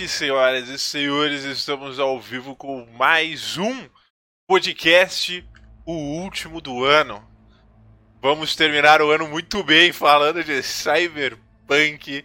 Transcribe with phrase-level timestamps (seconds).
[0.00, 1.44] Muito noite, senhoras e senhores.
[1.44, 3.86] Estamos ao vivo com mais um
[4.48, 5.46] podcast,
[5.84, 7.22] o último do ano.
[8.22, 12.24] Vamos terminar o ano muito bem falando de Cyberpunk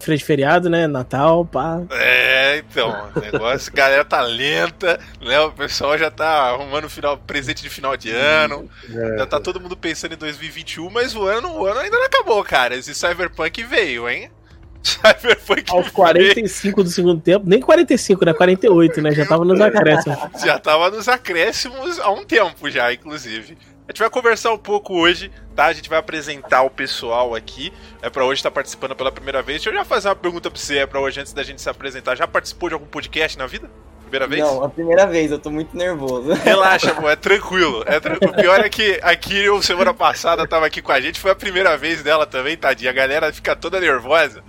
[0.00, 0.86] Freio de feriado, né?
[0.86, 1.80] Natal, pá.
[1.90, 5.40] É, então, o negócio, a galera tá lenta, né?
[5.40, 8.68] O pessoal já tá arrumando final, presente de final de ano.
[9.16, 12.42] Já tá todo mundo pensando em 2021, mas o ano, o ano ainda não acabou,
[12.44, 12.74] cara.
[12.76, 14.30] Esse Cyberpunk veio, hein?
[14.84, 18.34] Cyberpunk Aos 45 do segundo tempo, nem 45, né?
[18.34, 19.12] 48, né?
[19.12, 20.18] Já tava nos acréscimos.
[20.18, 20.46] veio.
[20.46, 23.56] Já tava nos acréscimos há um tempo já, inclusive.
[23.86, 25.66] A gente vai conversar um pouco hoje, tá?
[25.66, 27.70] A gente vai apresentar o pessoal aqui.
[28.00, 29.58] É para hoje estar participando pela primeira vez.
[29.58, 31.68] Deixa eu já fazer uma pergunta pra você, é pra hoje, antes da gente se
[31.68, 32.14] apresentar.
[32.14, 33.70] Já participou de algum podcast na vida?
[34.00, 34.42] Primeira vez?
[34.42, 36.32] Não, a primeira vez, eu tô muito nervoso.
[36.42, 37.84] Relaxa, pô, é tranquilo.
[37.86, 38.32] É tranquilo.
[38.32, 41.34] O pior é que a Kirill, semana passada, tava aqui com a gente, foi a
[41.34, 42.90] primeira vez dela também, tadinha.
[42.90, 44.42] A galera fica toda nervosa.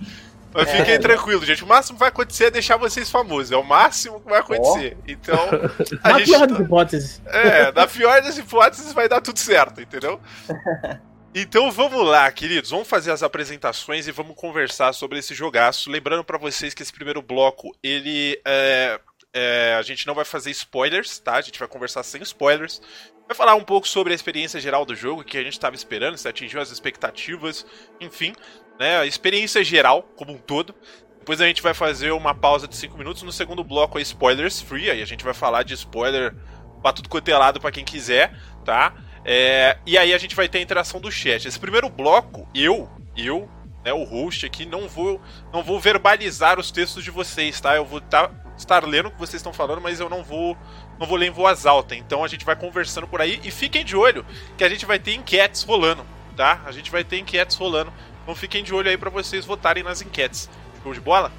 [0.56, 0.98] Mas fiquem É.
[0.98, 1.62] tranquilos, gente.
[1.62, 3.52] O máximo que vai acontecer é deixar vocês famosos.
[3.52, 4.96] É o máximo que vai acontecer.
[5.06, 5.38] Então,
[6.02, 6.30] a Na gente.
[6.30, 7.22] pior das hipóteses.
[7.26, 10.20] É, na pior das hipóteses vai dar tudo certo, entendeu?
[11.38, 12.70] Então vamos lá, queridos.
[12.70, 15.90] Vamos fazer as apresentações e vamos conversar sobre esse jogaço.
[15.90, 18.98] Lembrando pra vocês que esse primeiro bloco, ele é,
[19.34, 21.34] é, a gente não vai fazer spoilers, tá?
[21.34, 22.80] A gente vai conversar sem spoilers.
[23.28, 26.16] Vai falar um pouco sobre a experiência geral do jogo, que a gente estava esperando,
[26.16, 27.66] se atingiu as expectativas,
[28.00, 28.32] enfim,
[28.78, 28.98] né?
[28.98, 30.74] A experiência geral como um todo.
[31.18, 33.22] Depois a gente vai fazer uma pausa de 5 minutos.
[33.22, 36.34] No segundo bloco é spoilers free, aí a gente vai falar de spoiler
[36.80, 38.32] pra tudo quanto é lado pra quem quiser,
[38.64, 38.94] tá?
[39.24, 41.48] É, e aí a gente vai ter a interação do chat.
[41.48, 43.50] Esse primeiro bloco, eu, eu,
[43.84, 45.20] né, o host aqui, não vou,
[45.52, 47.74] não vou verbalizar os textos de vocês, tá?
[47.74, 50.56] Eu vou tá, estar lendo o que vocês estão falando, mas eu não vou,
[50.96, 51.96] não vou ler em voz alta.
[51.96, 54.24] Então a gente vai conversando por aí e fiquem de olho
[54.56, 56.62] que a gente vai ter enquetes rolando, tá?
[56.64, 57.92] A gente vai ter enquetes rolando.
[58.26, 60.50] Então fiquem de olho aí pra vocês votarem nas enquetes.
[60.82, 61.30] Show de bola?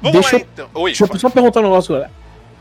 [0.00, 0.70] Vamos Deixa lá eu- então.
[0.72, 2.10] Oi, Deixa eu só perguntar um negócio agora.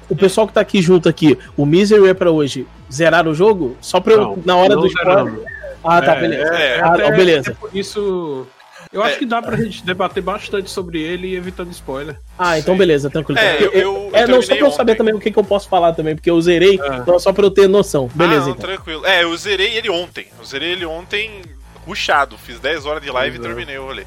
[0.09, 3.78] O pessoal que tá aqui junto aqui, o Misery é pra hoje, zerar o jogo?
[3.79, 5.33] Só pra eu, Não, na hora do spoiler.
[5.81, 6.53] Ah, tá, É, beleza.
[6.53, 7.51] é, ah, até- beleza.
[7.51, 8.45] até por isso,
[8.91, 9.19] eu acho É.
[9.19, 12.19] que dá pra gente debater bastante sobre ele e evitando spoiler.
[12.38, 12.78] Ah, então Sim.
[12.79, 13.39] beleza, tranquilo.
[13.39, 14.97] É, eu- eu- é eu não, só pra eu saber ontem.
[14.97, 16.95] também o que, que eu posso falar também, porque eu zerei, É.
[16.97, 18.09] então só pra eu ter noção.
[18.13, 18.61] Beleza, ah, não, então.
[18.69, 19.05] tranquilo.
[19.05, 20.28] É, eu zerei ele ontem.
[20.38, 21.41] Eu zerei ele ontem
[21.89, 22.38] ruxado.
[22.38, 23.53] Fiz 10 horas de live e Pois é.
[23.53, 24.05] terminei o rolê.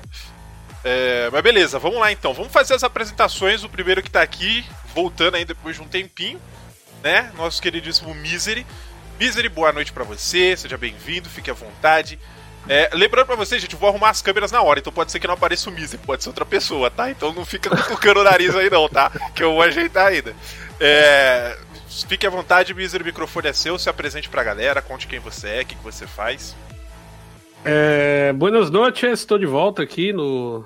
[0.84, 2.32] É, mas beleza, vamos lá então.
[2.32, 3.62] Vamos fazer as apresentações.
[3.64, 6.40] O primeiro que tá aqui, voltando aí depois de um tempinho,
[7.02, 7.30] né?
[7.36, 8.66] Nosso queridíssimo Misery.
[9.18, 10.56] Misery, boa noite pra você.
[10.56, 12.18] Seja bem-vindo, fique à vontade.
[12.68, 15.18] É, lembrando pra vocês, gente, eu vou arrumar as câmeras na hora, então pode ser
[15.18, 17.10] que não apareça o Misery, pode ser outra pessoa, tá?
[17.10, 19.10] Então não fica cutucando o nariz aí não, tá?
[19.34, 20.32] Que eu vou ajeitar ainda.
[20.78, 21.58] É,
[22.08, 25.48] fique à vontade, Misery, o microfone é seu, se apresente pra galera, conte quem você
[25.48, 26.54] é, o que, que você faz.
[27.64, 30.64] É, buenas noches, estou de volta aqui no,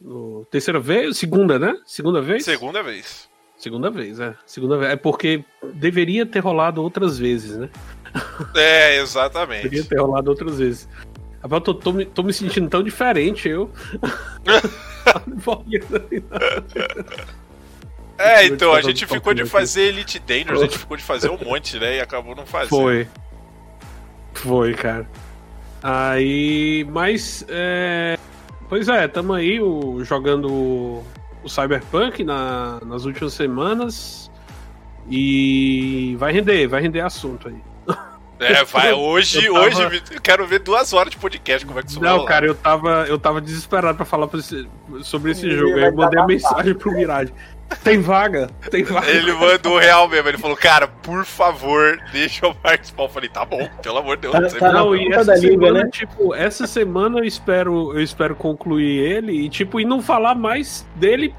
[0.00, 1.76] no terceira vez, segunda, né?
[1.84, 2.44] Segunda vez?
[2.44, 3.28] Segunda vez.
[3.58, 4.34] Segunda vez, é.
[4.46, 4.92] Segunda vez.
[4.92, 5.44] É porque
[5.74, 7.68] deveria ter rolado outras vezes, né?
[8.54, 9.84] É, Deveria exatamente.
[9.84, 10.88] ter rolado outras vezes.
[11.42, 13.70] Eu tô, tô, me- tô me sentindo tão diferente, eu.
[18.18, 21.30] É, então, a te gente ficou de fazer Elite Dangerous, a gente ficou de fazer
[21.30, 21.96] um monte, né?
[21.96, 22.68] E acabou não fazendo.
[22.68, 23.08] Foi.
[24.34, 25.08] Foi, cara.
[25.82, 26.86] Aí.
[26.90, 27.44] Mas.
[27.48, 28.18] É...
[28.68, 34.30] Pois é, tamo aí o, jogando o, Cyberpunk na, nas últimas semanas.
[35.08, 37.56] E vai render, vai render assunto aí.
[38.38, 41.82] É, vai, hoje, Eu tava- hoje, eu quero ver duas horas de podcast, como é
[41.82, 44.68] que isso Não, cara, eu tava, eu tava desesperado pra falar pra esse-
[45.02, 45.74] sobre esse jogo.
[45.76, 47.32] Aí eu mandei a mensagem pro Mirage.
[47.84, 48.48] Tem vaga?
[48.70, 49.08] Tem vaga.
[49.08, 53.04] Ele mandou real mesmo, ele falou, cara, por favor, deixa eu participar.
[53.04, 54.52] Eu falei, tá bom, pelo amor de Deus.
[54.54, 54.72] Tá- tá.
[54.72, 55.90] Não, e essa semana, né?
[55.90, 60.86] tipo, essa semana eu espero, eu espero concluir ele e, tipo, e não falar mais
[60.96, 61.34] dele,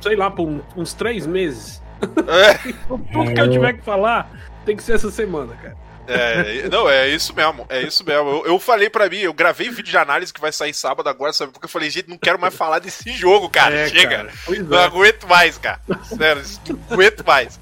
[0.00, 1.82] sei lá, por uns três meses.
[2.26, 4.30] É, Tudo que eu tiver que falar
[4.66, 5.76] tem que ser essa semana, cara.
[6.06, 8.28] É, não, é isso mesmo, é isso mesmo.
[8.28, 11.32] Eu, eu falei pra mim, eu gravei vídeo de análise que vai sair sábado agora,
[11.32, 11.52] sabe?
[11.52, 13.74] Porque eu falei, gente, não quero mais falar desse jogo, cara.
[13.74, 14.16] É, Chega.
[14.16, 14.32] cara.
[14.44, 14.84] Pois Não é.
[14.84, 15.80] aguento mais, cara.
[16.04, 17.58] Sério, não aguento mais.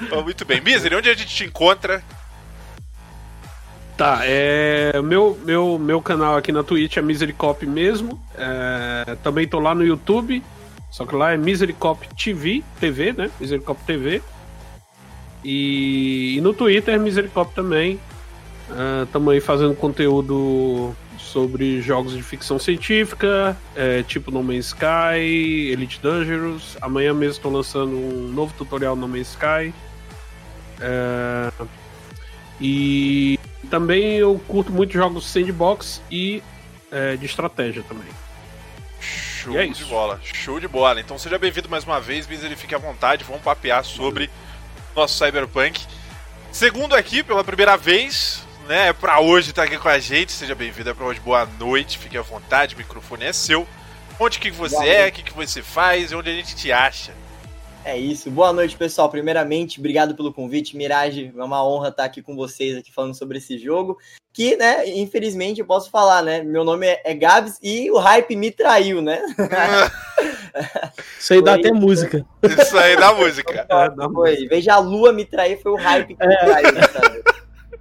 [0.00, 0.60] Então, muito bem.
[0.60, 2.02] Misery, onde a gente te encontra?
[3.96, 5.00] Tá, é.
[5.02, 8.20] Meu, meu, meu canal aqui na Twitch é Misericop mesmo.
[8.36, 10.42] É, também tô lá no YouTube.
[10.90, 13.30] Só que lá é Misericop TV, TV, né?
[13.40, 14.22] Misericop TV.
[15.44, 17.98] E, e no Twitter Misericop também.
[19.04, 26.00] Estamos aí fazendo conteúdo sobre jogos de ficção científica, é, tipo No Man's Sky, Elite
[26.02, 26.76] Dangerous.
[26.80, 29.74] Amanhã mesmo estou lançando um novo tutorial No Man's Sky.
[30.80, 31.52] É,
[32.60, 33.38] e
[33.70, 36.42] também eu curto muito jogos sandbox e
[36.90, 38.08] é, de estratégia também.
[39.00, 41.00] Show é de bola, show de bola.
[41.00, 44.30] Então seja bem-vindo mais uma vez, Misery, fique à vontade, vamos papear sobre
[44.94, 45.84] nosso Cyberpunk.
[46.50, 50.54] Segundo aqui, pela primeira vez, né, é pra hoje tá aqui com a gente, seja
[50.54, 53.66] bem-vindo, é pra hoje, boa noite, fique à vontade, o microfone é seu.
[54.20, 56.70] Onde que você Boa é, o que, que você faz e onde a gente te
[56.70, 57.12] acha.
[57.84, 58.30] É isso.
[58.30, 59.08] Boa noite, pessoal.
[59.10, 60.76] Primeiramente, obrigado pelo convite.
[60.76, 63.98] Mirage, é uma honra estar aqui com vocês, aqui falando sobre esse jogo.
[64.32, 66.42] Que, né, infelizmente, eu posso falar, né?
[66.42, 69.20] Meu nome é, é Gabs e o hype me traiu, né?
[71.18, 72.24] Isso aí dá Foi- até música.
[72.42, 73.66] Isso aí da música.
[73.68, 74.46] É, dá Foi.
[74.46, 77.22] Vez de a lua me trair, foi o hype que me traiu, né, sabe?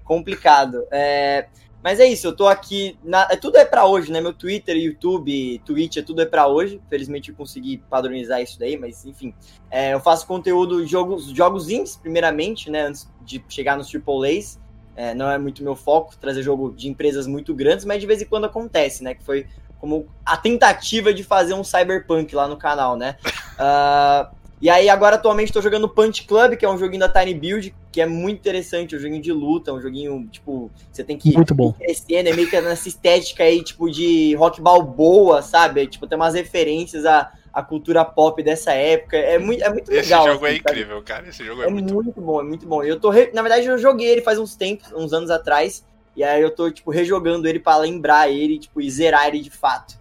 [0.03, 0.85] Complicado.
[0.91, 1.45] É,
[1.83, 2.97] Mas é isso, eu tô aqui.
[3.03, 3.27] Na...
[3.29, 4.21] é, Tudo é pra hoje, né?
[4.21, 6.79] Meu Twitter, YouTube, Twitch, é tudo é pra hoje.
[6.89, 9.33] Felizmente eu consegui padronizar isso daí, mas enfim.
[9.69, 12.81] É, eu faço conteúdo de jogos, jogos indies, primeiramente, né?
[12.87, 14.59] Antes de chegar nos AAAs.
[14.95, 18.21] É, não é muito meu foco trazer jogo de empresas muito grandes, mas de vez
[18.21, 19.15] em quando acontece, né?
[19.15, 19.47] Que foi
[19.79, 23.17] como a tentativa de fazer um cyberpunk lá no canal, né?
[23.63, 24.31] Ah,
[24.61, 27.73] e aí agora atualmente estou jogando Punch Club, que é um joguinho da Tiny Build,
[27.91, 31.33] que é muito interessante, é um joguinho de luta, um joguinho, tipo, você tem que
[31.35, 31.73] Muito bom.
[31.73, 35.87] crescendo, é meio que nessa estética aí, tipo, de rock balboa, sabe?
[35.87, 39.17] Tipo, tem umas referências à, à cultura pop dessa época.
[39.17, 40.27] É muito, é muito Esse legal.
[40.33, 40.75] jogo é assim, sabe?
[40.75, 41.27] incrível, cara.
[41.27, 42.83] Esse jogo é, É muito muito bom, é muito bom.
[42.83, 45.83] Eu tô re- Na verdade, eu joguei ele faz uns tempos, uns anos atrás.
[46.15, 49.49] E aí eu tô, tipo, rejogando ele pra lembrar ele, tipo, e zerar ele de
[49.49, 49.99] fato.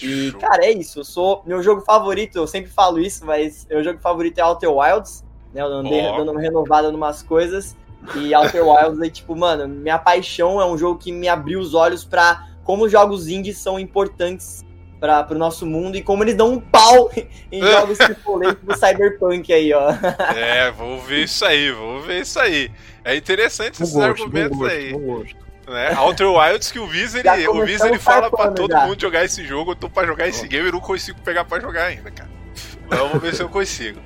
[0.00, 0.40] E, Show.
[0.40, 1.00] cara, é isso.
[1.00, 1.42] Eu sou.
[1.46, 5.24] Meu jogo favorito, eu sempre falo isso, mas meu jogo favorito é Outer Wilds.
[5.52, 5.60] Né?
[5.60, 6.18] Eu andei Ó.
[6.18, 7.76] dando uma renovada em umas coisas.
[8.16, 11.74] E Outer Wilds é, tipo, mano, minha paixão é um jogo que me abriu os
[11.74, 14.64] olhos pra como jogos indies são importantes
[15.00, 17.10] para pro nosso mundo e como eles dão um pau
[17.50, 19.90] em jogos tipo do Cyberpunk aí, ó.
[20.36, 22.70] É, vou ver isso aí, vou ver isso aí.
[23.04, 24.92] É interessante esses gosto, argumentos gosto, aí.
[25.68, 25.74] Bom.
[25.74, 25.94] Né?
[25.96, 28.86] Outer Wilds que o Vizer, Já o começamos Vizer fala pra todo já.
[28.86, 29.72] mundo jogar esse jogo.
[29.72, 32.30] Eu tô pra jogar esse game e não consigo pegar pra jogar ainda, cara.
[32.88, 34.00] Mas vamos ver se eu consigo.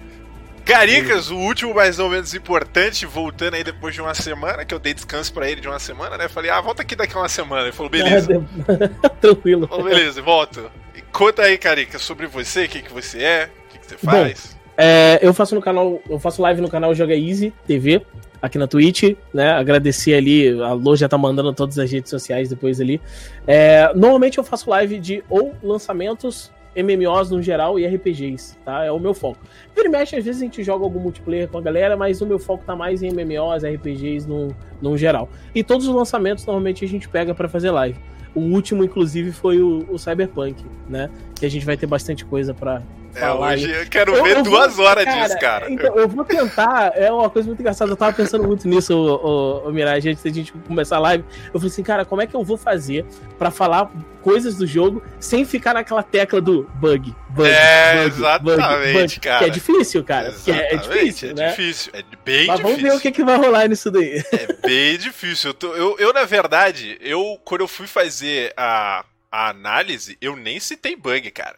[0.65, 4.79] Caricas, o último mais ou menos importante, voltando aí depois de uma semana, que eu
[4.79, 6.29] dei descanso pra ele de uma semana, né?
[6.29, 7.63] Falei, ah, volta aqui daqui a uma semana.
[7.63, 8.45] Ele falou, beleza.
[9.21, 9.67] Tranquilo.
[9.67, 10.71] Falou, beleza, volto.
[10.95, 13.99] E conta aí, Carica, sobre você, o que, que você é, o que, que você
[13.99, 14.57] faz.
[14.77, 18.05] É, eu faço no canal, eu faço live no canal Joga Easy TV,
[18.43, 19.53] aqui na Twitch, né?
[19.53, 23.01] Agradecer ali, a Lô já tá mandando todas as redes sociais depois ali.
[23.47, 28.85] É, normalmente eu faço live de ou lançamentos, MMOs no geral e RPGs, tá?
[28.85, 29.39] É o meu foco.
[29.77, 32.39] Vira mexe, às vezes a gente joga algum multiplayer com a galera, mas o meu
[32.39, 34.49] foco tá mais em MMOs, RPGs no,
[34.81, 35.29] no geral.
[35.55, 37.99] E todos os lançamentos normalmente a gente pega pra fazer live.
[38.35, 41.11] O último, inclusive, foi o, o Cyberpunk, né?
[41.39, 42.83] Que a gente vai ter bastante coisa pra
[43.15, 45.71] É, hoje eu quero Eu- ver eu duas vou- horas disso, cara.
[45.71, 46.93] Então, eu vou tentar.
[46.97, 47.91] É uma coisa muito engraçada.
[47.93, 51.25] Eu tava pensando muito nisso, o, Mirage, antes da gente começar a live.
[51.47, 53.05] Eu falei assim, cara, como é que eu vou fazer
[53.39, 53.91] pra falar
[54.23, 59.39] coisas do jogo sem ficar naquela tecla do bug, bug, É, bug, exatamente, bug, cara.
[59.41, 60.35] Que é difícil, cara.
[60.47, 61.49] É, é difícil, é né?
[61.51, 61.93] difícil.
[61.95, 62.91] É bem Mas vamos difícil.
[62.93, 64.23] ver o que, que vai rolar nisso daí.
[64.33, 65.51] É bem difícil.
[65.51, 70.37] Eu, tô- eu, eu, na verdade, eu, quando eu fui fazer a, a análise, eu
[70.37, 71.57] nem citei bug, cara.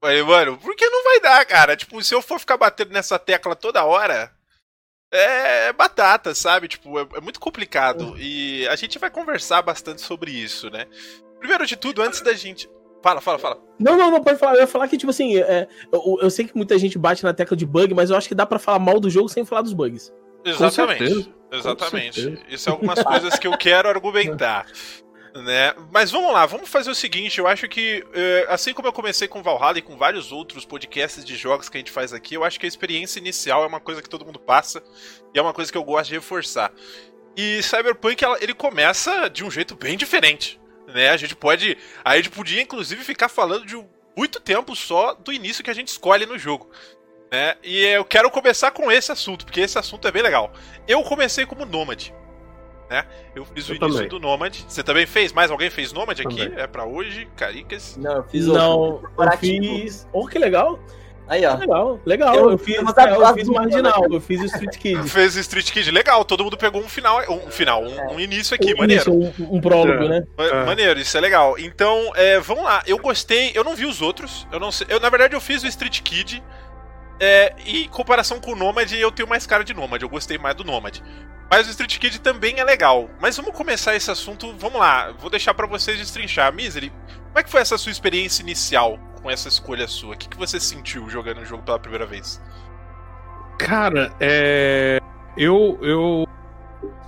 [0.00, 1.76] Falei, mano, porque não vai dar, cara?
[1.76, 4.32] Tipo, se eu for ficar batendo nessa tecla toda hora,
[5.12, 6.68] é batata, sabe?
[6.68, 8.16] Tipo, é, é muito complicado.
[8.18, 10.86] E a gente vai conversar bastante sobre isso, né?
[11.38, 12.70] Primeiro de tudo, antes da gente.
[13.02, 13.58] Fala, fala, fala.
[13.78, 14.54] Não, não, não pode falar.
[14.54, 17.34] Eu ia falar que, tipo assim, é, eu, eu sei que muita gente bate na
[17.34, 19.62] tecla de bug, mas eu acho que dá pra falar mal do jogo sem falar
[19.62, 20.12] dos bugs.
[20.44, 21.32] Exatamente.
[21.52, 22.38] Exatamente.
[22.48, 24.66] Isso é algumas coisas que eu quero argumentar.
[25.34, 25.72] Né?
[25.92, 29.28] Mas vamos lá, vamos fazer o seguinte: eu acho que, eh, assim como eu comecei
[29.28, 32.42] com Valhalla e com vários outros podcasts de jogos que a gente faz aqui, eu
[32.42, 34.82] acho que a experiência inicial é uma coisa que todo mundo passa
[35.32, 36.72] e é uma coisa que eu gosto de reforçar.
[37.36, 40.60] E Cyberpunk ele começa de um jeito bem diferente.
[40.88, 41.10] Né?
[41.10, 41.78] A gente pode.
[42.04, 43.76] A gente podia, inclusive, ficar falando de
[44.16, 46.70] muito tempo só do início que a gente escolhe no jogo.
[47.30, 47.56] Né?
[47.62, 50.52] E eu quero começar com esse assunto, porque esse assunto é bem legal.
[50.88, 52.12] Eu comecei como nômade.
[52.90, 53.04] Né?
[53.34, 54.08] Eu fiz Eu o início também.
[54.08, 54.58] do Nomad.
[54.66, 55.32] Você também fez?
[55.32, 56.36] Mais alguém fez Nomad aqui?
[56.44, 56.60] Também.
[56.60, 57.96] É pra hoje, Caricas?
[57.96, 59.10] Não, eu fiz Não, outro.
[59.16, 60.06] eu fiz.
[60.12, 60.78] Oh, que legal!
[61.28, 61.54] Aí, ó.
[61.54, 62.34] Legal, legal.
[62.34, 62.80] Eu- Eu, fiz, é,
[63.14, 65.02] eu fiz marginal, eu fiz o Street Kid.
[65.08, 68.74] Fez Street Kid legal, todo mundo pegou um final, um final, um, um início aqui,
[68.74, 69.02] Um- maneiro.
[69.02, 69.12] isso,
[69.44, 70.08] Um, um prólogo, É.
[70.08, 70.26] né?
[70.36, 70.64] Ma- É.
[70.64, 71.56] Maneiro, isso é legal.
[71.56, 72.82] Então, é, vamos lá.
[72.84, 74.44] Eu gostei, eu não vi os outros.
[74.50, 74.88] Eu não sei.
[74.90, 76.42] Eu, na verdade, eu fiz o Street Kid.
[77.20, 80.00] É, e em comparação com o Nomad, eu tenho mais cara de Nomad.
[80.00, 80.98] Eu gostei mais do Nomad.
[81.50, 83.10] Mas o Street Kid também é legal.
[83.20, 84.54] Mas vamos começar esse assunto.
[84.56, 85.12] Vamos lá.
[85.18, 86.52] Vou deixar pra vocês destrinchar.
[86.54, 86.90] Misery,
[87.26, 90.14] como é que foi essa sua experiência inicial com essa escolha sua?
[90.14, 92.40] O que, que você sentiu jogando o jogo pela primeira vez?
[93.58, 94.98] Cara, é.
[95.36, 96.26] Eu, eu.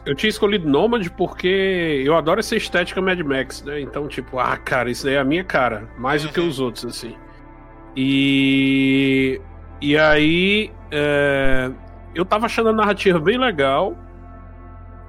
[0.05, 3.81] Eu tinha escolhido Nomad porque eu adoro essa estética Mad Max, né?
[3.81, 5.89] Então, tipo, ah, cara, isso daí é a minha cara.
[5.97, 6.49] Mais do que Uhum.
[6.49, 7.17] os outros, assim.
[7.97, 9.41] E.
[9.83, 10.71] E aí.
[10.91, 11.71] é,
[12.15, 13.95] Eu tava achando a narrativa bem legal.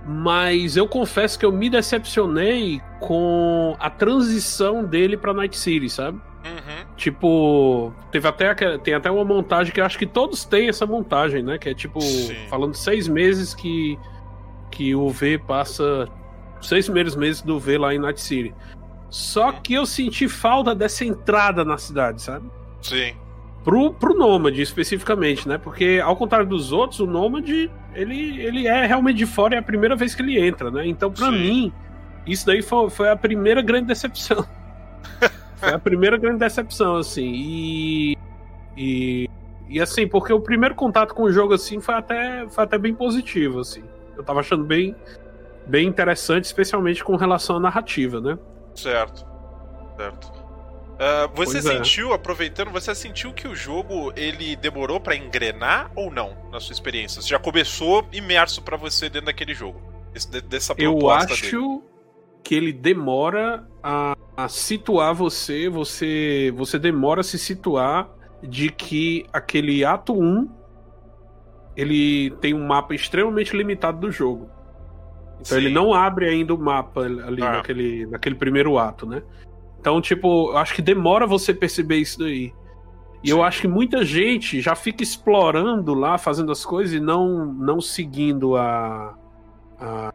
[0.06, 6.18] Mas eu confesso que eu me decepcionei com a transição dele pra Night City, sabe?
[6.44, 6.86] Uhum.
[6.98, 11.42] Tipo, teve até tem até uma montagem que eu acho que todos têm essa montagem,
[11.42, 11.58] né?
[11.58, 12.36] Que é tipo, Sim.
[12.50, 13.98] falando seis meses que,
[14.72, 16.10] que o V passa.
[16.62, 18.54] Seis primeiros meses do V lá em Night City.
[19.10, 19.62] Só Uhum.
[19.62, 22.46] que eu senti falta dessa entrada na cidade, sabe?
[22.82, 23.14] Sim.
[23.64, 25.58] Pro, pro Nômade, especificamente, né?
[25.58, 29.64] Porque, ao contrário dos outros, o Nômade, ele, ele é realmente de fora, é a
[29.64, 30.86] primeira vez que ele entra, né?
[30.86, 31.40] Então, pra Sim.
[31.40, 31.74] mim,
[32.28, 34.46] isso daí foi, foi a primeira grande decepção.
[35.56, 37.32] foi a primeira grande decepção, assim.
[37.34, 38.18] E,
[38.78, 39.30] e.
[39.70, 42.94] E assim, porque o primeiro contato com o jogo, assim, foi até, foi até bem
[42.94, 43.84] positivo, assim.
[44.16, 44.96] Eu tava achando bem,
[45.66, 48.38] bem interessante, especialmente com relação à narrativa, né?
[48.76, 49.26] Certo.
[49.98, 50.43] Certo.
[51.04, 51.76] Ah, você Pois é.
[51.78, 56.72] sentiu, aproveitando, você sentiu que o jogo ele demorou pra engrenar ou não na sua
[56.74, 57.22] experiência?
[57.22, 59.82] Você já começou imerso pra você dentro daquele jogo?
[60.16, 61.82] Esse- dessa Eu acho dele.
[62.44, 68.10] que ele demora a, a situar você, você você demora a se situar
[68.42, 70.48] de que aquele ato 1
[71.76, 74.50] ele tem um mapa extremamente limitado do jogo.
[75.42, 75.66] Então Sim.
[75.66, 77.54] ele não abre ainda o mapa ali Ah.
[77.54, 79.24] naquele, naquele primeiro ato, né?
[79.84, 82.54] Então, tipo, eu acho que demora você perceber isso daí.
[83.22, 87.46] E eu acho que muita gente já fica explorando lá, fazendo as coisas e não,
[87.48, 89.14] não seguindo a,
[89.78, 90.14] a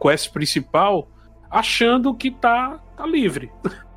[0.00, 1.08] quest principal,
[1.50, 3.50] achando que tá, tá livre.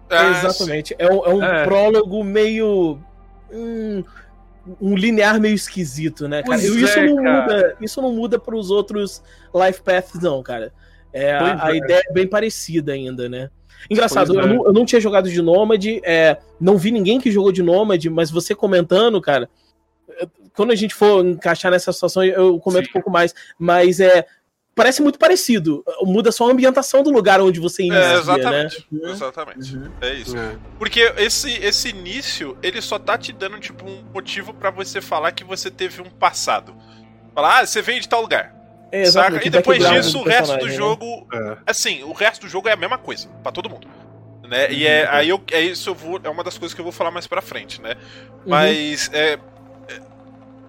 [0.10, 0.96] Ah, Exatamente.
[0.98, 1.64] É um, é um É.
[1.64, 2.98] prólogo meio.
[3.54, 4.04] hum,
[4.82, 6.58] um linear meio esquisito, né, cara?
[6.58, 7.42] Pois isso, é, não cara.
[7.42, 9.22] muda, isso não muda pros outros
[9.54, 10.74] life paths, não, cara.
[11.14, 11.78] É, a, a é.
[11.78, 13.52] ideia é bem parecida ainda, né?
[13.90, 14.54] Engraçado, Pois eu, é.
[14.56, 18.10] não, eu não tinha jogado de Nômade, é, não vi ninguém que jogou de Nômade,
[18.10, 19.50] mas você comentando, cara,
[20.54, 22.90] quando a gente for encaixar nessa situação, eu comento Sim.
[22.90, 24.26] um pouco mais, mas é.
[24.74, 25.84] Parece muito parecido.
[26.04, 28.20] Muda só a ambientação do lugar onde você inicia, É, né?
[28.20, 28.88] exatamente.
[28.92, 29.10] Uhum.
[29.10, 29.76] Exatamente.
[29.76, 29.92] Uhum.
[30.00, 30.38] É isso.
[30.38, 30.56] É.
[30.78, 35.32] Porque esse, esse início, ele só tá te dando, tipo, um motivo pra você falar
[35.32, 36.76] que você teve um passado.
[37.34, 38.56] Falar, ah, você veio de tal lugar.
[38.92, 39.36] É, saca?
[39.36, 40.72] exatamente, E depois disso, do o resto do né?
[40.72, 41.28] jogo.
[41.34, 41.58] É.
[41.66, 43.88] Assim, o resto do jogo é a mesma coisa, pra todo mundo.
[44.48, 44.72] Né?
[44.72, 46.22] E é, aí eu, é isso eu vou.
[46.24, 47.96] É uma das coisas que eu vou falar mais pra frente, né?
[47.96, 48.44] Uhum.
[48.46, 49.40] Mas é, é,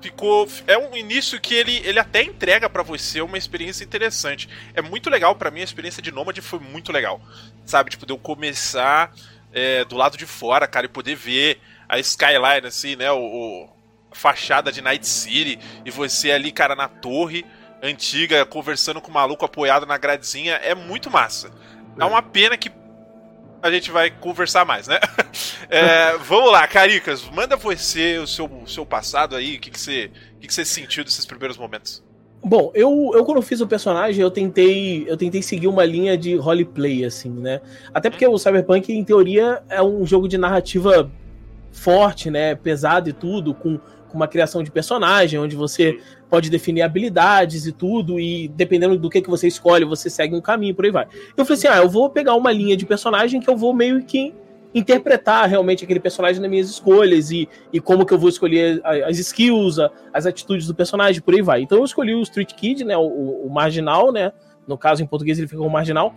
[0.01, 0.49] ficou.
[0.67, 4.49] É um início que ele, ele até entrega pra você uma experiência interessante.
[4.75, 7.21] É muito legal, pra mim, a experiência de Nomad foi muito legal.
[7.65, 9.13] Sabe, tipo, de eu começar
[9.53, 13.11] é, do lado de fora, cara, e poder ver a skyline, assim, né?
[13.13, 13.69] O, o-
[14.11, 17.45] a fachada de Night City, e você ali, cara, na torre
[17.82, 21.50] antiga, conversando com o maluco apoiado na gradezinha, é muito massa.
[21.99, 22.70] É uma pena que
[23.62, 24.99] a gente vai conversar mais, né?
[25.70, 29.78] É, vamos lá, Caricas, manda você o seu, o seu passado aí, o que, que,
[29.78, 32.02] você, o que, que você sentiu desses primeiros momentos?
[32.42, 36.37] Bom, eu, eu quando fiz o personagem, eu tentei eu tentei seguir uma linha de
[36.37, 37.61] roleplay, assim, né?
[37.92, 41.11] Até porque o Cyberpunk, em teoria, é um jogo de narrativa
[41.70, 42.54] forte, né?
[42.54, 47.73] Pesado e tudo, com, com uma criação de personagem, onde você pode definir habilidades e
[47.73, 51.06] tudo, e dependendo do que, que você escolhe, você segue um caminho, por aí vai.
[51.37, 54.02] Eu falei assim, ah, eu vou pegar uma linha de personagem que eu vou meio
[54.04, 54.35] que
[54.75, 59.18] interpretar realmente aquele personagem nas minhas escolhas e, e como que eu vou escolher as
[59.18, 59.78] skills,
[60.12, 61.62] as atitudes do personagem, por aí vai.
[61.62, 63.00] Então eu escolhi o Street Kid, né, o,
[63.47, 64.30] o- marginal, né,
[64.66, 66.14] no caso em português ele ficou marginal,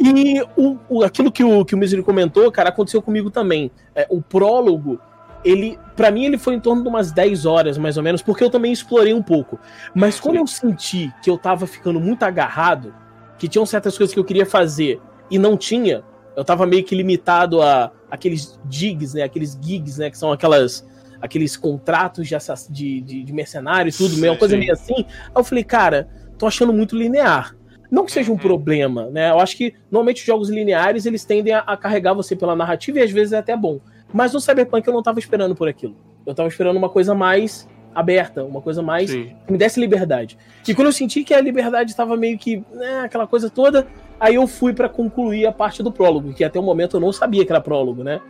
[0.00, 0.06] Uhum.
[0.12, 3.70] e o, o- aquilo que o, que o Misery comentou, cara, aconteceu comigo também.
[3.94, 4.98] É, o prólogo,
[5.44, 8.42] ele, para mim, ele foi em torno de umas 10 horas, mais ou menos, porque
[8.42, 9.58] eu também explorei um pouco.
[9.94, 12.94] Mas quando eu senti que eu tava ficando muito agarrado,
[13.38, 16.02] que tinham certas coisas que eu queria fazer e não tinha,
[16.36, 19.22] eu tava meio que limitado a aqueles digs, né?
[19.22, 20.10] Aqueles gigs, né?
[20.10, 20.86] Que são aquelas.
[21.20, 24.92] Aqueles contratos de, assass- de, de, de mercenário e tudo, meio, uma coisa meio assim.
[24.98, 27.56] Aí eu falei, cara, tô achando muito linear.
[27.90, 28.40] Não que seja um Uhum.
[28.40, 29.30] problema, né?
[29.30, 32.98] Eu acho que normalmente os jogos lineares eles tendem a, a carregar você pela narrativa
[32.98, 33.80] e às vezes é até bom.
[34.14, 35.96] Mas no Cyberpunk eu não tava esperando por aquilo.
[36.24, 39.32] Eu tava esperando uma coisa mais aberta, uma coisa mais Sim.
[39.44, 40.38] que me desse liberdade.
[40.66, 43.88] E quando eu senti que a liberdade estava meio que, né, aquela coisa toda,
[44.20, 47.12] aí eu fui pra concluir a parte do prólogo, que até o momento eu não
[47.12, 48.20] sabia que era prólogo, né?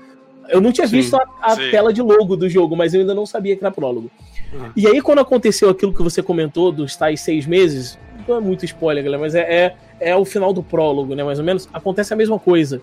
[0.48, 3.14] Eu não tinha Sim, visto a, a tela de logo do jogo, mas eu ainda
[3.14, 4.10] não sabia que era prólogo.
[4.58, 4.70] Ah.
[4.74, 8.64] E aí, quando aconteceu aquilo que você comentou dos tais seis meses, não é muito
[8.64, 11.22] spoiler, galera, mas é, é, é o final do prólogo, né?
[11.22, 11.68] Mais ou menos.
[11.72, 12.80] Acontece a mesma coisa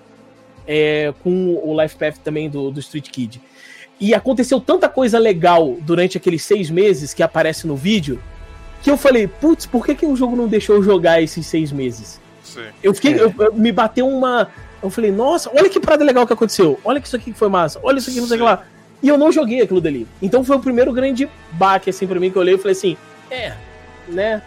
[0.74, 3.42] é, com o Life Path também do, do Street Kid.
[4.00, 8.22] E aconteceu tanta coisa legal durante aqueles seis meses que aparece no vídeo,
[8.82, 11.72] que eu falei, putz, por que, que o jogo não deixou eu jogar esses seis
[11.74, 12.20] meses?
[12.42, 12.64] Sim.
[12.82, 13.14] Eu fiquei.
[13.16, 13.22] É.
[13.22, 14.48] eu- eu- me bateu uma.
[14.82, 16.80] Eu falei, nossa, olha que parada legal que aconteceu.
[16.86, 17.80] Olha que isso aqui que foi massa.
[17.84, 18.64] Olha isso aqui, não sei o que lá.
[19.04, 20.08] E eu não joguei aquilo dali.
[20.22, 22.96] Então foi o primeiro grande baque, assim, pra mim, que eu olhei e falei assim,
[23.30, 23.54] é,
[24.08, 24.42] né?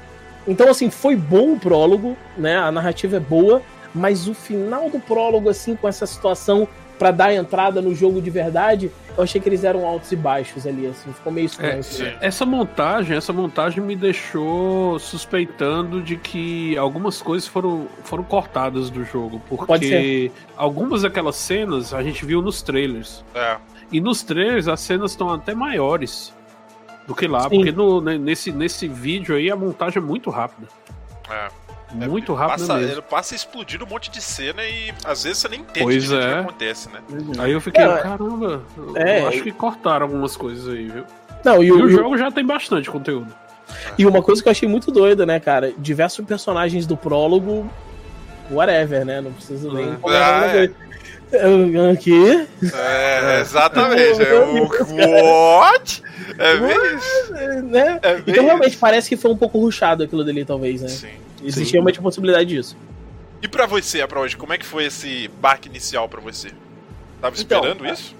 [0.48, 2.56] Então, assim, foi bom o prólogo, né?
[2.56, 3.62] A narrativa é boa,
[3.94, 6.66] mas o final do prólogo, assim, com essa situação
[6.98, 10.66] pra dar entrada no jogo de verdade, eu achei que eles eram altos e baixos
[10.66, 11.80] ali, assim, ficou meio estranho.
[12.00, 12.26] É.
[12.26, 19.04] Essa montagem, essa montagem me deixou suspeitando de que algumas coisas foram, foram cortadas do
[19.04, 23.24] jogo, porque algumas daquelas cenas a gente viu nos trailers.
[23.34, 23.56] É.
[23.92, 26.32] E nos trailers as cenas estão até maiores
[27.06, 27.56] do que lá, Sim.
[27.56, 30.68] porque no, nesse, nesse vídeo aí a montagem é muito rápida.
[31.30, 31.63] É.
[31.94, 32.92] Muito Ele rápida passa, mesmo.
[32.92, 36.24] Ele passa explodindo um monte de cena e às vezes você nem entende Pois direito
[36.24, 36.40] o que é.
[36.40, 37.00] acontece, né?
[37.38, 37.98] Aí eu fiquei, É.
[37.98, 39.20] caramba, eu É.
[39.28, 41.04] acho que cortaram algumas coisas aí, viu?
[41.44, 43.32] Não, e E o, o jogo já tem bastante conteúdo.
[43.98, 45.72] E uma coisa que eu achei muito doida, né, cara?
[45.78, 47.70] Diversos personagens do prólogo,
[48.50, 49.20] whatever, né?
[49.20, 49.96] Não preciso nem É.
[49.96, 50.70] falar Ah, é.
[51.92, 52.46] Aqui?
[52.72, 54.22] É, exatamente.
[54.22, 56.02] É o what?
[56.38, 57.70] É mesmo?
[57.70, 57.98] Né?
[58.02, 60.88] É Então realmente parece que foi um pouco ruchado aquilo dali, talvez, né?
[60.88, 61.08] Sim.
[61.44, 61.86] Existia Sim.
[61.86, 62.76] uma possibilidade disso.
[63.42, 66.50] E pra você, hoje, como é que foi esse baque inicial pra você?
[67.20, 68.14] Tava Então, esperando isso?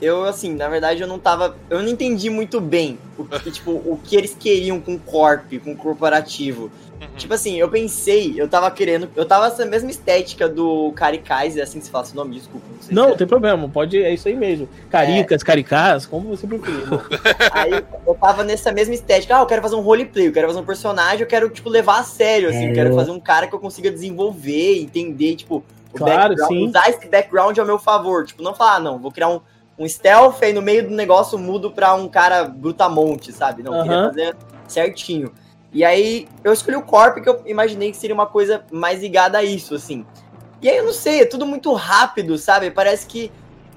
[0.00, 1.56] Eu, assim, na verdade, eu não tava.
[1.68, 5.52] Eu não entendi muito bem o que, tipo, o que eles queriam com o corp,
[5.64, 6.70] com o corporativo.
[7.00, 7.08] Uhum.
[7.16, 9.08] Tipo assim, eu pensei, eu tava querendo.
[9.14, 12.66] Eu tava essa mesma estética do Kari Kaiser, assim que se fala esse nome, desculpa.
[12.90, 14.68] Não, Não, não tem problema, pode, é isso aí mesmo.
[14.90, 16.84] Caricas, caricás, como você preferir.
[17.52, 19.36] Aí eu tava nessa mesma estética.
[19.36, 22.00] Ah, eu quero fazer um roleplay, eu quero fazer um personagem, eu quero, tipo, levar
[22.00, 22.66] a sério, assim.
[22.66, 22.70] É.
[22.70, 26.68] Eu quero fazer um cara que eu consiga desenvolver, entender, tipo, o Claro, background, sim.
[26.68, 28.24] usar esse background ao meu favor.
[28.26, 29.40] Tipo, não falar, ah, não, vou criar um,
[29.78, 33.62] um stealth aí no meio do negócio mudo pra um cara brutamonte, sabe?
[33.62, 35.32] Não, eu queria fazer certinho.
[35.72, 39.38] E aí eu escolhi o Corp, que eu imaginei que seria uma coisa mais ligada
[39.38, 40.04] a isso, assim.
[40.62, 42.70] E aí eu não sei, é tudo muito rápido, sabe?
[42.70, 43.30] Parece que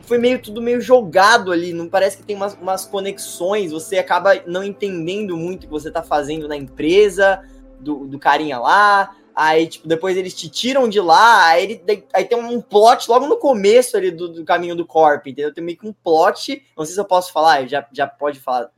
[0.03, 4.41] foi meio tudo meio jogado ali, não parece que tem umas, umas conexões, você acaba
[4.45, 7.41] não entendendo muito o que você tá fazendo na empresa,
[7.79, 12.25] do, do carinha lá, aí, tipo, depois eles te tiram de lá, aí, ele, aí
[12.25, 15.53] tem um plot logo no começo ali do, do caminho do Corp, entendeu?
[15.53, 18.69] Tem meio que um plot, não sei se eu posso falar, já, já pode falar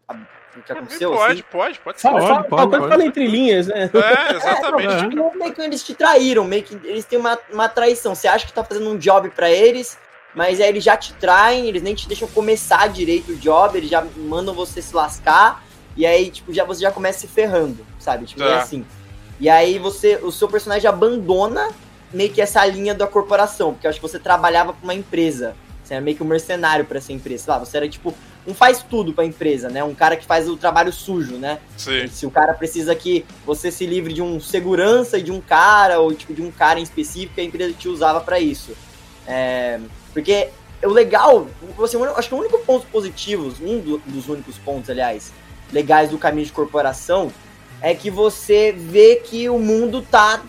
[0.62, 1.44] que aconteceu, pode, assim?
[1.52, 2.08] pode, pode ser.
[2.10, 2.89] Fala, Pode, pode, fala, pode.
[2.89, 3.89] fala entre linhas, né?
[3.94, 4.94] É, exatamente.
[4.94, 8.13] É, tipo, meio que eles te traíram, meio que eles têm uma, uma traição.
[8.16, 9.98] Você acha que tá fazendo um job pra eles,
[10.36, 13.89] mas aí eles já te traem, eles nem te deixam começar direito o job, eles
[13.89, 15.63] já mandam você se lascar,
[15.96, 18.26] e aí, tipo, já, você já começa se ferrando, sabe?
[18.26, 18.58] Tipo, é Tá.
[18.62, 18.86] assim.
[19.39, 21.70] E aí você, o seu personagem abandona
[22.12, 25.56] meio que essa linha da corporação, porque eu acho que você trabalhava pra uma empresa.
[25.84, 27.44] Você era meio que um mercenário pra essa empresa.
[27.44, 28.13] Sei lá, você era tipo
[28.45, 29.84] um faz tudo pra empresa, né?
[29.84, 31.60] Um cara que faz o trabalho sujo, né?
[31.77, 32.08] Sim.
[32.08, 35.99] Se o cara precisa que você se livre de um segurança e de um cara,
[35.99, 38.71] ou tipo de um cara em específico, a empresa te usava pra isso.
[39.25, 39.79] É,
[40.12, 40.49] porque
[40.84, 41.47] o legal,
[41.82, 45.32] assim, acho que o único ponto positivo, um do- dos únicos pontos, aliás,
[45.71, 47.32] legais do caminho de corporação,
[47.82, 50.41] é que você vê que o mundo tá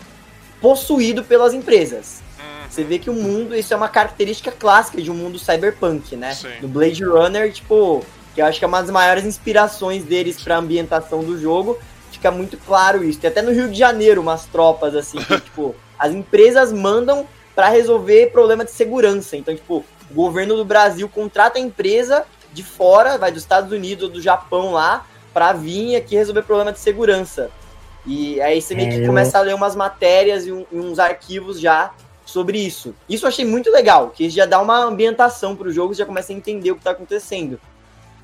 [0.61, 2.21] possuído pelas empresas.
[2.69, 6.33] Você vê que o mundo, isso é uma característica clássica de um mundo cyberpunk, né?
[6.33, 6.49] Sim.
[6.61, 10.57] Do Blade Runner, tipo, que eu acho que é uma das maiores inspirações deles pra
[10.57, 11.77] ambientação do jogo.
[12.11, 13.19] Fica muito claro isso.
[13.19, 17.69] Tem até no Rio de Janeiro umas tropas assim, que, tipo, as empresas mandam pra
[17.69, 19.37] resolver problema de segurança.
[19.37, 24.03] Então, tipo, o governo do Brasil contrata a empresa de fora, vai dos Estados Unidos
[24.05, 27.49] ou do Japão lá, pra vir aqui resolver problema de segurança.
[28.05, 30.77] E aí você meio É, que eu- começa a ler umas matérias e, um- e
[30.79, 31.91] uns arquivos já
[32.35, 32.93] sobre isso.
[33.07, 36.33] Isso eu achei muito legal, que já dá uma ambientação pro jogo, você já começa
[36.33, 37.57] a entender o que tá acontecendo.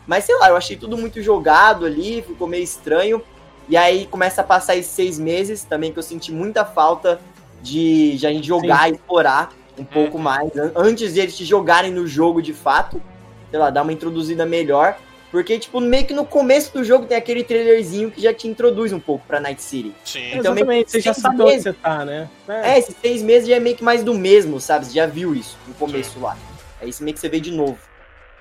[0.05, 3.21] Mas sei lá, eu achei tudo muito jogado ali, ficou meio estranho.
[3.69, 7.21] E aí começa a passar esses seis meses também, que eu senti muita falta
[7.61, 10.53] de, gente jogar e explorar um pouco mais.
[10.57, 13.01] an- Antes de eles te jogarem no jogo de fato,
[13.49, 14.97] sei lá, dar uma introduzida melhor.
[15.31, 18.91] Porque, tipo, meio que no começo do jogo tem aquele trailerzinho que já te introduz
[18.91, 19.93] um pouco pra Night City.
[20.03, 20.33] Sim.
[20.33, 22.29] Então, meio Exatamente, que você já sabe onde você tá, né?
[22.49, 24.85] É, esses seis meses já é meio que mais do mesmo, sabe?
[24.85, 26.37] Você já viu isso no começo lá.
[26.81, 27.77] Aí isso meio que você vê de novo.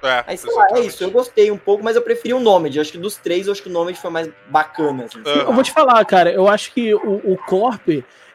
[0.03, 0.89] É, Aí, sei lá, é exatamente.
[0.89, 1.05] isso.
[1.05, 2.75] Eu gostei um pouco, mas eu preferi o Nomad.
[2.75, 5.05] Eu acho que dos três, eu acho que o Nomad foi mais bacana.
[5.05, 5.23] Assim.
[5.25, 5.45] Ah.
[5.47, 7.87] Eu vou te falar, cara, eu acho que o, o Corp.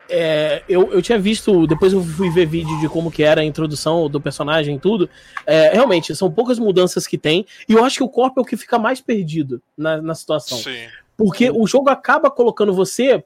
[0.10, 3.46] é, eu, eu tinha visto, depois eu fui ver vídeo de como que era a
[3.46, 5.10] introdução do personagem e tudo.
[5.46, 7.46] É, realmente, são poucas mudanças que tem.
[7.68, 10.58] E eu acho que o Corp é o que fica mais perdido na, na situação.
[10.58, 10.88] Sim.
[11.18, 13.24] Porque o jogo acaba colocando você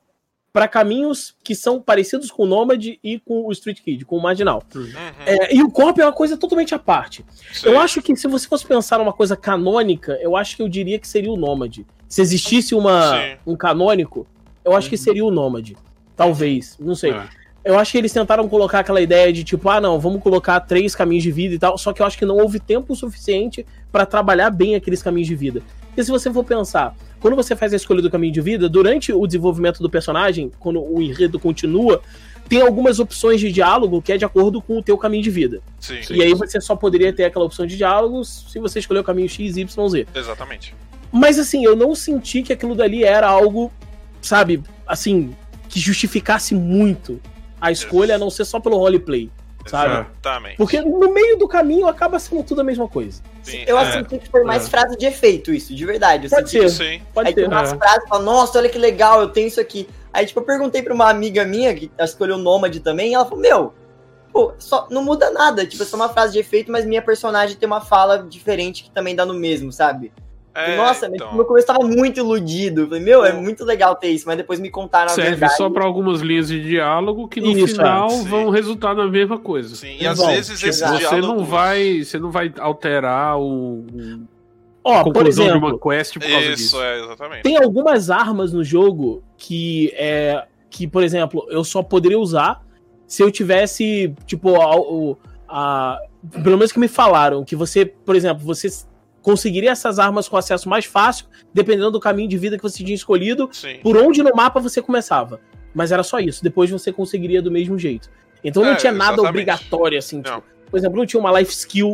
[0.51, 4.21] para caminhos que são parecidos com o Nomad e com o Street Kid, com o
[4.21, 4.63] Marginal.
[4.73, 4.91] Uhum.
[5.25, 7.23] É, e o Corp é uma coisa totalmente à parte.
[7.53, 7.69] Sim.
[7.69, 10.97] Eu acho que se você fosse pensar numa coisa canônica, eu acho que eu diria
[10.97, 11.85] que seria o Nômade.
[12.07, 13.37] Se existisse uma, Sim.
[13.45, 14.25] um canônico,
[14.65, 15.77] eu acho que seria o Nômade.
[16.19, 17.11] Talvez, não sei.
[17.11, 17.29] É.
[17.63, 20.93] Eu acho que eles tentaram colocar aquela ideia de tipo, ah, não, vamos colocar três
[20.93, 24.05] caminhos de vida e tal, só que eu acho que não houve tempo suficiente pra
[24.05, 25.61] trabalhar bem aqueles caminhos de vida.
[25.87, 29.13] Porque se você for pensar, quando você faz a escolha do caminho de vida, durante
[29.13, 32.01] o desenvolvimento do personagem, quando o enredo continua,
[32.49, 35.61] tem algumas opções de diálogo que é de acordo com o teu caminho de vida.
[35.79, 36.01] Sim.
[36.09, 39.29] E aí você só poderia ter aquela opção de diálogos se você escolher o caminho
[39.29, 40.05] X, Y, Z.
[40.13, 40.75] Exatamente.
[41.13, 43.71] Mas assim, eu não senti que aquilo dali era algo,
[44.21, 45.33] sabe, assim,
[45.69, 47.21] que justificasse muito
[47.61, 49.29] a escolha, a não ser só pelo roleplay.
[49.67, 49.93] Sabe?
[49.93, 50.55] Exatamente.
[50.57, 53.21] Porque no meio do caminho acaba sendo tudo a mesma coisa.
[53.43, 53.63] Sim.
[53.67, 53.91] Eu É.
[53.91, 54.69] senti que foi mais É.
[54.69, 56.25] frase de efeito isso, de verdade.
[56.25, 56.97] Eu Pode senti ser.
[56.97, 57.01] Sim.
[57.13, 57.49] Pode Aí tem ter.
[57.53, 57.77] umas É.
[57.77, 59.87] frases que falam, nossa, olha que legal, eu tenho isso aqui.
[60.11, 63.39] Aí, tipo, eu perguntei pra uma amiga minha, que escolheu Nômade também, e ela falou,
[63.41, 63.73] meu,
[64.33, 65.65] pô, só, não muda nada.
[65.67, 68.89] Tipo, é só uma frase de efeito, mas minha personagem tem uma fala diferente que
[68.91, 70.11] também dá no mesmo, sabe?
[70.53, 71.35] É, nossa, mas então.
[71.37, 72.81] no começo tava muito iludido.
[72.81, 75.55] Eu Falei, meu, é muito legal ter isso, mas depois me contaram a Serve verdade.
[75.55, 78.09] só pra algumas linhas de diálogo que no Isso, final é.
[78.09, 78.23] Sim.
[78.25, 79.75] vão resultar na mesma coisa.
[79.75, 80.59] Sim, e às Bom, vezes.
[80.59, 84.27] Você não vai, você não vai alterar o, o-
[84.83, 86.81] a Ó, por conclusão de exemplo, uma quest por causa Isso, disso.
[86.81, 87.43] é, exatamente.
[87.43, 92.63] tem algumas armas no jogo que é que, por exemplo, eu só poderia usar
[93.07, 95.99] se eu tivesse, tipo, a, o- a-
[96.43, 98.67] pelo menos que me falaram, que você, por exemplo, você
[99.21, 102.95] conseguiria essas armas com acesso mais fácil, dependendo do caminho de vida que você tinha
[102.95, 103.79] escolhido, Sim.
[103.81, 105.39] por onde no mapa você começava.
[105.73, 108.09] Mas era só isso, depois você conseguiria do mesmo jeito.
[108.43, 109.29] Então não É, tinha nada exatamente.
[109.29, 111.89] obrigatório, assim, tipo, por exemplo, não tinha uma life skill,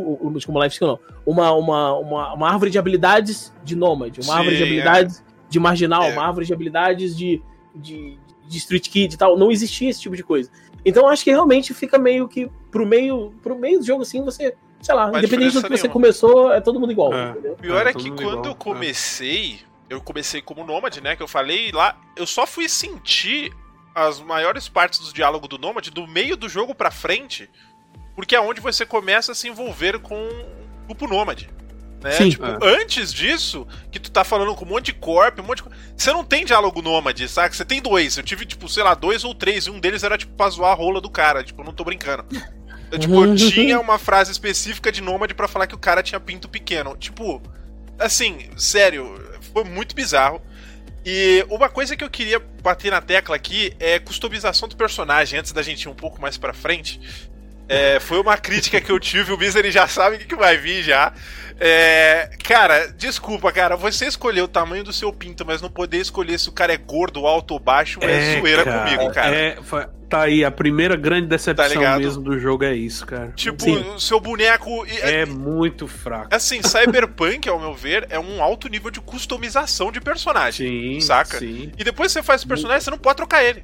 [0.48, 4.32] uma life skill não, uma, uma, uma, uma árvore de habilidades de Nomad, uma Sim,
[4.32, 4.66] árvore de é.
[4.66, 6.12] habilidades de Marginal, É.
[6.14, 7.42] uma árvore de habilidades de,
[7.76, 10.50] de, de Street Kid e tal, não existia esse tipo de coisa.
[10.86, 14.56] Então acho que realmente fica meio que pro meio, pro meio do jogo assim, você,
[14.86, 15.94] sei lá, independente do que diferença você nenhuma.
[15.94, 17.30] começou, é todo mundo igual, É.
[17.32, 17.54] entendeu?
[17.54, 18.56] O pior É, é que quando igual, eu é.
[18.56, 21.16] comecei, eu comecei como Nômade, né?
[21.16, 23.52] Que eu falei lá, eu só fui sentir
[23.94, 27.50] as maiores partes do diálogo do Nômade do meio do jogo pra frente,
[28.16, 31.50] porque é onde você começa a se envolver com o grupo Nômade.
[32.04, 32.12] Né?
[32.12, 32.30] Sim.
[32.30, 32.58] Tipo, É.
[32.62, 35.70] antes disso, que tu tá falando com um monte de corp, um monte de.
[35.98, 37.56] Você não tem diálogo nômade, saca?
[37.56, 38.16] Você tem dois.
[38.18, 40.72] Eu tive, tipo, sei lá, dois ou três, e um deles era, tipo, pra zoar
[40.72, 41.44] a rola do cara.
[41.44, 42.24] Tipo, eu não tô brincando.
[42.92, 46.20] Eu, tipo, eu tinha uma frase específica de nômade pra falar que o cara tinha
[46.20, 46.96] pinto pequeno.
[46.98, 47.42] Tipo,
[48.00, 49.20] assim, sério,
[49.54, 50.42] foi muito bizarro.
[51.06, 55.52] E uma coisa que eu queria bater na tecla aqui é customização do personagem, antes
[55.52, 57.00] da gente ir um pouco mais pra frente.
[57.68, 60.36] É, foi uma crítica que eu tive, o Miz ele já sabe o que, que
[60.36, 61.12] vai vir já.
[61.60, 66.38] É, cara, desculpa, cara, você escolheu o tamanho do seu pinto, mas não poder escolher
[66.38, 69.36] se o cara é gordo, alto ou baixo é, zoeira comigo, cara.
[69.36, 69.58] É,
[70.10, 72.02] tá aí, a primeira grande Tá decepção ligado?
[72.02, 73.32] mesmo do jogo é isso, cara.
[73.36, 73.94] Tipo, Sim.
[73.96, 74.86] o seu boneco.
[74.86, 76.28] e- É muito fraco.
[76.36, 80.68] Assim, Cyberpunk, ao meu ver, é um alto nível de customização de personagem.
[80.68, 81.40] Sim, saca?
[81.40, 81.72] sim.
[81.78, 83.64] E depois você faz o personagem, você não pode trocar ele.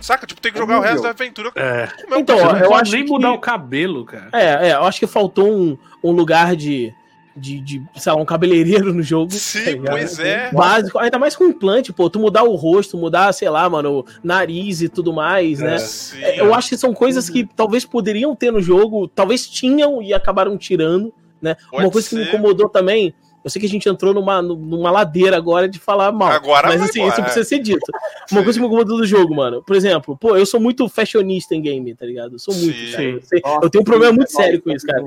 [0.00, 0.26] Saca?
[0.26, 1.88] Tipo, tem que jogar o resto da aventura com É.
[2.06, 4.28] o meu Então, ó, não eu acho nem que- mudar o cabelo, cara.
[4.32, 6.92] É, é, eu acho que faltou um, um lugar de,
[7.36, 9.32] de, de, sei lá, um cabeleireiro no jogo.
[9.32, 10.50] Sim, tá pois é.
[10.52, 14.04] Básico, ainda mais com implante, pô, tu mudar o rosto, mudar, sei lá, mano, o
[14.22, 15.78] nariz e tudo mais, né?
[15.78, 16.22] Sim.
[16.22, 20.14] É, Eu acho que são coisas que talvez poderiam ter no jogo, talvez tinham e
[20.14, 21.56] acabaram tirando, né?
[21.70, 22.28] Pode Uma coisa que me ser.
[22.28, 23.14] incomodou também,
[23.46, 26.32] eu sei que a gente entrou numa, numa ladeira agora de falar mal.
[26.32, 27.22] Agora mas assim, embora, isso é.
[27.22, 27.78] precisa ser dito.
[28.32, 29.62] Uma coisa que me incomodou do jogo, mano.
[29.62, 32.32] Por exemplo, pô, eu sou muito fashionista em game, tá ligado?
[32.34, 32.90] Eu sou muito, Sim.
[32.90, 33.04] cara.
[33.04, 35.04] Eu, sei- eu tenho um problema muito sério com isso, cara.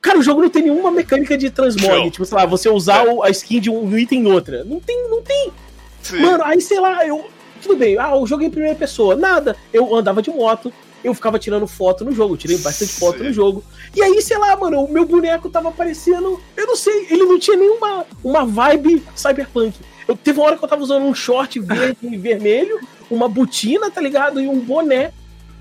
[0.00, 1.94] Cara, o jogo não tem nenhuma mecânica de transmog.
[1.94, 2.10] Não.
[2.10, 3.26] Tipo, sei lá, você usar É.
[3.26, 4.64] a skin de um item em outra.
[4.64, 5.52] Não tem, não tem.
[6.00, 6.20] Sim.
[6.20, 7.26] Mano, aí sei lá, eu.
[7.62, 9.14] Tudo bem, ah, o jogo é em primeira pessoa.
[9.14, 9.54] Nada.
[9.74, 10.72] Eu andava de moto,
[11.04, 13.62] eu ficava tirando foto no jogo, eu tirei bastante foto no jogo.
[13.94, 16.40] E aí, sei lá, mano, o meu boneco tava parecendo.
[16.56, 19.78] Eu não sei, ele não tinha nenhuma uma vibe cyberpunk.
[20.08, 23.90] Eu, teve uma hora que eu tava usando um short verde e vermelho, uma botina,
[23.90, 24.40] tá ligado?
[24.40, 25.12] E um boné.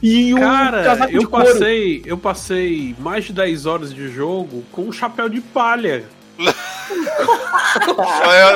[0.01, 1.45] E um Cara, casaco de eu couro.
[1.45, 6.03] passei, eu passei mais de 10 horas de jogo com um chapéu de palha.
[6.37, 6.53] Meu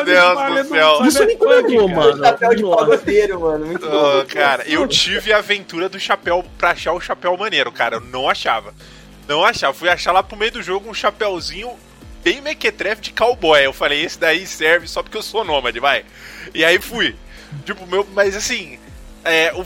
[0.05, 1.05] Deus do céu.
[1.05, 2.23] Isso me incomodou, mano.
[2.23, 3.65] Chapéu de pagodeiro, mano.
[3.65, 4.25] Muito Ô, bom.
[4.25, 7.97] cara, eu tive a aventura do chapéu pra achar o chapéu maneiro, cara.
[7.97, 8.73] Eu não achava.
[9.27, 9.73] Não achava.
[9.73, 11.71] Fui achar lá pro meio do jogo um chapéuzinho
[12.23, 13.65] bem mequetrefe de cowboy.
[13.65, 16.05] Eu falei, esse daí serve só porque eu sou nômade, vai.
[16.53, 17.15] E aí fui.
[17.65, 18.07] Tipo, meu.
[18.13, 18.79] Mas assim.
[19.23, 19.65] É, o,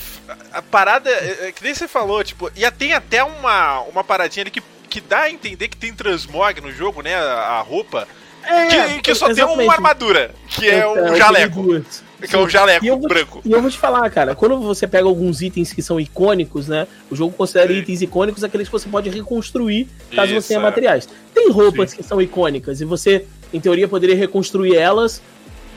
[0.53, 1.09] a parada.
[1.09, 2.51] É, é que nem você falou, tipo.
[2.55, 6.59] E tem até uma, uma paradinha ali que, que dá a entender que tem transmog
[6.59, 7.15] no jogo, né?
[7.15, 8.05] A, a roupa.
[8.43, 9.63] que, que só tem exatamente.
[9.63, 11.55] uma armadura, que é um eu jaleco.
[11.55, 12.03] peguei duas.
[12.29, 13.41] Que é um jaleco E eu vou branco.
[13.43, 16.87] E eu vou te falar, cara, quando você pega alguns itens que são icônicos, né?
[17.09, 17.79] O jogo considera Sim.
[17.79, 20.63] itens icônicos aqueles que você pode reconstruir caso Isso, você tenha é.
[20.63, 21.07] materiais.
[21.33, 25.21] Tem roupas que são icônicas e você, em teoria, poderia reconstruir elas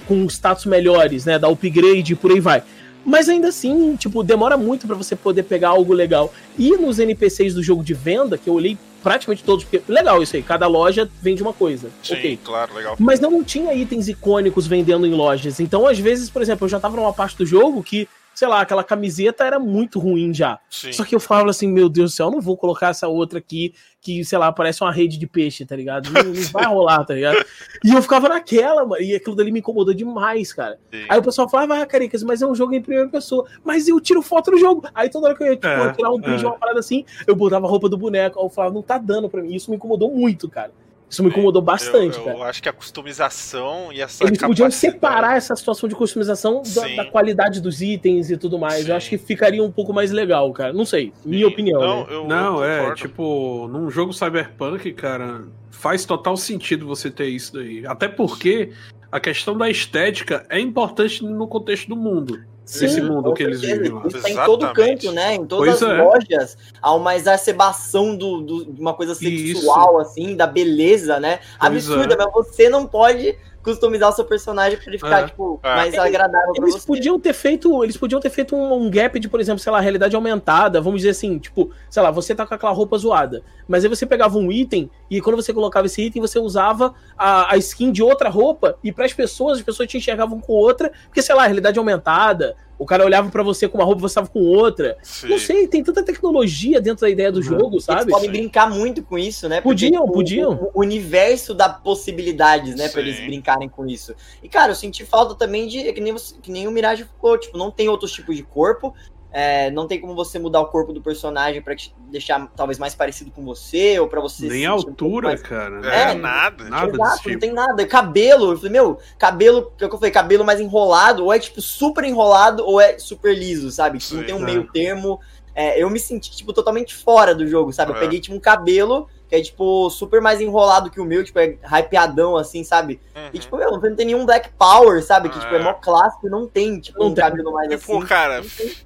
[0.07, 1.39] com status melhores, né?
[1.39, 2.63] Dar upgrade e por aí vai.
[3.07, 6.33] Mas ainda assim, tipo, demora muito pra você poder pegar algo legal.
[6.59, 10.35] E nos NPCs do jogo de venda, que eu olhei praticamente todos, porque legal isso
[10.35, 11.91] aí, cada loja vende uma coisa.
[12.03, 12.39] Sim, ok.
[12.43, 12.97] claro, legal.
[12.99, 15.61] Mas não tinha itens icônicos vendendo em lojas.
[15.61, 18.61] Então, às vezes, por exemplo, eu já tava numa parte do jogo que, sei lá,
[18.61, 20.59] aquela camiseta era muito ruim já.
[20.71, 20.93] Sim.
[20.93, 23.39] Só que eu falava assim, meu Deus do céu, eu não vou colocar essa outra
[23.39, 26.11] aqui que, sei lá, parece uma rede de peixe, tá ligado?
[26.11, 27.43] Não, não vai rolar, tá ligado?
[27.83, 30.79] E eu ficava naquela, mano, e aquilo dali me incomodou demais, cara.
[30.93, 31.07] Sim.
[31.09, 33.47] Aí o pessoal falava, ah, Caricas, mas é um jogo em primeira pessoa.
[33.65, 34.87] Mas eu tiro foto no jogo.
[34.95, 36.37] Aí toda hora que eu ia tipo, É, tirar um é.
[36.37, 38.39] uma parada assim, eu botava a roupa do boneco.
[38.39, 39.55] Aí eu falava, não tá dando pra mim.
[39.55, 40.71] Isso me incomodou muito, cara.
[41.15, 42.37] Isso me incomodou bastante, eu, cara.
[42.39, 46.89] eu acho que a customização e essa Eles podiam separar essa situação de customização da,
[46.89, 48.85] da qualidade dos itens e tudo mais.
[48.85, 48.91] Sim.
[48.91, 50.73] Eu acho que ficaria um pouco mais legal, cara.
[50.73, 51.81] Não sei, minha opinião.
[51.81, 52.07] Não, né?
[52.11, 57.53] eu, Não, eu é, tipo, num jogo cyberpunk, cara, faz total sentido você ter isso
[57.55, 57.87] daí.
[57.87, 58.73] Até porque
[59.13, 62.43] a questão da estética é importante no contexto do mundo.
[62.65, 64.03] Sim, Esse mundo que eles vivem lá.
[64.07, 65.03] Isso tá em todo Exatamente.
[65.07, 65.35] canto, né?
[65.35, 66.03] Em todas Pois as é.
[66.03, 69.21] lojas há uma exacerbação do, do- de uma coisa Isso.
[69.61, 71.41] sexual, assim, da beleza, né?
[71.61, 72.17] Absurda, é.
[72.17, 75.27] mas você não pode customizar o seu personagem pra ele ficar, É.
[75.27, 75.75] tipo, É.
[75.77, 76.87] mais agradável pra Eles você.
[76.87, 79.81] podiam ter feito, eles podiam ter feito um, um gap de, por exemplo, sei lá,
[79.81, 83.83] realidade aumentada, vamos dizer assim, tipo, sei lá, você tá com aquela roupa zoada, mas
[83.85, 87.57] aí você pegava um item e quando você colocava esse item, você usava a, a
[87.57, 91.23] skin de outra roupa e para as pessoas, as pessoas te enxergavam com outra, porque
[91.23, 94.41] sei lá, realidade aumentada, o cara olhava pra você com uma roupa, você tava com
[94.41, 94.97] outra.
[95.03, 95.29] Sim.
[95.29, 97.43] Não sei, tem tanta tecnologia dentro da ideia do Uhum.
[97.43, 98.11] jogo, Eles sabe?
[98.11, 99.61] podem brincar muito com isso, né?
[99.61, 100.53] Podiam, tipo, podiam.
[100.53, 103.09] O, o universo dá possibilidades, né, pra Sim.
[103.09, 104.15] eles brincarem com isso.
[104.43, 105.93] E, cara, eu senti falta também de.
[105.93, 108.95] Que nem, que nem o Mirage falou, tipo, não tem outros tipos de corpo.
[109.37, 112.95] É, não tem como você mudar o corpo do personagem pra te deixar talvez mais
[112.95, 114.47] parecido com você, ou pra você.
[114.47, 115.81] Nem se a sentir um altura, mais- cara.
[115.93, 116.65] É, É, nada.
[116.71, 117.41] nada desse Exato, não tipo.
[117.41, 117.85] tem nada.
[117.85, 121.39] Cabelo, eu falei, meu, cabelo, que o que eu falei, cabelo mais enrolado, ou é
[121.41, 123.99] tipo super enrolado, ou é super liso, sabe?
[123.99, 124.27] Que não Sim.
[124.27, 124.45] tem um É.
[124.45, 125.21] meio termo.
[125.53, 127.91] É, eu me senti, tipo, totalmente fora do jogo, sabe?
[127.93, 128.01] Eu É.
[128.01, 131.57] peguei, tipo, um cabelo que é, tipo, super mais enrolado que o meu, tipo, é
[131.65, 133.01] hypeadão, assim, sabe?
[133.17, 133.31] Uhum.
[133.33, 135.29] E, tipo, meu, não tem nenhum Black Power, sabe?
[135.31, 135.63] Que, tipo, é É.
[135.63, 137.25] mó clássico e não tem, tipo, Não um tem.
[137.25, 138.01] cabelo mais E, assim.
[138.07, 138.43] cara,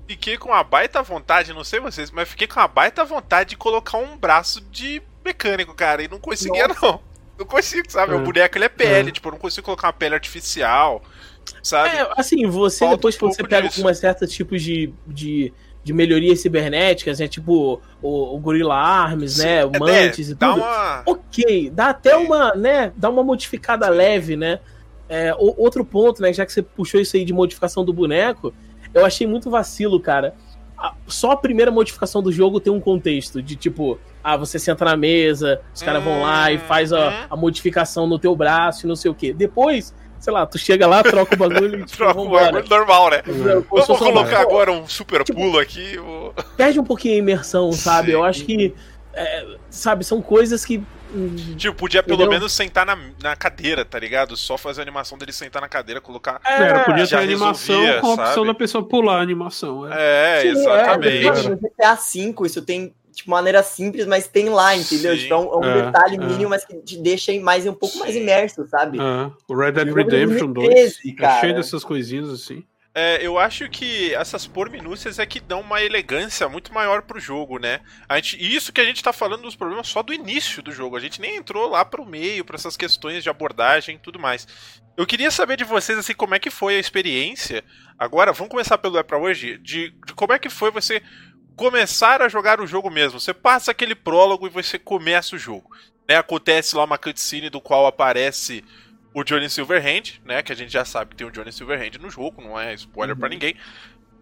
[0.06, 3.56] fiquei com uma baita vontade, não sei vocês, mas fiquei com uma baita vontade de
[3.56, 7.00] colocar um braço de mecânico, cara, e não conseguia, não.
[7.38, 8.12] Não consigo, sabe?
[8.12, 8.16] É.
[8.16, 9.12] O boneco ele é pele, É.
[9.12, 11.02] tipo, eu não consigo colocar uma pele artificial,
[11.62, 11.96] sabe?
[11.96, 13.82] É, assim, você Falta depois um que você pega disso.
[13.82, 15.52] com certos tipos de, de,
[15.84, 17.28] de melhorias cibernéticas, né?
[17.28, 19.64] Tipo o, o Gorilla Arms, né?
[19.64, 20.60] O É, Mantis e dá tudo.
[20.62, 21.02] uma.
[21.06, 22.92] Ok, dá até uma, né?
[22.96, 24.60] Dá uma modificada leve, né?
[25.08, 26.32] É, o- outro ponto, né?
[26.32, 28.52] Já que você puxou isso aí de modificação do boneco,
[28.92, 30.34] eu achei muito vacilo, cara.
[31.08, 34.96] Só a primeira modificação do jogo tem um contexto de tipo, ah, você senta na
[34.96, 36.98] mesa, os caras vão lá e faz Uhum.
[36.98, 39.32] a, a modificação no teu braço e não sei o que.
[39.32, 42.44] Depois, sei lá, tu chega lá, troca o bagulho e tipo, Troca um vambora.
[42.52, 43.22] bagulho normal, né?
[43.24, 45.98] Se Vamos colocar agora um super Tipo- pulo aqui.
[45.98, 48.08] o- Perde um pouquinho a imersão, sabe?
[48.08, 48.12] Sim.
[48.14, 48.74] Eu acho que,
[49.14, 50.82] é, sabe, são coisas que.
[51.14, 52.32] hum, Tipo, podia pelo Entendeu?
[52.32, 54.36] menos sentar na, na cadeira, tá ligado?
[54.36, 56.40] Só fazer a animação dele sentar na cadeira, colocar.
[56.44, 58.46] É, Era, podia ter animação resolvia, com a opção sabe?
[58.46, 59.90] da pessoa pular a animação.
[59.92, 60.38] É.
[60.38, 61.26] É, Sim, exatamente.
[61.26, 65.14] é, No GTA V, isso tem, tipo, maneira simples, mas tem lá, entendeu?
[65.14, 65.22] Sim.
[65.22, 66.18] Tipo, é um, é É, detalhe é.
[66.18, 68.22] mínimo, mas que te deixa mais, um pouco mais Sim.
[68.22, 68.98] imerso, sabe?
[68.98, 71.40] É, O Red Dead de Redemption 2 2013, é cara.
[71.40, 72.64] cheio dessas coisinhas assim.
[72.94, 77.58] É, eu acho que essas porminúcias é que dão uma elegância muito maior pro jogo,
[77.58, 77.80] né?
[78.08, 80.72] A gente, e isso que a gente tá falando dos problemas só do início do
[80.72, 80.96] jogo.
[80.96, 84.48] A gente nem entrou lá pro meio, pra essas questões de abordagem e tudo mais.
[84.96, 87.62] Eu queria saber de vocês, assim, como é que foi a experiência.
[87.96, 91.00] Agora, vamos começar pelo É Pra Hoje, de, de como é que foi você
[91.58, 93.20] começar a jogar o jogo mesmo.
[93.20, 95.70] Você passa aquele prólogo e você começa o jogo.
[96.08, 96.16] Né?
[96.16, 98.64] Acontece lá uma cutscene do qual aparece
[99.12, 100.40] o Johnny Silverhand, né?
[100.42, 103.16] Que a gente já sabe que tem o Johnny Silverhand no jogo, não é spoiler
[103.16, 103.56] pra ninguém.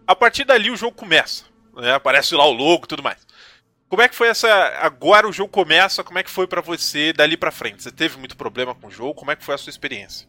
[0.07, 1.45] A partir dali o jogo começa,
[1.75, 1.93] né?
[1.93, 3.25] Aparece lá o logo e tudo mais.
[3.87, 4.49] Como é que foi essa.
[4.79, 7.83] Agora o jogo começa, como é que foi para você dali para frente?
[7.83, 9.13] Você teve muito problema com o jogo?
[9.13, 10.27] Como é que foi a sua experiência?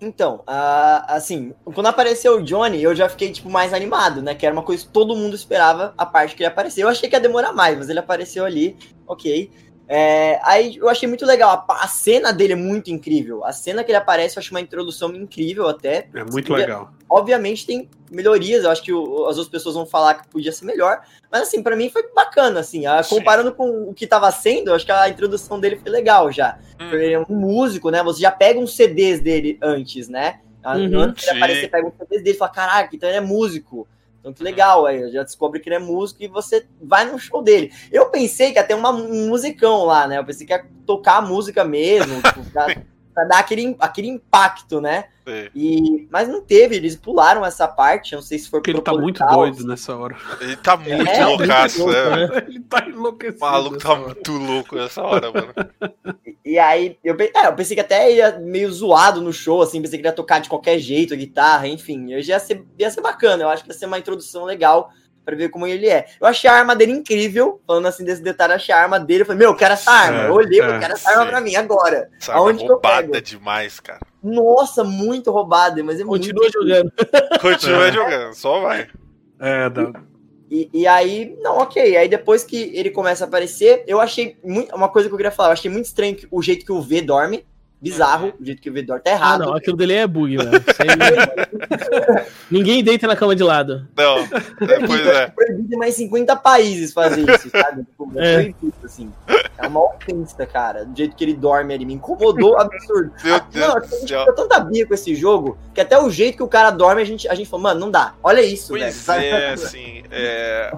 [0.00, 4.34] Então, uh, assim, quando apareceu o Johnny, eu já fiquei, tipo, mais animado, né?
[4.34, 6.86] Que era uma coisa que todo mundo esperava a parte que ele apareceu.
[6.86, 8.76] Eu achei que ia demorar mais, mas ele apareceu ali,
[9.06, 9.50] ok.
[9.86, 11.64] É, aí eu achei muito legal.
[11.68, 13.44] A, a, cena dele é muito incrível.
[13.44, 16.08] A cena que ele aparece, eu acho uma introdução incrível até.
[16.14, 16.90] É muito legal.
[17.08, 20.64] Obviamente tem melhorias, eu acho que o, as outras pessoas vão falar que podia ser
[20.64, 21.02] melhor.
[21.30, 22.86] Mas assim, para mim foi bacana, assim.
[22.86, 26.30] A, comparando com o que tava sendo, eu acho que a introdução dele foi legal
[26.30, 26.58] já.
[26.80, 26.90] Hum.
[26.92, 28.02] Ele é um músico, né?
[28.02, 30.40] Você já pega uns CDs dele antes, né?
[30.64, 33.20] Uhum, antes de ele aparecer, pega uns CDs dele e fala: caraca, então ele é
[33.20, 33.86] músico.
[34.20, 37.42] Então que legal, aí já descobre que ele é músico e você vai no show
[37.42, 37.70] dele.
[37.92, 40.16] Eu pensei que ia ter uma, um musicão lá, né?
[40.18, 42.40] Eu pensei que ia tocar a música mesmo, tipo,
[43.14, 45.04] pra, dar aquele, aquele impacto, né?
[45.54, 48.92] E, mas não teve, eles pularam essa parte, não sei se foi porque ele tá
[48.92, 50.16] muito doido nessa hora.
[50.40, 52.16] Ele tá muito é, loucaço, né?
[52.16, 52.44] né?
[52.46, 53.44] Ele tá enlouquecido.
[53.44, 54.00] O maluco tá hora.
[54.00, 55.54] muito louco nessa hora, mano.
[56.26, 59.80] E, e aí, eu, é, eu pensei que até ia meio zoado no show, assim,
[59.80, 62.12] pensei que ele ia tocar de qualquer jeito a guitarra, enfim.
[62.12, 64.92] Eu já ia ser, ia ser bacana, eu acho que ia ser uma introdução legal
[65.24, 66.06] para ver como ele é.
[66.20, 69.26] Eu achei a arma dele incrível, falando assim desse detalhe, achei a arma dele, eu
[69.26, 70.24] falei, meu, eu quero essa arma.
[70.24, 71.16] É, eu olhei, é, eu quero essa sim.
[71.16, 72.10] arma pra mim agora.
[72.20, 73.20] Essa Aonde arma que eu pego?
[73.20, 74.00] demais, cara.
[74.22, 76.52] Nossa, muito roubada, mas é Continua muito...
[76.52, 76.92] jogando.
[77.40, 77.92] Continua é.
[77.92, 78.88] jogando, só vai.
[79.40, 79.92] É, dá.
[80.50, 81.96] E, e, aí, não, ok.
[81.96, 84.74] Aí depois que ele começa a aparecer, eu achei muito.
[84.74, 87.00] Uma coisa que eu queria falar, eu achei muito estranho o jeito que o V
[87.02, 87.44] dorme
[87.84, 89.42] bizarro, o jeito que o Vidor tá errado.
[89.42, 90.50] Ah, não, aquilo dele é bug, velho.
[92.50, 93.86] Ninguém deita na cama de lado.
[93.94, 95.26] Não, é, pois é.
[95.36, 97.84] Proibido em mais 50 países fazer isso, sabe?
[97.84, 98.34] Tipo, é.
[98.34, 99.12] Proibido, assim.
[99.58, 100.86] É uma ofensa, cara.
[100.86, 101.84] Do jeito que ele dorme ali.
[101.84, 103.12] Me incomodou absurdo.
[103.22, 106.10] Meu ah, Deus não, a gente ficou tanta bia com esse jogo que até o
[106.10, 108.14] jeito que o cara dorme, a gente, a gente falou, mano, não dá.
[108.22, 109.22] Olha isso, pois velho.
[109.22, 110.02] É, assim.
[110.10, 110.72] É...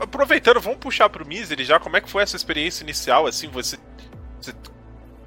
[0.00, 1.78] Aproveitando, vamos puxar pro Misery já.
[1.78, 3.28] Como é que foi essa experiência inicial?
[3.28, 3.78] Assim, você,
[4.40, 4.52] você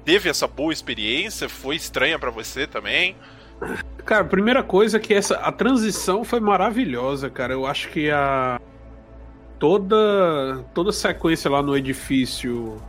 [0.04, 1.48] teve essa boa experiência?
[1.48, 3.16] Foi estranha para você também?
[4.04, 7.52] Cara, primeira coisa é que essa a transição foi maravilhosa, cara.
[7.52, 8.60] Eu acho que a
[9.58, 12.80] toda toda a sequência lá no edifício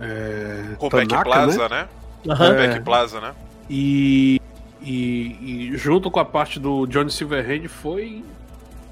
[0.00, 1.88] é, Tanaka, Plaza, né?
[2.24, 2.34] né?
[2.34, 2.44] Uhum.
[2.44, 3.34] É, Plaza, né?
[3.68, 4.40] E,
[4.82, 8.24] e, e, junto com a parte do Johnny Silverhand foi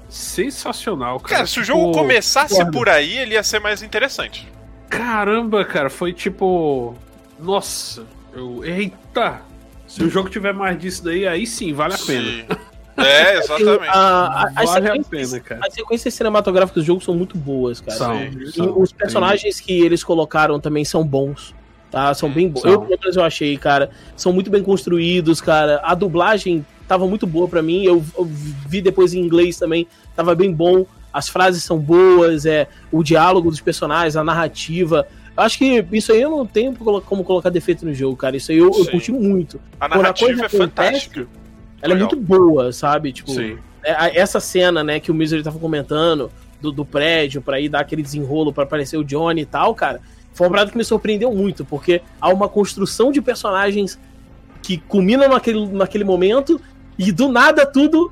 [0.09, 1.35] sensacional, cara.
[1.35, 4.47] Cara, se o jogo tipo, começasse por aí, ele ia ser mais interessante.
[4.89, 6.95] Caramba, cara, foi tipo.
[7.39, 8.63] Nossa, eu.
[8.65, 9.41] Eita!
[9.87, 12.59] Se o jogo tiver mais disso daí, aí sim, vale a pena.
[13.01, 13.87] É, exatamente.
[13.87, 15.61] a, a, vale a pena, cara.
[15.65, 17.97] As sequências cinematográficas do jogo são muito boas, cara.
[17.97, 19.63] São, e são, os personagens sim.
[19.63, 21.55] que eles colocaram também são bons.
[21.89, 22.13] Tá?
[22.13, 22.65] São bem bons.
[22.65, 23.89] Eu, pelo menos, eu achei, cara.
[24.17, 25.79] São muito bem construídos, cara.
[25.81, 27.83] A dublagem tava muito boa para mim.
[27.83, 28.25] Eu, eu,
[28.67, 29.87] vi depois em inglês também.
[30.13, 35.07] Tava bem bom as frases são boas, é o diálogo dos personagens, a narrativa.
[35.35, 38.37] Eu acho que isso aí eu não tenho como colocar defeito no jogo, cara.
[38.37, 39.59] Isso aí eu, eu curti muito.
[39.79, 41.27] A narrativa a é fantástica.
[41.81, 42.09] Ela Legal.
[42.09, 43.11] é muito boa, sabe?
[43.11, 43.31] Tipo,
[43.83, 46.29] é, essa cena, né, que o Misery tava comentando,
[46.61, 50.01] do, do prédio, para ir dar aquele desenrolo para aparecer o Johnny e tal, cara,
[50.33, 53.99] foi uma parada que me surpreendeu muito, porque há uma construção de personagens
[54.61, 56.59] que culminam naquele, naquele momento
[56.99, 58.11] e do nada tudo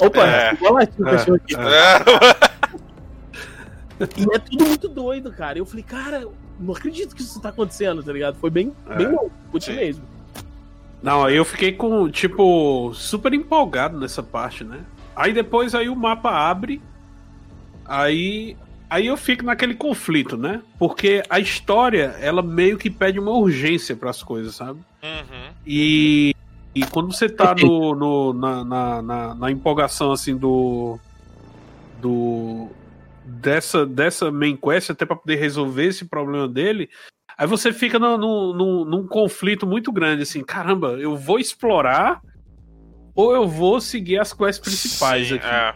[0.00, 0.54] Opa, é.
[0.54, 1.54] igual latinho o cachorro aqui.
[1.54, 2.58] É.
[4.16, 5.58] E é tudo muito doido, cara.
[5.58, 6.26] Eu falei, cara,
[6.58, 8.36] não acredito que isso tá acontecendo, tá ligado?
[8.36, 8.96] Foi bem, é.
[8.96, 10.04] bem bom, curti mesmo.
[11.02, 14.80] Não, aí eu fiquei com, tipo, super empolgado nessa parte, né?
[15.14, 16.80] Aí depois aí o mapa abre,
[17.84, 18.56] aí
[18.88, 20.62] aí eu fico naquele conflito, né?
[20.78, 24.80] Porque a história, ela meio que pede uma urgência para as coisas, sabe?
[25.02, 25.52] Uhum.
[25.66, 26.34] E
[26.78, 30.98] e quando você tá no, no na, na, na, na, empolgação assim do.
[32.00, 32.68] do
[33.24, 36.88] dessa, dessa main quest, até para poder resolver esse problema dele,
[37.36, 42.22] aí você fica no, no, no, num conflito muito grande, assim, caramba, eu vou explorar
[43.14, 45.46] ou eu vou seguir as quests principais Sim, aqui.
[45.46, 45.74] É.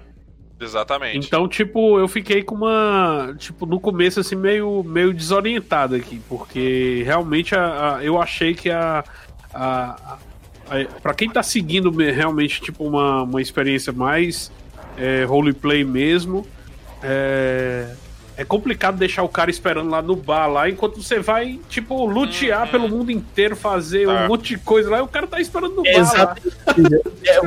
[0.62, 1.26] Exatamente.
[1.26, 3.34] Então, tipo, eu fiquei com uma.
[3.36, 6.22] Tipo, no começo, assim, meio, meio desorientado aqui.
[6.28, 9.02] Porque realmente a, a eu achei que a,
[9.52, 10.18] a,
[11.02, 14.50] para quem tá seguindo realmente tipo uma, uma experiência mais
[14.96, 16.46] é, roleplay mesmo,
[17.02, 17.88] é,
[18.36, 22.64] é complicado deixar o cara esperando lá no bar lá, enquanto você vai, tipo, lutear
[22.64, 22.70] uhum.
[22.70, 24.28] pelo mundo inteiro, fazer um tá.
[24.28, 25.90] monte de coisa lá, e o cara tá esperando no bar.
[25.90, 26.56] Exatamente.
[27.24, 27.40] É,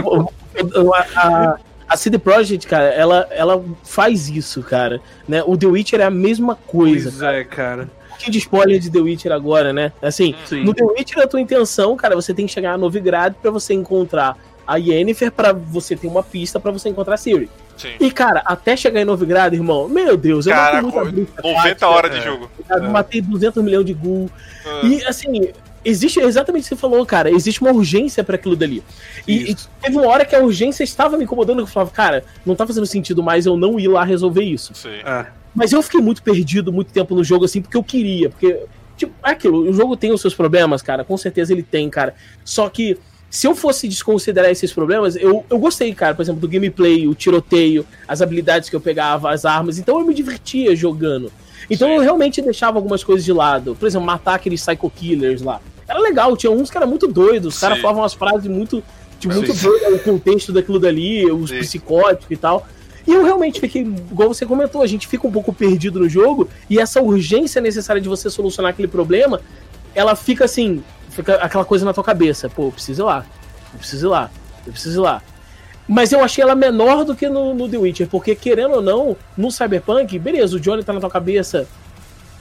[1.16, 1.58] a,
[1.88, 5.02] a CD Projekt, cara, ela, ela faz isso, cara.
[5.28, 5.44] Né?
[5.46, 7.10] O The Witcher é a mesma coisa.
[7.10, 7.38] Pois cara.
[7.38, 9.92] é, cara pouquinho de spoiler de The Witcher agora, né?
[10.02, 10.64] Assim, Sim.
[10.64, 13.74] no The Witcher a tua intenção, cara, você tem que chegar a Novigrad para você
[13.74, 14.38] encontrar
[14.68, 17.50] a Yennefer para você ter uma pista para você encontrar a Ciri.
[17.78, 17.94] Sim.
[18.00, 22.22] E, cara, até chegar em Novigrado, irmão, meu Deus, eu matei muita 90 horas de
[22.24, 22.50] jogo.
[22.70, 22.88] Eu é.
[22.88, 24.30] matei 200 milhões de gul.
[24.66, 24.86] É.
[24.86, 25.50] E, assim,
[25.84, 27.30] existe exatamente o que você falou, cara.
[27.30, 28.82] Existe uma urgência para aquilo dali.
[29.28, 31.60] E, e, teve uma hora que a urgência estava me incomodando.
[31.60, 34.74] Eu falava, cara, não tá fazendo sentido mais eu não ir lá resolver isso.
[34.74, 35.02] Sim.
[35.06, 35.28] É.
[35.56, 38.30] Mas eu fiquei muito perdido muito tempo no jogo, assim, porque eu queria.
[38.30, 38.60] Porque,
[38.98, 41.04] tipo, é aquilo, o jogo tem os seus problemas, cara.
[41.04, 42.14] Com certeza ele tem, cara.
[42.44, 42.98] Só que.
[43.28, 47.14] Se eu fosse desconsiderar esses problemas, eu, eu gostei, cara, por exemplo, do gameplay, o
[47.14, 51.30] tiroteio, as habilidades que eu pegava, as armas, então eu me divertia jogando.
[51.70, 51.96] Então Sim.
[51.96, 53.76] eu realmente deixava algumas coisas de lado.
[53.76, 55.60] Por exemplo, matar aqueles psycho killers lá.
[55.88, 58.84] Era legal, tinha uns que eram muito doidos, os caras falavam umas frases muito.
[59.20, 61.60] De muito doido, o contexto daquilo dali, os Sim.
[61.60, 62.68] psicóticos e tal.
[63.08, 66.50] E eu realmente fiquei, igual você comentou, a gente fica um pouco perdido no jogo,
[66.70, 69.42] e essa urgência necessária de você solucionar aquele problema,
[69.94, 72.50] ela fica assim, fica aquela coisa na tua cabeça.
[72.50, 73.26] Pô, eu preciso ir lá,
[73.74, 74.32] eu preciso ir lá,
[74.66, 75.22] eu preciso ir lá.
[75.88, 79.16] Mas eu achei ela menor do que no, no The Witcher, porque querendo ou não,
[79.38, 81.68] no Cyberpunk, beleza, o Johnny tá na tua cabeça,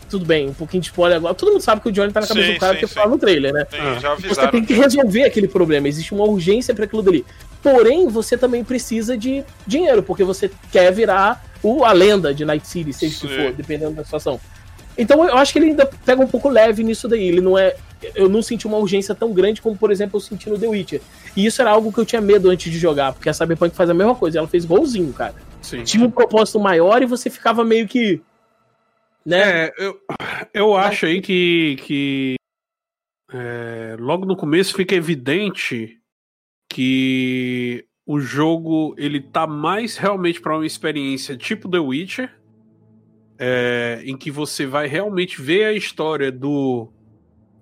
[0.08, 1.34] tudo bem, um pouquinho de spoiler agora.
[1.34, 3.10] Todo mundo sabe que o Johnny tá na cabeça sim, do cara sim, que fala
[3.10, 3.66] no trailer, né?
[3.70, 4.16] Sim, ah.
[4.16, 7.24] você tem que resolver aquele problema, existe uma urgência para aquilo dali.
[7.64, 12.68] Porém, você também precisa de dinheiro, porque você quer virar o, a lenda de Night
[12.68, 14.38] City, seja o que for, dependendo da situação.
[14.98, 17.26] Então eu acho que ele ainda pega um pouco leve nisso daí.
[17.26, 17.74] Ele não é.
[18.14, 21.00] Eu não senti uma urgência tão grande como, por exemplo, eu senti no The Witcher.
[21.34, 23.88] E isso era algo que eu tinha medo antes de jogar, porque a Cyberpunk faz
[23.88, 24.38] a mesma coisa.
[24.40, 25.34] Ela fez golzinho, cara.
[25.62, 25.82] Sim.
[25.84, 28.20] Tinha um propósito maior e você ficava meio que.
[29.24, 29.40] Né?
[29.40, 29.98] É, eu,
[30.52, 32.34] eu acho aí que, que
[33.32, 35.98] é, logo no começo fica evidente
[36.74, 42.34] que o jogo ele tá mais realmente para uma experiência tipo The Witcher,
[43.38, 46.92] é, em que você vai realmente ver a história do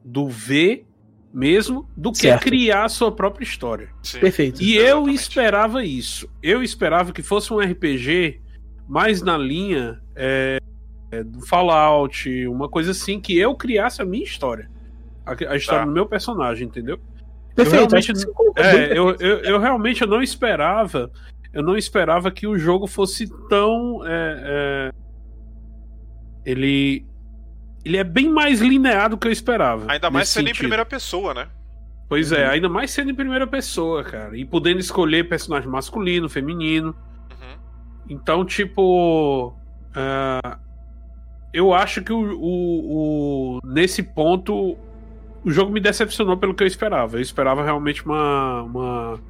[0.03, 0.87] do V
[1.31, 2.43] mesmo do que certo.
[2.43, 3.91] criar a sua própria história.
[4.03, 4.63] Sim, Perfeito.
[4.63, 6.27] E eu esperava isso.
[6.43, 8.41] Eu esperava que fosse um RPG
[8.89, 10.59] mais na linha é,
[11.11, 14.71] é, do Fallout, uma coisa assim, que eu criasse a minha história.
[15.27, 15.85] A, a história tá.
[15.85, 16.99] do meu personagem, entendeu?
[17.55, 17.95] Perfeito.
[17.95, 18.13] Eu realmente,
[18.57, 21.11] é, eu, eu, eu, realmente eu não esperava.
[21.53, 24.07] Eu não esperava que o jogo fosse tão.
[24.07, 24.93] É, é,
[26.45, 27.07] ele.
[27.85, 29.91] Ele é bem mais linear do que eu esperava.
[29.91, 30.57] Ainda mais sendo sentido.
[30.57, 31.49] em primeira pessoa, né?
[32.09, 32.53] Pois é, uhum.
[32.53, 34.37] ainda mais sendo em primeira pessoa, cara.
[34.37, 36.95] E podendo escolher personagem masculino, feminino.
[37.31, 37.59] Uhum.
[38.09, 39.49] Então, tipo.
[39.91, 40.57] Uh,
[41.53, 44.79] eu acho que o, o, o, nesse ponto
[45.45, 47.17] o jogo me decepcionou pelo que eu esperava.
[47.17, 49.21] Eu esperava realmente uma, uma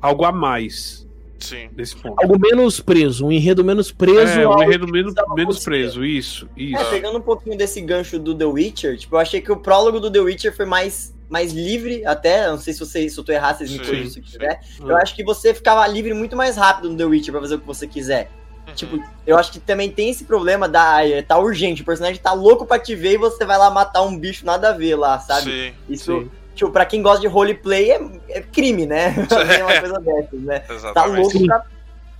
[0.00, 1.06] algo a mais.
[1.38, 1.68] Sim.
[1.72, 2.14] Desse ponto.
[2.20, 4.40] Algo menos preso, um enredo menos preso.
[4.40, 6.76] É, um enredo menos, menos preso, isso, isso.
[6.76, 9.98] É, pegando um pouquinho desse gancho do The Witcher, tipo, eu achei que o prólogo
[9.98, 13.32] do The Witcher foi mais, mais livre, até, não sei se, você, se eu tô
[13.32, 14.60] errado, vocês me corrigem se quiser.
[14.80, 17.58] Eu acho que você ficava livre muito mais rápido no The Witcher pra fazer o
[17.58, 18.30] que você quiser.
[18.66, 18.74] Uhum.
[18.74, 21.06] Tipo, eu acho que também tem esse problema da.
[21.06, 24.02] É, tá urgente, o personagem tá louco pra te ver e você vai lá matar
[24.02, 25.50] um bicho nada a ver lá, sabe?
[25.50, 26.20] Sim, Isso.
[26.20, 26.30] Sim.
[26.54, 29.14] Tipo, pra quem gosta de roleplay é, é crime, né?
[29.58, 30.58] É uma coisa dessas, né?
[30.60, 30.94] Tá Exatamente.
[30.94, 31.64] Tá louco pra,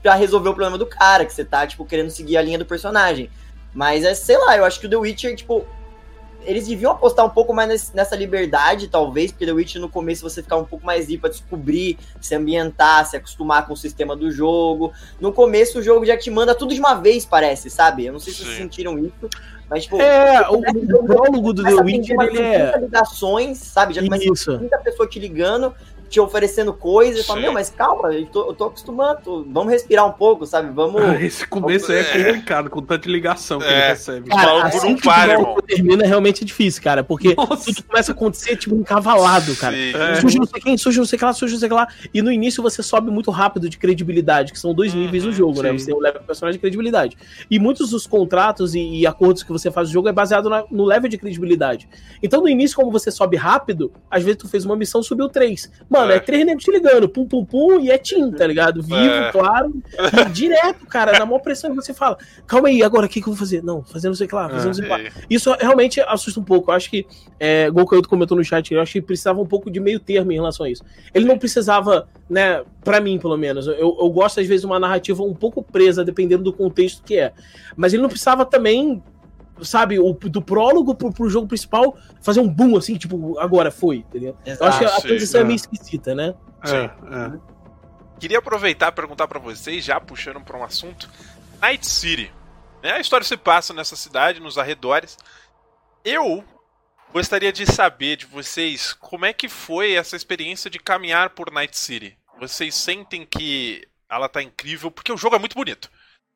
[0.02, 2.66] pra resolver o problema do cara, que você tá, tipo, querendo seguir a linha do
[2.66, 3.30] personagem.
[3.74, 5.66] Mas é, sei lá, eu acho que o The Witcher, tipo,
[6.44, 10.42] eles deviam apostar um pouco mais nessa liberdade, talvez, porque The Witch no começo você
[10.42, 14.30] ficar um pouco mais livre pra descobrir, se ambientar, se acostumar com o sistema do
[14.30, 14.92] jogo.
[15.20, 18.06] No começo o jogo já te manda tudo de uma vez, parece, sabe?
[18.06, 18.44] Eu não sei se Sim.
[18.44, 19.28] vocês sentiram isso.
[19.72, 22.78] Mas, tipo, é, o, o prólogo do The Witch, ele é...
[22.78, 23.94] ligações, sabe?
[23.94, 24.58] Já começa Isso.
[24.58, 25.74] muita pessoa te ligando,
[26.12, 27.26] te oferecendo coisas.
[27.26, 28.72] Fala, meu, mas calma, eu tô, eu tô
[29.46, 30.70] vamos respirar um pouco, sabe?
[30.70, 31.02] Vamos.
[31.22, 32.02] Esse começo vamos...
[32.06, 33.70] é complicado, com tanta ligação que é.
[33.70, 34.28] ele recebe.
[34.28, 37.02] Cara, assim que o termina realmente é difícil, cara.
[37.02, 37.64] Porque Nossa.
[37.64, 39.74] tudo começa a acontecer, tipo, encavalado, cara.
[39.74, 40.16] É.
[40.16, 41.88] Surge não sei quem, surge não sei que lá, surge não sei que lá.
[42.12, 45.32] E no início você sobe muito rápido de credibilidade, que são dois uhum, níveis no
[45.32, 45.68] jogo, né?
[45.68, 45.72] sim.
[45.72, 45.78] né?
[45.78, 47.16] Você tem o level personagem de credibilidade.
[47.50, 50.64] E muitos dos contratos e, e, acordos que você faz no jogo é baseado na,
[50.70, 51.88] no level de credibilidade.
[52.22, 55.70] Então, no início, como você sobe rápido, às vezes tu fez uma missão, subiu três.
[55.88, 58.46] Mano, Mano, é, é três negros te ligando, pum, pum, pum, e é Tim, tá
[58.46, 58.82] ligado?
[58.82, 59.32] Vivo, é.
[59.32, 59.72] claro.
[60.20, 63.32] E direto, cara, na maior pressão você fala, calma aí, agora o que, que eu
[63.32, 63.62] vou fazer?
[63.62, 65.10] Não, fazendo não sei o que lá, fazendo não sei o que lá.
[65.28, 66.70] Isso realmente assusta um pouco.
[66.70, 67.06] Eu acho que,
[67.38, 70.36] é, Gokuito comentou no chat, eu acho que precisava um pouco de meio termo em
[70.36, 70.84] relação a isso.
[71.14, 74.78] Ele não precisava, né, pra mim, pelo menos, eu, eu gosto às vezes de uma
[74.78, 77.32] narrativa um pouco presa, dependendo do contexto que é.
[77.76, 79.02] Mas ele não precisava também
[79.64, 83.96] sabe, o, do prólogo pro, pro jogo principal fazer um boom assim, tipo, agora foi,
[83.96, 84.36] entendeu?
[84.44, 86.34] Exato, eu acho que a transição é meio esquisita, né?
[86.64, 86.76] Sim.
[86.76, 87.52] É, é.
[88.18, 91.08] Queria aproveitar e perguntar para vocês, já puxando para um assunto,
[91.60, 92.32] Night City.
[92.82, 92.92] Né?
[92.92, 95.16] A história se passa nessa cidade, nos arredores.
[96.04, 96.44] Eu
[97.12, 101.76] gostaria de saber de vocês como é que foi essa experiência de caminhar por Night
[101.76, 102.16] City.
[102.38, 105.90] Vocês sentem que ela tá incrível, porque o jogo é muito bonito.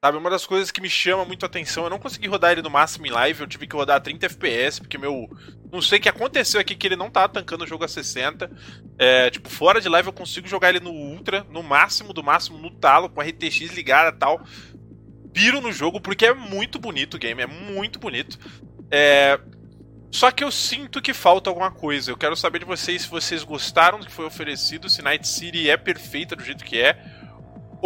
[0.04, 2.60] Sabe, uma das coisas que me chama muito a atenção, eu não consegui rodar ele
[2.60, 5.26] no máximo em live, eu tive que rodar a 30 FPS, porque meu.
[5.72, 8.50] Não sei o que aconteceu aqui, que ele não tá tancando o jogo a 60.
[8.98, 12.58] É, tipo, fora de live eu consigo jogar ele no Ultra, no máximo do máximo,
[12.58, 14.44] no talo, com a RTX ligada e tal.
[15.32, 18.38] Piro no jogo, porque é muito bonito o game, é muito bonito.
[18.90, 19.40] É,
[20.10, 22.10] só que eu sinto que falta alguma coisa.
[22.10, 25.68] Eu quero saber de vocês se vocês gostaram do que foi oferecido, se Night City
[25.68, 26.98] é perfeita do jeito que é,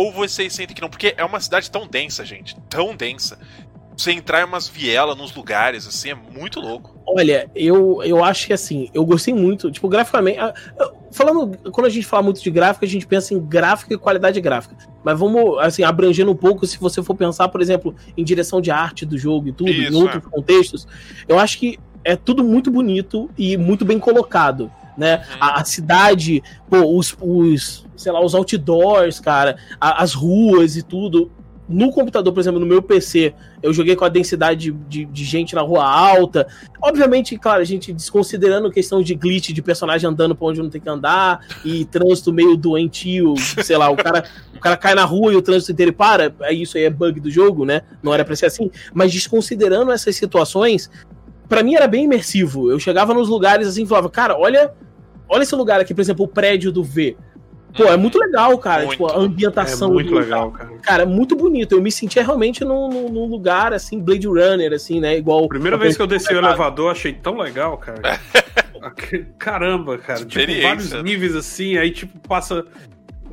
[0.01, 3.39] ou vocês sentem que não, porque é uma cidade tão densa, gente, tão densa.
[3.95, 6.99] Você entrar em umas vielas nos lugares, assim, é muito louco.
[7.07, 10.39] Olha, eu, eu acho que assim, eu gostei muito, tipo, graficamente.
[11.13, 14.41] Falando, quando a gente fala muito de gráfico, a gente pensa em gráfico e qualidade
[14.41, 14.75] gráfica.
[15.05, 18.71] Mas vamos, assim, abrangendo um pouco, se você for pensar, por exemplo, em direção de
[18.71, 20.31] arte do jogo e tudo, Isso, em outros é.
[20.31, 20.89] contextos,
[21.29, 25.17] eu acho que é tudo muito bonito e muito bem colocado, né?
[25.17, 25.37] Uhum.
[25.41, 30.83] A, a, cidade, pô, os, os, sei lá, os outdoors, cara, a, as ruas e
[30.83, 31.33] tudo.
[31.67, 33.33] No computador, por exemplo, no meu PC,
[33.63, 36.49] eu joguei com a densidade de, de, de, gente na rua alta.
[36.83, 40.69] Obviamente, claro, a gente desconsiderando a questão de glitch de personagem andando pra onde não
[40.69, 44.25] tem que andar e trânsito meio doentio, sei lá, o cara,
[44.55, 46.35] o cara cai na rua e o trânsito inteiro para.
[46.41, 47.83] É isso aí é bug do jogo, né?
[48.03, 48.69] Não era pra ser assim.
[48.93, 50.91] Mas desconsiderando essas situações,
[51.51, 52.71] para mim era bem imersivo.
[52.71, 54.73] Eu chegava nos lugares assim e falava, cara, olha,
[55.31, 57.17] olha esse lugar aqui, por exemplo, o prédio do V.
[57.77, 58.83] Pô, é muito legal, cara.
[58.85, 58.93] Muito.
[58.93, 59.91] Tipo, a ambientação.
[59.91, 60.71] É muito legal, cara.
[60.83, 61.77] Cara, muito bonito.
[61.77, 65.17] Eu me sentia realmente num, num, lugar, assim, Blade Runner, assim, né?
[65.17, 65.49] Igual.
[65.49, 68.21] Primeira vez que eu desci o elevador, achei tão legal, cara.
[69.39, 70.25] Caramba, cara.
[70.25, 72.65] Tipo, vários níveis assim, aí, tipo, passa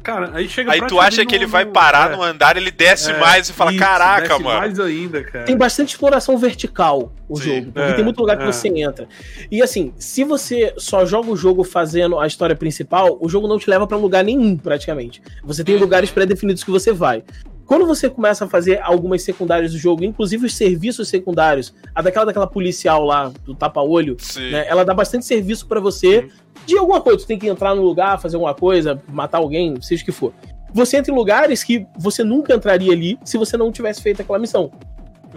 [0.07, 2.15] Cara, aí chega Aí tu acha que ele vai parar é.
[2.15, 4.59] no andar, ele desce é, mais e fala: isso, Caraca, desce mano.
[4.59, 5.43] mais ainda, cara.
[5.43, 8.45] Tem bastante exploração vertical o Sim, jogo, porque é, tem muito lugar que é.
[8.45, 9.05] você entra.
[9.51, 13.59] E assim, se você só joga o jogo fazendo a história principal, o jogo não
[13.59, 15.21] te leva para lugar nenhum, praticamente.
[15.43, 15.81] Você tem uhum.
[15.81, 17.21] lugares pré-definidos que você vai.
[17.67, 22.25] Quando você começa a fazer algumas secundárias do jogo, inclusive os serviços secundários, a daquela
[22.25, 24.15] daquela policial lá do tapa-olho,
[24.51, 26.29] né, ela dá bastante serviço para você uhum.
[26.65, 27.19] de alguma coisa.
[27.19, 30.33] Tu tem que entrar no lugar, fazer alguma coisa, matar alguém, seja o que for.
[30.73, 34.39] Você entra em lugares que você nunca entraria ali se você não tivesse feito aquela
[34.39, 34.71] missão.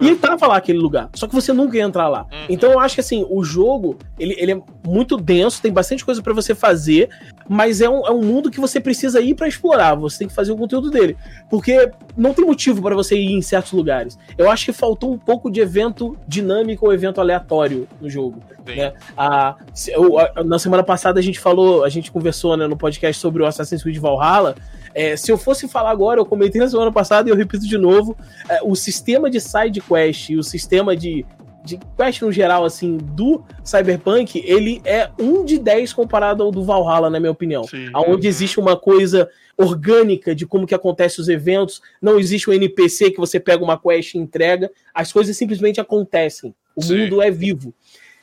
[0.01, 1.09] E ele tava lá aquele lugar.
[1.13, 2.21] Só que você nunca ia entrar lá.
[2.23, 2.45] Uhum.
[2.49, 6.21] Então eu acho que assim, o jogo, ele, ele é muito denso, tem bastante coisa
[6.21, 7.09] para você fazer,
[7.47, 9.95] mas é um, é um mundo que você precisa ir para explorar.
[9.95, 11.15] Você tem que fazer o conteúdo dele.
[11.49, 14.17] Porque não tem motivo para você ir em certos lugares.
[14.37, 18.41] Eu acho que faltou um pouco de evento dinâmico ou evento aleatório no jogo.
[18.65, 18.93] Né?
[19.15, 19.55] A,
[20.35, 23.45] a, na semana passada a gente falou, a gente conversou né, no podcast sobre o
[23.45, 24.55] Assassin's Creed Valhalla.
[24.93, 27.77] É, se eu fosse falar agora, eu comentei na semana passada e eu repito de
[27.77, 28.17] novo:
[28.49, 31.25] é, o sistema de side quest e o sistema de,
[31.63, 36.63] de quest no geral, assim, do Cyberpunk, ele é um de 10 comparado ao do
[36.63, 37.63] Valhalla, na minha opinião.
[37.63, 37.89] Sim.
[37.95, 43.11] Onde existe uma coisa orgânica de como que acontece os eventos, não existe um NPC
[43.11, 46.55] que você pega uma quest e entrega, as coisas simplesmente acontecem.
[46.75, 46.97] O Sim.
[47.03, 47.73] mundo é vivo.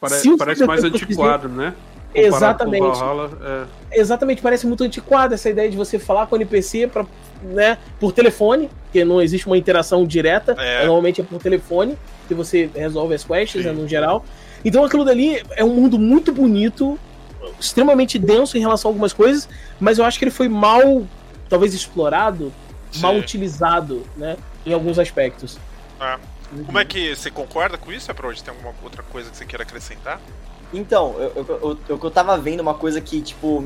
[0.01, 1.75] Pare parece mais antiquado, né?
[2.15, 2.99] Exatamente.
[2.99, 4.01] Valhalla, é...
[4.01, 7.07] Exatamente, parece muito antiquado essa ideia de você falar com o NPC pra,
[7.43, 10.85] né, por telefone, porque não existe uma interação direta, é.
[10.85, 11.97] normalmente é por telefone
[12.27, 14.25] que você resolve as quests, né, no geral.
[14.65, 16.99] Então aquilo dali é um mundo muito bonito,
[17.59, 19.49] extremamente denso em relação a algumas coisas,
[19.79, 21.07] mas eu acho que ele foi mal,
[21.49, 22.53] talvez explorado,
[22.91, 23.03] Sim.
[23.03, 24.37] mal utilizado, né,
[24.67, 25.59] em alguns aspectos.
[26.01, 26.17] É.
[26.65, 28.43] Como é que você concorda com isso, Aprode?
[28.43, 30.19] Tem alguma outra coisa que você queira acrescentar?
[30.73, 33.65] Então, eu, eu, eu, eu tava vendo uma coisa que, tipo,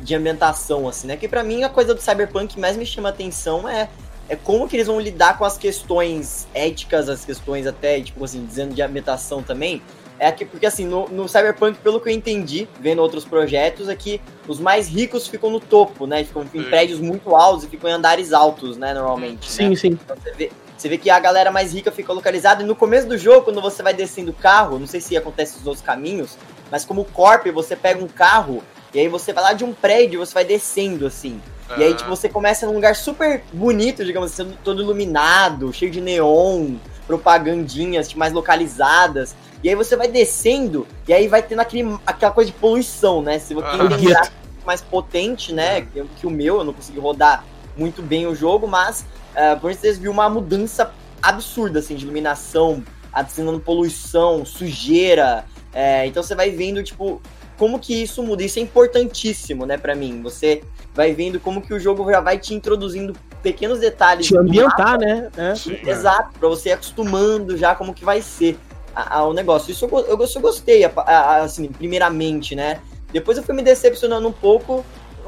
[0.00, 1.16] de ambientação, assim, né?
[1.16, 3.88] Que para mim a coisa do Cyberpunk que mais me chama atenção é,
[4.28, 8.44] é como que eles vão lidar com as questões éticas, as questões até, tipo assim,
[8.44, 9.82] dizendo de ambientação também.
[10.18, 13.96] É que, porque assim, no, no Cyberpunk, pelo que eu entendi, vendo outros projetos, é
[13.96, 16.22] que os mais ricos ficam no topo, né?
[16.22, 19.50] Ficam em prédios muito altos e ficam em andares altos, né, normalmente.
[19.50, 19.76] Sim, né?
[19.76, 19.88] sim.
[19.88, 22.62] Então, você vê, você vê que a galera mais rica fica localizada.
[22.62, 25.58] E no começo do jogo, quando você vai descendo o carro, não sei se acontece
[25.58, 26.38] nos outros caminhos,
[26.70, 28.62] mas como Corp, você pega um carro
[28.94, 31.40] e aí você vai lá de um prédio você vai descendo, assim.
[31.76, 36.00] E aí, tipo, você começa num lugar super bonito, digamos assim, todo iluminado, cheio de
[36.00, 36.74] neon,
[37.06, 39.36] propagandinhas tipo, mais localizadas.
[39.62, 43.38] E aí você vai descendo, e aí vai tendo aquele, aquela coisa de poluição, né?
[43.38, 45.82] Se você tem um mais potente, né?
[45.82, 47.44] Que, que o meu, eu não consegui rodar
[47.76, 49.04] muito bem o jogo, mas
[49.34, 55.44] uh, por vocês viu uma mudança absurda, assim, de iluminação, adicionando poluição, sujeira.
[55.72, 57.20] É, então você vai vendo, tipo,
[57.56, 58.42] como que isso muda.
[58.42, 60.22] Isso é importantíssimo, né, para mim.
[60.22, 60.62] Você
[60.94, 64.26] vai vendo como que o jogo já vai te introduzindo pequenos detalhes.
[64.26, 65.30] Te ambientar, né?
[65.36, 65.90] É.
[65.90, 68.58] Exato, pra você ir acostumando já como que vai ser
[68.94, 69.70] ao negócio.
[69.70, 72.80] Isso eu, eu, eu gostei, assim, primeiramente, né?
[73.12, 74.84] Depois eu fui me decepcionando um pouco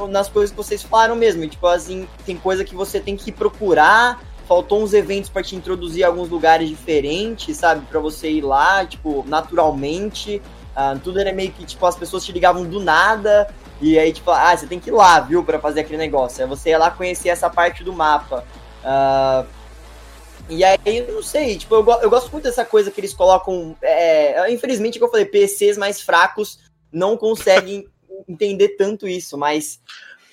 [0.08, 1.46] nas coisas que vocês falaram mesmo.
[1.48, 4.22] Tipo, assim, tem coisa que você tem que procurar.
[4.46, 7.86] Faltou uns eventos para te introduzir a alguns lugares diferentes, sabe?
[7.86, 10.42] para você ir lá, tipo, naturalmente.
[10.76, 13.48] Uh, tudo era meio que, tipo, as pessoas te ligavam do nada.
[13.80, 16.42] E aí, tipo, ah, você tem que ir lá, viu, para fazer aquele negócio.
[16.42, 18.44] Aí você ia lá conhecer essa parte do mapa.
[18.82, 19.46] Uh,
[20.48, 23.76] e aí, eu não sei, tipo, eu, eu gosto muito dessa coisa que eles colocam.
[23.82, 26.58] É, infelizmente, como eu falei, PCs mais fracos
[26.92, 27.86] não conseguem
[28.28, 29.80] entender tanto isso, mas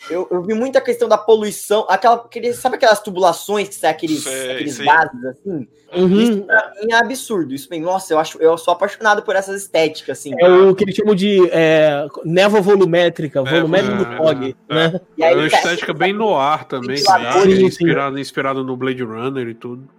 [0.10, 4.24] eu, eu, vi muita questão da poluição, aquela, aquele, sabe aquelas tubulações que saem aqueles,
[4.24, 5.68] sei, aqueles gases assim?
[5.94, 6.22] Uhum.
[6.22, 7.54] Isso pra mim é absurdo.
[7.54, 10.34] Isso bem, nossa, eu acho, eu sou apaixonado por essas estéticas, assim.
[10.40, 15.02] É o que eles chamam de é, névoa volumétrica, volumétrico do fog, é, né?
[15.20, 15.32] É.
[15.32, 17.62] é uma estética bem no ar também, né?
[17.62, 19.90] inspirado, inspirado no Blade Runner e tudo.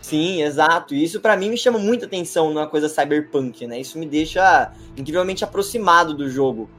[0.00, 0.94] Sim, exato.
[0.94, 3.80] E isso para mim me chama muita atenção numa coisa cyberpunk, né?
[3.80, 6.70] Isso me deixa incrivelmente aproximado do jogo.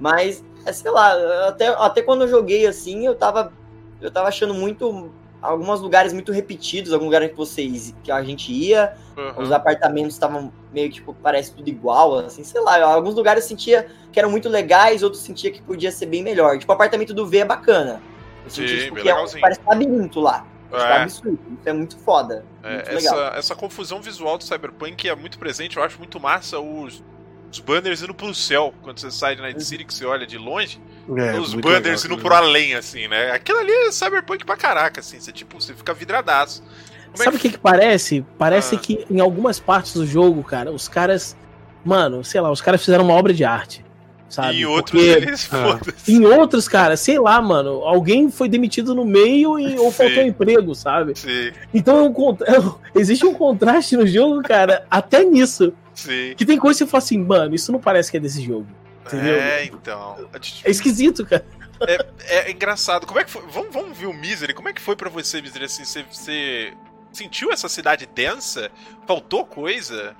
[0.00, 1.12] Mas, é, sei lá,
[1.46, 3.52] até, até quando eu joguei assim, eu tava,
[4.00, 5.12] eu tava achando muito.
[5.42, 9.42] Alguns lugares muito repetidos, alguns lugares que vocês que a gente ia, uhum.
[9.42, 12.82] os apartamentos estavam meio tipo, parece tudo igual, assim, sei lá.
[12.84, 16.58] Alguns lugares eu sentia que eram muito legais, outros sentia que podia ser bem melhor.
[16.58, 18.02] Tipo, o apartamento do V é bacana.
[18.44, 20.46] Eu Sim, senti, tipo, que é um, parece um labirinto lá.
[20.72, 20.76] É.
[20.76, 21.02] é.
[21.02, 21.38] absurdo.
[21.58, 22.44] Isso é muito foda.
[22.62, 25.76] É, muito essa, essa confusão visual do Cyberpunk é muito presente.
[25.76, 27.02] Eu acho muito massa os,
[27.50, 28.72] os banners indo pro céu.
[28.82, 29.62] Quando você sai de Night.
[29.62, 30.80] City, que você olha de longe.
[31.16, 33.32] É, os banners legal, indo pro além, assim, né?
[33.32, 35.18] Aquilo ali é Cyberpunk pra caraca, assim.
[35.18, 36.62] Você, tipo, você fica vidradaço.
[37.06, 37.48] Como Sabe o é que...
[37.48, 38.24] que, que parece?
[38.38, 38.78] Parece ah.
[38.78, 41.36] que em algumas partes do jogo, cara, os caras.
[41.84, 43.82] Mano, sei lá, os caras fizeram uma obra de arte
[44.30, 44.58] sabe?
[44.58, 48.94] E em outros Porque, eles ah, Em outros, cara, sei lá, mano, alguém foi demitido
[48.94, 51.18] no meio e, ou faltou emprego, sabe?
[51.18, 51.50] Sim.
[51.74, 51.98] Então
[52.46, 55.72] é um, existe um contraste no jogo, cara, até nisso.
[56.00, 56.34] Sim.
[56.36, 58.66] Que tem coisa que você fala assim, mano, isso não parece que é desse jogo.
[59.06, 59.34] Entendeu?
[59.34, 60.28] É, então.
[60.64, 61.44] É esquisito, cara.
[61.86, 63.06] É, é, engraçado.
[63.06, 63.42] Como é que foi?
[63.48, 64.54] Vamos, vamos ver o Misery.
[64.54, 65.64] Como é que foi para você, Misery?
[65.64, 66.72] Assim, você, você
[67.12, 68.70] sentiu essa cidade densa?
[69.06, 70.14] Faltou coisa?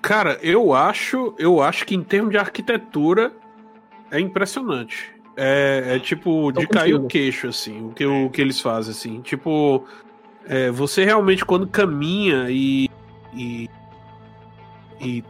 [0.00, 3.32] Cara, eu acho, eu acho que em termos de arquitetura
[4.10, 5.14] é impressionante.
[5.36, 9.20] É, é tipo de cair o queixo, assim, o que, o que eles fazem, assim.
[9.20, 9.84] Tipo,
[10.46, 12.88] é, você realmente quando caminha e.
[13.34, 13.68] e,
[15.00, 15.24] e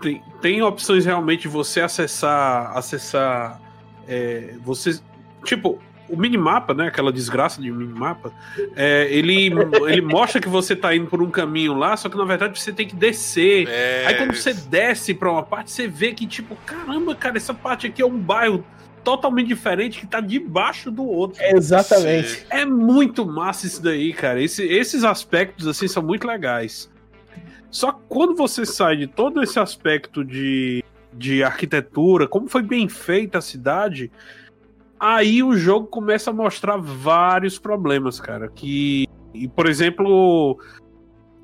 [0.00, 2.76] tem, tem opções realmente de você acessar.
[2.76, 3.60] acessar.
[4.06, 4.98] É, você.
[5.44, 6.88] Tipo, o minimapa, né?
[6.88, 8.32] Aquela desgraça de minimapa,
[8.74, 9.50] é, ele,
[9.86, 12.72] ele mostra que você tá indo por um caminho lá, só que na verdade você
[12.72, 13.68] tem que descer.
[13.68, 14.06] É...
[14.06, 17.86] Aí quando você desce pra uma parte, você vê que, tipo, caramba, cara, essa parte
[17.86, 18.64] aqui é um bairro
[19.04, 21.42] totalmente diferente que tá debaixo do outro.
[21.42, 22.46] Exatamente.
[22.50, 24.42] É muito massa isso daí, cara.
[24.42, 26.90] Esse, esses aspectos, assim, são muito legais.
[27.70, 32.88] Só que quando você sai de todo esse aspecto de, de arquitetura, como foi bem
[32.88, 34.10] feita a cidade,
[35.00, 38.48] Aí o jogo começa a mostrar vários problemas, cara.
[38.48, 40.58] Que, e, por exemplo,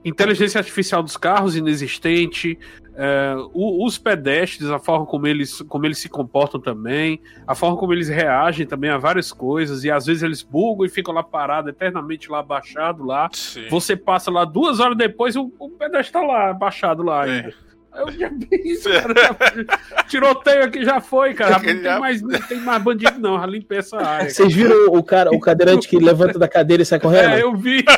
[0.04, 2.58] inteligência artificial dos carros inexistente,
[2.96, 7.92] é, os pedestres, a forma como eles, como eles se comportam também, a forma como
[7.92, 11.70] eles reagem também a várias coisas, e às vezes eles bugam e ficam lá parados,
[11.70, 13.28] eternamente lá abaixado lá.
[13.32, 13.66] Sim.
[13.68, 17.52] Você passa lá duas horas depois, o, o pedestre tá lá, abaixado lá é.
[17.94, 20.04] Eu já vi isso, cara.
[20.08, 21.58] Tiroteio aqui já foi, cara.
[21.58, 23.38] Não tem, mais, não tem mais bandido, não.
[23.38, 24.30] Já limpei essa área.
[24.30, 27.34] Vocês viram o cara, o cadeirante que levanta da cadeira e sai correndo?
[27.34, 27.82] É, eu vi.
[27.86, 27.92] Pô,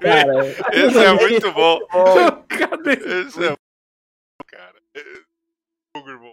[0.00, 0.46] cara.
[0.72, 1.80] Esse é muito bom.
[2.48, 2.92] Cadê?
[2.92, 3.56] Esse é
[4.46, 4.74] cara.
[5.96, 6.32] Irmão.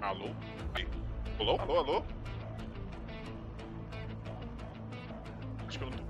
[0.00, 0.30] Alô?
[1.38, 1.56] Alô?
[1.60, 2.02] Alô, alô?
[5.68, 6.04] Acho que eu não tô.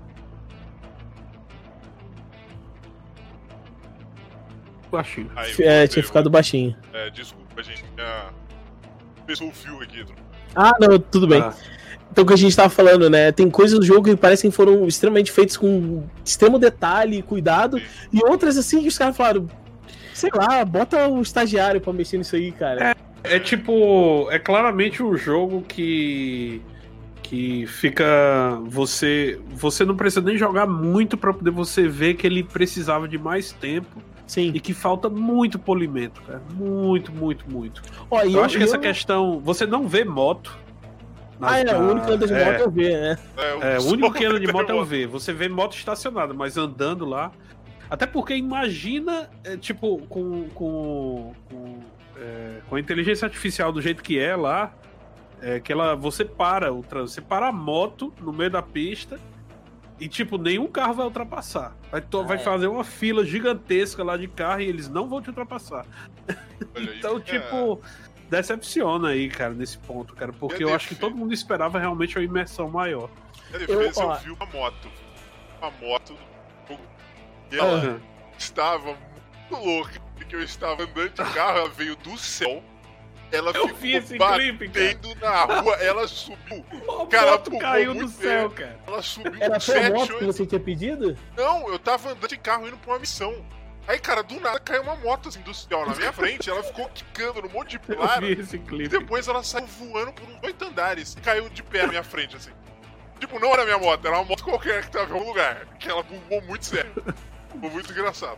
[4.89, 5.31] Baixinho.
[5.35, 6.75] Aí, é, tinha ficado baixinho.
[6.93, 8.29] É, desculpa, a gente tinha.
[9.25, 10.05] Pessoal o fio aqui.
[10.55, 11.41] Ah, não, tudo bem.
[11.41, 11.53] Ah.
[12.09, 13.31] Então, o que a gente tava falando, né?
[13.31, 17.77] Tem coisas do jogo que parecem que foram extremamente feitas com extremo detalhe e cuidado,
[17.77, 17.85] Sim.
[18.13, 19.47] e outras assim que os caras falaram,
[20.13, 22.91] sei lá, bota o estagiário pra mexer nisso aí, cara.
[22.91, 23.06] É.
[23.29, 24.27] É tipo.
[24.31, 26.61] É claramente um jogo que.
[27.21, 28.59] Que fica.
[28.65, 29.39] Você.
[29.49, 33.51] Você não precisa nem jogar muito para poder você ver que ele precisava de mais
[33.51, 34.01] tempo.
[34.25, 34.51] Sim.
[34.53, 36.41] E que falta muito polimento, cara.
[36.53, 37.81] Muito, muito, muito.
[38.11, 38.67] Ó, eu, eu acho que eu...
[38.67, 39.39] essa questão.
[39.39, 40.57] Você não vê moto.
[41.39, 43.19] Ah, é, o único que anda de é, moto é o V, né?
[43.37, 45.07] É, é o único que anda de moto é o V.
[45.07, 47.31] Você vê moto estacionada, mas andando lá.
[47.89, 51.79] Até porque imagina, é, tipo, com, com, com
[52.19, 54.73] é, com a inteligência artificial do jeito que é lá,
[55.41, 59.19] é que ela você para o você para a moto no meio da pista
[59.99, 61.75] E, tipo, nenhum carro vai ultrapassar.
[61.91, 62.39] Vai, to- Ah, vai é.
[62.39, 65.85] fazer uma fila gigantesca lá de carro e eles não vão te ultrapassar.
[66.75, 67.81] Então, tipo,
[68.29, 70.31] decepciona aí, cara, nesse ponto, cara.
[70.31, 70.65] Porque É.
[70.65, 73.09] Eu eu acho que todo mundo esperava realmente uma imersão maior.
[73.51, 74.87] Na defesa, eu, ó- vi uma moto.
[75.59, 76.15] Uma moto.
[77.51, 77.99] E ela Aham.
[78.37, 78.85] estava
[79.49, 79.99] muito louca.
[80.17, 82.63] Porque eu estava andando de carro, ela veio do céu.
[83.31, 86.65] Ela Eu ficou esse clipe, batendo na rua, ela subiu.
[87.03, 88.57] A Cara, caiu do céu, bem.
[88.57, 88.79] cara.
[88.87, 90.25] Ela subiu Era 7, moto que 8.
[90.25, 91.17] você tinha pedido?
[91.35, 93.45] Não, eu tava andando de carro indo pra uma missão.
[93.85, 96.49] Aí, cara, do nada caiu uma moto assim do céu na minha frente.
[96.49, 98.21] Ela ficou quicando no monte de Eu pilar.
[98.21, 98.87] vi esse E clipe.
[98.97, 102.35] depois ela saiu voando por uns oito andares e caiu de pé na minha frente,
[102.37, 102.51] assim.
[103.19, 105.65] Tipo, não era minha moto, era uma moto qualquer que tava em algum lugar.
[105.79, 106.93] Que ela bugou muito sério.
[107.51, 108.37] Ficou muito engraçado.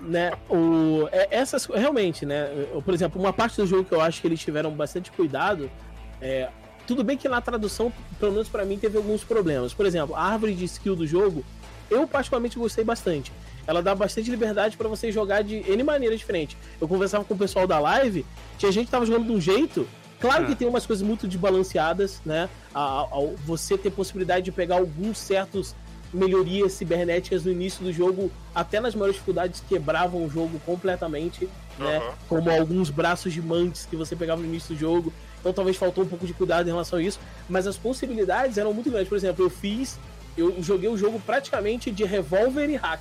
[0.00, 4.00] Né, o, é- essas realmente, né, eu, por exemplo, uma parte do jogo que eu
[4.00, 5.70] acho que eles tiveram bastante cuidado,
[6.20, 6.48] é,
[6.86, 9.72] tudo bem que na tradução, pelo menos pra mim, teve alguns problemas.
[9.72, 11.44] Por exemplo, a árvore de skill do jogo,
[11.88, 13.32] eu particularmente gostei bastante.
[13.66, 16.56] Ela dá bastante liberdade pra você jogar de N maneiras diferentes.
[16.80, 18.26] Eu conversava com o pessoal da live,
[18.58, 19.86] tinha gente que tava jogando de um jeito.
[20.18, 20.54] Claro que É.
[20.54, 22.48] tem umas coisas muito desbalanceadas, né?
[22.74, 25.74] A, a- a- você ter possibilidade de pegar alguns certos
[26.12, 31.48] melhorias cibernéticas no início do jogo, até nas maiores dificuldades, quebravam o jogo completamente,
[31.78, 31.98] né?
[31.98, 32.12] Aham.
[32.28, 35.12] Como alguns braços de mantis que você pegava no início do jogo.
[35.40, 37.18] Então talvez faltou um pouco de cuidado em relação a isso.
[37.48, 39.08] Mas as possibilidades eram muito grandes.
[39.08, 39.98] Por exemplo, eu fiz.
[40.36, 43.00] Eu joguei o jogo praticamente de revólver e hack.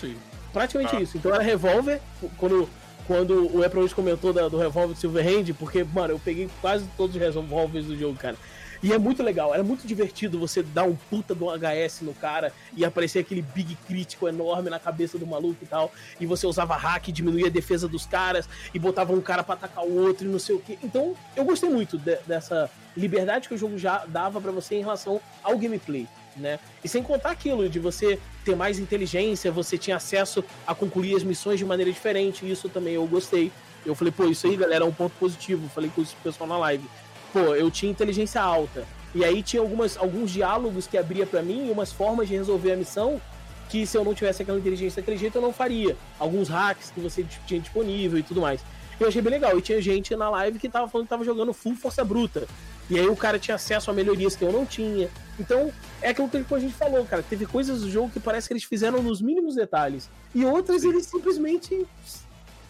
[0.00, 0.16] Sim.
[0.52, 1.00] Praticamente Ah.
[1.00, 1.16] isso.
[1.16, 2.00] Então era revólver,
[2.38, 2.68] quando,
[3.06, 7.14] quando o Apple comentou da- do revólver do Silverhand, porque, mano, eu peguei quase todos
[7.16, 8.36] os revólveres do jogo, cara.
[8.82, 12.52] E é muito legal, era muito divertido você dar um puta do HS no cara
[12.76, 15.92] e aparecer aquele big crítico enorme na cabeça do maluco e tal.
[16.18, 19.84] E você usava hack, diminuía a defesa dos caras e botava um cara pra atacar
[19.84, 20.78] o outro e não sei o que.
[20.82, 24.80] Então, eu gostei muito de- dessa liberdade que o jogo já dava pra você em
[24.80, 26.08] relação ao gameplay.
[26.34, 26.58] Né?
[26.82, 31.22] E sem contar aquilo de você ter mais inteligência, você tinha acesso a concluir as
[31.22, 33.52] missões de maneira diferente, isso também eu gostei.
[33.84, 35.68] Eu falei, pô, isso aí, galera, é um ponto positivo.
[35.68, 36.84] Falei com isso pro pessoal na live.
[37.32, 38.86] Pô, eu tinha inteligência alta.
[39.14, 42.76] E aí tinha algumas, alguns diálogos que abria pra mim, umas formas de resolver a
[42.76, 43.20] missão
[43.68, 45.96] que se eu não tivesse aquela inteligência daquele jeito eu não faria.
[46.18, 48.60] Alguns hacks que você tinha disponível e tudo mais.
[49.00, 49.58] Eu achei bem legal.
[49.58, 52.46] E tinha gente na live que tava falando que tava jogando full força bruta.
[52.90, 55.08] E aí o cara tinha acesso a melhorias que eu não tinha.
[55.40, 55.72] Então,
[56.02, 57.22] é aquilo que a gente falou, cara.
[57.22, 60.10] Teve coisas do jogo que parece que eles fizeram nos mínimos detalhes.
[60.34, 61.86] E outras eles simplesmente.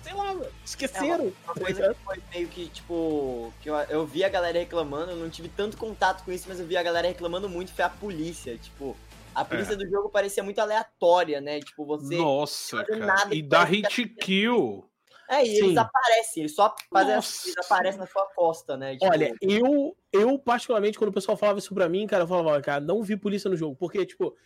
[0.03, 1.33] Sei lá, mano, esqueceram.
[1.45, 5.13] Uma tá coisa que foi meio que, tipo, que eu, eu vi a galera reclamando,
[5.13, 7.85] eu não tive tanto contato com isso, mas eu vi a galera reclamando muito, foi
[7.85, 8.57] a polícia.
[8.59, 8.97] Tipo,
[9.35, 11.61] a polícia do jogo parecia muito aleatória, né?
[11.61, 12.17] Tipo, você.
[12.17, 13.07] Nossa, cara.
[13.07, 14.89] nada e que dá hit kill.
[15.29, 15.65] É, e Sim.
[15.65, 17.49] eles aparecem, eles só fazem Nossa.
[17.49, 18.93] eles aparecem na sua costa, né?
[18.95, 22.61] Tipo, Olha, eu, eu particularmente, quando o pessoal falava isso pra mim, cara, eu falava,
[22.61, 23.75] cara, não vi polícia no jogo.
[23.75, 24.37] Porque, tipo,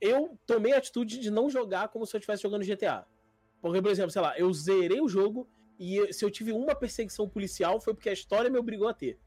[0.00, 3.06] eu tomei a atitude de não jogar como se eu estivesse jogando GTA.
[3.66, 5.48] Porque, por exemplo, sei lá, eu zerei o jogo
[5.78, 9.18] e se eu tive uma perseguição policial foi porque a história me obrigou a ter.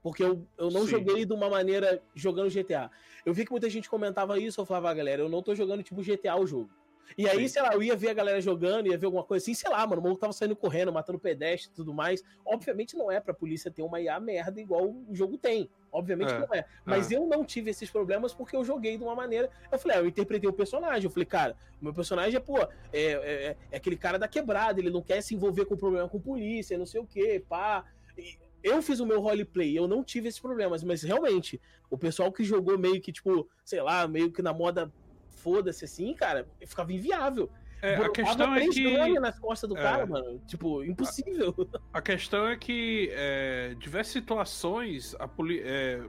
[0.00, 0.92] Porque eu, eu não Sim.
[0.92, 2.90] joguei de uma maneira jogando GTA.
[3.26, 5.82] Eu vi que muita gente comentava isso, eu falava, ah, galera, eu não tô jogando
[5.82, 6.70] tipo GTA o jogo.
[7.16, 7.48] E aí, Sim.
[7.48, 9.84] sei lá, eu ia ver a galera jogando, ia ver alguma coisa assim, sei lá,
[9.84, 12.22] mano, o maluco tava saindo correndo, matando pedestre e tudo mais.
[12.46, 15.68] Obviamente não é pra polícia ter uma IA merda igual o jogo tem.
[15.92, 16.64] Obviamente É, não é.
[16.84, 19.50] Mas eu não tive esses problemas porque eu joguei de uma maneira.
[19.70, 21.04] Eu falei, ah, eu interpretei o personagem.
[21.04, 24.80] Eu falei, cara, o meu personagem é, pô, é, é- é aquele cara da quebrada,
[24.80, 27.84] ele não quer se envolver com problema com polícia, não sei o quê, pá.
[28.16, 32.30] E eu fiz o meu roleplay, eu não tive esses problemas, mas realmente, o pessoal
[32.32, 34.92] que jogou meio que, tipo, sei lá, meio que na moda
[35.30, 37.48] foda-se assim, cara, ficava inviável.
[37.80, 39.20] É, a questão é que.
[39.20, 39.82] nas costas do é.
[39.82, 40.40] cara, mano.
[40.46, 41.54] Tipo, impossível.
[41.92, 46.02] A questão é que é, diversas situações a poli é,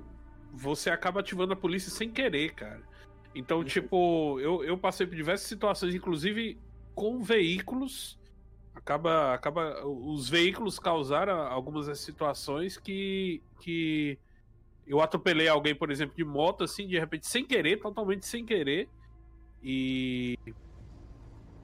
[0.52, 2.82] você acaba ativando a polícia sem querer, cara.
[3.36, 6.58] Então, tipo, eu, eu passei por diversas situações, inclusive
[6.96, 8.20] com veículos.
[8.74, 14.18] Acaba, acaba, os veículos causaram algumas das situações que, que
[14.88, 18.90] eu atropelei alguém, por exemplo, de moto, assim, de repente, sem querer, totalmente sem querer.
[19.62, 20.38] E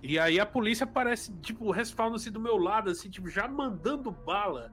[0.04, 4.72] e aí a polícia aparece, tipo, respawn-se do meu lado, assim, tipo, já mandando bala.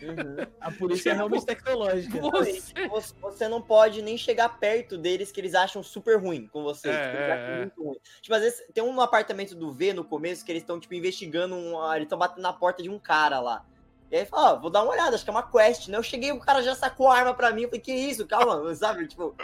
[0.00, 0.46] uhum.
[0.60, 2.20] A polícia é Tipo, realmente tecnológica.
[2.20, 2.88] Você...
[3.20, 6.88] Você- não pode nem chegar perto deles que eles acham super ruim com você.
[6.88, 7.58] É, tipo, é, é.
[7.58, 7.98] muito ruim.
[8.20, 11.54] Tipo, às vezes tem um apartamento do V no começo que eles estão, tipo, investigando
[11.54, 11.92] um.
[11.92, 13.64] Eles estão batendo na porta de um cara lá.
[14.10, 15.98] E aí fala, ó, vou dar uma olhada, acho que é uma quest, né?
[15.98, 17.62] Eu cheguei, o cara já sacou a arma pra mim.
[17.62, 18.26] Eu falei, que isso?
[18.26, 19.06] Calma, sabe?
[19.06, 19.34] Tipo.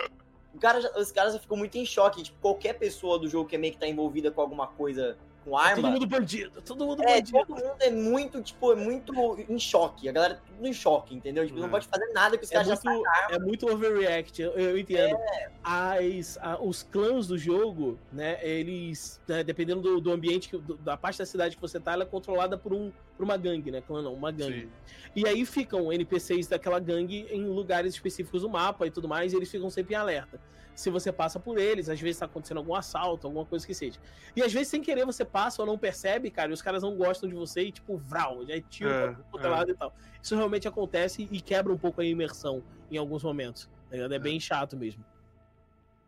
[0.61, 2.23] Cara os caras já ficam muito em choque.
[2.23, 5.57] Tipo, qualquer pessoa do jogo que é meio que tá envolvida com alguma coisa com
[5.57, 5.83] arma.
[5.83, 7.39] Todo mundo bandido, todo mundo É, bandido.
[7.39, 9.13] todo mundo é muito, tipo, é muito
[9.49, 10.09] em choque.
[10.09, 11.47] A galera é tudo em choque, entendeu?
[11.47, 11.71] Tipo, não É.
[11.71, 13.37] pode fazer nada que os É caras já muito, a arma.
[13.37, 15.17] é muito overreact, eu, eu entendo.
[15.17, 15.51] É.
[15.63, 20.77] As, a- os clãs do jogo, né, eles, né, dependendo do, do ambiente, que- do-
[20.77, 23.71] da parte da cidade que você tá, ela é controlada por, um, por uma gangue,
[23.71, 23.81] né?
[23.81, 24.63] Clã não, uma gangue.
[24.63, 24.71] Sim.
[25.17, 29.37] E aí ficam NPCs daquela gangue em lugares específicos do mapa e tudo mais, e
[29.37, 30.41] eles ficam sempre em alerta.
[30.75, 33.97] Se você passa por eles, às vezes tá acontecendo algum assalto, alguma coisa que seja.
[34.35, 36.97] E às vezes, sem querer, você passa ou não percebe, cara, e os caras não
[36.97, 39.51] gostam de você e, tipo, vral, já tira É, pra outro é.
[39.51, 39.95] lado e tal.
[40.21, 43.67] Isso realmente acontece e quebra um pouco a imersão em alguns momentos.
[43.89, 44.15] tá ligado?
[44.15, 45.05] É bem chato mesmo.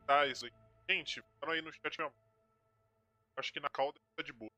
[0.07, 0.53] Tá, isso aí.
[0.89, 2.13] Gente, falaram aí no chat mesmo.
[3.37, 4.51] Acho que na cauda tá de boa.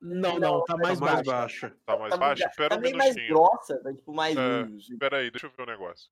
[0.00, 1.62] Não, Não, tá tá mais mais baixo.
[1.62, 1.76] baixa.
[1.86, 2.42] Tá mais Tá, baixo?
[2.42, 3.38] tá Espera um meio mais minutinho.
[3.38, 4.36] grossa, tá, tipo, mais.
[4.36, 4.62] É.
[4.76, 6.10] Espera aí, deixa eu ver o negócio.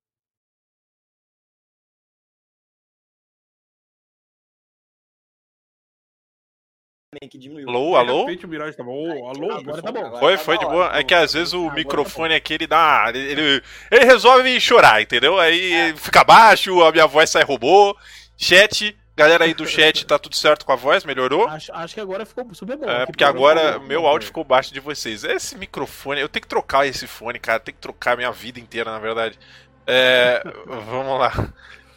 [7.21, 7.69] Meio que diminuiu.
[7.69, 8.21] Alô, alô?
[8.25, 9.29] repente o Mirage tá bom.
[9.29, 10.19] Alô, Agora tá bom.
[10.19, 10.89] Foi, tá foi de boa.
[10.89, 11.21] tá É que bom.
[11.21, 13.05] às vezes o Agora microfone aqui, ele dá.
[13.09, 15.39] Ele, ele, resolve chorar, entendeu?
[15.39, 17.95] Aí fica baixo, a minha voz sai robô.
[18.39, 21.05] Chat, galera aí do chat, tá tudo certo com a voz?
[21.05, 21.47] Melhorou?
[21.49, 22.89] Acho, acho que agora ficou super bom.
[22.89, 25.23] É, porque agora pra- meu áudio ficou baixo de vocês.
[25.23, 27.61] Esse microfone, eu tenho que trocar esse fone, cara.
[27.61, 29.39] Tem que trocar a minha vida inteira, na verdade.
[29.87, 31.31] É, vamos lá.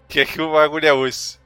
[0.03, 1.37] O que é que o bagulho é hoje?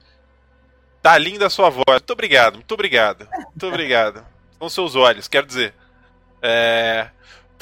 [1.02, 1.84] Tá linda a sua voz.
[1.88, 3.28] Muito obrigado, muito obrigado.
[3.32, 4.24] Muito obrigado.
[4.58, 5.74] São seus olhos, quero dizer.
[6.42, 7.08] É,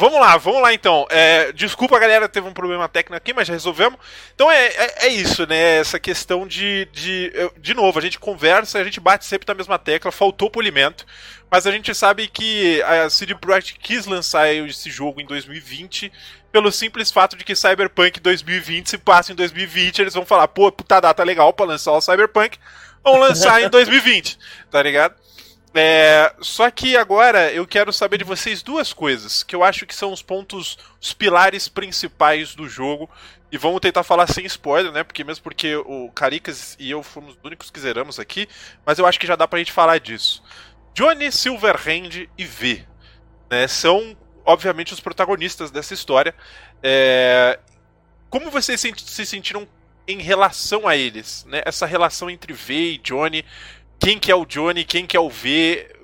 [0.00, 1.08] Vamos lá, vamos lá então.
[1.10, 3.98] É, desculpa, galera, teve um problema técnico aqui, mas já resolvemos.
[4.32, 5.78] Então é, é, é isso, né?
[5.78, 7.32] Essa questão de, de.
[7.56, 11.04] De novo, a gente conversa, a gente bate sempre na mesma tecla, faltou polimento.
[11.50, 16.12] Mas a gente sabe que a CD Projekt quis lançar esse jogo em 2020
[16.52, 20.70] pelo simples fato de que Cyberpunk 2020 se passa em 2020, eles vão falar, pô,
[20.70, 22.56] puta data legal pra lançar o Cyberpunk,
[23.02, 24.38] vão lançar em 2020,
[24.70, 25.14] tá ligado?
[25.74, 29.94] É, só que agora eu quero saber de vocês duas coisas que eu acho que
[29.94, 33.08] são os pontos, os pilares principais do jogo.
[33.50, 35.02] E vamos tentar falar sem spoiler, né?
[35.02, 38.46] Porque mesmo porque o Caricas e eu fomos os únicos que zeramos aqui,
[38.84, 40.42] mas eu acho que já dá pra gente falar disso.
[40.94, 42.84] Johnny Silverhand e V,
[43.50, 43.66] né?
[43.68, 46.34] São obviamente os protagonistas dessa história.
[46.82, 47.58] É,
[48.30, 49.66] Como vocês se se sentiram
[50.08, 51.62] em relação a eles, né?
[51.64, 53.44] Essa relação entre V e Johnny
[53.98, 55.94] quem que é o Johnny, quem que é o V.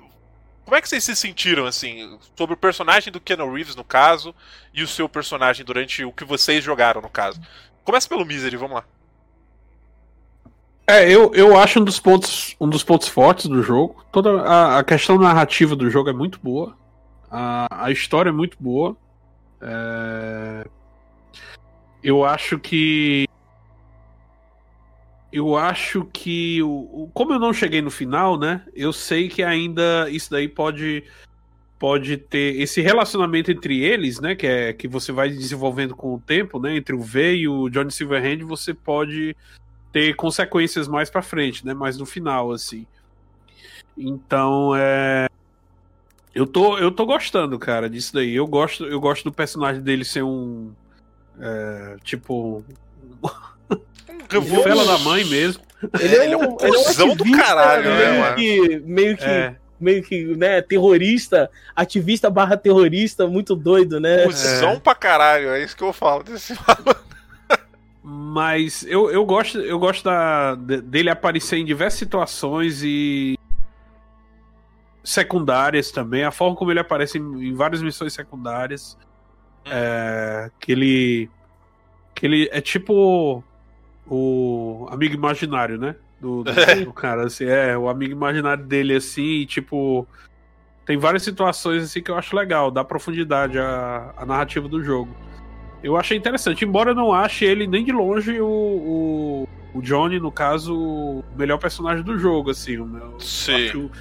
[0.63, 4.33] Como é que vocês se sentiram, assim, sobre o personagem do Keanu Reeves, no caso,
[4.73, 7.39] e o seu personagem durante o que vocês jogaram, no caso?
[7.83, 8.83] Começa pelo Misery, vamos lá.
[10.87, 14.05] É, eu, eu acho um dos pontos um dos pontos fortes do jogo.
[14.11, 16.75] Toda a, a questão narrativa do jogo é muito boa.
[17.29, 18.95] A, a história é muito boa.
[19.61, 20.67] É,
[22.03, 23.27] Eu acho que
[25.35, 28.63] eu acho que o, como eu não cheguei no final, né?
[28.73, 31.03] Eu sei que ainda isso daí pode
[31.77, 34.33] pode ter esse relacionamento entre eles, né?
[34.33, 36.77] Que é que você vai desenvolvendo com o tempo, né?
[36.77, 39.35] Entre o V e o Johnny Silverhand, você pode
[39.91, 41.73] ter consequências mais pra frente, né?
[41.73, 42.87] Mais no final, assim.
[43.97, 45.27] Então, é.
[46.33, 48.33] Eu tô, eu tô gostando, cara, disso daí.
[48.33, 50.71] Eu gosto, eu gosto do personagem dele ser um.
[51.37, 52.63] é, tipo.
[54.33, 55.63] Um fela da mãe mesmo.
[55.99, 59.17] Ele é Ele é um, um é um cuzão do ativista, caralho, né, que, meio
[59.17, 59.55] que, É.
[59.79, 64.23] meio que, né, terrorista, ativista barra terrorista, muito doido, né?
[64.23, 66.57] Cusão pra caralho, é isso que eu falo desse
[68.03, 73.37] Mas eu, eu gosto, eu gosto da, de- dele aparecer em diversas situações e
[75.03, 76.23] secundárias também.
[76.23, 78.97] A forma como ele aparece em, em várias missões secundárias.
[79.65, 81.29] É, que ele.
[82.13, 83.43] Que ele é tipo
[84.07, 85.95] o amigo imaginário, né?
[86.19, 86.51] Do, do,
[86.85, 90.07] do cara, assim, é, o amigo imaginário dele, assim, e, tipo.
[90.85, 95.15] Tem várias situações assim que eu acho legal, dá profundidade à, à narrativa do jogo.
[95.83, 100.19] Eu achei interessante, embora eu não ache ele nem de longe o, o, o Johnny,
[100.19, 102.77] no caso, o melhor personagem do jogo, assim.
[102.77, 103.65] O meu, Sim.
[103.65, 103.91] acho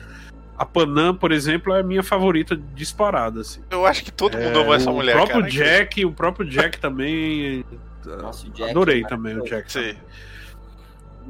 [0.56, 3.60] a Panam, por exemplo, é a minha favorita disparada, assim.
[3.70, 5.50] Eu acho que todo mundo É, ama essa o mulher, próprio cara.
[5.50, 7.64] Jack, o próprio Jack também.
[8.06, 9.72] Nossa, Jack Adorei é também o Jack.
[9.72, 9.94] Sim.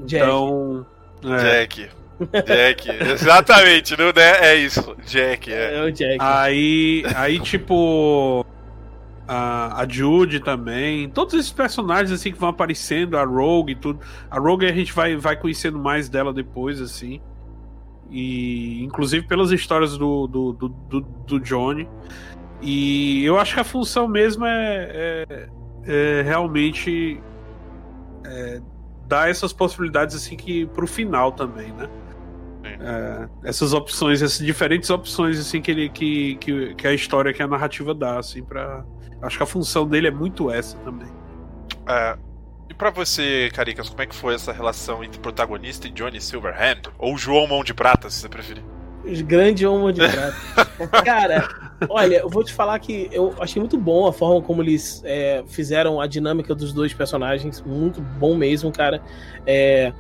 [0.05, 0.25] Jack.
[0.25, 0.87] Então.
[1.25, 1.66] é.
[1.66, 1.91] Jack.
[2.47, 4.97] Jack, exatamente, não é, é isso.
[5.05, 5.77] Jack, é.
[5.77, 6.18] É o Jack.
[6.20, 8.47] Aí, aí tipo.
[9.27, 11.09] A, a Jude também.
[11.09, 14.01] Todos esses personagens assim que vão aparecendo, a Rogue e tudo.
[14.31, 17.20] A Rogue a gente vai, vai conhecendo mais dela depois, assim.
[18.11, 21.89] E inclusive pelas histórias do, do, do, do, do Johnny.
[22.61, 25.49] E eu acho que a função mesmo é, é,
[25.87, 27.20] é realmente
[28.24, 28.61] é,
[29.07, 31.89] dar essas possibilidades assim que pro final também, né?
[32.62, 32.76] Sim.
[32.80, 37.43] É, essas opções, essas diferentes opções assim que ele que, que, que a história, que
[37.43, 38.85] a narrativa dá, assim, para
[39.22, 41.09] acho que a função dele é muito essa também.
[41.89, 42.16] É,
[42.68, 46.82] e para você, Caricas, como é que foi essa relação entre protagonista e Johnny Silverhand?
[46.99, 48.64] Ou João Mão de Prata, se você preferir?
[49.26, 51.02] Grande Mão de Prata.
[51.05, 51.48] Cara,
[51.88, 55.42] olha, eu vou te falar que eu achei muito bom a forma como eles é,
[55.46, 57.62] fizeram a dinâmica dos dois personagens.
[57.62, 59.02] Muito bom mesmo, cara.
[59.46, 59.92] É,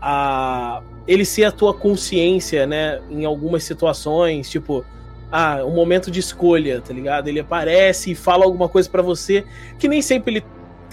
[0.00, 4.84] a, ele ser a tua consciência, né, em algumas situações, tipo,
[5.30, 7.28] ah, um momento de escolha, tá ligado?
[7.28, 9.44] Ele aparece e fala alguma coisa para você
[9.78, 10.44] que nem sempre ele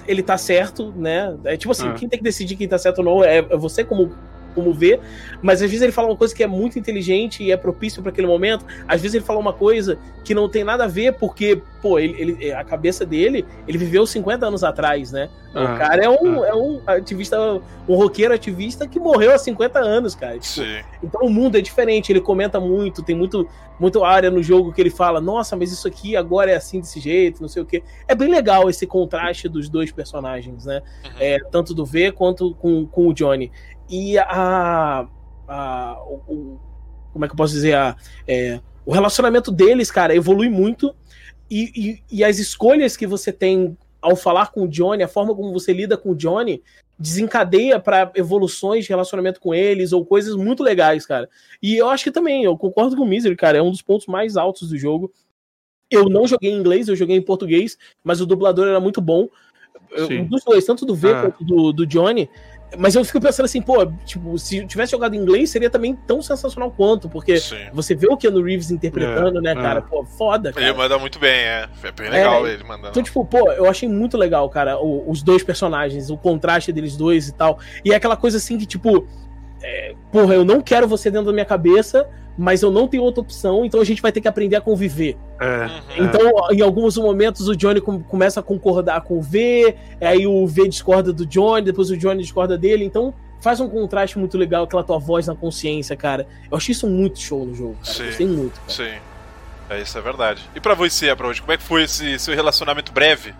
[0.08, 1.38] ele tá certo, né?
[1.44, 1.94] É tipo assim, ah.
[1.94, 4.12] quem tem que decidir quem tá certo ou não é, é você como
[4.54, 5.00] como ver,
[5.42, 8.12] mas às vezes ele fala uma coisa que é muito inteligente e é propício para
[8.12, 11.62] aquele momento, às vezes ele fala uma coisa que não tem nada a ver, porque,
[11.82, 15.30] pô, ele, ele a cabeça dele, ele viveu 50 anos atrás, né?
[15.54, 16.48] Ah, o cara é um, ah.
[16.48, 17.40] é um ativista,
[17.88, 20.38] um roqueiro ativista que morreu há 50 anos, cara.
[20.38, 20.62] Tipo,
[21.04, 23.48] então o mundo é diferente, ele comenta muito, tem muito,
[23.80, 27.00] muito área no jogo que ele fala, nossa, mas isso aqui agora é assim desse
[27.00, 27.82] jeito, não sei o que.
[28.08, 30.82] É bem legal esse contraste dos dois personagens, né?
[31.06, 31.12] Uhum.
[31.20, 33.52] É, tanto do V quanto com, com o Johnny.
[33.90, 35.08] E a.
[35.48, 36.60] a o,
[37.12, 37.76] como é que eu posso dizer?
[37.76, 37.96] A,
[38.28, 40.96] é, o relacionamento deles, cara, evolui muito.
[41.50, 45.36] E, e, e, as escolhas que você tem ao falar com o Johnny, a forma
[45.36, 46.62] como você lida com o Johnny,
[46.98, 51.30] desencadeia para evoluções de relacionamento com eles ou coisas muito legais, cara.
[51.62, 54.06] E eu acho que também, eu concordo com o Misery, cara, é um dos pontos
[54.06, 55.12] mais altos do jogo.
[55.90, 59.28] Eu não joguei em inglês, eu joguei em português, mas o dublador era muito bom.
[59.92, 61.22] Eu, dos dois, tanto do V ah.
[61.22, 62.30] quanto do, do Johnny,
[62.78, 66.22] mas eu fico pensando assim, pô, tipo, se tivesse jogado em inglês, seria também tão
[66.22, 67.58] sensacional quanto, porque Sim.
[67.74, 69.56] você vê o Keanu Reeves interpretando, é, né, é.
[69.56, 69.82] cara?
[69.82, 70.66] Pô, foda, cara.
[70.66, 71.68] Ele manda muito bem, é.
[71.84, 72.90] É bem legal é, ele mandando.
[72.90, 76.96] Então, tipo, pô, eu achei muito legal, cara, o, os dois personagens, o contraste deles
[76.96, 77.60] dois e tal.
[77.84, 79.08] E é aquela coisa assim que, tipo,
[79.62, 82.08] é, porra, eu não quero você dentro da minha cabeça,
[82.38, 85.18] mas eu não tenho outra opção, então a gente vai ter que aprender a conviver.
[85.40, 86.06] É, uhum.
[86.06, 90.48] então, em alguns momentos, o Johnny com, começa a concordar com o V, aí o
[90.48, 94.64] V discorda do Johnny, depois o Johnny discorda dele, então faz um contraste muito legal,
[94.64, 96.28] aquela tua voz na consciência, cara.
[96.50, 97.94] Eu achei isso muito show no jogo, cara.
[97.94, 98.60] Sim, Gostei muito.
[98.62, 98.72] Cara.
[98.72, 99.00] Sim.
[99.70, 100.42] É, isso é verdade.
[100.56, 103.34] E pra você, Aproach, como é que foi esse seu relacionamento breve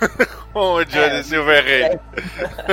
[0.52, 1.94] com o Johnny é, Silverhand?
[1.94, 2.00] É.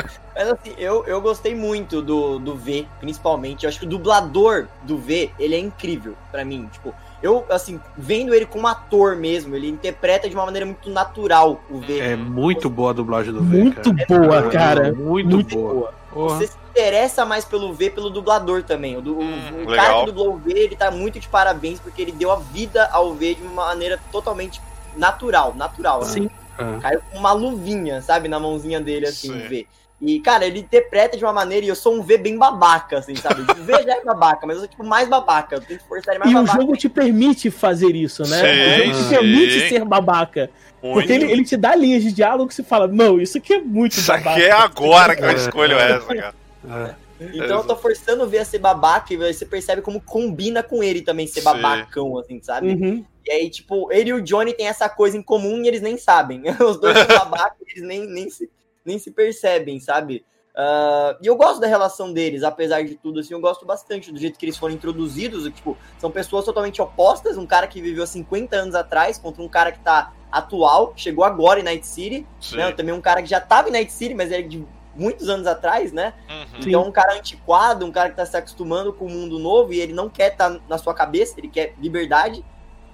[0.35, 3.63] Mas assim, eu, eu gostei muito do, do V, principalmente.
[3.63, 6.69] Eu acho que o dublador do V, ele é incrível para mim.
[6.71, 11.61] Tipo, eu, assim, vendo ele como ator mesmo, ele interpreta de uma maneira muito natural
[11.69, 11.99] o V.
[11.99, 13.57] É muito boa a dublagem do V.
[13.57, 14.05] Muito cara.
[14.07, 14.93] boa, é cara.
[14.93, 15.93] Muito, muito boa.
[16.13, 16.29] boa.
[16.29, 18.97] Você se interessa mais pelo V, pelo dublador também.
[18.97, 22.01] O, do, hum, o cara que dublou o V, ele tá muito de parabéns, porque
[22.01, 24.61] ele deu a vida ao V de uma maneira totalmente
[24.95, 26.03] natural, natural.
[26.03, 26.29] Sim.
[26.57, 26.79] Assim.
[26.79, 29.45] Caiu com uma luvinha, sabe, na mãozinha dele, assim, Sim.
[29.45, 29.67] o V.
[30.01, 33.15] E, cara, ele interpreta de uma maneira, e eu sou um V bem babaca, assim,
[33.15, 33.41] sabe?
[33.41, 35.55] O V já é babaca, mas eu sou, tipo, mais babaca.
[35.55, 36.53] Eu tenho que forçar ele mais e babaca.
[36.53, 38.41] E o jogo te permite fazer isso, né?
[38.41, 40.49] Sim, o jogo te permite ser babaca.
[40.83, 40.95] Muito.
[40.95, 43.61] Porque ele, ele te dá linhas de diálogo que você fala, não, isso aqui é
[43.61, 44.31] muito isso babaca.
[44.31, 46.35] Isso aqui é agora que eu escolho essa, cara.
[46.67, 47.05] É.
[47.33, 50.83] Então eu tô forçando o V a ser babaca e você percebe como combina com
[50.83, 51.45] ele também ser Sim.
[51.45, 52.67] babacão, assim, sabe?
[52.67, 53.05] Uhum.
[53.25, 55.97] E aí, tipo, ele e o Johnny têm essa coisa em comum e eles nem
[55.97, 56.43] sabem.
[56.61, 58.49] Os dois são babacas e eles nem, nem, se,
[58.85, 60.23] nem se percebem, sabe?
[60.55, 64.17] Uh, e eu gosto da relação deles, apesar de tudo, assim, eu gosto bastante do
[64.17, 68.55] jeito que eles foram introduzidos, tipo, são pessoas totalmente opostas, um cara que viveu 50
[68.55, 72.95] anos atrás contra um cara que tá atual, chegou agora em Night City, né, também
[72.95, 74.65] um cara que já tava em Night City, mas é de
[74.95, 76.59] muitos anos atrás, né, uhum.
[76.61, 79.81] então um cara antiquado, um cara que tá se acostumando com o mundo novo e
[79.81, 82.45] ele não quer estar tá na sua cabeça, ele quer liberdade,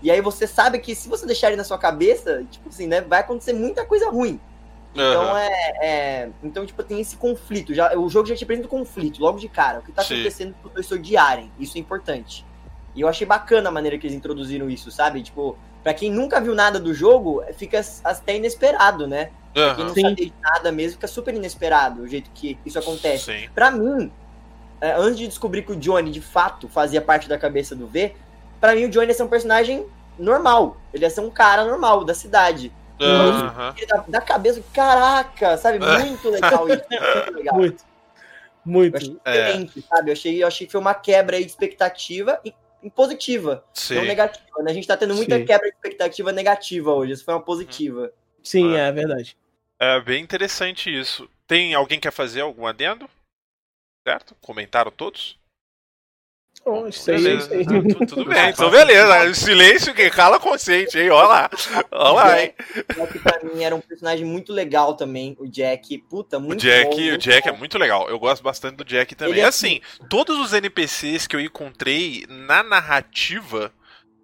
[0.01, 3.01] e aí você sabe que se você deixar ele na sua cabeça, tipo assim, né,
[3.01, 4.39] vai acontecer muita coisa ruim,
[4.93, 5.37] então uhum.
[5.37, 7.73] é, é, Então, tipo, tem esse conflito.
[7.73, 9.79] Já, o jogo já te apresenta o conflito, logo de cara.
[9.79, 10.15] O que tá Sim.
[10.15, 11.51] acontecendo pro professor odiarem.
[11.59, 12.45] Isso é importante.
[12.93, 15.23] E eu achei bacana a maneira que eles introduziram isso, sabe?
[15.23, 19.31] Tipo, pra quem nunca viu nada do jogo, fica até inesperado, né?
[19.55, 19.63] Uhum.
[19.63, 20.01] Pra quem não Sim.
[20.01, 23.25] sabe de nada mesmo, fica super inesperado o jeito que isso acontece.
[23.25, 23.49] Sim.
[23.55, 24.11] Pra mim,
[24.81, 28.13] é, antes de descobrir que o Johnny de fato fazia parte da cabeça do V,
[28.62, 29.86] pra mim o Johnny ia ser um personagem
[30.18, 30.78] normal.
[30.93, 32.72] Ele ia ser um cara normal da cidade.
[32.99, 33.74] Uhum.
[33.88, 35.80] Da, da, cabeça, caraca, sabe?
[35.80, 36.84] Muito legal isso.
[36.89, 37.55] Muito legal.
[37.55, 37.84] Muito.
[38.64, 38.95] Muito.
[38.95, 39.82] Eu achei é.
[39.82, 40.09] sabe?
[40.09, 42.53] Eu achei, eu achei que foi uma quebra de expectativa e,
[42.91, 43.95] positiva, Sim.
[43.95, 44.62] não negativa.
[44.64, 44.72] Né?
[44.72, 45.45] A gente tá tendo muita Sim.
[45.45, 47.14] quebra de expectativa negativa hoje.
[47.14, 48.14] Isso foi uma positiva.
[48.43, 49.36] Sim, é, é verdade.
[49.80, 51.28] É bem interessante isso.
[51.47, 53.09] Tem alguém que quer fazer algum adendo?
[54.07, 54.36] Certo?
[54.39, 55.39] Comentaram todos?
[56.64, 57.66] Bom, isso aí, isso aí.
[57.66, 59.30] Tudo, tudo bem, então beleza.
[59.30, 61.09] O silêncio que cala consciente, hein?
[61.09, 61.49] Olha lá.
[61.91, 62.53] Olha lá, hein?
[62.95, 65.97] Jack pra mim era um personagem muito legal também, o Jack.
[66.09, 68.07] Puta, muito O Jack, bom, o Jack é muito legal.
[68.09, 69.34] Eu gosto bastante do Jack também.
[69.34, 73.74] Ele é assim, todos os NPCs que eu encontrei na narrativa,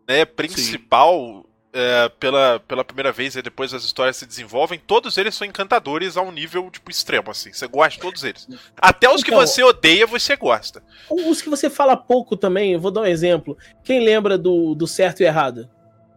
[0.07, 1.43] né, principal,
[1.79, 6.17] é, pela, pela primeira vez e depois as histórias se desenvolvem, todos eles são encantadores
[6.17, 7.53] a um nível, tipo, extremo, assim.
[7.53, 8.47] Você gosta de todos eles.
[8.75, 10.81] Até os que Então- você odeia, você gosta.
[11.09, 13.57] Os que você fala pouco também, eu vou dar um exemplo.
[13.83, 15.69] Quem lembra do, do certo e errado?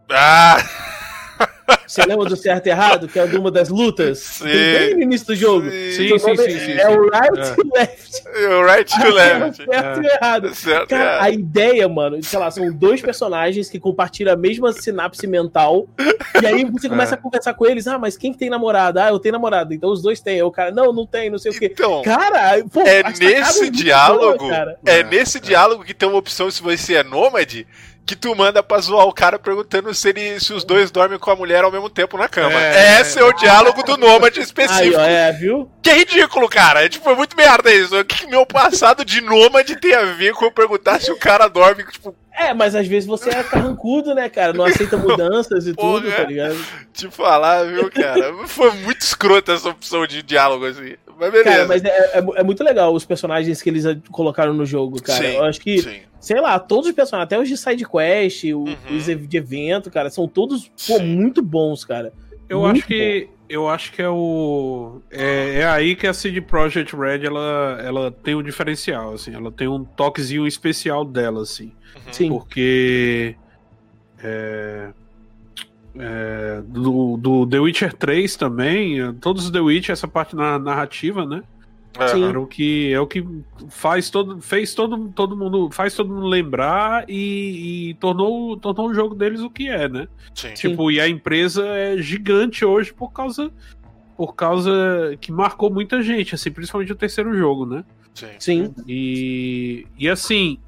[0.09, 0.57] Ah!
[1.91, 4.19] Você lembra do certo e errado, que é de uma das lutas?
[4.19, 4.45] Sim.
[4.45, 5.69] Bem no início do jogo.
[5.69, 6.97] Sim, Seu sim, nome sim, sim, É sim.
[6.97, 7.55] o right É.
[7.59, 8.23] e left.
[8.47, 9.65] O right to É left.
[9.65, 10.51] certo e errado.
[10.87, 11.19] Cara, é.
[11.21, 15.85] a ideia, mano, sei lá, são dois personagens que compartilham a mesma sinapse mental.
[16.41, 17.17] E aí você começa É.
[17.17, 17.85] a conversar com eles.
[17.87, 19.03] Ah, mas quem que tem namorada?
[19.03, 19.73] Ah, eu tenho namorada.
[19.75, 20.35] Então os dois têm.
[20.35, 21.69] Aí O cara, não, não tem, não sei o quê.
[21.73, 25.41] Então, Cara, pô, é nesse diálogo, boa, é É, nesse é.
[25.41, 27.67] diálogo que tem uma opção se você é nômade,
[28.11, 31.31] que tu manda pra zoar o cara perguntando se, ele, se os dois dormem com
[31.31, 32.61] a mulher ao mesmo tempo na cama.
[32.61, 32.99] É.
[32.99, 34.97] Esse é o diálogo do nômade Aí, específico.
[34.97, 35.71] ó, é, viu?
[35.81, 36.83] Que é ridículo, cara.
[36.83, 37.97] É tipo, é muito merda isso.
[37.97, 41.17] O que que meu passado de nômade tem a ver com eu perguntar se o
[41.17, 44.51] cara dorme, tipo, É, mas às vezes você é carrancudo, né, cara?
[44.51, 46.01] Não aceita mudanças e Porra.
[46.01, 46.57] tudo, tá ligado?
[46.91, 48.33] te falar, viu, cara?
[48.45, 50.95] Foi muito escrota essa opção de diálogo, assim.
[51.17, 51.49] Mas beleza.
[51.49, 55.19] Cara, mas é, é, é muito legal os personagens que eles colocaram no jogo, cara.
[55.23, 56.01] Sim, Eu acho que, Sim.
[56.21, 58.75] Sei lá, todos os personagens, até os de side quest, o- Uhum.
[58.95, 62.13] os de evento, cara, são todos pô, muito bons, cara.
[62.47, 66.39] Eu Muito acho que eu acho que é o é, é aí que a CD
[66.39, 71.73] Projekt Red ela, ela tem um diferencial assim, ela tem um toquezinho especial dela assim,
[71.95, 72.13] Uhum.
[72.13, 72.29] Sim.
[72.29, 73.35] porque
[74.23, 74.89] é,
[75.97, 81.25] é, do, do The Witcher 3 também, todos os The Witcher essa parte na, narrativa,
[81.25, 81.41] né?
[81.99, 82.07] É.
[82.07, 82.23] Sim.
[82.23, 83.25] Era o que é o que
[83.69, 88.93] faz todo fez todo, todo mundo faz todo mundo lembrar e, e tornou tornou o
[88.93, 90.07] jogo deles o que é, né?
[90.33, 90.53] Sim.
[90.53, 93.51] Tipo, e a empresa é gigante hoje por causa
[94.15, 97.83] por causa que marcou muita gente, assim, principalmente o terceiro jogo, né?
[98.13, 98.27] Sim.
[98.39, 98.75] Sim.
[98.87, 100.59] E e assim,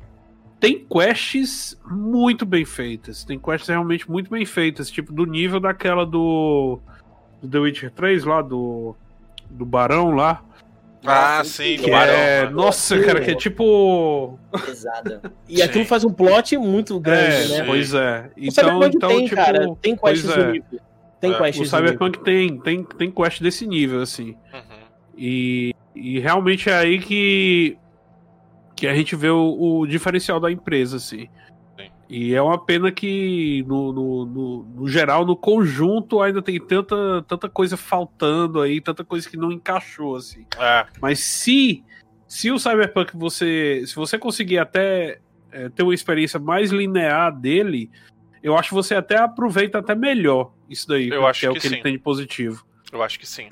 [0.59, 6.05] tem quests muito bem feitas, tem quests realmente muito bem feitas, tipo do nível daquela
[6.05, 6.79] do,
[7.41, 8.93] do The Witcher 3 lá do
[9.49, 10.43] do Barão lá.
[11.05, 12.13] Ah, Nossa, sim, Que Barão.
[12.13, 15.21] é, nossa, cara, que é tipo Pesada.
[15.49, 15.89] E aquilo Sim.
[15.89, 17.63] faz um plot muito grande, é, né?
[17.65, 18.29] pois é.
[18.37, 20.51] Então, então tem, tipo, cara, tem quests é.
[20.51, 20.79] nível.
[21.19, 21.65] Tem É, O.
[21.65, 24.35] Cyberpunk tem, tem, tem quest desse nível, assim.
[24.53, 24.61] Uhum.
[25.17, 27.77] E, e realmente é aí que,
[28.75, 31.27] que a gente vê o, o diferencial da empresa, assim.
[32.13, 32.19] Sim.
[32.19, 37.23] E é uma pena que, no, no, no, no geral, no conjunto, ainda tem tanta,
[37.27, 40.45] tanta coisa faltando aí, tanta coisa que não encaixou, assim.
[40.59, 41.83] É, Mas se,
[42.27, 43.83] se o Cyberpunk você.
[43.87, 45.19] Se você conseguir até
[45.51, 47.89] é, ter uma experiência mais linear dele,
[48.43, 51.09] eu acho que você até aproveita até melhor isso daí.
[51.09, 51.81] Eu acho é o que que ele sim.
[51.81, 52.63] tem de positivo.
[52.91, 53.47] eu acho que sim.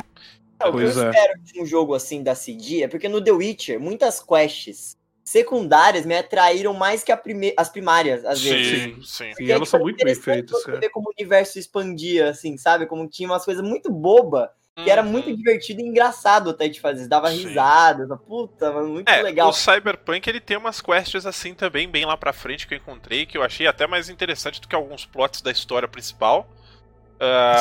[0.60, 1.10] É, o que eu é.
[1.10, 4.96] espero de um jogo assim da CD é porque no The Witcher, muitas quests
[5.32, 8.68] secundárias me atraíram mais que a prime- as primárias, às vezes.
[8.68, 9.04] Sim, sim.
[9.04, 12.86] Sim, Porque elas são muito bem feitas, ver como o universo expandia, assim, sabe?
[12.86, 14.52] Como tinha umas coisas muito boba
[14.84, 15.36] que era muito Uhum.
[15.36, 17.08] divertido e engraçado até de fazer.
[17.08, 17.44] Dava Sim.
[17.48, 19.50] risada, puta, mano, muito É, legal.
[19.50, 23.26] o Cyberpunk ele tem umas quests assim também, bem lá pra frente, que eu encontrei,
[23.28, 26.48] que eu achei até mais interessante do que alguns plots da história principal.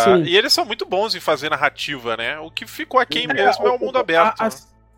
[0.04, 0.22] Sim.
[0.24, 2.38] e eles são muito bons em fazer narrativa, né?
[2.38, 4.40] O que ficou aqui É, mesmo é o o- mundo a- aberto.
[4.42, 4.48] né?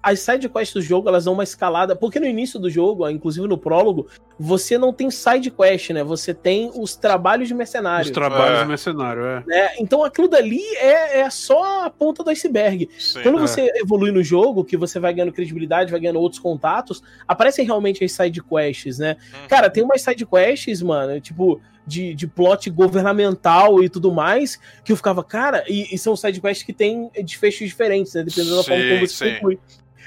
[0.03, 1.95] As, as side quests do jogo, elas dão uma escalada.
[1.95, 6.03] Porque no início do jogo, inclusive no prólogo, você não tem side quest, né?
[6.03, 8.07] Você tem os trabalhos de mercenário.
[8.07, 8.63] Os trabalhos É.
[8.63, 9.45] do mercenário, é.
[9.47, 9.71] né?
[9.79, 12.89] Então aquilo dali é, é só a ponta do iceberg.
[12.99, 13.23] Sim.
[13.23, 13.41] Quando é.
[13.41, 18.05] você evolui no jogo, que você vai ganhando credibilidade, vai ganhando outros contatos, aparecem realmente
[18.05, 19.17] as side quests, né?
[19.33, 19.49] Uhum.
[19.49, 24.93] Cara, tem umas side quests, mano, tipo, de, de plot governamental e tudo mais, que
[24.93, 28.23] eu ficava, cara, e, e são side quests que tem desfechos diferentes, né?
[28.23, 29.35] Dependendo da forma Sim, como você sim.
[29.35, 29.59] conclui.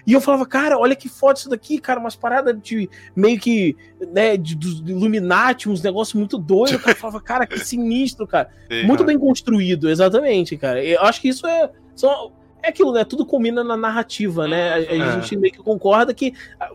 [0.05, 3.75] E eu falava, cara, olha que foda isso daqui, cara, umas paradas de meio que,
[4.11, 6.77] né, de, dos Illuminati, uns negócios muito doidos.
[6.81, 8.49] Cara, eu falava, cara, que sinistro, cara.
[8.71, 8.83] Sim.
[8.83, 10.83] Muito bem construído, exatamente, cara.
[10.83, 11.69] Eu acho que isso é.
[11.95, 12.31] Só,
[12.61, 13.03] é aquilo, né?
[13.03, 14.69] Tudo combina na narrativa, né?
[14.69, 15.11] A, a É.
[15.21, 16.69] gente meio que concorda que ah,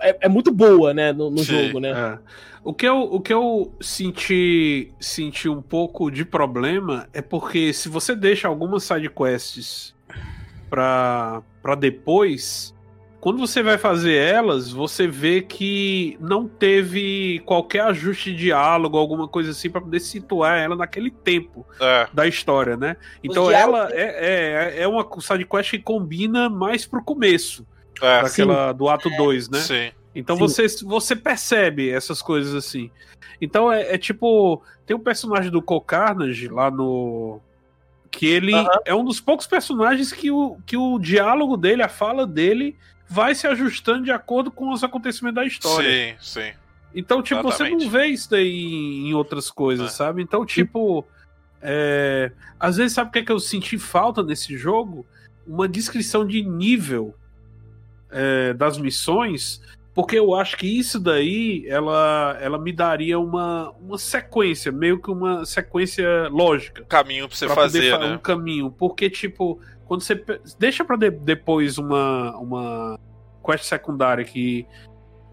[0.00, 1.90] é, é muito boa, né, no, no Sim, jogo, né?
[1.90, 2.18] É.
[2.62, 7.88] O que eu, o que eu senti, senti um pouco de problema é porque se
[7.88, 9.94] você deixa algumas sidequests
[10.76, 12.74] pra, pra depois,
[13.18, 19.26] quando você vai fazer elas, você vê que não teve qualquer ajuste de diálogo, alguma
[19.26, 22.98] coisa assim, pra poder situar ela naquele tempo É, da história, né?
[23.24, 27.66] Então ela é, é, é uma sidequest que combina mais pro começo,
[28.02, 29.60] é, daquela do ato 2, né?
[29.60, 29.90] sim.
[30.14, 32.90] Então você, você percebe essas coisas assim.
[33.40, 34.62] Então é, é tipo.
[34.86, 37.38] Tem um personagem do Cole Carnage lá no.
[38.16, 38.80] Que ele uh -huh.
[38.86, 42.74] é um dos poucos personagens que o, que o diálogo dele, a fala dele,
[43.06, 46.16] vai se ajustando de acordo com os acontecimentos da história.
[46.16, 46.52] Sim, sim.
[46.94, 47.78] Então, tipo, Exatamente.
[47.80, 49.94] você não vê isso daí em outras coisas, é.
[49.94, 50.22] sabe?
[50.22, 51.06] Então, tipo.
[51.60, 52.32] É...
[52.58, 55.06] Às vezes, sabe o que, é que eu senti falta nesse jogo?
[55.46, 57.14] Uma descrição de nível
[58.10, 59.60] é, das missões
[59.96, 65.10] porque eu acho que isso daí ela, ela me daria uma, uma sequência, meio que
[65.10, 66.84] uma sequência lógica.
[66.84, 68.12] Caminho pra você pra fazer, né?
[68.12, 68.70] Um caminho.
[68.70, 70.22] Porque, tipo, quando você.
[70.58, 73.00] Deixa pra de, depois uma, uma
[73.42, 74.66] quest secundária que.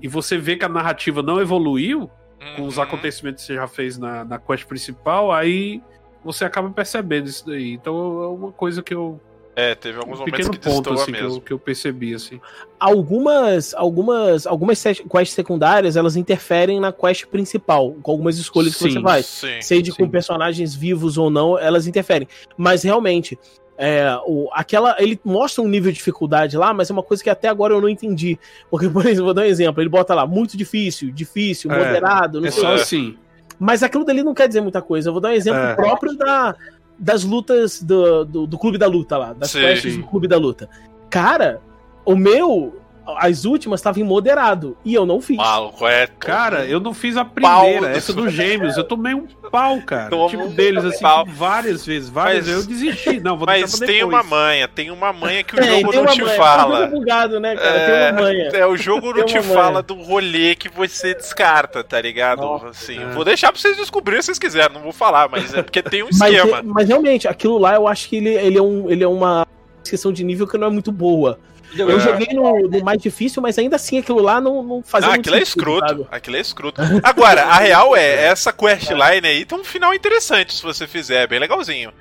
[0.02, 2.56] E você vê que a narrativa não evoluiu uhum.
[2.56, 2.84] com os uhum.
[2.84, 5.84] acontecimentos que você já fez na, na quest principal, aí
[6.24, 7.74] você acaba percebendo isso daí.
[7.74, 9.20] Então é uma coisa que eu
[9.56, 11.30] é, teve alguns um momentos que ponto, assim, mesmo.
[11.30, 12.42] Que eu, que eu, percebi, assim.
[12.80, 18.94] Algumas, algumas, algumas quests secundárias, elas interferem na quest principal, com algumas escolhas sim, que
[18.94, 19.26] você faz.
[19.28, 19.98] Sim, Seja sim.
[19.98, 22.28] com personagens vivos ou não, elas interferem.
[22.58, 23.38] Mas realmente,
[23.78, 27.30] é, o, aquela, ele mostra um nível de dificuldade lá, mas é uma coisa que
[27.30, 28.40] até agora eu não entendi.
[28.72, 32.42] Porque, por exemplo, vou dar um exemplo, ele bota lá, muito difícil, difícil, é, moderado,
[32.42, 33.18] não é sei só assim.
[33.60, 35.10] Mas aquilo dali não quer dizer muita coisa.
[35.10, 35.76] Eu vou dar um exemplo é.
[35.76, 36.56] próprio da,
[37.04, 40.38] das lutas do, do, do, Clube da Luta lá, das sim, quests do Clube da
[40.38, 40.70] Luta.
[41.10, 41.62] Cara,
[42.06, 42.80] o meu,
[43.18, 44.78] as últimas estavam em moderado.
[44.84, 45.38] E eu não fiz.
[45.38, 46.08] Maluco, é.
[46.08, 48.78] Cara, eu não fiz a primeira, essa dos gêmeos.
[48.78, 50.10] Eu tomei um pau, cara.
[50.10, 51.26] Tomo tipo deles, assim, pau.
[51.26, 52.10] várias vezes.
[52.10, 53.20] Várias vezes eu desisti.
[53.20, 56.22] Não, vou Mas tem uma manha, tem uma manha que o é, jogo não te
[56.22, 56.38] manha.
[56.38, 56.88] fala.
[56.88, 57.78] bugado, né, cara?
[57.78, 58.50] É, tem uma manha.
[58.54, 62.42] É, o jogo não te fala do rolê que você descarta, tá ligado?
[62.42, 63.06] Nossa, assim, é.
[63.08, 66.04] Vou deixar pra vocês descobrirem se vocês quiserem, não vou falar, mas é porque tem
[66.04, 66.64] um esquema.
[66.64, 69.46] Mas, mas realmente, aquilo lá eu acho que ele, ele, é, um, ele é uma
[69.84, 71.40] questão de nível que não é muito boa.
[71.76, 72.00] Eu é.
[72.00, 75.36] joguei no, no, mais difícil, mas ainda assim aquilo lá não, não fazia ah, aquilo
[75.36, 75.88] é escroto.
[75.88, 76.08] Sabe?
[76.12, 76.82] Aquilo é escroto.
[77.02, 81.28] Agora, a real é, essa questline aí tem um final interessante se você fizer, é
[81.28, 81.92] bem legalzinho.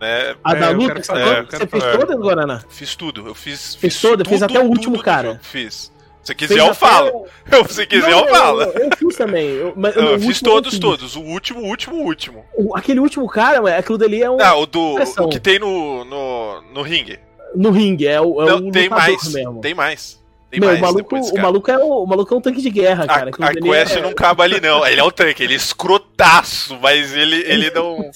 [0.00, 0.34] Né?
[0.44, 2.62] A da é, luta, é, você fez todas, Guaraná?
[2.68, 3.74] Fiz tudo, eu fiz.
[3.74, 5.40] Fiz, fiz toda, fez até o último cara.
[5.42, 5.90] Fiz.
[6.22, 7.26] Se quiser, eu falo.
[7.50, 7.64] Eu...
[7.68, 8.62] Se quiser, não, eu falo.
[8.62, 9.46] Eu, eu, fiz também.
[9.46, 10.80] Eu, mas, não, eu fiz todos, fiz.
[10.80, 11.14] todos.
[11.14, 12.44] O último, o último, o último.
[12.56, 14.40] O, aquele último cara, aquilo dali é um.
[14.40, 14.96] Ah, o do.
[15.20, 17.20] O que tem no, no, no ringue
[17.56, 19.60] no ringue, é o, é Não, o tem mais, mesmo.
[19.60, 20.20] Tem mais.
[20.60, 23.30] Meu, o, maluco, o, maluco é o, o maluco é um tanque de guerra, cara.
[23.40, 24.00] A, a quest é...
[24.00, 24.86] não cabe ali, não.
[24.86, 28.10] Ele é o tanque, ele é escrotaço, mas ele, ele não.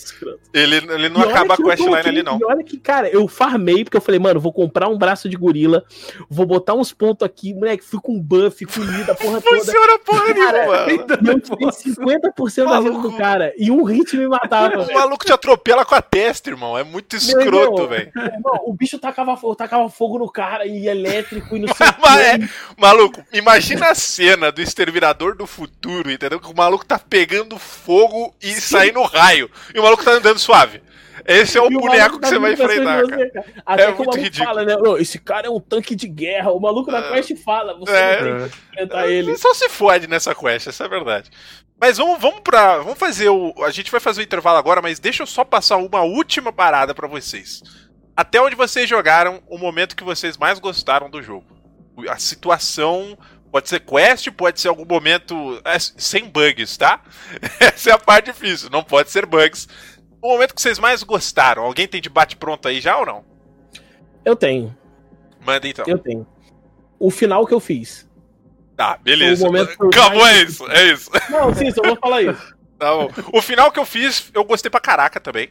[0.52, 2.38] ele, ele não acaba a questline ali, não.
[2.38, 5.36] E olha que, cara, eu farmei, porque eu falei, mano, vou comprar um braço de
[5.36, 5.84] gorila,
[6.28, 9.56] vou botar uns pontos aqui, moleque, fui com buff, comida, porra toda.
[9.56, 10.90] Funciona porra nenhuma, mano.
[11.30, 14.82] Eu tirei 50% da vida do cara, e um hit me matava.
[14.82, 16.76] O maluco te atropela com a testa, irmão.
[16.76, 18.10] É muito escroto, velho.
[18.64, 22.00] O bicho tacava fogo, tacava fogo no cara, e elétrico, e não sei o
[22.34, 26.40] é, maluco, imagina a cena do Exterminador do Futuro, entendeu?
[26.40, 28.60] Que o maluco tá pegando fogo e Sim.
[28.60, 29.50] saindo raio.
[29.74, 30.82] E o maluco tá andando suave.
[31.26, 33.30] Esse é o, o boneco que você vai enfrentar, cara.
[33.30, 33.46] cara.
[33.64, 34.54] Até é que o maluco ridículo.
[34.54, 34.74] fala, né?
[35.00, 36.50] esse cara é um tanque de guerra.
[36.50, 39.36] O maluco na quest fala, você é, não tem que enfrentar é, ele.
[39.36, 41.30] Só se fode nessa quest, essa é a verdade.
[41.80, 42.78] Mas vamos, vamos pra.
[42.78, 43.54] Vamos fazer o.
[43.64, 46.94] A gente vai fazer o intervalo agora, mas deixa eu só passar uma última parada
[46.94, 47.62] para vocês.
[48.16, 51.59] Até onde vocês jogaram o momento que vocês mais gostaram do jogo
[52.08, 53.18] a situação
[53.50, 57.02] Pode ser quest, pode ser algum momento é, sem bugs, tá?
[57.58, 59.66] Essa é a parte difícil, não pode ser bugs.
[60.22, 63.24] O momento que vocês mais gostaram, alguém tem de bate pronto aí já ou não?
[64.24, 64.76] Eu tenho.
[65.44, 65.84] Manda então.
[65.88, 66.26] Eu tenho.
[66.98, 68.08] O final que eu fiz.
[68.76, 69.46] Tá, beleza.
[69.48, 71.10] Acabou, é isso, é isso.
[71.28, 72.60] Não, sim, só vou falar isso.
[72.80, 73.10] Tá bom.
[73.34, 75.50] O final que eu fiz, eu gostei pra caraca também.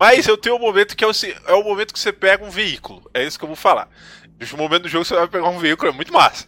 [0.00, 1.12] Mas eu tenho um momento que é o,
[1.46, 3.08] é o momento que você pega um veículo.
[3.14, 3.88] É isso que eu vou falar.
[4.38, 6.46] No momento do jogo você vai pegar um veículo, é muito massa.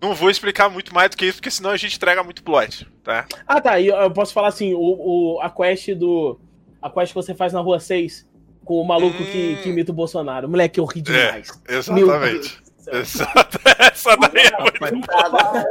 [0.00, 2.86] Não vou explicar muito mais do que isso, porque senão a gente entrega muito plot,
[3.02, 3.26] tá?
[3.46, 3.80] Ah, tá.
[3.80, 6.38] E eu posso falar assim, o, o, a quest do.
[6.80, 8.26] A quest que você faz na rua 6,
[8.64, 9.26] com o maluco hum...
[9.26, 10.48] que, que imita o Bolsonaro.
[10.48, 11.62] Moleque, eu ri é, demais.
[11.66, 12.63] É, exatamente.
[12.92, 13.60] Exato.
[13.78, 15.64] Essa daí é muito boa.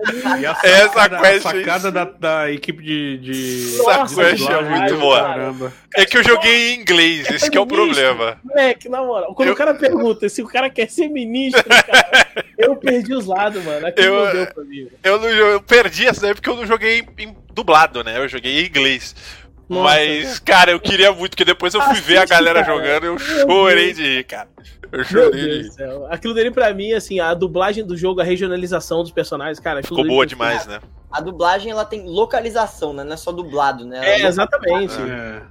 [0.64, 1.45] Essa quest.
[1.45, 3.18] A sacada da, da equipe de.
[3.18, 3.80] de...
[3.80, 5.22] Essa quest é muito boa.
[5.22, 5.73] Caramba.
[5.95, 8.38] É que eu joguei em inglês, esse que é o problema.
[8.44, 9.53] Moleque, na moral, quando eu...
[9.53, 12.27] o cara pergunta se o cara quer ser ministro, cara,
[12.57, 13.88] eu perdi os lados, mano.
[13.95, 14.88] Eu, não deu pra mim.
[15.03, 18.18] Eu, não, eu perdi essa daí porque eu não joguei em dublado, né?
[18.18, 19.15] Eu joguei em inglês.
[19.69, 22.76] Nossa, Mas, cara, eu queria muito, porque depois eu fui ver a galera cara.
[22.76, 24.49] jogando e eu chorei de rir, cara.
[24.94, 25.68] Eu chorei.
[26.10, 29.82] Aquilo dele pra mim, assim, a dublagem do jogo, a regionalização dos personagens, cara.
[29.82, 30.80] Ficou boa demais, né?
[31.11, 33.03] A dublagem, ela tem localização, né?
[33.03, 33.98] Não é só dublado, né?
[33.98, 34.95] Ela é, exatamente.
[35.02, 35.41] É.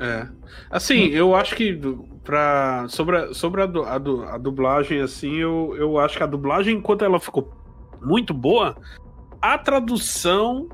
[0.00, 0.28] é.
[0.70, 1.80] Assim, eu acho que
[2.22, 6.76] pra, sobre, a, sobre a, a, a dublagem, assim, eu, eu acho que a dublagem,
[6.76, 7.50] enquanto ela ficou
[8.02, 8.76] muito boa,
[9.40, 10.68] a tradução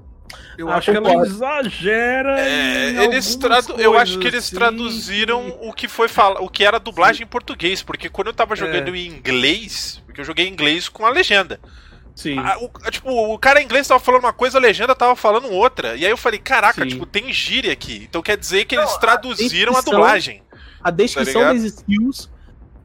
[0.57, 2.41] eu ah, acho que ela exagera.
[2.41, 4.57] É, eles tradu eu acho que eles assim.
[4.57, 7.25] traduziram o que foi fala, o que era dublagem Sim.
[7.25, 8.99] em português, porque quando eu tava jogando é.
[8.99, 11.61] em inglês, porque eu joguei em inglês com a legenda.
[12.15, 12.39] Sim.
[12.39, 15.51] A, o, tipo, o cara em inglês tava falando uma coisa, a legenda tava falando
[15.51, 15.97] outra.
[15.97, 16.89] E aí eu falei, caraca, Sim.
[16.89, 18.07] tipo, tem gíria aqui.
[18.09, 20.43] Então quer dizer que eles Não, traduziram a, a dublagem.
[20.83, 22.29] A descrição tá das skills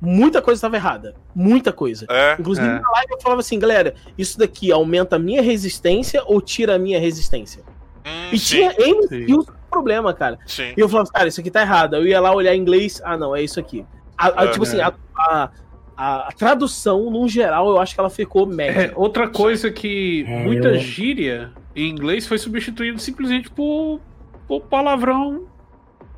[0.06, 1.15] muita coisa estava errada.
[1.34, 2.06] Muita coisa.
[2.10, 2.80] É, Inclusive, é.
[2.80, 6.80] na live eu falava assim, galera, isso daqui aumenta a minha resistência ou tira a
[6.80, 7.64] minha resistência?
[8.06, 10.40] Hum, e sim, tinha N skills problema, cara.
[10.45, 10.73] Sim.
[10.76, 11.95] E eu falava, cara, isso aqui tá errado.
[11.98, 13.86] Eu ia lá olhar em inglês, ah, não, é isso aqui.
[14.18, 15.49] A, a, é, tipo assim, a, a,
[15.98, 18.86] a, tradução, no geral, eu acho que ela ficou média.
[18.86, 23.99] É, outra coisa que é, muita gíria em inglês foi substituído simplesmente por,
[24.48, 25.48] por palavrão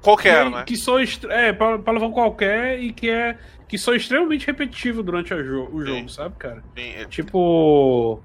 [0.01, 0.63] qualquer, que, né?
[0.63, 3.37] Que só é, palavrão qualquer e que é
[3.67, 6.07] que são extremamente repetitivos durante jo o jogo, Sim.
[6.07, 6.63] sabe, cara?
[6.75, 6.93] Sim.
[6.95, 8.21] É tipo.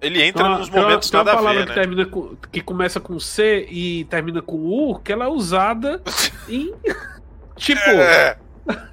[0.00, 1.74] Ele entra uma, nos momentos tem uma, tem uma palavra ver, que, né?
[1.74, 6.02] termina com, que começa com C e termina com U, que ela é usada
[6.48, 6.74] em.
[7.56, 7.80] tipo.
[7.80, 8.38] É.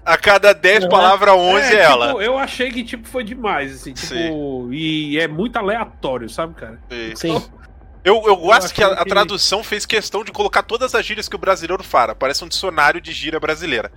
[0.04, 2.08] A cada 10 palavras, 11 é, é ela.
[2.08, 4.70] Tipo, eu achei que tipo, foi demais, assim, tipo, Sim.
[4.74, 6.78] e é muito aleatório, sabe, cara?
[7.16, 7.42] Sim.
[8.04, 11.30] Eu, eu gosto eu que a, a, tradução fez questão de colocar todas as gírias
[11.30, 12.14] que o brasileiro fala.
[12.14, 13.92] Parece um dicionário de gíria brasileira.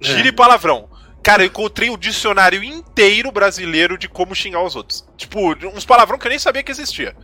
[0.00, 0.32] Gíria é.
[0.32, 0.88] e palavrão.
[1.28, 5.06] Cara, eu encontrei o dicionário inteiro brasileiro de como xingar os outros.
[5.14, 7.14] Tipo, uns palavrão que eu nem sabia que existia.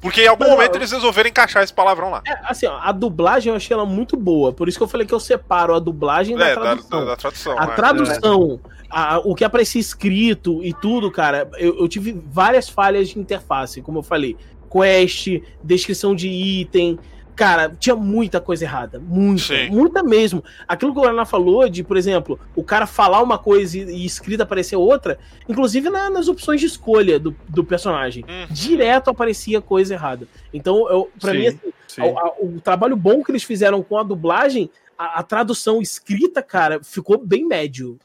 [0.00, 2.22] Porque em algum não, momento eles resolveram encaixar esse palavrão lá.
[2.26, 4.50] É, assim, ó, a dublagem eu achei ela muito boa.
[4.50, 6.88] Por isso que eu falei que eu separo a dublagem é, da tradução.
[6.90, 7.74] Da, da, da tradução a né?
[7.74, 13.18] tradução, a, o que aparecia escrito e tudo, cara, eu, eu tive várias falhas de
[13.18, 14.38] interface, como eu falei.
[14.72, 16.98] Quest, descrição de item,
[17.40, 18.98] Cara, tinha muita coisa errada.
[18.98, 19.42] Muita.
[19.44, 19.70] Sim.
[19.70, 20.44] Muita mesmo.
[20.68, 24.04] Aquilo que o Guaraná falou de, por exemplo, o cara falar uma coisa e, e
[24.04, 25.18] escrita aparecer outra,
[25.48, 28.26] inclusive na, nas opções de escolha do, do personagem.
[28.28, 28.46] Uhum.
[28.50, 30.28] Direto aparecia coisa errada.
[30.52, 33.96] Então, eu, pra sim, mim, assim, o, a, o, trabalho bom que eles fizeram com
[33.96, 34.68] a dublagem,
[34.98, 37.98] a, a tradução escrita, cara, ficou bem médio.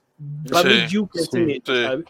[0.47, 2.05] Pra medíocre, assim mesmo, sabe?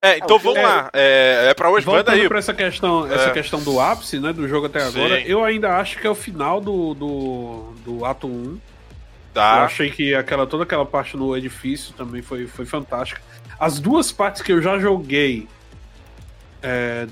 [0.00, 0.90] É, então ah, vamos é, lá.
[0.92, 2.28] É, é pra hoje, manda aí.
[2.28, 3.14] pra essa questão, é.
[3.14, 5.24] essa questão do ápice, né, do jogo até agora, Sim.
[5.26, 8.58] eu ainda acho que é o final do, do, do ato 1.
[9.34, 9.58] Tá.
[9.58, 13.20] Eu achei que aquela, toda aquela parte no edifício também foi, foi fantástica.
[13.58, 15.48] As duas partes que eu já joguei
[16.62, 17.08] é,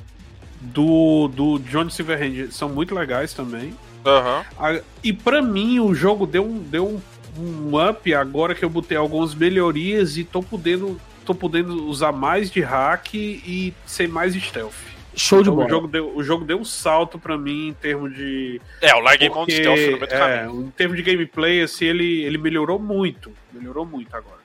[0.60, 3.74] do, do Johnny Silverhand são muito legais também.
[4.06, 4.80] Uhum.
[5.02, 7.00] e para mim o jogo deu um, deu um,
[7.42, 12.50] um up agora que eu botei algumas melhorias e tô podendo tô podendo usar mais
[12.50, 14.72] de hack e ser mais stealth.
[15.14, 15.66] Show de então, bola.
[15.66, 18.60] O jogo, deu, o jogo deu um salto para mim em termos de.
[18.82, 21.86] É, o larguei mão de stealth no meio do é, Em termos de gameplay, assim,
[21.86, 23.32] ele, ele melhorou muito.
[23.50, 24.40] Melhorou muito agora.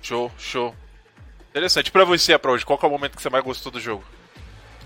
[0.00, 0.74] Show, show.
[1.50, 1.90] Interessante.
[1.90, 4.02] Pra você, hoje qual é o momento que você mais gostou do jogo?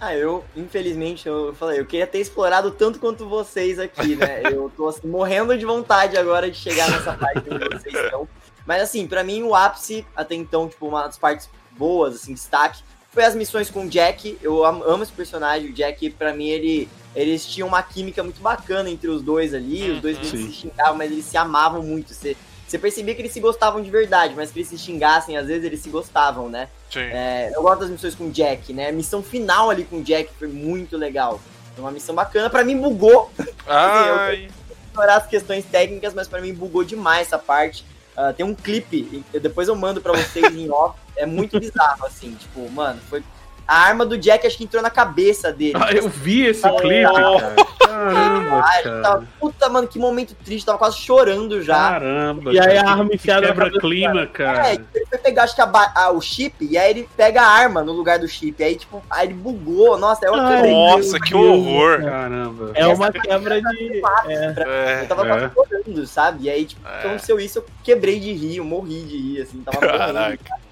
[0.00, 4.42] Ah, eu, infelizmente, eu falei, eu queria ter explorado tanto quanto vocês aqui, né?
[4.52, 8.28] eu tô assim, morrendo de vontade agora de chegar nessa parte onde vocês estão.
[8.66, 12.82] Mas assim, para mim o ápice até então, tipo, uma das partes boas, assim, destaque,
[13.12, 14.38] foi as missões com o Jack.
[14.42, 18.90] Eu amo esse personagem, o Jack, para mim ele eles tinham uma química muito bacana
[18.90, 22.12] entre os dois ali, os dois se xingavam, mas eles se amavam muito.
[22.12, 22.36] Você,
[22.66, 25.64] você percebia que eles se gostavam de verdade, mas que eles se xingassem, às vezes
[25.64, 26.68] eles se gostavam, né?
[26.90, 27.00] Sim.
[27.00, 28.88] É, eu gosto das missões com o Jack, né?
[28.88, 31.40] A missão final ali com o Jack foi muito legal.
[31.74, 32.50] Foi uma missão bacana.
[32.50, 33.30] para mim bugou.
[33.66, 34.44] Ai.
[34.44, 34.48] eu
[34.90, 37.84] ignorar as questões técnicas, mas para mim bugou demais essa parte.
[38.16, 40.98] Uh, tem um clipe, depois eu mando para vocês em off.
[41.16, 43.22] É muito bizarro, assim, tipo, mano, foi
[43.66, 45.74] a arma do Jack acho que entrou na cabeça dele.
[45.76, 47.56] Ah, eu vi esse ah, clipe, cara.
[47.78, 49.02] Caramba, ah, cara.
[49.02, 50.66] Tava, puta, mano, que momento triste.
[50.66, 51.90] Tava quase chorando já.
[51.90, 52.52] Caramba.
[52.52, 54.70] E aí a arma enfiada quebra clima, cara.
[54.70, 57.48] É, ele foi pegar, acho que a, a, o chip, e aí ele pega a
[57.48, 58.62] arma no lugar do chip.
[58.62, 59.98] Aí, tipo, aí ele bugou.
[59.98, 62.02] Nossa, é uma Ai, Nossa, que horror.
[62.02, 62.72] Caramba.
[62.74, 64.02] É uma quebra de...
[64.26, 65.02] É.
[65.02, 65.50] Eu tava quase é.
[65.50, 66.44] chorando, sabe?
[66.44, 66.98] E aí, tipo, é.
[67.00, 69.62] aconteceu isso, eu quebrei de rir, eu morri de rir, assim.
[69.62, 70.14] Tava Caraca.
[70.14, 70.63] Morrendo,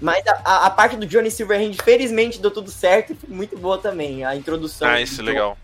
[0.00, 3.58] mas a, a, a, parte do Johnny Silverhand, felizmente, deu tudo certo e foi muito
[3.58, 4.24] boa também.
[4.24, 4.88] A introdução.
[4.88, 5.56] Ah, isso, legal.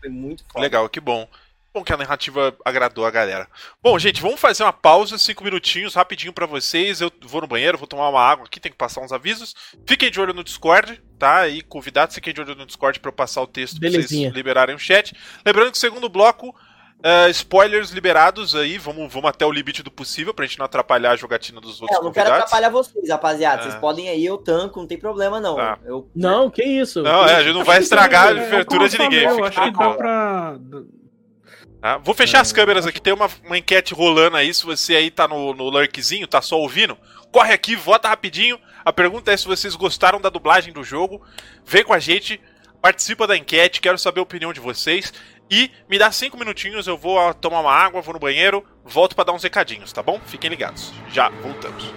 [0.00, 0.62] Foi muito foda.
[0.62, 1.28] Legal, que bom.
[1.76, 3.46] Bom que a narrativa agradou a galera.
[3.82, 7.02] Bom, gente, vamos fazer uma pausa, cinco minutinhos, rapidinho para vocês.
[7.02, 9.54] Eu vou no banheiro, vou tomar uma água aqui, tem que passar uns avisos.
[9.86, 11.46] Fiquem de olho no Discord, tá?
[11.46, 14.74] E convidados, fiquem de olho no Discord para eu passar o texto pra vocês liberarem
[14.74, 15.14] o chat.
[15.44, 16.54] Lembrando que o segundo bloco
[16.98, 21.12] Uh, spoilers liberados aí, vamos, vamos até o limite do possível pra gente não atrapalhar
[21.12, 21.96] a jogatina dos outros.
[21.96, 23.60] É, eu não quero atrapalhar vocês, rapaziada.
[23.60, 23.64] É.
[23.64, 25.56] Vocês podem aí, eu tanco, não tem problema não.
[25.56, 25.78] Tá.
[25.84, 26.08] Eu...
[26.16, 27.02] Não, que isso.
[27.02, 29.24] Não, é, a gente não vai estragar a abertura de ninguém.
[29.24, 30.58] Eu acho que dá pra.
[31.80, 31.98] Tá?
[31.98, 34.52] Vou fechar é, as câmeras aqui, tem uma, uma enquete rolando aí.
[34.52, 36.96] Se você aí tá no, no lurkzinho, tá só ouvindo,
[37.30, 38.58] corre aqui, vota rapidinho.
[38.84, 41.22] A pergunta é se vocês gostaram da dublagem do jogo.
[41.64, 42.40] Vem com a gente
[42.86, 45.12] participa da enquete, quero saber a opinião de vocês.
[45.50, 49.24] E me dá cinco minutinhos, eu vou tomar uma água, vou no banheiro, volto para
[49.24, 50.20] dar uns recadinhos, tá bom?
[50.26, 50.92] Fiquem ligados.
[51.12, 51.92] Já voltamos.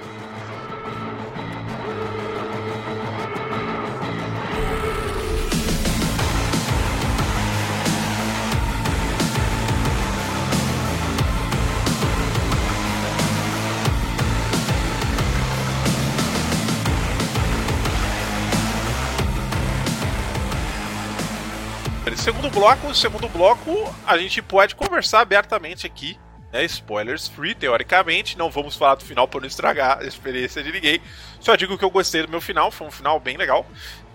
[22.18, 26.18] Segundo bloco, segundo bloco, a gente pode conversar abertamente aqui,
[26.52, 26.64] né?
[26.66, 28.38] Spoilers free, teoricamente.
[28.38, 31.02] Não vamos falar do final para não estragar a experiência de ninguém.
[31.40, 33.66] Só digo que eu gostei do meu final, foi um final bem legal.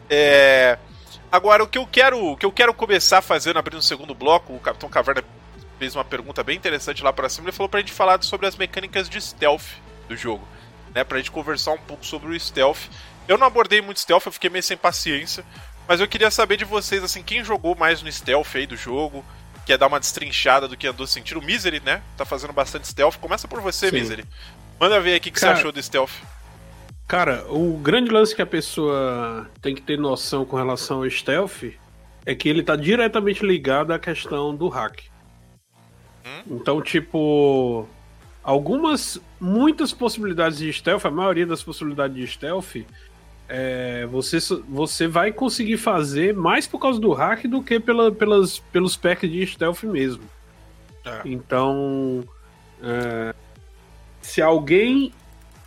[0.09, 0.79] É...
[1.31, 4.55] Agora, o que eu quero, o que eu quero começar fazendo, abrindo o segundo bloco,
[4.55, 5.25] o Capitão Caverna
[5.79, 7.47] fez uma pergunta bem interessante lá para cima.
[7.47, 9.65] Ele falou pra gente falar sobre as mecânicas de stealth
[10.09, 10.47] do jogo,
[10.95, 11.03] né?
[11.03, 12.89] Pra gente conversar um pouco sobre o stealth.
[13.27, 15.45] Eu não abordei muito stealth, eu fiquei meio sem paciência.
[15.87, 19.25] Mas eu queria saber de vocês, assim, quem jogou mais no stealth aí do jogo,
[19.67, 21.41] quer dar uma destrinchada do que andou sentindo.
[21.41, 22.03] O Misery, né?
[22.17, 23.17] Tá fazendo bastante stealth.
[23.17, 23.97] Começa por você, Sim.
[23.97, 24.25] Misery.
[24.79, 26.13] Manda ver aqui o que cara, você achou do stealth.
[27.07, 31.65] Cara, o grande lance que a pessoa tem que ter noção com relação ao stealth
[32.25, 35.03] é que ele tá diretamente ligado à questão do hack.
[36.25, 36.43] Hum?
[36.53, 37.87] Então, tipo,
[38.43, 42.77] algumas, muitas possibilidades de stealth, a maioria das possibilidades de stealth
[43.49, 44.39] é, você,
[44.69, 49.31] você vai conseguir fazer mais por causa do hack do que pela, pelas, pelos packs
[49.31, 50.25] de stealth mesmo.
[51.05, 51.21] É.
[51.27, 52.25] Então,
[52.83, 53.35] é,
[54.21, 55.13] se alguém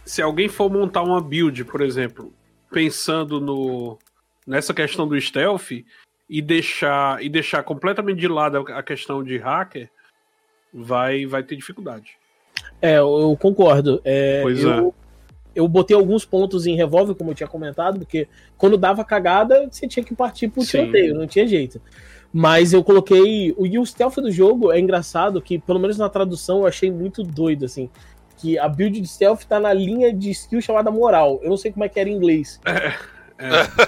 [0.05, 2.33] se alguém for montar uma build, por exemplo,
[2.71, 3.99] pensando no
[4.45, 5.71] nessa questão do stealth
[6.29, 9.89] e deixar e deixar completamente de lado a questão de hacker,
[10.73, 12.17] vai vai ter dificuldade.
[12.81, 14.01] É, eu concordo.
[14.03, 15.06] É, pois eu, é
[15.57, 19.87] eu botei alguns pontos em revólver, como eu tinha comentado, porque quando dava cagada, você
[19.87, 20.81] tinha que partir pro Sim.
[20.81, 21.81] tiroteio, não tinha jeito.
[22.31, 23.55] Mas eu coloquei.
[23.57, 26.91] O, e o stealth do jogo é engraçado, que pelo menos na tradução eu achei
[26.91, 27.89] muito doido, assim.
[28.37, 31.39] Que a build de stealth tá na linha de skill chamada moral.
[31.41, 32.59] Eu não sei como é que era em inglês.
[32.63, 32.93] É,
[33.39, 33.87] é.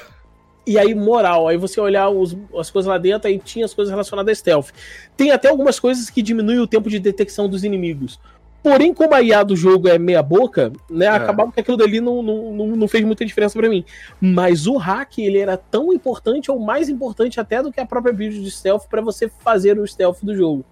[0.66, 3.92] E aí, moral, aí você olhar os, as coisas lá dentro, aí tinha as coisas
[3.92, 4.70] relacionadas a stealth.
[5.16, 8.20] Tem até algumas coisas que diminuem o tempo de detecção dos inimigos.
[8.62, 11.10] Porém, como a IA do jogo é meia boca, né, é.
[11.10, 13.86] acabava que aquilo dali não, não, não fez muita diferença para mim.
[14.20, 18.14] Mas o hack, ele era tão importante, ou mais importante até do que a própria
[18.14, 20.66] build de stealth para você fazer o stealth do jogo.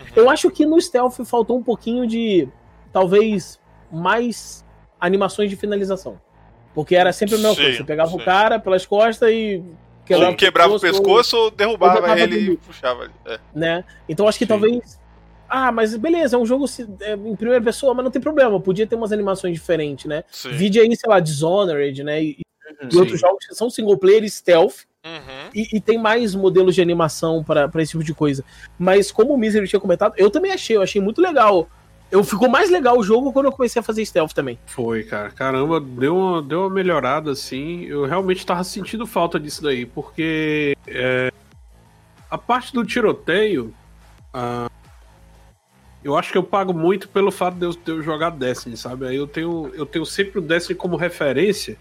[0.00, 0.06] Uhum.
[0.16, 2.48] Eu acho que no stealth faltou um pouquinho de,
[2.90, 3.60] talvez,
[3.92, 4.64] mais
[4.98, 6.18] animações de finalização.
[6.74, 7.76] Porque era sempre a mesma sim, coisa.
[7.78, 8.16] Você pegava sim.
[8.16, 9.62] o cara pelas costas e
[10.06, 13.10] quebrava, ou quebrava o pescoço, ou, derrubava ou ele e puxava.
[13.26, 13.38] É.
[13.54, 13.84] Né?
[14.08, 14.48] Então acho que Sim.
[14.48, 14.98] talvez
[15.48, 16.66] ah, mas beleza, é um jogo
[17.00, 20.24] é, em primeira pessoa, mas não tem problema, podia ter umas animações diferentes, né?
[20.30, 20.50] Sim.
[20.50, 22.22] Vídeo aí, sei lá, Dishonored, né?
[22.22, 22.38] E,
[22.90, 24.84] e outros jogos que são single player e stealth.
[25.04, 25.50] Uhum.
[25.54, 28.44] E, e, tem mais modelos de animação para esse tipo de coisa.
[28.76, 31.68] Mas como o Misery tinha comentado, eu também achei, eu achei muito legal.
[32.10, 34.58] Eu ficou mais legal o jogo quando eu comecei a fazer stealth também.
[34.66, 35.30] Foi, cara.
[35.30, 37.84] Caramba, deu uma, deu uma melhorada assim.
[37.84, 41.32] Eu realmente tava sentindo falta disso daí, porque é,
[42.30, 43.72] a parte do tiroteio.
[44.34, 44.75] Uh,
[46.06, 49.08] eu acho que eu pago muito pelo fato de eu, de eu jogar Destiny, sabe?
[49.08, 51.76] Aí eu tenho, eu tenho sempre o Destiny como referência.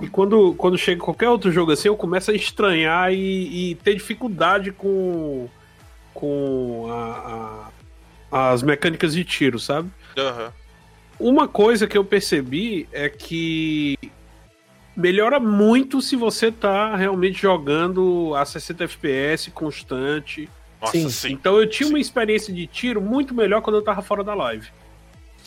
[0.00, 3.92] E quando, quando chega qualquer outro jogo assim, eu começo a estranhar e, e ter
[3.92, 5.50] dificuldade com,
[6.14, 7.70] com a,
[8.32, 9.90] a, as mecânicas de tiro, sabe?
[10.16, 10.50] Uhum.
[11.20, 13.98] Uma coisa que eu percebi é que
[14.96, 20.48] melhora muito se você tá realmente jogando a 60 FPS constante
[20.80, 21.10] nossa, sim.
[21.10, 21.32] sim.
[21.32, 21.92] Então eu tinha sim.
[21.92, 24.68] uma experiência de tiro muito melhor quando eu tava fora da live.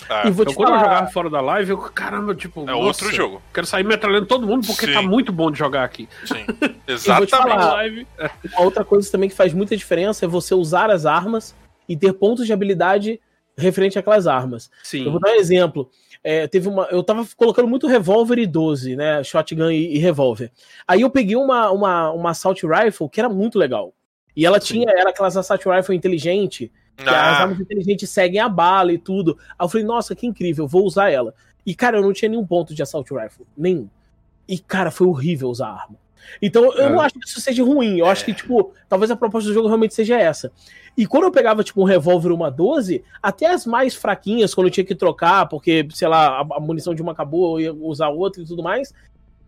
[0.09, 0.81] Ah, e vou então, te quando falar...
[0.81, 2.67] eu jogava fora da live, eu, caramba, tipo.
[2.69, 3.41] É outro jogo.
[3.53, 4.93] Quero sair metralhando todo mundo porque Sim.
[4.93, 6.07] tá muito bom de jogar aqui.
[6.25, 6.45] Sim.
[6.87, 7.29] Exatamente.
[7.29, 8.07] falar, live...
[8.53, 11.55] Uma outra coisa também que faz muita diferença é você usar as armas
[11.87, 13.19] e ter pontos de habilidade
[13.57, 14.69] referente àquelas armas.
[14.83, 15.05] Sim.
[15.05, 15.89] Eu vou dar um exemplo.
[16.23, 19.23] É, teve uma, eu tava colocando muito revólver e 12, né?
[19.23, 20.51] Shotgun e, e revólver.
[20.87, 23.93] Aí eu peguei uma, uma, uma assault rifle que era muito legal.
[24.35, 24.73] E ela Sim.
[24.73, 27.31] tinha, era aquelas assault rifle inteligente, que ah.
[27.31, 29.37] as armas inteligentes seguem a bala e tudo.
[29.57, 31.33] Aí eu falei, nossa, que incrível, vou usar ela.
[31.65, 33.87] E, cara, eu não tinha nenhum ponto de assault rifle, nenhum.
[34.47, 35.95] E, cara, foi horrível usar a arma.
[36.41, 36.89] Então, eu é.
[36.89, 37.97] não acho que isso seja ruim.
[37.97, 40.51] Eu acho que, tipo, talvez a proposta do jogo realmente seja essa.
[40.97, 44.71] E quando eu pegava, tipo, um revólver uma 12, até as mais fraquinhas, quando eu
[44.71, 48.41] tinha que trocar, porque, sei lá, a, munição de uma acabou, eu ia usar outra
[48.41, 48.93] e tudo mais,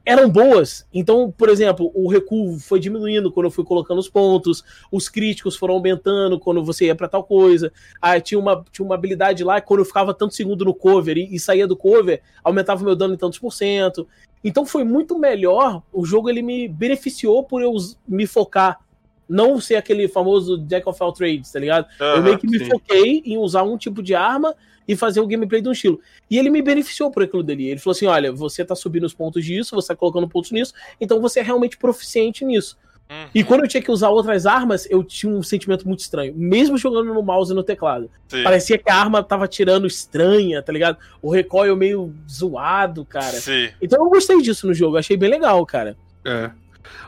[0.06, 0.86] eram boas.
[0.94, 5.56] Então, por exemplo, o recuo foi diminuindo quando eu fui colocando os pontos, os críticos
[5.56, 7.72] foram aumentando quando você ia para tal coisa.
[8.02, 11.34] Ah, tinha uma, tinha uma habilidade lá quando eu ficava tanto segundo no cover e,
[11.34, 14.08] e saía do cover, aumentava o meu dano em tantos por cento.
[14.44, 15.82] Então foi muito melhor.
[15.92, 17.74] O jogo ele me beneficiou por eu
[18.08, 18.80] me focar.
[19.28, 21.88] Não ser aquele famoso Jack of all trades, tá ligado?
[22.00, 22.66] Aham, eu meio que me sim.
[22.66, 24.54] foquei em usar um tipo de arma
[24.88, 26.00] e fazer o gameplay de um estilo.
[26.30, 27.68] E ele me beneficiou por aquilo dele.
[27.68, 30.74] Ele falou assim: olha, você tá subindo os pontos disso, você tá colocando pontos nisso,
[31.00, 32.78] então você é realmente proficiente nisso.
[33.10, 33.30] Uhum.
[33.36, 36.34] E quando eu tinha que usar outras armas, eu tinha um sentimento muito estranho.
[36.36, 38.10] Mesmo jogando no mouse e no teclado.
[38.28, 38.44] Sim.
[38.44, 40.98] Parecia que a arma tava tirando estranha, tá ligado?
[41.22, 43.34] O recoil meio zoado, cara.
[43.34, 43.70] Sim.
[43.82, 45.98] Então eu gostei disso no jogo, achei bem legal, cara.
[46.26, 46.50] É.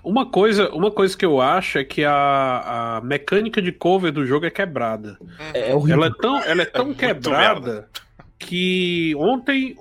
[0.04, 4.26] Uma coisa, uma coisa que eu acho é que a, a mecânica de cover do
[4.26, 5.18] jogo é quebrada.
[5.54, 5.96] É, é horrível.
[6.04, 7.90] Ela é tão, ela é tão muito quebrada
[8.38, 9.76] que ontem,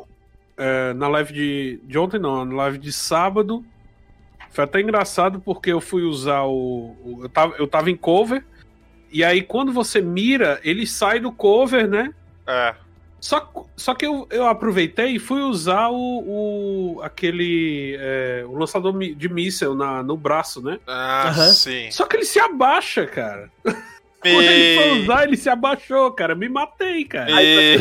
[0.56, 3.64] é, na live de, de ontem não, na live de sábado,
[4.50, 8.44] foi até engraçado porque eu fui usar o, o- eu, tava, eu tava em cover,
[9.10, 12.12] e aí quando você mira, ele sai do cover, né?
[12.46, 12.74] É.
[13.24, 15.96] Só, só que eu, eu aproveitei e fui usar o,
[16.98, 20.78] o aquele é, o lançador de míssel na, no braço, né?
[20.86, 21.48] Ah, Aham.
[21.54, 21.90] sim.
[21.90, 23.50] Só que ele se abaixa, cara.
[24.20, 26.34] Quando ele foi usar, ele se abaixou, cara.
[26.34, 27.30] Me matei, cara.
[27.42, 27.78] E-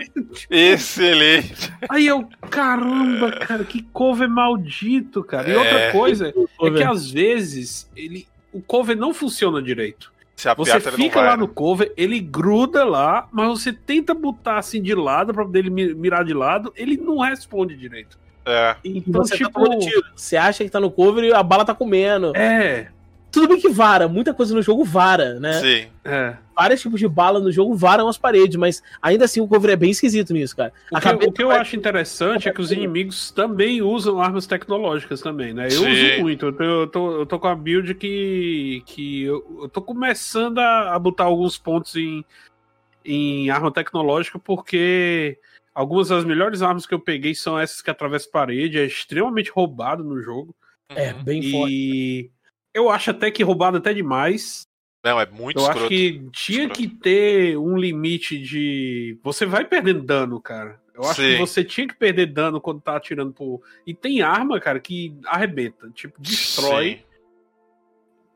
[0.50, 1.70] Excelente.
[1.88, 5.48] Aí eu, caramba, cara, que cover maldito, cara.
[5.48, 5.58] E É.
[5.58, 10.12] outra coisa é que às vezes ele, o cover não funciona direito.
[10.38, 11.28] Se Você aperta, ele não fica vai.
[11.30, 11.40] lá né?
[11.42, 15.70] no cover, ele gruda lá, mas você tenta botar assim de lado pra poder ele
[15.70, 18.16] mi- mirar de lado, ele não responde direito.
[18.46, 18.76] É.
[18.84, 20.04] E Então, você tipo, tá tomando tiro.
[20.14, 22.32] Você acha que tá no cover e a bala tá comendo.
[22.36, 22.88] é,
[23.30, 25.52] Tudo bem que vara, muita coisa no jogo vara, né?
[25.54, 25.86] Sim.
[26.04, 26.36] é.
[26.56, 29.76] Vários tipos de bala no jogo varam as paredes, mas ainda assim o cover é
[29.76, 30.72] bem esquisito nisso, cara.
[30.90, 34.44] O que, o que eu vai- acho interessante é que os inimigos também usam armas
[34.44, 35.66] tecnológicas também, né?
[35.66, 35.92] Eu Sim.
[36.14, 36.46] uso muito.
[36.46, 40.58] Eu tô, eu tô, eu tô com a build que, que eu, eu tô começando
[40.58, 42.24] a, a botar alguns pontos em,
[43.04, 45.38] em arma tecnológica porque
[45.72, 48.78] algumas das melhores armas que eu peguei são essas que atravessam parede.
[48.78, 50.56] É extremamente roubado no jogo.
[50.90, 52.32] É, bem forte.
[52.74, 54.62] Eu acho até que roubado até demais.
[55.04, 55.78] Não, é muito Eu escroto.
[55.80, 56.80] acho que tinha Escroto.
[56.80, 59.18] que ter um limite de.
[59.22, 60.80] Você vai perdendo dano, cara.
[60.94, 61.28] Eu acho Sim.
[61.28, 63.62] que você tinha que perder dano quando tá atirando por.
[63.86, 65.88] E tem arma, cara, que arrebenta.
[65.90, 67.04] Tipo, destrói,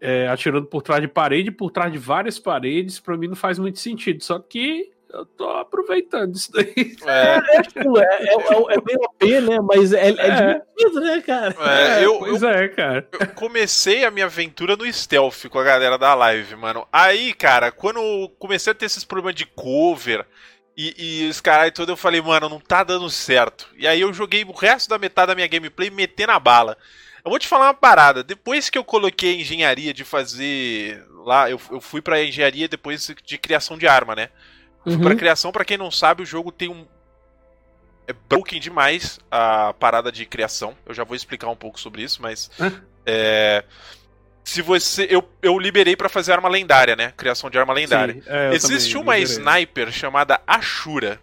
[0.00, 3.00] é, atirando por trás de parede, por trás de várias paredes.
[3.00, 4.22] Pra mim não faz muito sentido.
[4.22, 6.96] Só que eu tô aproveitando isso daí.
[7.06, 9.58] É, É, tipo, é, é, é, é bem OP, né?
[9.62, 10.36] Mas é, é, É.
[10.36, 11.54] divertido, né, cara?
[11.60, 13.08] é, eu, eu pois é, cara.
[13.12, 16.86] Eu comecei a minha aventura no stealth com a galera da live, mano.
[16.92, 20.24] Aí, cara, quando eu comecei a ter esses problemas de cover
[20.76, 23.68] e, e os caras e tudo, eu falei, mano, não tá dando certo.
[23.76, 26.76] E aí eu joguei o resto da metade da minha gameplay metendo a bala.
[27.24, 28.24] Eu vou te falar uma parada.
[28.24, 33.14] Depois que eu coloquei a engenharia de fazer lá, eu, eu fui pra engenharia depois
[33.24, 34.28] de criação de arma, né?
[34.84, 35.00] Uhum.
[35.00, 36.86] Pra criação, pra quem não sabe, o jogo tem um.
[38.06, 40.76] É broken demais a parada de criação.
[40.84, 42.50] Eu já vou explicar um pouco sobre isso, mas.
[43.06, 43.64] É.
[44.44, 45.06] Se você.
[45.08, 47.12] Eu, eu liberei pra fazer arma lendária, né?
[47.16, 48.14] Criação de arma lendária.
[48.14, 49.22] Sim, é, Existe uma liberei.
[49.36, 51.20] sniper chamada Ashura.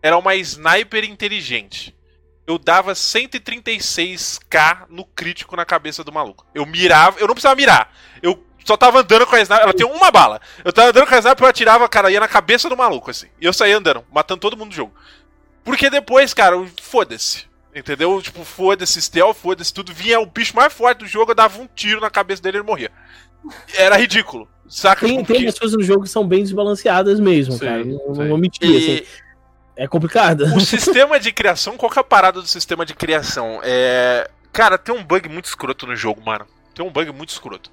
[0.00, 1.96] Era uma sniper inteligente.
[2.46, 6.46] Eu dava 136k no crítico na cabeça do maluco.
[6.54, 7.92] Eu mirava, eu não precisava mirar.
[8.22, 9.62] Eu só tava andando com a sniper.
[9.64, 10.40] Ela tem uma bala.
[10.64, 13.26] Eu tava andando com a sniper, eu atirava, cara, ia na cabeça do maluco, assim.
[13.40, 14.92] E eu saía andando, matando todo mundo do jogo.
[15.62, 17.44] Porque depois, cara, foda-se.
[17.74, 18.20] Entendeu?
[18.22, 19.92] Tipo, foda-se, stealth, foda-se, tudo.
[19.92, 22.60] Vinha o bicho mais forte do jogo, eu dava um tiro na cabeça dele e
[22.60, 22.90] ele morria.
[23.74, 24.48] Era ridículo.
[24.68, 25.00] Saca?
[25.06, 27.84] Tem, Tipo, tem porque- umas coisas no jogo que são bem desbalanceadas mesmo, Sim, cara.
[27.84, 29.06] Não, vou mentir, E- assim.
[29.76, 30.44] É complicado.
[30.56, 33.60] O sistema de criação, qual que é a parada do sistema de criação?
[33.64, 34.30] É.
[34.52, 36.46] Cara, tem um bug muito escroto no jogo, mano.
[36.72, 37.70] Tem um bug muito escroto.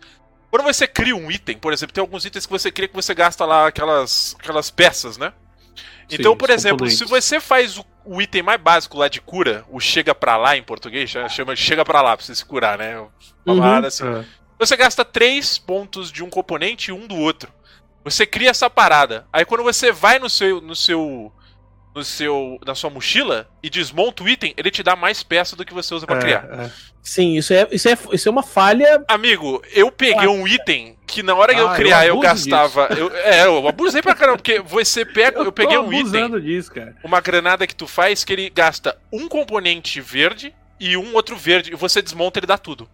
[0.51, 3.13] Quando você cria um item, por exemplo, tem alguns itens que você cria que você
[3.15, 5.33] gasta lá aquelas, aquelas peças, né?
[6.11, 9.63] Então, Sim, por exemplo, se você faz o, o item mais básico lá de cura,
[9.69, 12.77] o chega pra lá em português, chama de chega pra lá pra você se curar,
[12.77, 12.99] né?
[13.45, 13.59] Uma Uhum.
[13.61, 14.05] parada assim.
[14.05, 14.25] É.
[14.59, 17.51] Você gasta três pontos de um componente e um do outro.
[18.03, 19.25] Você cria essa parada.
[19.31, 21.31] Aí quando você vai no seu no seu
[21.93, 25.65] no seu na sua mochila e desmonta o item, ele te dá mais peça do
[25.65, 26.47] que você usa pra É, criar.
[26.51, 26.71] é.
[27.03, 29.03] Sim, isso é, isso, é, isso é uma falha.
[29.07, 32.27] Amigo, eu peguei um item que na hora que eu Ah, eu criar eu, abuso
[32.27, 36.39] gastava, eu, é, eu abusei pra caramba, porque você pega, eu, tô peguei um item,
[36.39, 36.95] disso, cara.
[37.03, 41.71] uma granada que tu faz que ele gasta um componente verde e um outro verde
[41.73, 42.87] e você desmonta ele dá tudo.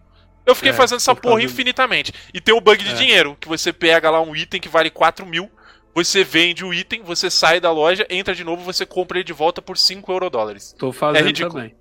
[0.46, 2.10] Eu fiquei É, fazendo essa porra infinitamente.
[2.32, 2.94] E tem o bug de É.
[2.94, 5.50] dinheiro, que você pega lá um item que vale 4 mil,
[5.94, 9.32] você vende o item, você sai da loja, entra de novo, você compra ele de
[9.32, 10.74] volta por 5 eurodólares.
[10.78, 11.54] Tô fazendo É ridículo.
[11.54, 11.74] também.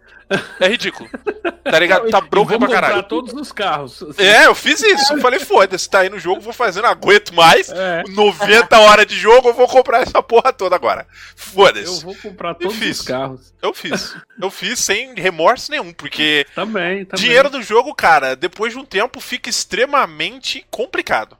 [0.59, 1.09] É ridículo.
[1.63, 2.09] Tá ligado?
[2.09, 2.93] Tá bronca pra caralho.
[2.95, 4.03] comprar todos os carros.
[4.17, 5.13] É, eu fiz isso.
[5.13, 7.69] Eu falei, foda-se, tá aí no jogo, vou fazer, não aguento mais.
[7.69, 8.03] É.
[8.09, 11.01] 90 horas de jogo, eu vou comprar essa porra toda agora.
[11.01, 12.03] Eu Foda-se.
[12.03, 13.53] vou comprar todos os carros.
[13.61, 14.15] Eu fiz.
[14.41, 17.23] Eu fiz sem remorso nenhum, porque Também, também.
[17.25, 21.37] dinheiro do jogo, cara, depois de um tempo fica extremamente complicado.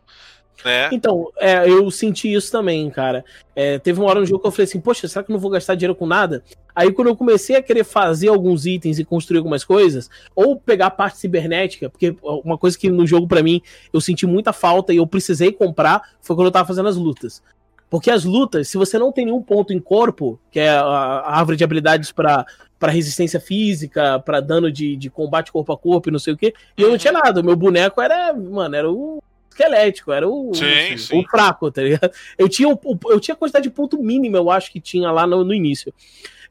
[0.68, 0.90] Né?
[0.92, 3.24] Então, é, eu senti isso também, cara.
[3.56, 5.40] É, teve uma hora no jogo que eu falei assim, poxa, será que eu não
[5.40, 6.44] vou gastar dinheiro com nada?
[6.76, 10.88] Aí quando eu comecei a querer fazer alguns itens e construir algumas coisas, ou pegar
[10.88, 13.62] a parte cibernética, porque uma coisa que no jogo pra mim
[13.92, 17.42] eu senti muita falta e eu precisei comprar foi quando eu tava fazendo as lutas.
[17.90, 21.58] Porque as lutas, se você não tem nenhum ponto em corpo, que é a, árvore
[21.58, 22.46] de habilidades pra
[22.80, 26.38] para resistência física, pra dano de, de combate corpo a corpo e não sei o
[26.38, 27.42] que, e eu não tinha nada.
[27.42, 29.20] O meu boneco era, mano, era o
[29.62, 31.26] esquelético, era o, Sim, o sim.
[31.30, 32.12] fraco, tá ligado?
[32.38, 35.12] Eu tinha, o- o- eu tinha a quantidade de ponto mínima, eu acho que tinha
[35.12, 35.94] lá no, no início.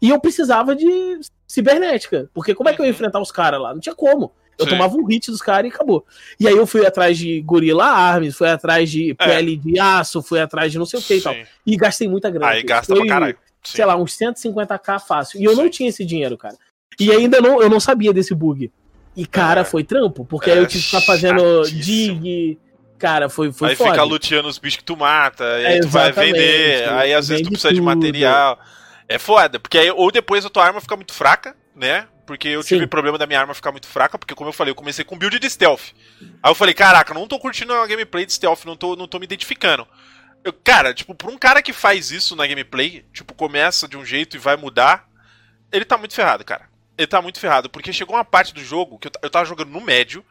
[0.03, 2.95] E eu precisava de cibernética, porque como é que eu ia Uhum.
[2.95, 3.73] enfrentar os caras lá?
[3.73, 4.33] Não tinha como.
[4.59, 4.71] Eu Sim.
[4.71, 6.05] tomava um hit dos caras e acabou.
[6.41, 10.41] E aí eu fui atrás de Gorilla Arms, fui atrás de pele de aço, fui
[10.41, 11.35] atrás de não sei o que e tal.
[11.35, 11.47] É.
[11.67, 12.49] E gastei muita grana.
[12.53, 12.93] Aí gasta isso.
[12.93, 13.37] pra Foi, caralho.
[13.63, 13.77] Sim.
[13.77, 15.41] Sei lá, uns 150k fácil.
[15.41, 16.57] E eu não tinha esse dinheiro, cara.
[16.99, 18.71] E ainda não, eu não sabia desse bug.
[19.15, 19.65] E, cara, É.
[19.65, 22.59] foi trampo, porque É aí eu tive que ficar fazendo dig.
[22.99, 23.91] Cara, foi, foi aí foda.
[23.91, 27.29] fica luteando os bichos que tu mata, e aí É, tu vai vender, aí às
[27.29, 27.85] vezes tu precisa de tudo.
[27.85, 28.59] material.
[29.09, 32.09] É foda, porque aí ou depois a tua arma fica muito fraca, né?
[32.27, 32.89] Porque eu tive Sim.
[32.89, 35.39] problema da minha arma ficar muito fraca, porque como eu falei, eu comecei com build
[35.39, 35.93] de stealth.
[36.43, 39.19] Aí eu falei, caraca, não tô curtindo a gameplay de stealth, não tô, não tô
[39.21, 39.87] me identificando.
[40.43, 44.05] Eu, cara, tipo, pra um cara que faz isso na gameplay, tipo, começa de um
[44.05, 45.07] jeito e vai mudar,
[45.71, 46.69] ele tá muito ferrado, cara.
[46.99, 49.71] Ele tá muito ferrado, porque chegou uma parte do jogo que eu, eu tava jogando
[49.71, 50.25] no médio,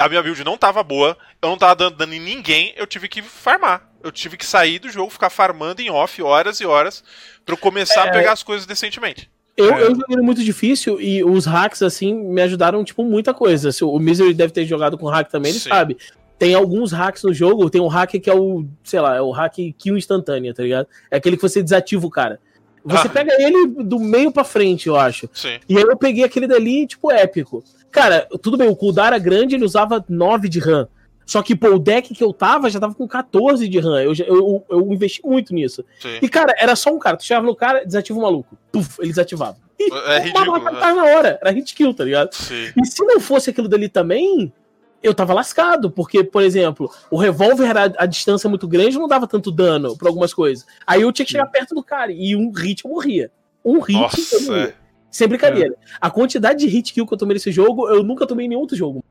[0.00, 3.06] a minha build não tava boa, eu não tava dando dano em ninguém, eu tive
[3.08, 3.88] que farmar.
[4.02, 7.04] Eu tive que sair do jogo, ficar farmando em off horas e horas,
[7.44, 9.30] pra eu começar a pegar as coisas decentemente.
[9.56, 9.82] Eu, É.
[9.82, 13.70] eu joguei muito difícil e os hacks, assim, me ajudaram, tipo, muita coisa.
[13.72, 15.68] Se O Misery deve ter jogado com hack também, ele Sim.
[15.68, 15.98] sabe.
[16.38, 19.30] Tem alguns hacks no jogo, tem um hack que é o, sei lá, é o
[19.30, 20.88] hack kill instantânea, tá ligado?
[21.10, 22.40] É aquele que você desativa o cara.
[22.82, 23.10] Você Ah.
[23.10, 25.28] pega ele do meio pra frente, eu acho.
[25.34, 25.58] Sim.
[25.68, 27.62] E aí eu peguei aquele dali, tipo, épico.
[27.90, 30.88] Cara, tudo bem, o cooldown era grande, ele usava 9 de RAM.
[31.26, 34.02] Só que, pô, o deck que eu tava já tava com 14 de RAM.
[34.02, 35.84] Eu, eu, eu investi muito nisso.
[36.00, 36.18] Sim.
[36.20, 37.16] E, cara, era só um cara.
[37.16, 38.58] Tu chegava no cara, desativa o maluco.
[38.72, 39.56] Puf, ele desativava.
[39.78, 40.76] E É ridículo, matava né?
[40.76, 41.38] o cara na hora.
[41.40, 42.32] Era hit kill, tá ligado?
[42.34, 42.72] Sim.
[42.76, 44.52] E se não fosse aquilo dali também,
[45.00, 45.88] eu tava lascado.
[45.88, 50.08] Porque, por exemplo, o revólver era a distância muito grande não dava tanto dano pra
[50.08, 50.66] algumas coisas.
[50.84, 52.10] Aí eu tinha que chegar perto do cara.
[52.10, 53.30] E um hit eu morria.
[53.64, 54.62] Um hit eu Nossa, morria.
[54.64, 54.74] é.
[55.10, 55.74] Sem brincadeira.
[56.00, 58.60] A quantidade de hit kill que eu tomei nesse jogo, eu nunca tomei em nenhum
[58.60, 59.04] outro jogo.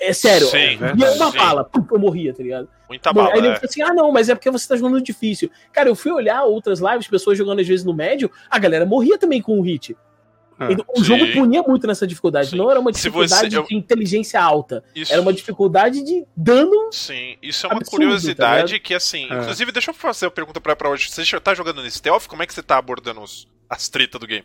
[0.00, 0.46] É sério.
[0.48, 1.36] Sim, E uma sim.
[1.38, 2.68] bala, pum, eu morria, tá ligado?
[2.88, 3.34] Muita Mano, bala.
[3.34, 3.54] aí ele é.
[3.54, 5.50] falou assim: ah, não, mas é porque você tá jogando difícil.
[5.72, 9.18] Cara, eu fui olhar outras lives, pessoas jogando às vezes no médio, a galera morria
[9.18, 9.96] também com o hit.
[10.58, 10.72] É.
[10.72, 11.04] Então, o Sim.
[11.04, 12.50] jogo punia muito nessa dificuldade.
[12.50, 12.56] Sim.
[12.56, 14.82] Não era uma dificuldade você- eu- de inteligência alta.
[14.94, 16.90] Isso, Era uma dificuldade de dano.
[16.92, 18.82] Sim, isso é uma absurdo, tá curiosidade ligado?
[18.86, 19.26] que, assim.
[19.30, 19.34] É.
[19.40, 21.10] Inclusive, deixa eu fazer uma pergunta pra, pra hoje.
[21.10, 22.26] Você já tá jogando no stealth?
[22.26, 24.44] Como é que você tá abordando os- as tretas do game?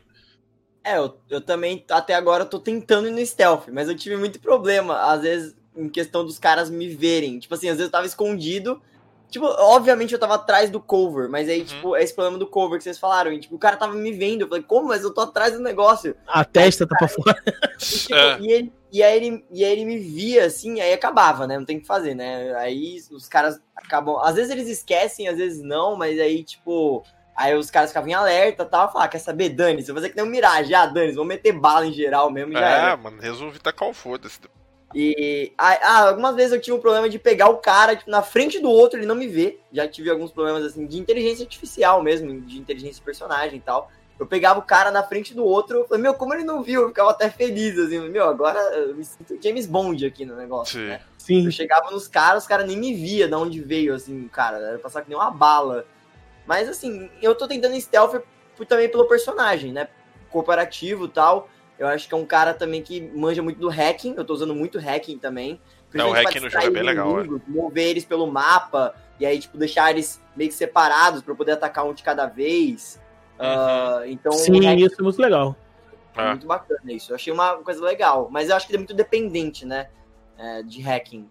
[0.84, 4.40] É, eu, eu também, até agora, tô tentando ir no stealth, mas eu tive muito
[4.40, 7.38] problema, às vezes, em questão dos caras me verem.
[7.40, 8.82] Tipo assim, às vezes eu tava escondido.
[9.30, 11.66] Tipo, obviamente eu tava atrás do cover, mas aí, Uhum.
[11.66, 13.32] tipo, é esse problema do cover que vocês falaram.
[13.32, 14.42] E, tipo, o cara tava me vendo.
[14.42, 14.88] Eu falei, como?
[14.88, 16.16] Mas eu tô atrás do negócio.
[16.28, 17.36] A testa tá pra fora.
[17.80, 18.40] E, tipo, É.
[18.40, 21.60] e, ele, e, aí ele, e aí ele me via assim, aí acabava, né?
[21.60, 22.56] Não tem o que fazer, né?
[22.56, 24.18] Aí os caras acabam.
[24.20, 27.04] Às vezes eles esquecem, às vezes não, mas aí, tipo.
[27.40, 28.92] Aí os caras ficavam em alerta e tal.
[28.92, 29.82] Falar, ah, quer saber, Dani?
[29.82, 32.52] Se eu fazer que nem um Mirage, ah, Dani, vou meter bala em geral mesmo
[32.52, 32.98] já É, era.
[32.98, 34.42] mano, resolvi tacar o foda-se.
[34.94, 38.22] E ah, ah, algumas vezes eu tive um problema de pegar o cara tipo, na
[38.22, 39.58] frente do outro, ele não me vê.
[39.72, 43.90] Já tive alguns problemas assim de inteligência artificial mesmo, de inteligência de personagem e tal.
[44.20, 46.82] Eu pegava o cara na frente do outro, eu falei, meu, como ele não viu?
[46.82, 50.78] Eu ficava até feliz, assim, meu, agora eu me sinto James Bond aqui no negócio,
[50.78, 50.88] Sim.
[50.88, 51.00] né?
[51.18, 51.46] Sim.
[51.46, 54.78] Eu chegava nos caras, os caras nem me via de onde veio, assim, cara, era
[54.80, 55.86] passar que nem uma bala.
[56.50, 58.24] Mas assim, eu tô tentando stealth
[58.58, 59.88] por- também pelo personagem, né?
[60.32, 61.48] Cooperativo e tal.
[61.78, 64.16] Eu acho que é um cara também que manja muito do hacking.
[64.18, 65.62] Eu tô usando muito hacking também.
[65.94, 68.96] É, o hacking no jogo é bem legal, inimigos, Mover eles pelo mapa.
[69.20, 72.26] E aí, tipo, deixar eles meio que separados pra eu poder atacar um de cada
[72.26, 73.00] vez.
[73.38, 75.56] Ah, então, o Sim, hack isso é muito legal.
[76.18, 76.30] é É.
[76.30, 77.12] muito bacana isso.
[77.12, 78.28] Eu achei uma coisa legal.
[78.32, 79.88] Mas eu acho que ele é muito dependente, né?
[80.42, 81.30] é, de hacking.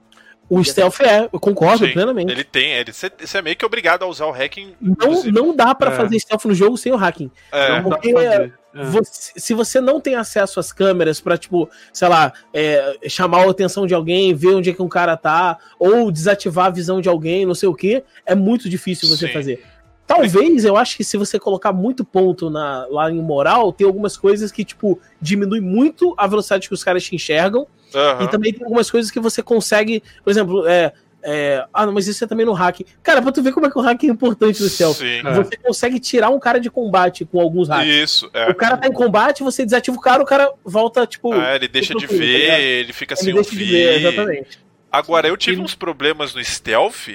[0.50, 2.32] O stealth é, eu concordo Sim, plenamente.
[2.32, 4.74] Ele tem, ele, você, você é meio que obrigado a usar o hacking.
[4.80, 5.30] Não, inclusive.
[5.30, 5.94] não dá pra É.
[5.96, 7.30] fazer stealth no jogo sem o hacking.
[7.52, 8.16] É, Não dá porque-.
[8.18, 8.50] É.
[8.84, 13.50] Você- se você não tem acesso às câmeras pra, tipo, sei lá, é, chamar a
[13.50, 17.08] atenção de alguém, ver onde é que um cara tá, ou desativar a visão de
[17.08, 19.32] alguém, não sei o que, é muito difícil você Sim.
[19.32, 19.64] fazer.
[20.06, 24.16] Talvez, eu acho que se você colocar muito ponto na, lá em moral, tem algumas
[24.16, 27.66] coisas que, tipo, diminui muito a velocidade que os caras te enxergam.
[27.94, 28.24] Aham.
[28.24, 30.92] E também tem algumas coisas que você consegue, por exemplo, é,
[31.22, 32.80] é, ah, não, mas isso é também no hack.
[33.02, 34.96] Cara, pra tu ver como é que o hack é importante no stealth.
[34.98, 35.18] Sim.
[35.26, 35.34] É.
[35.34, 37.88] Você consegue tirar um cara de combate com alguns hacks.
[37.92, 38.50] Isso, é.
[38.50, 41.34] O cara tá em combate, você desativa o cara, o cara volta, tipo.
[41.34, 42.60] É, ele deixa de tranquilo, tá ver, ligado?
[42.60, 43.70] ele fica ele sem deixa de ouvir.
[43.72, 44.58] ver, exatamente.
[44.92, 47.08] Agora, eu tive E- uns problemas no stealth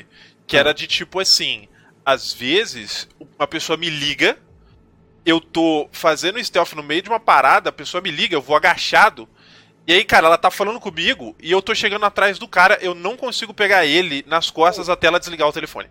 [0.45, 1.67] que era de tipo assim:
[2.05, 3.07] às vezes,
[3.39, 4.37] uma pessoa me liga,
[5.25, 8.55] eu tô fazendo stealth no meio de uma parada, a pessoa me liga, eu vou
[8.57, 9.27] agachado.
[9.85, 12.95] E aí, cara, ela tá falando comigo e eu tô chegando atrás do cara, eu
[12.95, 15.89] não consigo pegar ele nas costas até ela desligar o telefone.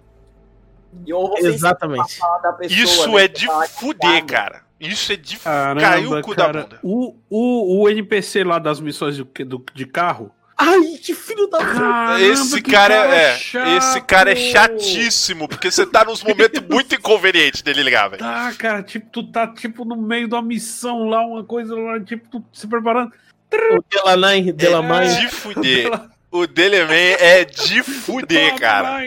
[1.38, 2.18] Exatamente.
[2.42, 4.62] da pessoa, Isso né, é de fuder, cara.
[4.80, 6.52] Isso é de Caramba, cair o cu cara.
[6.52, 6.78] da bunda.
[6.82, 10.32] O, o, o NPC lá das missões do, do- de carro.
[10.56, 12.20] Ai, que filho da puta.
[12.20, 13.68] Esse que cara, é, chato.
[13.68, 18.22] esse cara é chatíssimo, porque você tá nos momentos muito inconvenientes dele ligar, velho.
[18.22, 21.98] Tá, cara, tipo, tu tá tipo no meio de uma missão lá, uma coisa lá,
[22.00, 23.12] tipo, tu se preparando.
[23.52, 25.06] O Delanai, Delamai.
[25.12, 26.00] É de fuder.
[26.30, 29.06] O Deleman é de fuder, cara.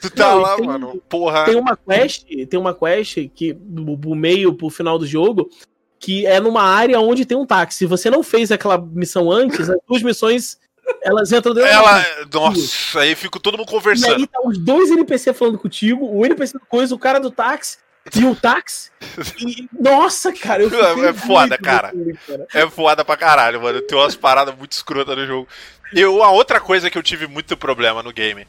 [0.00, 1.02] Tu tá e lá, tem- mano.
[1.08, 1.44] Porra.
[1.44, 5.50] Tem uma quest, tem uma quest que do, meio pro final do jogo
[5.98, 7.78] que é numa área onde tem um táxi.
[7.78, 10.58] Se você não fez aquela missão antes, as duas missões
[11.02, 12.04] elas entram dentro Ela.
[12.32, 14.14] Nossa, aí fica todo mundo E conversando.
[14.16, 17.78] aí tá os dois NPC falando contigo, o NPC do coisa, o cara do táxi
[18.14, 18.90] e o táxi.
[19.38, 20.70] E, nossa, cara, eu
[21.04, 21.88] É foda, cara.
[21.88, 22.46] daquele, cara.
[22.52, 23.80] É foda pra caralho, mano.
[23.82, 25.48] Tem umas paradas muito escrotas no jogo.
[25.94, 28.46] Eu, a outra coisa que eu tive muito problema no game.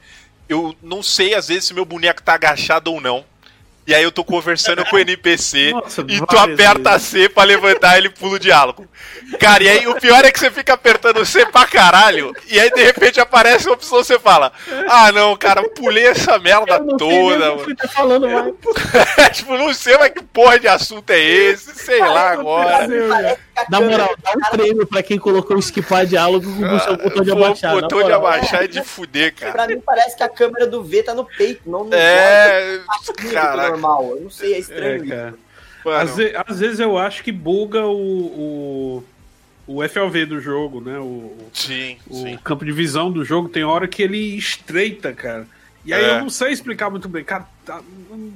[0.50, 3.26] Eu não sei, às vezes, se meu boneco tá agachado ou não.
[3.86, 5.72] E aí eu tô conversando com o NPC.
[5.76, 7.08] Nossa, E tu aperta vezes.
[7.08, 8.88] C pra levantar ele pula o diálogo.
[9.40, 12.34] Cara, e aí o pior é que você fica apertando C pra caralho.
[12.48, 14.52] E aí de repente aparece uma opção você fala:
[14.88, 17.66] Ah, não, cara, pulei essa merda Eu não sei toda, o que mano.
[17.66, 22.00] você tá falando, mas tipo, não sei mas que porra de assunto é esse, sei
[22.00, 22.86] lá agora.
[23.56, 27.24] A na moral, dá um prêmio pra quem colocou esquipar diálogo com o botão- botão
[27.24, 27.76] de abaixar.
[27.76, 29.52] na botão de abaixar é de fuder, cara.
[29.52, 32.80] Pra mim parece que a câmera do V tá no peito, não no É.
[33.32, 33.73] Caraca.
[33.74, 34.16] Normal.
[34.18, 35.04] Eu não sei, é É, estranho.
[35.04, 35.14] isso.
[35.14, 35.34] cara.
[35.86, 39.04] Mano, Às, ve- às vezes eu acho que buga o,
[39.68, 40.98] o, o FLV do jogo, né?
[41.00, 42.40] O, Sim, o sim.
[42.44, 45.46] campo de visão do jogo tem hora que ele estreita, cara.
[45.86, 46.10] E aí É.
[46.12, 47.26] eu não sei explicar muito bem.
[47.26, 47.82] Cara, tá-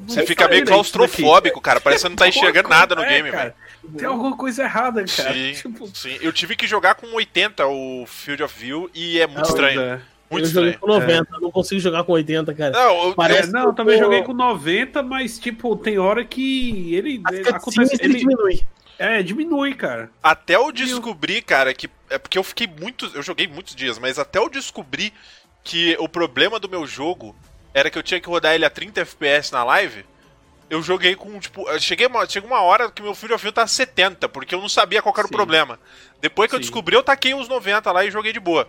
[0.06, 1.80] Você fica meio isso claustrofóbico, cara.
[1.80, 3.56] Parece que você não tá enxergando nada no é, game, cara.
[3.84, 3.98] velho.
[3.98, 5.34] Tem alguma coisa errada, cara.
[5.34, 6.18] Sim, Tipo, sim.
[6.20, 9.80] Eu tive que jogar com 80 o Field of View e é muito Não, estranho.
[9.80, 10.02] é.
[10.30, 10.80] Muito eu joguei estranho.
[10.80, 12.72] com 90, não consigo jogar com 80, cara.
[12.72, 16.24] Não, eu- Parece É, não, eu também eu- joguei com 90, mas tipo, tem hora
[16.26, 18.62] que ele, cutscenes acontece, ele ele diminui.
[19.00, 20.10] é, diminui, cara.
[20.22, 21.90] até eu descobrir, cara, que.
[22.10, 23.14] É porque eu fiquei muitos.
[23.16, 25.14] Eu joguei muitos dias, mas até eu descobrir
[25.64, 27.36] que o problema do meu jogo
[27.74, 30.06] era que eu tinha que rodar ele a 30 FPS na live.
[30.70, 33.54] Eu joguei com, tipo, eu cheguei uma, chegou uma hora que meu Field of View
[33.54, 35.34] tá 70, porque eu não sabia qual era o Sim.
[35.36, 35.80] problema.
[36.20, 36.64] Depois que eu Sim.
[36.64, 38.68] descobri, eu taquei uns 90 lá e joguei de boa.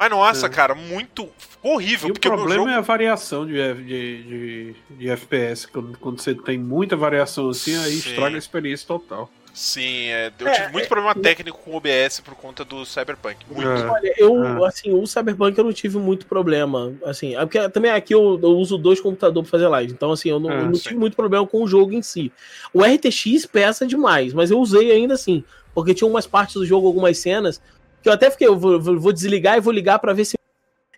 [0.00, 0.48] Mas nossa, É.
[0.48, 1.28] cara, muito.
[1.62, 2.74] Horrível, E o porque o meu problema jogo.
[2.74, 5.68] é a variação de, de, de, de FPS.
[5.68, 8.08] Quando, quando você tem muita variação assim, aí Sim.
[8.10, 9.30] estraga a experiência total.
[9.52, 13.44] Sim, é, eu É, tive muito problema técnico com o OBS por conta do Cyberpunk.
[13.50, 13.68] Muito.
[13.68, 13.90] É.
[13.90, 16.94] Olha, eu, assim, o Cyberpunk eu não tive muito problema.
[17.04, 19.92] Assim, é porque também aqui eu, eu uso dois computadores pra fazer live.
[19.92, 22.32] Então, assim, eu não, eu não tive muito problema com o jogo em si.
[22.72, 25.44] O RTX pesa demais, mas eu usei ainda assim.
[25.74, 27.60] Porque tinha umas partes do jogo, algumas cenas,
[28.02, 30.36] que eu até fiquei, eu vou, vou- desligar e vou ligar pra ver se.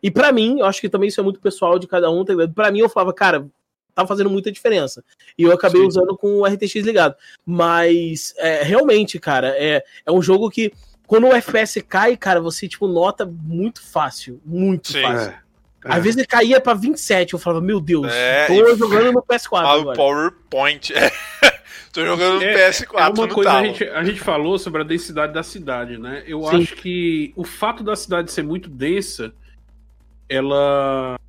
[0.03, 2.33] E pra mim, eu acho que também isso é muito pessoal de cada um, tá
[2.33, 2.53] ligado?
[2.55, 3.47] Pra mim, eu falava, cara,
[3.95, 5.05] tá fazendo muita diferença.
[5.39, 5.87] E eu acabei Sim.
[5.87, 7.15] usando com o RTX ligado.
[7.47, 10.73] Mas, é, realmente, cara, é, é um jogo que
[11.07, 14.41] quando o FPS cai, cara, você, tipo, nota muito fácil.
[14.45, 15.03] Muito Sim.
[15.03, 15.31] fácil.
[15.31, 15.43] É.
[15.85, 19.65] Às vezes ele caía pra 27, eu falava, meu Deus, É, tô jogando no PS4
[19.67, 19.93] Ah, o.
[19.93, 20.93] PowerPoint.
[21.93, 23.63] Tô jogando no É- PS4, É uma coisa, tava.
[23.63, 26.23] a gente, a gente falou sobre a densidade da cidade, né?
[26.27, 26.63] Eu Sim.
[26.63, 29.35] acho que o fato da cidade ser muito densa,
[30.27, 31.21] ela,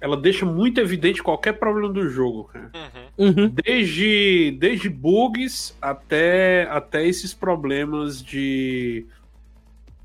[0.00, 2.70] ela deixa muito evidente qualquer problema do jogo, cara.
[3.18, 3.26] Uhum.
[3.26, 3.54] Uhum.
[3.64, 9.04] Desde, desde bugs até, até esses problemas de,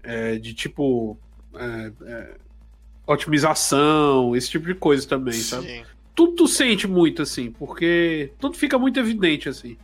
[0.02, 1.16] é, de tipo
[1.54, 2.36] é, é,
[3.06, 5.68] otimização, esse tipo de coisa também, sabe?
[5.68, 5.84] Sim.
[6.16, 9.78] tudo tu sente muito, assim, porque tudo fica muito evidente, assim.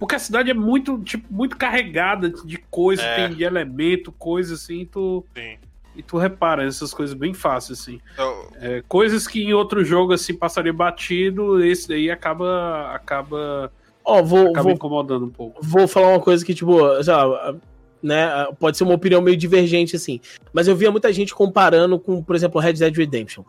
[0.00, 3.14] Porque a cidade é muito, tipo, muito carregada de coisa, É.
[3.28, 5.58] tem de elemento, coisa assim, e tu, Sim.
[5.94, 8.00] e tu repara essas coisas bem fácil, assim.
[8.14, 13.70] Então, É, coisas que em outro jogo, assim, passaria batido, esse daí acaba, acaba,
[14.02, 15.60] Ó, vou, acaba vou, incomodando um pouco.
[15.62, 17.54] vou falar uma coisa que, tipo, sei lá,
[18.02, 20.18] né, pode ser uma opinião meio divergente, assim,
[20.54, 23.44] mas eu via muita gente comparando com, por exemplo, Red Dead Redemption.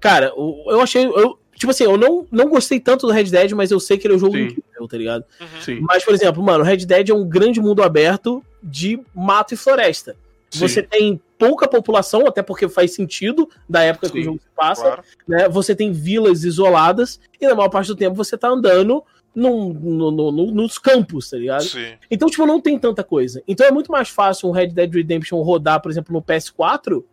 [0.00, 3.70] Cara, eu achei, eu, Tipo assim, eu não, não gostei tanto do Red Dead, mas
[3.70, 4.44] eu sei que ele é um jogo Sim.
[4.44, 5.24] incrível, tá ligado?
[5.38, 5.46] Uhum.
[5.60, 5.80] Sim.
[5.82, 10.16] Mas, por exemplo, mano, Red Dead é um grande mundo aberto de mato e floresta.
[10.50, 10.58] Sim.
[10.60, 14.46] Você tem pouca população, até porque faz sentido da época que Sim, o jogo se
[14.56, 15.02] passa, Claro.
[15.28, 15.48] né?
[15.50, 19.04] Você tem vilas isoladas e na maior parte do tempo você tá andando
[19.34, 21.62] num, no, no- no- nos campos, tá ligado?
[21.62, 21.92] Sim.
[22.10, 23.42] Então, tipo, não tem tanta coisa.
[23.46, 27.04] Então é muito mais fácil um Red Dead Redemption rodar, por exemplo, no PS4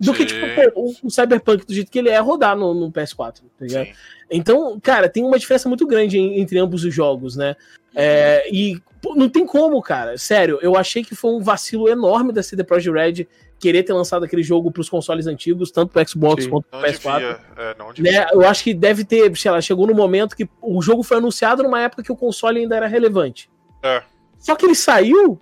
[0.00, 0.40] do que, tipo,
[0.72, 3.86] pô, o, o Cyberpunk do jeito que ele é rodar no, no PS4, tá ligado?
[3.86, 3.92] Sim.
[4.30, 7.54] Então, cara, tem uma diferença muito grande em- entre ambos os jogos, né?
[7.94, 10.16] É, e pô, não tem como, cara.
[10.18, 12.90] Sério, eu achei que foi um vacilo enorme da CD Projekt
[13.20, 13.26] Red
[13.60, 16.50] querer ter lançado aquele jogo pros consoles antigos, tanto pro Xbox Sim.
[16.50, 17.18] quanto pro Não PS4.
[17.18, 17.38] devia.
[17.56, 17.86] É, não.
[17.96, 18.26] Né?
[18.32, 21.62] Eu acho que deve ter, sei lá, chegou no momento que o jogo foi anunciado
[21.62, 23.48] numa época que o console ainda era relevante.
[23.82, 24.02] É.
[24.38, 25.38] Só que ele saiu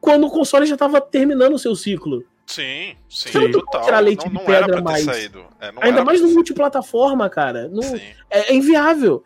[0.00, 2.24] quando o console já tava terminando o seu ciclo.
[2.50, 3.82] Sim, sim, Você não tem total.
[3.84, 5.04] tirar leite não, de não era pedra mais.
[5.04, 5.44] saído.
[5.60, 7.70] É, não Ainda era mais pra no multiplataforma, cara.
[7.80, 8.00] Sim.
[8.28, 9.22] é, é inviável.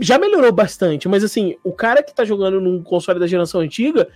[0.00, 4.08] Já melhorou bastante, mas assim, o cara que tá jogando num console da geração antiga,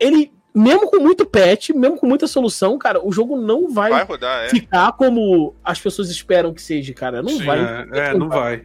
[0.00, 4.04] ele, mesmo com muito patch, mesmo com muita solução, cara, o jogo não vai, Vai
[4.04, 4.48] rodar, é.
[4.48, 7.20] ficar como as pessoas esperam que seja, cara.
[7.20, 7.58] Não Sim, vai.
[7.92, 8.62] É, é, não vai.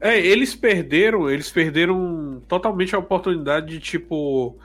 [0.00, 4.56] É, eles perderam, eles perderam totalmente a oportunidade de, tipo,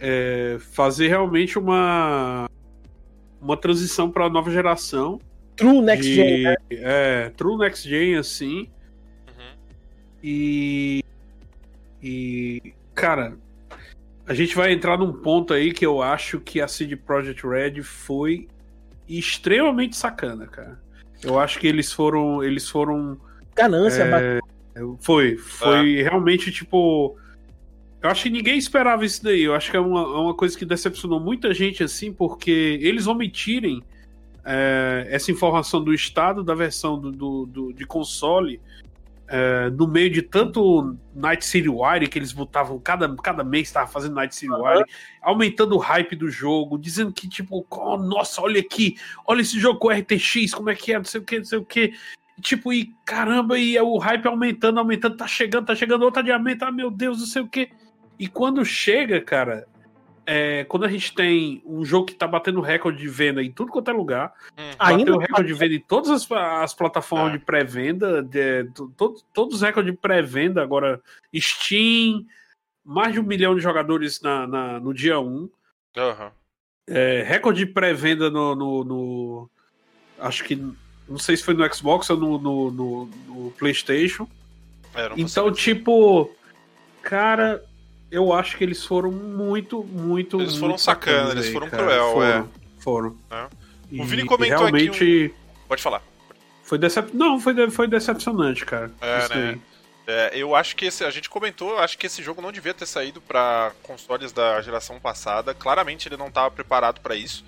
[0.00, 2.48] é, fazer realmente uma
[3.42, 5.20] uma transição para a nova geração.
[5.56, 6.54] True Next de, Gen, né?
[6.70, 8.68] É, true next gen, assim.
[9.28, 9.56] Uhum.
[10.22, 11.04] E.
[12.02, 12.74] E.
[12.94, 13.36] Cara,
[14.26, 17.82] a gente vai entrar num ponto aí que eu acho que a CD Projekt Red
[17.82, 18.48] foi
[19.08, 20.80] extremamente sacana, cara.
[21.22, 22.42] Eu acho que eles foram.
[22.42, 23.20] Eles foram.
[23.54, 24.40] Ganância, é,
[25.00, 25.36] foi.
[25.36, 27.16] Foi realmente tipo.
[28.02, 29.42] Eu acho que ninguém esperava isso daí.
[29.42, 33.06] Eu acho que é uma, é uma coisa que decepcionou muita gente, assim, porque eles
[33.06, 33.82] omitirem
[34.44, 38.60] é, essa informação do estado da versão do, do- do- de console
[39.28, 43.86] é, no meio de tanto Night City Wire que eles botavam, cada, cada mês estava
[43.86, 44.84] fazendo Night City Wire,
[45.22, 48.96] aumentando o hype do jogo, dizendo que, tipo, oh, nossa, olha aqui,
[49.26, 51.58] olha esse jogo com RTX, como é que é, não sei o que, não sei
[51.58, 51.94] o que.
[52.42, 56.72] Tipo, e caramba, e o hype aumentando, aumentando, tá chegando, tá chegando outro adiamento, ah,
[56.72, 57.70] meu Deus, não sei o que.
[58.22, 59.66] E quando chega, cara,
[60.24, 63.72] é, quando a gente tem um jogo que tá batendo recorde de venda em tudo
[63.72, 64.64] quanto é lugar, Uhum.
[64.78, 67.38] Ainda bateu recorde de venda em todas as, as plataformas É.
[67.38, 68.22] de pré-venda,
[68.96, 71.00] to- todos os recordes de pré-venda, agora
[71.36, 72.24] Steam,
[72.84, 75.50] mais de um milhão de jogadores na, na- no dia 1.
[75.96, 76.30] Aham.
[76.88, 79.50] É, recorde de pré-venda no, no- no-
[80.20, 80.54] Acho que.
[81.08, 84.28] Não sei se foi no Xbox ou no, no- no- no PlayStation.
[84.94, 86.30] É, Então, tipo.
[87.02, 87.60] Cara,
[88.12, 90.40] eu acho que eles foram muito, muito.
[90.40, 91.82] Eles foram muito sacanas, eles foram cara.
[91.82, 92.44] cruel, foram, é.
[92.78, 93.16] Foram.
[93.30, 93.46] É.
[93.90, 95.34] E O Vini comentou aqui realmente
[95.68, 96.02] Pode falar.
[96.62, 97.10] Foi decep...
[97.14, 98.90] Não, foi, de- foi decepcionante, cara.
[99.00, 99.58] É, né?
[100.06, 102.86] É, eu acho que esse, a gente comentou, acho que esse jogo não devia ter
[102.86, 105.54] saído pra consoles da geração passada.
[105.54, 107.44] Claramente ele não estava preparado pra isso.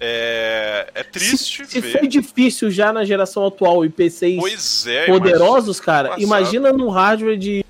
[0.00, 1.98] É, é triste Se, se ver.
[1.98, 6.22] foi difícil já na geração atual e PCs Pois é, poderosos, cara, passado.
[6.24, 7.64] imagina num hardware de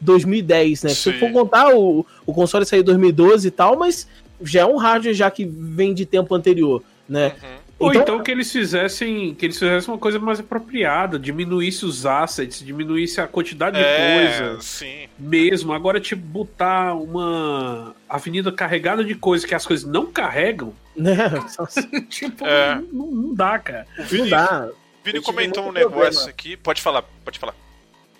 [0.00, 0.90] 2010, né?
[0.90, 4.06] Se for contar, o, o console saiu em 2012 e tal, mas
[4.42, 7.32] já é um hardware já que vem de tempo anterior, né?
[7.42, 7.66] Uhum.
[7.78, 9.34] Ou Então- então, que eles fizessem.
[9.34, 14.38] Que eles fizessem uma coisa mais apropriada, diminuísse os assets, diminuísse a quantidade de É,
[14.46, 15.06] coisa sim.
[15.18, 15.74] mesmo.
[15.74, 21.14] Agora, tipo, botar uma avenida carregada de coisas que as coisas não carregam, Né?
[22.08, 22.80] tipo, É.
[22.90, 23.86] não, não dá, cara.
[23.98, 24.68] O Não Vini, dá.
[25.04, 26.30] Vini comentou um negócio problema.
[26.30, 26.56] aqui.
[26.56, 27.54] Pode falar, pode falar.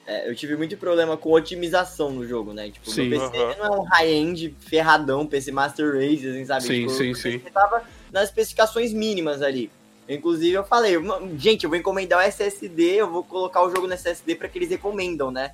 [0.07, 2.71] É, eu tive muito problema com otimização no jogo, né?
[2.71, 3.09] Tipo, Sim.
[3.09, 3.55] meu PC Aham.
[3.59, 6.63] não é um high-end ferradão, PC Master Race, assim, sabe?
[6.63, 7.39] Sim, tipo, sim, sim.
[7.39, 9.69] PC tava nas especificações mínimas ali.
[10.09, 13.89] Inclusive, eu falei, "Mano, gente, eu vou encomendar o SSD, eu vou colocar o jogo
[13.89, 15.51] no SSD pra que eles recomendam, né?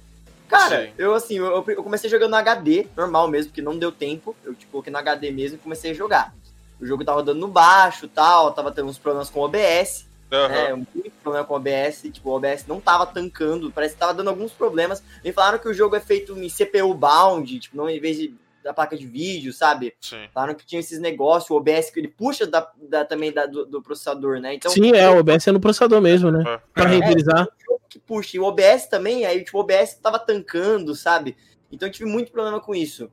[0.46, 0.92] Cara, Sim.
[0.98, 4.36] eu assim, eu, eu comecei jogando no HD, normal mesmo, porque não deu tempo.
[4.44, 6.34] Eu tipo, coloquei no HD mesmo e comecei a jogar.
[6.78, 10.48] O jogo tava rodando no baixo tal, tava tendo uns problemas com o OBS Aham.
[10.48, 14.14] né, muito problema com o OBS, tipo, o OBS não tava tancando, parece que tava
[14.14, 15.02] dando alguns problemas.
[15.22, 18.34] Me falaram que o jogo é feito em CPU bound, tipo, não em vez de,
[18.64, 19.94] da placa de vídeo, sabe?
[20.00, 20.26] Sim.
[20.32, 23.64] Falaram que tinha esses negócios, o OBS que ele puxa da, da- também da- do,
[23.66, 24.54] do processador, né?
[24.54, 26.42] Então, Sim, é, o OBS é no processador mesmo, né?
[26.46, 26.60] É.
[26.72, 26.86] Pra É.
[26.88, 27.42] renderizar.
[27.46, 28.36] o jogo que puxa.
[28.36, 31.36] E o OBS também, aí tipo, o OBS tava tancando, sabe?
[31.70, 33.10] Então eu tive muito problema com isso.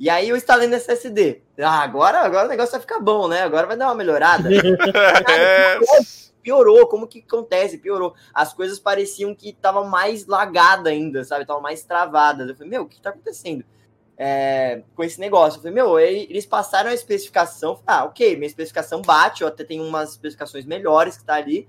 [0.00, 1.42] E aí eu instalei no SSD.
[1.60, 3.42] Ah, agora, agora o negócio vai ficar bom, né?
[3.42, 4.48] Agora vai dar uma melhorada.
[5.30, 5.78] É,
[6.42, 7.78] piorou, como que acontece?
[7.78, 8.14] Piorou.
[8.34, 11.42] As coisas pareciam que estavam mais lagada ainda, sabe?
[11.42, 12.48] Estavam mais travadas.
[12.48, 13.64] Eu falei, meu, o que tá acontecendo?
[14.16, 15.58] É, com esse negócio.
[15.58, 17.76] Eu falei, meu, eles passaram a especificação.
[17.76, 21.68] Falei, ah, ok, minha especificação bate, eu até tenho umas especificações melhores que tá ali.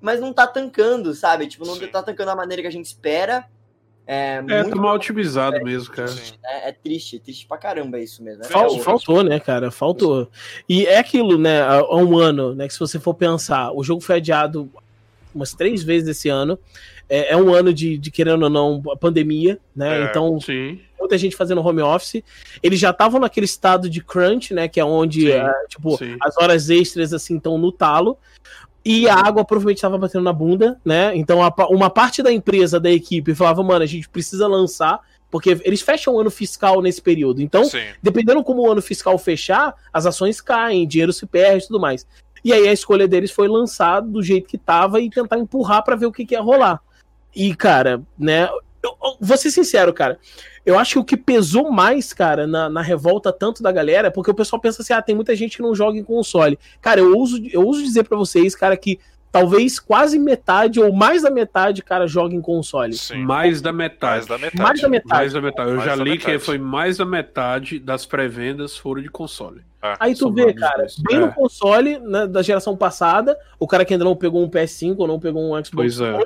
[0.00, 1.46] mas não tá tancando, sabe?
[1.46, 1.86] Tipo, não Sim.
[1.86, 3.48] tá tancando da maneira que a gente espera.
[4.12, 6.10] É, É, muito tá mal otimizado mesmo, cara.
[6.44, 8.44] É, é triste, triste pra caramba isso mesmo.
[8.44, 8.84] É Fal- real.
[8.84, 9.70] faltou, né, cara?
[9.70, 10.28] Faltou.
[10.68, 11.62] E é aquilo, né?
[11.62, 12.66] Há há um ano, né?
[12.66, 14.70] Que se você for pensar, o jogo foi adiado
[15.34, 16.58] umas três vezes esse ano.
[17.08, 20.02] É, é um ano de, de, querendo ou não, pandemia, né?
[20.02, 20.80] É, então, Sim.
[20.98, 22.22] muita gente fazendo home office.
[22.62, 24.68] Eles já estavam naquele estado de crunch, né?
[24.68, 26.16] Que é onde, Sim, é, tipo, sim.
[26.20, 28.18] as horas extras, assim, estão no talo.
[28.84, 31.16] E a água provavelmente estava batendo na bunda, né?
[31.16, 35.00] Então, a uma parte da empresa, da equipe, falava, mano, a gente precisa lançar,
[35.30, 37.40] porque eles fecham o ano fiscal nesse período.
[37.40, 37.84] Então, Sim.
[38.02, 42.06] dependendo como o ano fiscal fechar, as ações caem, dinheiro se perde e tudo mais.
[42.44, 45.94] E aí a escolha deles foi lançar do jeito que tava e tentar empurrar pra
[45.94, 46.80] ver o que, que ia rolar.
[47.34, 48.48] E, cara, né?
[49.24, 50.18] Vou ser sincero, cara.
[50.66, 54.10] Eu acho que o que pesou mais, cara, na, na revolta tanto da galera é
[54.10, 56.58] porque o pessoal pensa assim: ah, tem muita gente que não joga em console.
[56.80, 58.98] Cara, eu uso, eu uso dizer pra vocês, cara, que
[59.30, 62.94] talvez quase metade ou mais da metade, cara, joga em console.
[62.94, 63.22] Sim.
[63.24, 64.12] Mais da metade.
[64.16, 64.62] Mais da metade.
[64.62, 65.20] Mais da metade.
[65.20, 65.70] Mais da metade.
[65.70, 69.62] Eu Mais já li que foi mais da metade das pré-vendas foram de console.
[69.80, 69.94] É.
[70.00, 70.98] Aí tu vê, cara, dois.
[70.98, 71.20] bem É.
[71.20, 75.06] no console né, da geração passada, o cara que ainda não pegou um PS5 ou
[75.06, 76.20] não pegou um Xbox Pois é.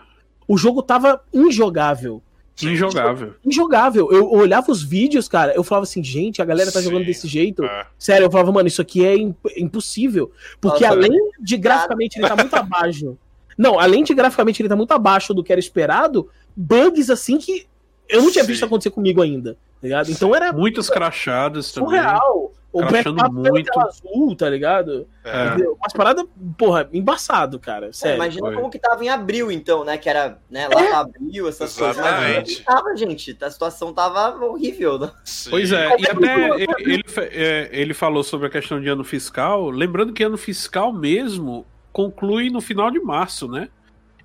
[0.48, 2.22] O jogo tava injogável.
[2.62, 3.34] Injogável.
[3.44, 4.10] Injogável.
[4.12, 6.86] Eu olhava os vídeos, cara, eu falava assim, gente, a galera tá Sim.
[6.86, 7.64] jogando desse jeito.
[7.64, 7.86] É.
[7.98, 10.30] Sério, eu falava, mano, isso aqui é imp- impossível.
[10.60, 13.18] Porque Nossa, além de graficamente ele tá muito abaixo.
[13.58, 17.66] Não, além de graficamente ele tá muito abaixo do que era esperado, bugs assim que
[18.08, 18.48] eu não tinha Sim.
[18.48, 19.54] visto acontecer comigo ainda.
[19.54, 20.10] Tá ligado?
[20.10, 21.90] Então era Muitas crachadas também.
[21.90, 22.52] surreal.
[22.76, 23.80] O era muito.
[23.80, 25.08] azul, tá ligado?
[25.24, 25.54] É.
[25.68, 26.26] Umas paradas,
[26.58, 27.86] porra, embaçado, cara.
[27.86, 28.16] É, Sério.
[28.16, 28.56] imagina foi.
[28.56, 29.96] como que tava em abril, então, né?
[29.96, 31.96] Que era, né, lá pra abril, essas coisas.
[31.96, 32.64] Exatamente.
[32.66, 33.36] Mas tava, gente.
[33.40, 34.98] A situação tava horrível.
[34.98, 35.10] Né?
[35.50, 39.04] Pois é, e é até ele, ele, é, ele falou sobre a questão de ano
[39.04, 43.68] fiscal, lembrando que ano fiscal mesmo conclui no final de março, né?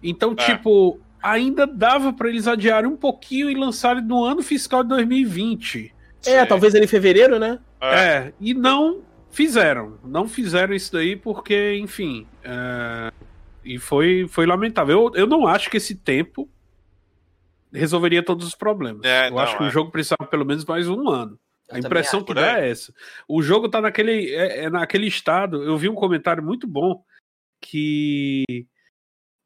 [0.04, 0.46] Então, É.
[0.46, 5.94] tipo, ainda dava pra eles adiarem um pouquinho e lançarem no ano fiscal de 2020.
[6.26, 6.48] É, Sim.
[6.48, 7.60] talvez ele em fevereiro, né?
[7.80, 8.00] É.
[8.00, 9.98] É, e não fizeram.
[10.04, 12.28] Não fizeram isso daí porque, enfim.
[12.44, 13.12] é,
[13.64, 15.12] e foi, foi lamentável.
[15.14, 16.50] Eu, eu não acho que esse tempo
[17.72, 19.04] resolveria todos os problemas.
[19.04, 19.68] É, eu não, acho que é.
[19.68, 21.40] o jogo precisava pelo menos mais um ano.
[21.70, 22.94] Eu A impressão que dá é essa.
[23.28, 25.64] O jogo tá naquele, é, é naquele estado.
[25.64, 27.04] Eu vi um comentário muito bom
[27.62, 28.44] que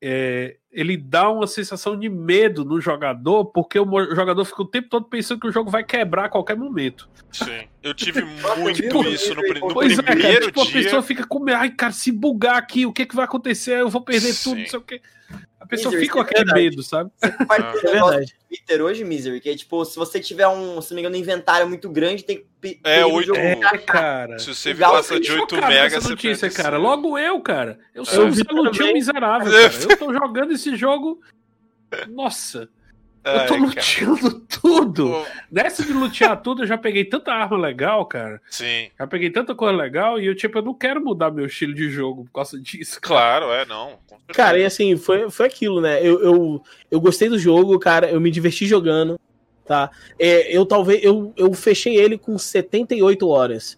[0.02, 4.90] é, ele dá uma sensação de medo no jogador, porque o jogador fica o tempo
[4.90, 7.10] todo pensando que o jogo vai quebrar a qualquer momento.
[7.32, 7.68] Sim.
[7.82, 8.28] Eu tive eu
[8.58, 10.74] muito vi isso no, no pois é, cara, primeiro tipo, a dia.
[10.74, 11.58] pessoa fica com medo.
[11.58, 13.80] Ai, cara, se bugar aqui, o que, que vai acontecer?
[13.80, 14.50] Eu vou perder Sim.
[14.50, 15.02] tudo, não sei o quê.
[15.60, 16.62] A pessoa Misery, fica com é aquele verdade.
[16.70, 17.12] medo, sabe?
[17.48, 18.34] Parte do É negócio verdade.
[18.34, 21.16] do Twitter hoje, Misery, que é tipo, se você tiver um, se não me engano,
[21.16, 22.80] um inventário muito grande, tem que.
[22.84, 24.40] É, pedir o oito- jogo É, pra- cara.
[24.40, 26.78] Se você Legal, passa de Fiquei 8 chocado com megas, essa você notícia, perde cara.
[26.78, 27.80] Logo eu, cara.
[27.94, 28.94] Eu Eu sou um Lutinho também.
[28.94, 29.74] miserável, cara.
[29.92, 31.20] Eu tô jogando esse jogo.
[32.10, 32.70] Nossa,
[33.26, 33.62] eu tô Ai, cara.
[33.62, 35.10] luteando tudo.
[35.10, 38.42] Pô, Nessa de lutear tudo, eu já peguei tanta arma legal, cara.
[38.50, 41.74] Sim, Já peguei tanta coisa legal e eu, tipo, eu não quero mudar meu estilo
[41.74, 43.02] de jogo por causa disso.
[43.02, 43.40] cara.
[43.42, 43.98] claro, é, não.
[44.28, 46.00] Cara, e assim, foi, foi aquilo, né?
[46.02, 49.20] Eu, eu, eu gostei do jogo, cara, eu me diverti jogando,
[49.66, 49.90] tá?
[50.20, 53.78] É, eu talvez, eu, eu fechei ele com 78 horas.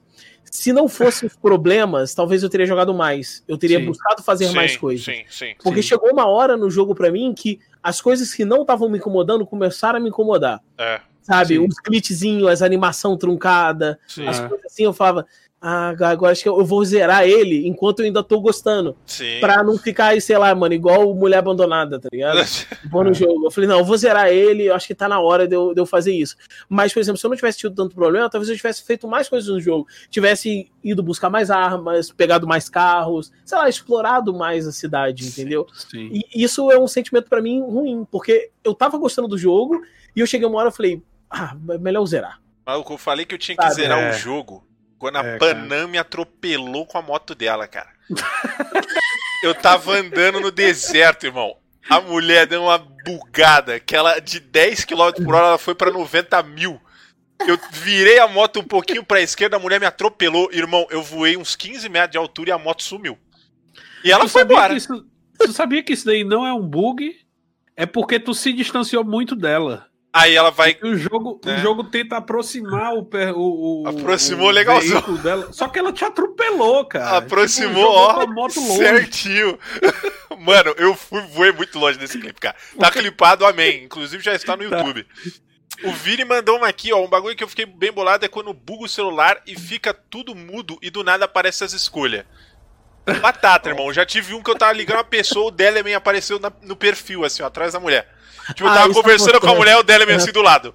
[0.52, 3.44] Se não fossem os problemas, talvez eu teria jogado mais.
[3.48, 3.86] Eu teria Sim.
[3.86, 5.04] buscado fazer Sim, mais coisas.
[5.06, 5.54] Sim, sim.
[5.64, 5.90] Porque Sim.
[5.90, 9.46] chegou uma hora no jogo pra mim que as coisas que não estavam me incomodando
[9.46, 10.62] começaram a me incomodar.
[10.78, 11.56] É, Sabe?
[11.56, 11.60] Sim.
[11.60, 14.48] Uns glitchzinhos, as animação truncada, sim, as É.
[14.48, 15.26] coisas assim, eu falava,
[15.60, 18.96] ah, agora acho que eu vou zerar ele enquanto eu ainda tô gostando.
[19.06, 19.40] sim.
[19.40, 22.38] Pra não ficar aí, sei lá, mano, igual Mulher Abandonada, tá ligado?
[22.92, 23.14] Pô no É.
[23.14, 23.48] jogo.
[23.48, 25.74] Eu falei, não, eu vou zerar ele, eu acho que tá na hora de eu,
[25.74, 26.36] de eu fazer isso.
[26.70, 29.28] Mas, por exemplo, se eu não tivesse tido tanto problema, talvez eu tivesse feito mais
[29.28, 29.88] coisas no jogo.
[30.12, 35.66] Tivesse ido buscar mais armas, pegado mais carros, sei lá, explorado mais a cidade, entendeu?
[35.74, 36.10] Sim.
[36.34, 39.82] E isso é um sentimento pra mim ruim, porque eu tava gostando do jogo
[40.16, 42.40] e eu cheguei uma hora e falei, ah, é melhor eu zerar.
[42.66, 44.10] Maluco, eu falei que eu tinha que Sabe, zerar é.
[44.10, 44.67] o jogo
[44.98, 47.90] quando a É, Panam me atropelou com a moto dela, cara.
[49.44, 51.56] eu tava andando no deserto, irmão.
[51.90, 55.90] A mulher deu uma bugada que ela, de 10 km por hora, ela foi pra
[55.92, 56.82] 90 mil.
[57.48, 60.50] Eu virei a moto um pouquinho pra esquerda, a mulher me atropelou.
[60.52, 63.18] Irmão, eu voei uns 15 metros de altura e a moto sumiu.
[64.04, 64.74] E ela tu foi sabia embora.
[64.74, 65.06] que isso-
[65.40, 67.16] tu sabia que isso daí não é um bug?
[67.76, 69.87] É porque tu se distanciou muito dela.
[70.14, 70.78] Aí ela vai.
[70.82, 71.56] E o jogo, É.
[71.56, 75.02] o jogo tenta aproximar o, o, o Aproximou o legalzão.
[75.18, 75.52] dela.
[75.54, 77.18] Só que ela te atropelou, cara.
[77.18, 79.60] Aproximou, Tipo, ó, certinho.
[80.40, 82.56] Mano, eu fui, voei muito longe nesse clipe, cara.
[82.80, 83.84] Tá clipado, amém.
[83.84, 84.78] Inclusive já está no Tá.
[84.78, 85.06] YouTube.
[85.84, 87.04] O Vini mandou uma aqui, ó.
[87.04, 90.34] Um bagulho que eu fiquei bem bolado é quando buga o celular e fica tudo
[90.34, 92.26] mudo e do nada aparece as escolhas.
[93.22, 93.94] Batata, irmão.
[93.94, 97.24] Já tive um que eu tava ligando a pessoa, o Deleman apareceu na- no perfil,
[97.24, 98.12] assim, ó, atrás da mulher.
[98.54, 100.16] Tipo, eu Ah, tava conversando tá com a mulher, o Deleman É.
[100.16, 100.74] assim do lado.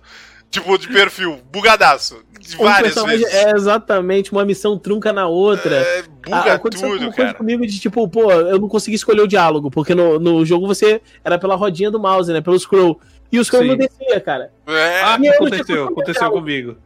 [0.51, 2.23] Tipo, de perfil, bugadaço.
[2.39, 3.33] De Um várias vezes.
[3.33, 5.77] é exatamente uma missão trunca na outra.
[5.77, 7.35] É, buga Ah, aconteceu tudo, uma coisa cara.
[7.35, 11.01] comigo de tipo, pô, eu não consegui escolher o diálogo, porque no, no jogo você
[11.25, 12.41] era pela rodinha do mouse, né?
[12.41, 13.01] Pelo scroll.
[13.31, 13.69] E o scroll Sim.
[13.69, 14.51] não descia, cara.
[14.67, 16.77] É, Ah, aconteceu, aconteceu comigo.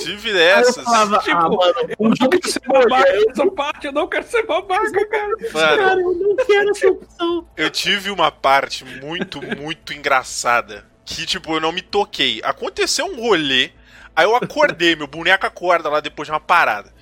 [0.00, 0.84] Tive dessas.
[0.84, 4.08] falava, Tipo, ah, mano, Eu não jogo quero de ser babaca nessa parte, eu não
[4.08, 5.28] quero ser babaca, cara.
[5.52, 7.48] Mano, Cara, eu não quero essa opção.
[7.56, 10.84] eu tive uma parte muito, muito engraçada.
[11.04, 12.40] Que, tipo, eu não me toquei.
[12.44, 13.70] Aconteceu um rolê,
[14.14, 16.92] aí eu acordei, meu boneco acorda lá depois de uma parada.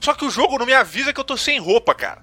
[0.00, 2.22] Só que o jogo não me avisa que eu tô sem roupa, cara.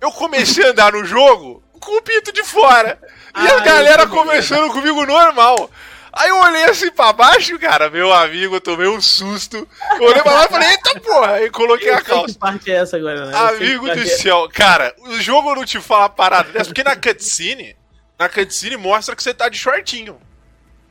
[0.00, 2.98] Eu comecei a andar no jogo com o pinto de fora.
[3.36, 4.22] E Ah, a galera eu também.
[4.22, 5.68] conversando comigo normal.
[6.12, 9.68] Aí eu olhei assim pra baixo, cara, meu amigo, eu tomei um susto.
[10.00, 12.32] Eu olhei pra lá e falei, eita porra, aí coloquei a Eu sei calça.
[12.34, 13.36] que parte é essa agora, né?
[13.36, 17.76] Amigo do é- céu, cara, o jogo não te fala parada dessa, porque na cutscene,
[18.18, 20.18] na cutscene mostra que você tá de shortinho,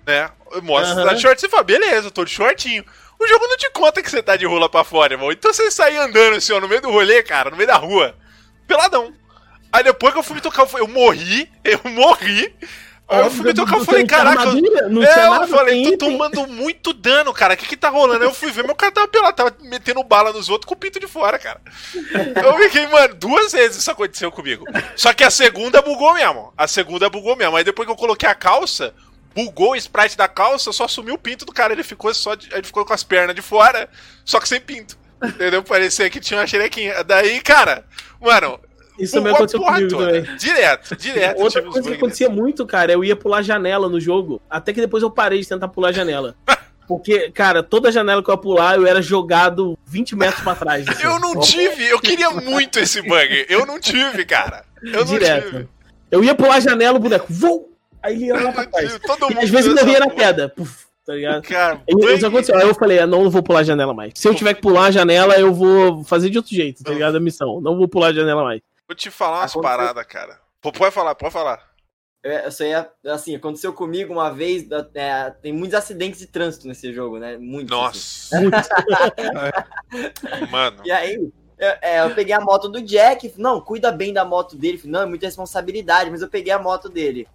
[0.06, 0.30] né?
[0.64, 2.86] Mostra que você tá de short, você fala, beleza, eu tô de shortinho.
[3.20, 5.32] O jogo não te conta que você tá de rola pra fora, irmão.
[5.32, 8.16] Então você sai andando assim, ó, no meio do rolê, cara, no meio da rua,
[8.68, 9.12] peladão.
[9.74, 12.56] Aí depois que eu fui me tocar, eu morri, eu morri.
[13.10, 14.46] Aí eu fui me tocar, eu falei, caraca?
[14.90, 15.98] Não é, eu nada, falei, tô item.
[16.18, 17.54] tomando muito dano, cara.
[17.54, 18.22] O que que tá rolando?
[18.22, 20.78] Aí eu fui ver, meu cara tava pelado, tava metendo bala nos outros com o
[20.78, 21.62] pinto de fora, cara.
[22.44, 24.66] Eu fiquei, mano, duas vezes isso aconteceu comigo.
[24.96, 26.52] Só que a segunda bugou mesmo.
[26.58, 27.56] A segunda bugou mesmo.
[27.56, 28.94] Aí depois que eu coloquei a calça,
[29.34, 31.72] bugou o sprite da calça, só sumiu o pinto do cara.
[31.72, 33.90] Ele ficou só de- ele ficou com as pernas de fora,
[34.26, 34.98] só que sem pinto.
[35.24, 35.64] Entendeu?
[35.64, 37.04] Parecia que tinha uma xerequinha.
[37.06, 37.86] Daí, cara,
[38.20, 38.60] mano.
[39.00, 40.06] Isso também aconteceu comigo toda.
[40.22, 40.38] também.
[40.38, 41.42] Direto, direto.
[41.42, 45.04] Outra coisa que acontecia muito, cara, eu ia pular janela no jogo, até que depois
[45.04, 46.36] eu parei de tentar pular janela.
[46.88, 50.88] Porque, cara, toda janela que eu ia pular, eu era jogado 20 metros pra trás.
[50.88, 51.04] assim.
[51.04, 53.46] Eu não tive, eu queria muito esse bug.
[53.50, 54.64] Eu não tive, cara.
[54.82, 55.50] Eu não Direto.
[55.50, 55.68] tive.
[56.10, 57.74] Eu ia pular a janela, o boneco, vou!
[58.02, 59.00] Aí ele ia lá Eu pra não trás.
[59.06, 60.48] Todo E mundo às vezes nessa morria na queda.
[60.48, 61.42] Puf, tá ligado?
[61.44, 62.56] Cara, E Isso aconteceu.
[62.58, 64.14] Aí eu falei, ah, não vou pular a janela mais.
[64.16, 67.18] Se eu tiver que pular a janela, eu vou fazer de outro jeito, tá ligado?
[67.18, 67.60] A missão.
[67.60, 68.62] Não vou pular a janela mais.
[68.88, 70.40] Vou te falar umas Aconteceu- paradas, cara.
[70.62, 71.62] Pô, Pode falar, pode falar.
[72.24, 74.66] É, Eu só ia, assim, aconteceu comigo uma vez,
[74.96, 77.38] é, tem muitos acidentes de trânsito nesse jogo, né?
[77.38, 77.72] Muitos.
[78.34, 78.46] assim.
[78.50, 79.16] Nossa,
[80.50, 80.82] mano.
[80.84, 81.16] E aí,
[81.58, 85.02] eu, é, eu peguei a moto do Jack, não, cuida bem da moto dele, não,
[85.02, 87.28] é muita responsabilidade, mas eu peguei a moto dele.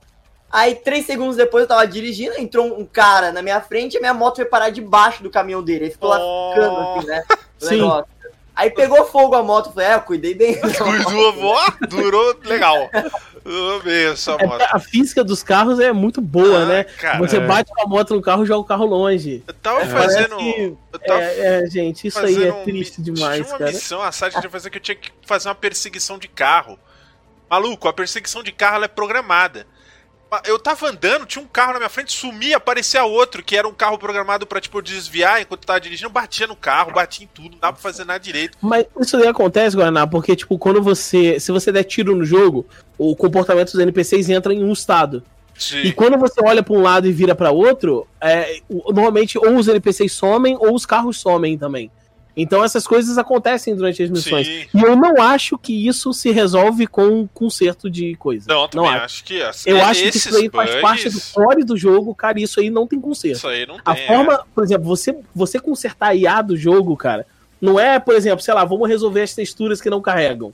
[0.50, 4.00] Aí, três segundos depois, eu tava dirigindo, entrou um cara na minha frente e a
[4.00, 5.84] minha moto foi parar debaixo do caminhão dele.
[5.86, 7.22] Ele ficou lá ficando, assim, né?
[7.60, 7.76] o Sim.
[7.80, 8.11] negócio.
[8.54, 10.60] Aí pegou fogo a moto, falei, é, eu cuidei bem.
[10.60, 11.56] Cuidou,
[11.88, 12.90] durou legal.
[13.42, 14.62] Durou bem essa É, moto.
[14.70, 16.84] a física dos carros é muito boa, Ah, né?
[16.84, 17.40] Cara, Você é.
[17.40, 19.42] bate com a moto no carro e joga o carro longe.
[19.48, 20.36] eu tava Parece fazendo.
[20.36, 23.58] que- Eu tava É, é, gente, isso aí é fazendo um- triste Tinha demais, uma
[23.58, 23.72] cara.
[23.72, 26.78] missão, a site tinha fazer que eu tinha que fazer uma perseguição de carro.
[27.50, 29.66] Maluco, a perseguição de carro ela é programada.
[30.46, 33.74] Eu tava andando, tinha um carro na minha frente, sumia, aparecia outro, que era um
[33.74, 37.28] carro programado pra, tipo, desviar enquanto eu tava dirigindo, eu batia no carro, batia em
[37.32, 38.56] tudo, não dava pra fazer nada direito.
[38.60, 41.38] Mas isso daí acontece, Guaraná, porque, tipo, quando você.
[41.38, 45.22] Se você der tiro no jogo, o comportamento dos NPCs entra em um estado.
[45.58, 45.82] Sim.
[45.82, 49.68] E quando você olha pra um lado e vira pra outro, é, normalmente ou os
[49.68, 51.90] NPCs somem ou os carros somem também.
[52.36, 54.46] Então essas coisas acontecem durante as missões.
[54.46, 54.66] Sim.
[54.74, 58.46] E eu não acho que isso se resolve com conserto de coisa.
[58.48, 59.04] Não, também acho.
[59.04, 62.14] acho que as- Eu acho que isso aí faz bugs, parte do core do jogo,
[62.14, 63.36] cara, e isso aí não tem conserto.
[63.36, 63.82] Isso aí não tem.
[63.84, 64.06] A é.
[64.06, 67.26] forma, por exemplo, você, você consertar a IA do jogo, cara,
[67.60, 70.52] não é, por exemplo, sei lá, vamos resolver as texturas que não carregam.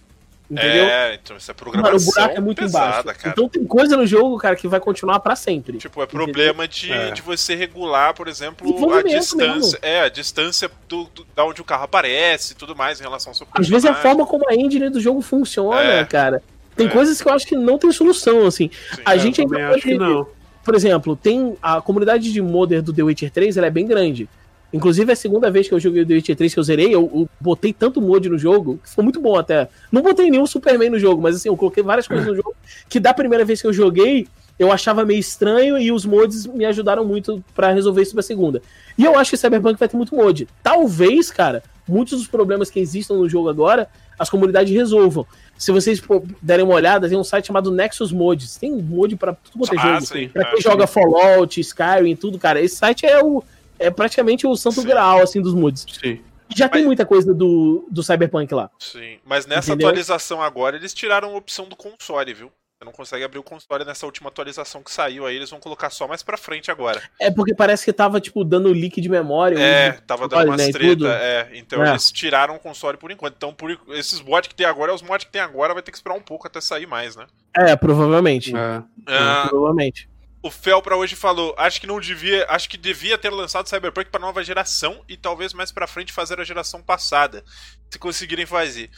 [0.51, 0.85] Entendeu?
[0.87, 3.19] É, então essa Mano, programação o buraco é muito pesada, embaixo.
[3.21, 3.33] cara.
[3.33, 5.77] Então tem coisa no jogo, cara, que vai continuar pra sempre.
[5.77, 7.11] Tipo, é problema de, É.
[7.11, 9.79] de você regular, por exemplo, a distância.
[9.83, 13.31] É, a distância do, do- da onde o carro aparece e tudo mais em relação
[13.31, 16.05] ao seu Às vezes é a forma como a engine do jogo funciona, É.
[16.05, 16.43] cara.
[16.75, 16.91] Tem É.
[16.91, 18.71] coisas que eu acho que não tem solução, assim.
[18.95, 19.03] Sim.
[19.05, 20.27] A É, gente ainda também acho que pode- não.
[20.65, 24.29] Por exemplo, tem a comunidade de modder do The Witcher 3, ela é bem grande.
[24.73, 26.87] Inclusive, é a segunda vez que eu joguei o The Witcher 3 que eu zerei,
[26.95, 29.69] eu, eu botei tanto mod no jogo, que foi muito bom até.
[29.91, 32.55] Não botei nenhum Superman no jogo, mas assim, eu coloquei várias coisas no jogo,
[32.89, 34.29] que da primeira vez que eu joguei,
[34.59, 38.61] eu achava meio estranho e os mods me ajudaram muito pra resolver isso pra segunda.
[38.99, 40.47] E eu acho que Cyberpunk vai ter muito mod.
[40.63, 43.89] Talvez, cara, muitos dos problemas que existam no jogo agora,
[44.19, 45.25] as comunidades resolvam.
[45.57, 46.03] Se vocês
[46.43, 48.57] derem uma olhada, tem um site chamado Nexus Mods.
[48.57, 50.07] Tem mod pra tudo quanto é Ah, jogo.
[50.07, 50.29] sim.
[50.29, 50.69] Pra Ah, quem sim.
[50.69, 52.61] joga Fallout, Skyrim, tudo, cara.
[52.61, 53.43] Esse site é o
[53.79, 54.87] é praticamente o santo Sim.
[54.87, 55.87] graal assim dos mods.
[56.03, 56.21] Sim.
[56.55, 58.71] Já tem Mas- muita coisa do, do Cyberpunk lá.
[58.79, 59.89] Sim, mas nessa Entendeu?
[59.89, 62.51] atualização agora eles tiraram a opção do console, viu?
[62.81, 65.91] Você não consegue abrir o console nessa última atualização que saiu aí, eles vão colocar
[65.91, 67.03] só mais pra frente agora.
[67.21, 69.59] É porque parece que tava, tipo, dando leak de memória.
[69.59, 71.51] É, um- tava dando umas né, treta, é.
[71.55, 71.91] Então É.
[71.91, 73.35] eles tiraram o console por enquanto.
[73.37, 75.91] Então, por esses mods que tem agora, é os mods que tem agora, vai ter
[75.91, 77.27] que esperar um pouco até sair mais, né?
[77.55, 78.57] É, provavelmente.
[78.57, 78.83] É.
[79.09, 80.09] Ah, Provavelmente.
[80.43, 82.47] O Fel pra hoje falou: acho que não devia.
[82.49, 86.41] Acho que devia ter lançado Cyberpunk pra nova geração e talvez mais pra frente fazer
[86.41, 87.45] a geração passada.
[87.91, 88.91] Se conseguirem fazer.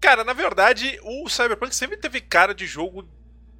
[0.00, 3.08] Cara, na verdade, o Cyberpunk sempre teve cara de jogo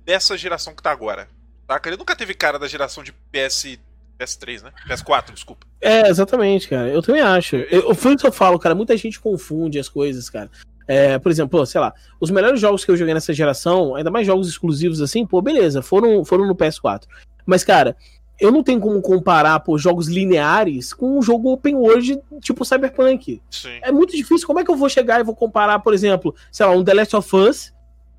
[0.05, 1.29] dessa geração que tá agora.
[1.67, 1.89] Saca?
[1.89, 3.79] Ele nunca teve cara da geração de PS.
[4.17, 4.73] PS3, né?
[4.89, 5.67] PS4, desculpa.
[5.81, 6.89] É, exatamente, cara.
[6.89, 7.57] Eu também acho.
[7.57, 8.73] Eu, foi o que eu falo, cara.
[8.73, 10.49] Muita gente confunde as coisas, cara.
[10.87, 14.11] É, por exemplo, pô, sei lá, os melhores jogos que eu joguei nessa geração, ainda
[14.11, 17.05] mais jogos exclusivos assim, pô, beleza, foram, foram no PS4.
[17.47, 17.97] Mas, cara,
[18.41, 23.41] eu não tenho como comparar, pô, jogos lineares com um jogo open world tipo Cyberpunk.
[23.51, 23.79] Sim.
[23.81, 24.47] É muito difícil.
[24.47, 26.95] Como é que eu vou chegar e vou comparar, por exemplo, sei lá, um The
[26.95, 27.75] Last of Us,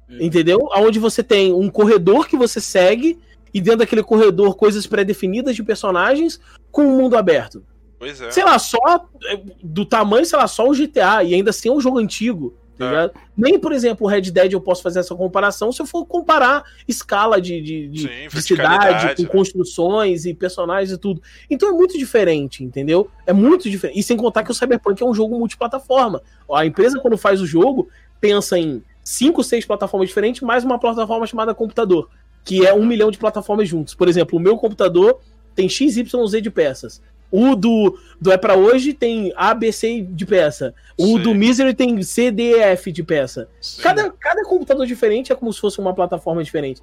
[0.09, 0.17] Hum.
[0.19, 0.59] entendeu?
[0.75, 3.19] Onde você tem um corredor que você segue
[3.53, 6.39] e dentro daquele corredor coisas pré-definidas de personagens
[6.71, 7.63] com um mundo aberto.
[7.97, 8.29] Pois é.
[8.31, 8.77] Sei lá, só
[9.25, 12.53] é, do tamanho, sei lá, só o GTA e ainda assim é um jogo antigo.
[12.77, 13.11] tá É.
[13.37, 16.63] Nem, por exemplo, o Red Dead eu posso fazer essa comparação se eu for comparar
[16.87, 19.29] escala de, de, de- Sim, de cidade, com né?
[19.29, 21.21] construções e personagens e tudo.
[21.49, 23.09] Então é muito diferente, entendeu?
[23.25, 23.97] É muito diferente.
[23.97, 26.21] E sem contar que o Cyberpunk é um jogo multiplataforma.
[26.53, 27.87] A empresa, quando faz o jogo,
[28.19, 32.09] pensa em cinco, seis plataformas diferentes, mais uma plataforma chamada computador,
[32.43, 33.93] que é um milhão de plataformas juntos.
[33.95, 35.19] Por exemplo, o meu computador
[35.55, 37.01] tem XYZ de peças.
[37.31, 40.73] O do, do É Pra Hoje tem ABC de peça.
[40.97, 41.23] O Sim.
[41.23, 43.49] do Misery tem CDF de peça.
[43.59, 43.81] Sim.
[43.81, 46.81] Cada, cada computador diferente é como se fosse uma plataforma diferente.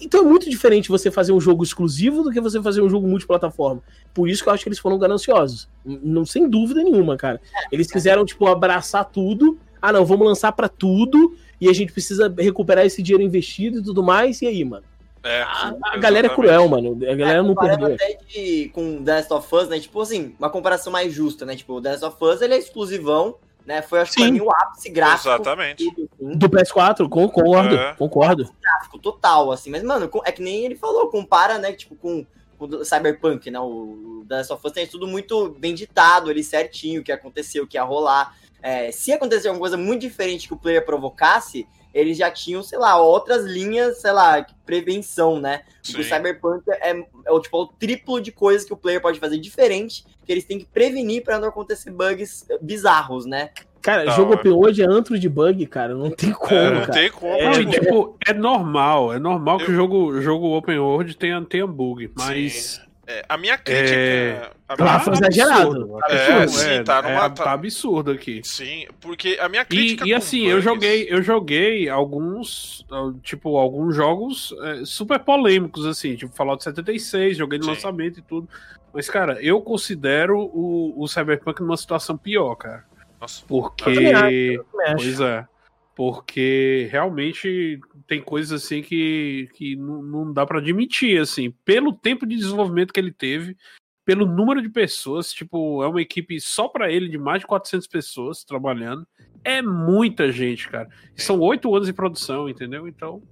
[0.00, 3.06] Então é muito diferente você fazer um jogo exclusivo do que você fazer um jogo
[3.06, 3.82] multiplataforma.
[4.12, 5.68] Por isso que eu acho que eles foram gananciosos.
[5.84, 7.40] Não, sem dúvida nenhuma, cara.
[7.70, 9.58] Eles quiseram, tipo, abraçar tudo.
[9.80, 11.36] Ah, não, vamos lançar pra tudo.
[11.60, 14.42] E a gente precisa recuperar esse dinheiro investido e tudo mais.
[14.42, 14.84] E aí, mano?
[15.24, 16.98] É, A, a galera é cruel, mano.
[17.10, 17.94] A galera não comparando perdoa.
[17.94, 19.80] até de, com The Last of Us, né?
[19.80, 21.56] Tipo assim, uma comparação mais justa, né?
[21.56, 23.36] Tipo, o The Last of Us, ele é exclusivão,
[23.66, 23.80] né?
[23.80, 25.28] Foi, acho que, o ápice gráfico.
[25.30, 25.84] Exatamente.
[25.84, 27.94] tudo, assim, Do PS4, concordo, É.
[27.94, 28.48] concordo.
[28.60, 29.70] gráfico total, assim.
[29.70, 31.72] Mas, mano, é que nem ele falou, compara, né?
[31.72, 32.26] Tipo, com
[32.56, 33.58] com o Cyberpunk, né?
[33.58, 37.64] O The Last of Us tem tudo muito bem ditado ali, certinho, o que aconteceu,
[37.64, 38.32] o que ia rolar.
[38.62, 42.78] É, se acontecer alguma coisa muito diferente que o player provocasse, eles já tinham, sei
[42.78, 45.62] lá, outras linhas, sei lá, prevenção, né?
[45.82, 46.00] Sim.
[46.00, 46.90] O Cyberpunk é,
[47.24, 50.44] é o, tipo, o triplo de coisas que o player pode fazer diferente, que eles
[50.44, 53.50] têm que prevenir pra não acontecer bugs bizarros, né?
[53.80, 55.94] Cara, Da jogo open world é antro de bug, cara.
[55.94, 56.92] Não tem como, É, não cara.
[56.92, 57.34] tem como.
[57.34, 61.14] É, Não, e, tipo, tipo, é normal, é normal que o jogo, jogo open world
[61.16, 62.80] tenha, tenha bug, mas.
[63.06, 63.96] É, a minha crítica.
[63.96, 65.60] É, a Tá minha- foi exagerado.
[65.70, 68.40] absurdo, Tá É, absurdo, sim, tá numa- é, tá- tá absurdo aqui.
[68.44, 70.06] Sim, porque a minha E, crítica.
[70.06, 75.18] e com assim, eu bugs- joguei, eu joguei alguns, ah, tipo, alguns jogos é, super
[75.18, 77.70] polêmicos, assim, tipo Fallout 76, joguei no Sim.
[77.70, 78.48] lançamento e tudo.
[78.92, 82.84] Mas, cara, eu considero o, o Cyberpunk numa situação pior, cara.
[83.20, 83.90] Nossa, Porque.
[83.90, 84.96] Eu também acho, eu também acho.
[84.96, 85.46] Pois é.
[85.94, 92.26] Porque realmente tem coisas assim que, que não, não dá pra admitir, assim, pelo tempo
[92.26, 93.56] de desenvolvimento que ele teve,
[94.04, 97.86] pelo número de pessoas, tipo, é uma equipe só pra ele de mais de 400
[97.86, 99.06] pessoas trabalhando.
[99.42, 100.88] É muita gente, cara.
[101.16, 102.86] São oito anos de produção, entendeu?
[102.86, 103.22] Então,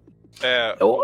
[0.40, 1.02] é, O-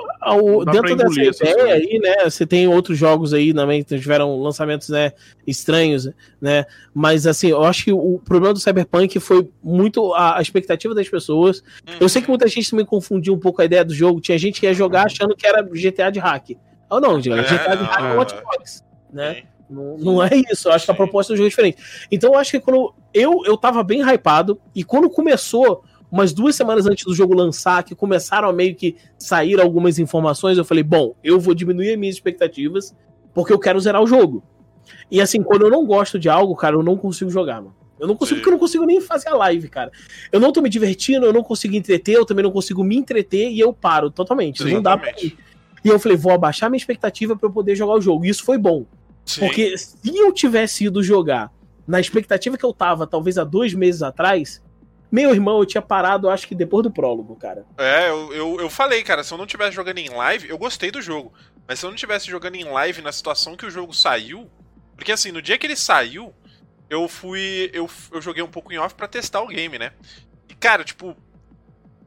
[0.60, 2.24] o- Dá dentro pra dessa ideia aí, né?
[2.24, 5.12] Você tem outros jogos aí também que tiveram lançamentos, né?
[5.46, 6.08] Estranhos,
[6.40, 6.64] né?
[6.94, 11.08] Mas assim, eu acho que o problema do Cyberpunk foi muito a, a expectativa das
[11.08, 11.62] pessoas.
[12.00, 14.20] Eu sei que muita gente também confundiu um pouco a ideia do jogo.
[14.20, 16.50] Tinha gente que ia jogar achando que era GTA de hack.
[16.90, 18.16] Ou não, diga, É, GTA de não, hack é é.
[18.16, 19.34] Watch Dogs, né?
[19.34, 19.42] Sim.
[19.70, 21.76] Não, não é isso, eu acho que a proposta do jogo é diferente.
[22.10, 22.94] Então eu acho que quando.
[23.12, 27.82] Eu, eu tava bem hypado, e quando começou, umas duas semanas antes do jogo lançar,
[27.82, 31.98] que começaram a meio que sair algumas informações, eu falei, bom, eu vou diminuir as
[31.98, 32.94] minhas expectativas,
[33.34, 34.42] porque eu quero zerar o jogo.
[35.10, 37.74] E assim, quando eu não gosto de algo, cara, eu não consigo jogar, mano.
[37.98, 38.40] Eu não consigo, Sim.
[38.40, 39.90] porque eu não consigo nem fazer a live, cara.
[40.30, 43.50] Eu não tô me divertindo, eu não consigo entreter, eu também não consigo me entreter
[43.50, 44.62] e eu paro totalmente.
[44.64, 45.36] Não dá pra ir.
[45.84, 48.24] E eu falei, vou abaixar minha expectativa pra eu poder jogar o jogo.
[48.24, 48.86] E isso foi bom.
[49.24, 49.40] Sim.
[49.40, 51.52] Porque se eu tivesse ido jogar
[51.86, 54.62] na expectativa que eu tava, talvez há dois meses atrás,
[55.10, 57.64] meu irmão, eu tinha parado, acho que depois do prólogo, cara.
[57.78, 60.90] É, eu, eu, eu falei, cara, se eu não tivesse jogando em live, eu gostei
[60.90, 61.32] do jogo.
[61.66, 64.50] Mas se eu não tivesse jogando em live na situação que o jogo saiu.
[64.96, 66.34] Porque assim, no dia que ele saiu,
[66.90, 67.70] eu fui.
[67.72, 69.92] Eu, eu joguei um pouco em off pra testar o game, né?
[70.48, 71.16] E, cara, tipo.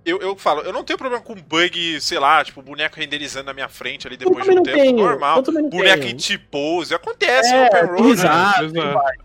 [0.04, 3.54] Eu, eu falo, eu não tenho problema com bug, sei lá, tipo, boneco renderizando na
[3.54, 4.78] minha frente ali depois de um tempo.
[4.78, 4.98] tenho.
[4.98, 5.44] normal.
[5.44, 6.96] Boneco em T-pose.
[6.96, 8.12] Acontece, É, open road, né?
[8.12, 8.74] exato.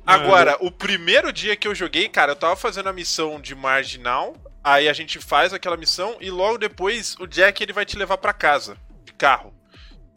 [0.07, 4.35] Agora, o primeiro dia que eu joguei, cara, eu tava fazendo a missão de Marginal,
[4.66, 8.19] Aí a gente faz aquela missão e logo depois o Jack ele vai te levar
[8.19, 9.55] para casa de carro.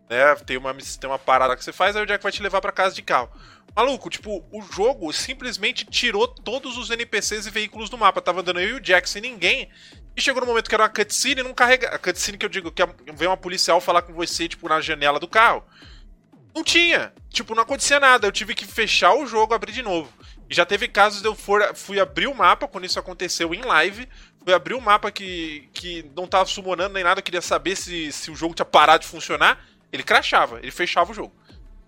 [0.10, 0.36] Né?
[0.38, 2.72] Tem uma tem uma parada que você faz, aí o Jack vai te levar para
[2.72, 3.30] casa de carro.
[3.76, 8.24] Maluco, tipo, o jogo simplesmente tirou todos os NPCs e veículos do mapa.
[8.24, 9.70] Tava andando eu e o Jack sem ninguém.
[10.16, 11.90] E chegou no momento que era uma cutscene e não carrega.
[11.90, 12.84] A cutscene que eu digo que
[13.16, 15.64] vem uma policial falar com você, tipo, na janela do carro.
[16.54, 17.14] Não tinha.
[17.30, 18.28] Tipo, não acontecia nada.
[18.28, 20.12] Eu tive que fechar o jogo, abrir de novo.
[20.50, 23.62] E já teve casos de eu for, fui abrir o mapa quando isso aconteceu em
[23.62, 24.10] live.
[24.44, 28.32] Fui abrir o mapa que, que não tava summonando nem nada, queria saber se, se
[28.32, 29.64] o jogo tinha parado de funcionar.
[29.92, 31.34] Ele crashava, ele fechava o jogo.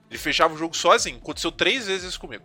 [0.10, 1.18] Ele fechava o jogo sozinho.
[1.18, 2.44] Aconteceu três vezes isso comigo.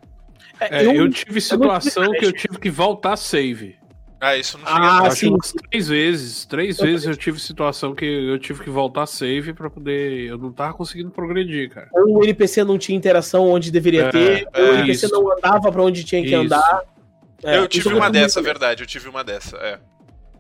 [0.59, 3.77] É, eu, eu, tive situação eu que eu tive que voltar save.
[4.19, 5.37] Ah, isso não chega ah, a sim.
[5.71, 6.47] três vezes.
[6.47, 10.27] Três eu vezes eu tive situação que eu tive que voltar save para poder.
[10.27, 11.89] Eu não tava conseguindo progredir, cara.
[11.93, 15.15] Ou o NPC não tinha interação onde deveria é, ter, é, ou o NPC isso.
[15.15, 16.37] não andava para onde tinha que isso.
[16.37, 16.83] andar.
[17.45, 18.83] É, eu tive uma dessa, verdade.
[18.83, 19.79] Eu tive uma dessa, é.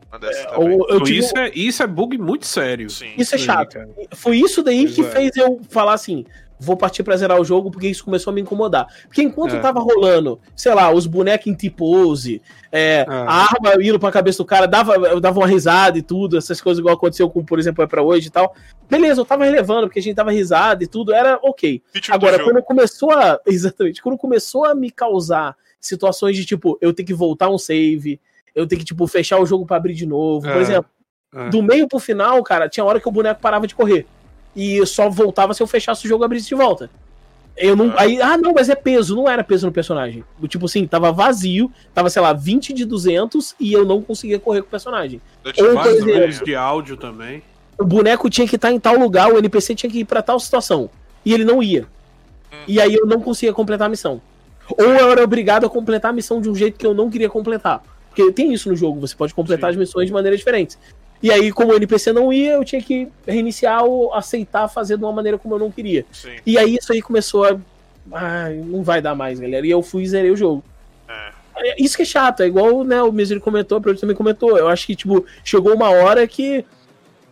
[0.09, 1.19] Uma dessa é, ou, eu tive...
[1.19, 2.89] isso, é, isso é bug muito sério.
[2.89, 3.12] Sim.
[3.19, 3.77] Isso é chato.
[4.15, 5.11] Foi isso daí pois que é.
[5.11, 6.24] fez eu falar assim:
[6.58, 8.86] vou partir pra zerar o jogo porque isso começou a me incomodar.
[9.06, 9.60] Porque enquanto é.
[9.60, 12.42] tava rolando, sei lá, os bonecos em T-pose,
[12.72, 13.06] é, é.
[13.08, 16.78] a arma indo pra cabeça do cara, dava, dava uma risada e tudo, essas coisas
[16.78, 18.54] igual aconteceu com, por exemplo, é pra hoje e tal.
[18.88, 21.82] Beleza, eu tava relevando, porque a gente tava risada e tudo, era ok.
[22.10, 23.38] Agora, quando começou a.
[23.46, 28.20] Exatamente, quando começou a me causar situações de tipo, eu tenho que voltar um save,
[28.54, 30.46] eu tenho que, tipo, fechar o jogo para abrir de novo.
[30.46, 30.60] Por é.
[30.60, 30.90] exemplo,
[31.34, 31.48] é.
[31.50, 34.06] do meio pro final, cara, tinha hora que o boneco parava de correr
[34.56, 36.90] e só voltava se eu fechasse o jogo e abrisse de volta.
[37.56, 37.90] Eu não.
[37.90, 38.02] Ah.
[38.02, 39.14] Aí, ah, não, mas é peso.
[39.14, 40.24] Não era peso no personagem.
[40.48, 44.62] Tipo assim, tava vazio, tava, sei lá, 20 de 200 e eu não conseguia correr
[44.62, 45.20] com o personagem.
[45.44, 47.42] Ou, por exemplo, de áudio também.
[47.78, 50.40] O boneco tinha que estar em tal lugar, o NPC tinha que ir para tal
[50.40, 50.88] situação.
[51.24, 51.82] E ele não ia.
[52.52, 52.56] Hum.
[52.66, 54.20] E aí eu não conseguia completar a missão.
[54.78, 57.28] Ou eu era obrigado a completar a missão de um jeito que eu não queria
[57.28, 57.82] completar.
[58.08, 59.74] Porque tem isso no jogo, você pode completar Sim.
[59.74, 60.78] as missões de maneiras diferentes.
[61.22, 65.05] E aí, como o NPC não ia, eu tinha que reiniciar ou aceitar fazer de
[65.05, 66.05] uma maneira como eu não queria.
[66.12, 66.36] Sim.
[66.44, 67.59] E aí isso aí começou a.
[68.12, 69.66] Ah, não vai dar mais, galera.
[69.66, 70.62] E eu fui e zerei o jogo.
[71.09, 71.70] É.
[71.70, 74.56] é isso que é chato, é igual né, o Misery comentou, o também comentou.
[74.56, 76.64] Eu acho que, tipo, chegou uma hora que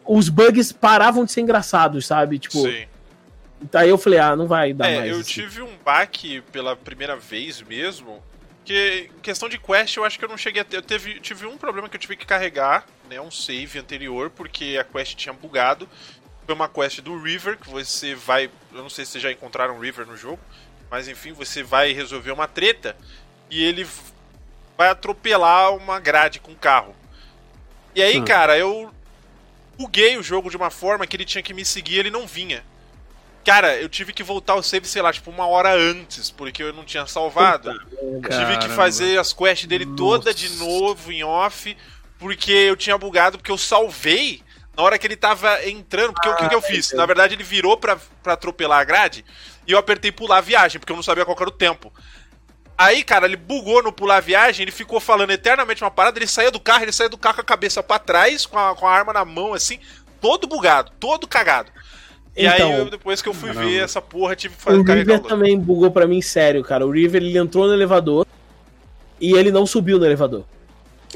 [0.05, 2.39] os bugs paravam de ser engraçados, sabe?
[2.39, 2.63] Tipo.
[2.63, 2.87] Sim.
[3.71, 5.11] Daí eu falei, ah, não vai dar é, mais.
[5.11, 5.33] Eu assim.
[5.33, 8.23] tive um baque pela primeira vez mesmo.
[8.65, 10.79] Que questão de quest, eu acho que eu não cheguei a ter.
[10.79, 14.79] Eu teve, tive um problema que eu tive que carregar né, um save anterior, porque
[14.81, 15.89] a quest tinha bugado.
[16.47, 18.51] Foi uma quest do River, que você vai.
[18.73, 20.41] Eu não sei se vocês já encontraram River no jogo,
[20.91, 22.97] mas enfim, você vai resolver uma treta
[23.51, 23.87] e ele
[24.77, 26.95] vai atropelar uma grade com o carro.
[27.95, 28.25] E aí, hum.
[28.25, 28.93] cara, eu
[29.79, 32.65] buguei o jogo de uma forma que ele tinha que me seguir ele não vinha.
[33.45, 36.73] Cara, eu tive que voltar o save, sei lá, tipo, uma hora antes, porque eu
[36.73, 37.71] não tinha salvado.
[38.23, 39.97] tive que fazer as quests dele Nossa.
[39.97, 41.77] toda de novo em off
[42.19, 44.43] porque eu tinha bugado, porque eu salvei
[44.77, 46.13] na hora que ele tava entrando.
[46.13, 46.93] Porque ah, o que, que eu fiz?
[46.93, 49.25] Na verdade, ele virou pra, pra atropelar a grade
[49.67, 51.93] e eu apertei pular a viagem, porque eu não sabia qual era o tempo.
[52.77, 56.27] Aí, cara, ele bugou no pular a viagem, ele ficou falando eternamente uma parada, ele
[56.27, 58.87] saía do carro, ele saía do carro com a cabeça para trás, com a, com
[58.87, 59.79] a arma na mão, assim,
[60.21, 61.71] todo bugado, todo cagado.
[62.37, 63.71] E então, aí, eu, depois que eu fui caramba.
[63.71, 66.85] ver essa porra, tive que fazer o River também bugou para mim sério, cara.
[66.85, 68.27] O River, ele entrou no elevador
[69.21, 70.45] e ele não subiu no elevador.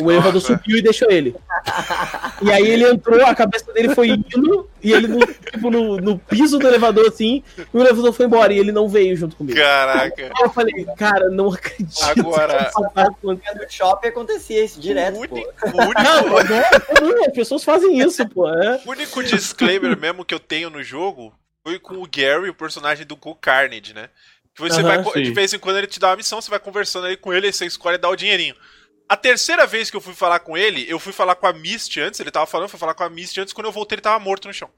[0.00, 1.34] O elevador subiu e deixou ele.
[2.40, 6.18] E aí ele entrou, a cabeça dele foi indo, e ele no, tipo, no, no,
[6.20, 9.58] piso do elevador, assim, e o elevador foi embora, e ele não veio junto comigo.
[9.58, 10.30] Caraca.
[10.40, 12.04] eu falei, cara, não acredito.
[12.04, 12.70] Agora.
[13.24, 15.16] No shopping acontecia isso direto.
[15.16, 15.78] O único, pô.
[15.78, 16.00] O único...
[16.00, 18.48] Não, é, as pessoas fazem isso, pô.
[18.48, 18.80] É.
[18.86, 21.34] O único disclaimer mesmo que eu tenho no jogo
[21.64, 24.08] foi com o Gary, o personagem do Go Carnage, né?
[24.54, 25.22] Que você vai, sim.
[25.22, 27.48] de vez em quando ele te dá uma missão, você vai conversando aí com ele,
[27.48, 28.54] e você escolhe dar o dinheirinho.
[29.08, 32.00] A terceira vez que eu fui falar com ele, eu fui falar com a Misty
[32.00, 34.22] antes, ele tava falando, fui falar com a Misty antes, quando eu voltei ele tava
[34.22, 34.68] morto no chão.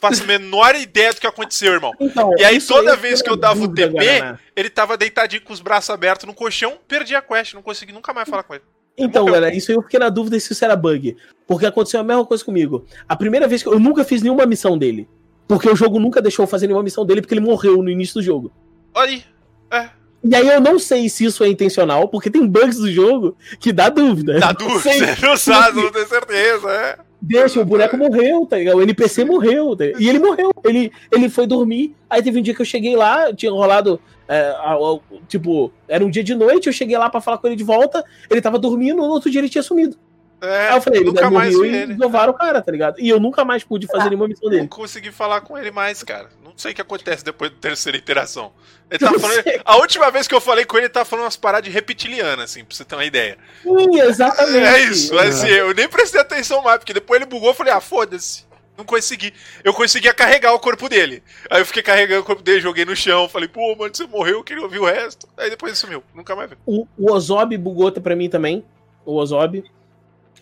[0.00, 1.92] Faço a menor ideia do que aconteceu, irmão.
[1.98, 4.38] Então, e aí toda vez que eu dava o TP, né?
[4.54, 8.14] ele tava deitadinho com os braços abertos no colchão, perdi a quest, não consegui nunca
[8.14, 8.64] mais falar com ele.
[8.96, 11.16] Então, galera, isso aí eu fiquei na dúvida se isso era bug.
[11.46, 12.86] Porque aconteceu a mesma coisa comigo.
[13.08, 15.08] A primeira vez que eu, eu nunca fiz nenhuma missão dele.
[15.48, 18.14] Porque o jogo nunca deixou eu fazer nenhuma missão dele, porque ele morreu no início
[18.14, 18.52] do jogo.
[18.94, 19.24] Aí,
[19.70, 19.90] é.
[20.22, 23.72] E aí eu não sei se isso é intencional, porque tem bugs do jogo que
[23.72, 24.38] dá dúvida.
[24.38, 24.78] Dá dúvida,
[25.16, 26.96] você não sabe, não tem certeza, é.
[27.22, 28.78] Deixa, o boneco morreu, tá ligado?
[28.78, 30.50] O NPC morreu, tá E ele morreu.
[30.64, 31.94] Ele, ele foi dormir.
[32.08, 34.00] Aí teve um dia que eu cheguei lá, tinha rolado.
[34.26, 34.98] É, a, a,
[35.28, 38.02] tipo, era um dia de noite, eu cheguei lá para falar com ele de volta.
[38.30, 39.96] Ele tava dormindo, no outro dia ele tinha sumido.
[40.40, 41.92] É, Aí eu falei, ele nunca mais vi e ele.
[41.92, 42.98] inovaram o cara, tá ligado?
[42.98, 44.68] E eu nunca mais pude fazer nenhuma missão Não dele.
[44.68, 46.28] consegui falar com ele mais, cara.
[46.50, 48.52] Não sei o que acontece depois da terceira interação.
[48.90, 49.42] Ele tá falando.
[49.64, 52.44] A última vez que eu falei com ele, ele tá falando umas paradas de reptiliana,
[52.44, 53.38] assim, pra você ter uma ideia.
[53.62, 54.66] Sim, exatamente.
[54.66, 57.80] É isso, assim, eu nem prestei atenção mais, porque depois ele bugou, eu falei, ah,
[57.80, 58.48] foda-se.
[58.76, 59.34] Não consegui.
[59.62, 61.22] Eu conseguia carregar o corpo dele.
[61.50, 64.38] Aí eu fiquei carregando o corpo dele, joguei no chão, falei, pô, mano, você morreu,
[64.38, 65.28] eu queria ouvir o resto.
[65.36, 66.56] Aí depois ele sumiu, nunca mais vi.
[66.64, 68.64] O, o Ozob bugou pra mim também.
[69.04, 69.62] O Ozob.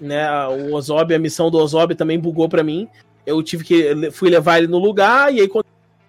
[0.01, 2.89] Né, o Ozob, a missão do Ozob também bugou pra mim.
[3.27, 4.11] Eu tive que.
[4.13, 5.67] Fui levar ele no lugar, e aí quando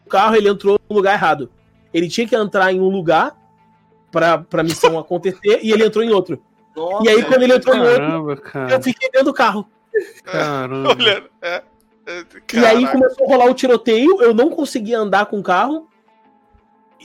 [0.09, 1.49] carro, ele entrou no lugar errado.
[1.93, 3.35] Ele tinha que entrar em um lugar
[4.11, 6.41] pra, pra missão acontecer, e ele entrou em outro.
[6.75, 8.81] Nossa, E aí, quando ele entrou em outro, Caramba, eu cara.
[8.81, 9.65] fiquei dentro do carro.
[10.23, 10.89] Caramba.
[10.97, 11.63] Olha, é.
[12.07, 15.87] é E aí começou a rolar o tiroteio, eu não conseguia andar com o carro.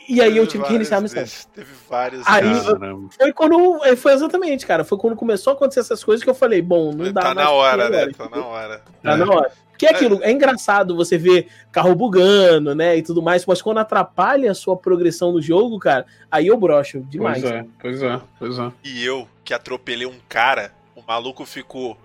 [0.07, 1.21] E aí eu Teve tive que reiniciar a missão.
[1.21, 2.63] vezes, Teve várias Aí-.
[2.65, 3.09] Caramba.
[3.19, 3.85] Foi quando.
[3.85, 4.85] é, Foi exatamente, cara.
[4.85, 7.51] Foi quando começou a acontecer essas coisas que eu falei, bom, não dá Tá na
[7.51, 8.09] hora, né?
[8.13, 8.83] Tá na hora.
[9.03, 9.53] Tá na hora.
[9.75, 12.97] Porque é aquilo, é engraçado você ver carro bugando, né?
[12.97, 17.01] E tudo mais, mas quando atrapalha a sua progressão no jogo, cara, aí eu broxo
[17.01, 17.43] demais.
[17.43, 18.73] Pois é, pois é, pois é.
[18.85, 21.99] E eu, que atropelei um cara, o maluco ficou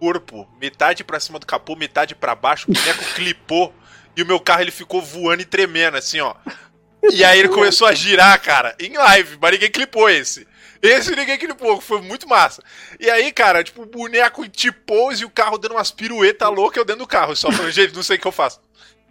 [0.00, 3.74] corpo, metade pra cima do capô, metade pra baixo, o boneco clipou
[4.16, 6.34] e o meu carro ele ficou voando e tremendo, assim, ó.
[7.12, 10.46] E aí ele começou a girar, cara, em live, mas ninguém clipou esse.
[10.86, 12.62] Esse ninguém clipou, foi muito massa.
[13.00, 16.78] E aí, cara, tipo, o boneco de pose e o carro dando umas piruetas loucas
[16.78, 17.34] eu dentro do carro.
[17.36, 18.60] Só falei, gente, não sei o que eu faço.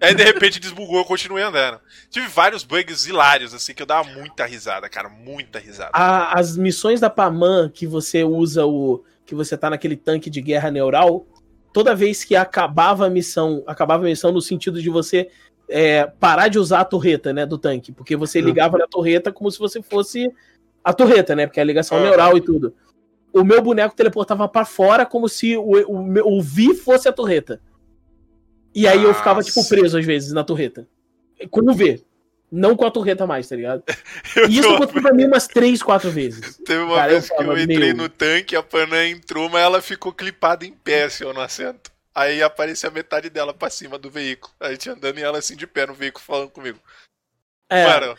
[0.02, 1.80] Aí de repente desbugou, eu continuei andando.
[2.10, 5.92] Tive vários bugs hilários, assim, que eu dava muita risada, cara, muita risada.
[5.94, 9.04] A- as missões da Paman que você usa o.
[9.26, 11.26] que você tá naquele tanque de guerra neural,
[11.74, 15.30] toda vez que acabava a missão, acabava a missão no sentido de você
[15.68, 18.46] é, parar de usar a torreta, né, do tanque, porque você Uhum.
[18.46, 20.30] ligava na torreta como se você fosse
[20.86, 22.76] a torreta, né, porque é a ligação neural e tudo.
[23.34, 27.60] O meu boneco teleportava pra fora como se o, o, o V fosse a torreta.
[28.74, 29.50] E aí eu ficava, Nossa.
[29.52, 30.88] tipo, preso às vezes na torreta.
[31.50, 32.04] Com o V.
[32.52, 33.84] Não com a torreta mais, tá ligado?
[34.38, 36.58] Eu E isso tô- aconteceu pra mim umas três, quatro vezes.
[36.64, 38.04] Teve uma Cara, eu vez que eu entrei meu.
[38.04, 41.92] no tanque, a Panam entrou, mas ela ficou clipada em pé, assim, ó, no assento.
[42.14, 44.54] Aí aparecia metade dela pra cima do veículo.
[44.60, 46.80] A gente andando e ela assim de pé no veículo falando comigo.
[47.70, 47.86] É.
[47.88, 48.16] Mano,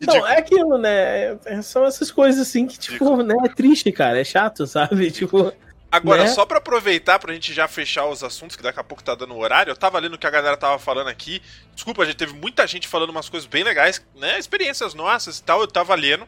[0.00, 1.38] Não, é aquilo, né?
[1.44, 4.20] É- São essas coisas assim que, tipo, né, é triste, cara.
[4.20, 5.10] É chato, sabe?
[5.12, 5.52] Tipo,
[5.90, 6.28] Agora, né?
[6.28, 9.32] só pra aproveitar pra gente já fechar os assuntos, que daqui a pouco tá dando
[9.32, 11.40] o horário, eu tava lendo o que a galera tava falando aqui.
[11.72, 14.36] Desculpa, a gente teve muita gente falando umas coisas bem legais, né?
[14.36, 16.26] Experiências nossas e tal, eu tava lendo,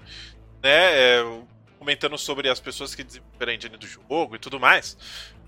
[0.62, 1.18] né?
[1.18, 1.24] é,
[1.80, 4.96] comentando sobre as pessoas que desenvolveram a engine do jogo e tudo mais.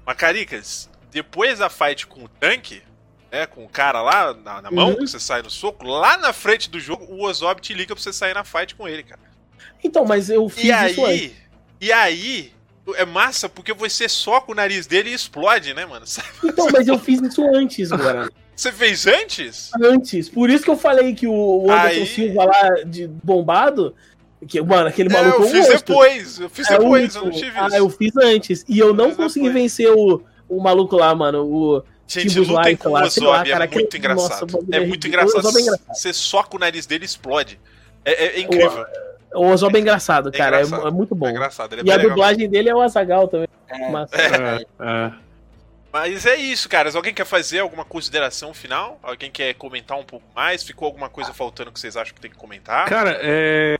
[0.05, 2.83] Mas, Caricas, depois da fight com o tanque,
[3.31, 3.47] né?
[3.47, 4.97] Com o cara lá na, na mão, Uhum.
[4.97, 8.03] que você sai no soco, lá na frente do jogo, o Ozob te liga pra
[8.03, 9.21] você sair na fight com ele, cara.
[9.83, 11.21] então, mas eu fiz E isso antes.
[11.23, 11.33] aí,
[11.81, 12.53] e aí,
[12.97, 16.07] é massa porque você soca o nariz dele e explode, né, mano?
[16.45, 18.29] Então, mas eu fiz isso antes, agora.
[18.57, 19.71] Você fez antes?
[19.81, 20.29] Antes.
[20.29, 23.95] Por isso que eu falei que o Anderson Aí- Silva lá de bombado,
[24.49, 25.79] que, mano, aquele É, maluco eu é um fiz monstro.
[25.79, 27.77] depois, eu fiz É depois, eu não tive Ah, isso.
[27.77, 28.65] eu fiz antes.
[28.69, 29.63] E eu não consegui depois.
[29.63, 31.45] vencer o, o maluco lá, mano.
[31.45, 31.85] O.
[32.09, 34.55] Gente, lutem Light com o lá, sei lá, Ozob, cara, é muito nossa, engraçado.
[34.55, 35.05] o é é muito.
[35.05, 35.49] O engraçado.
[35.49, 35.95] É.
[35.95, 37.61] Você soca o nariz dele e explode.
[38.03, 38.87] É, é- é incrível.
[39.35, 40.61] O Ozob é engraçado, cara.
[40.61, 40.89] É, engraçado.
[40.89, 41.27] é muito bom.
[41.27, 43.49] É engraçado, ele é e a dublagem dele é o Azagal também.
[43.69, 43.77] É.
[43.77, 45.13] É, é.
[45.93, 46.97] Mas é isso, caras.
[46.97, 48.99] Alguém quer fazer alguma consideração final?
[49.03, 50.63] Alguém quer comentar um pouco mais?
[50.63, 52.89] Ficou alguma coisa faltando que vocês acham que tem que comentar?
[52.89, 53.79] Cara, é.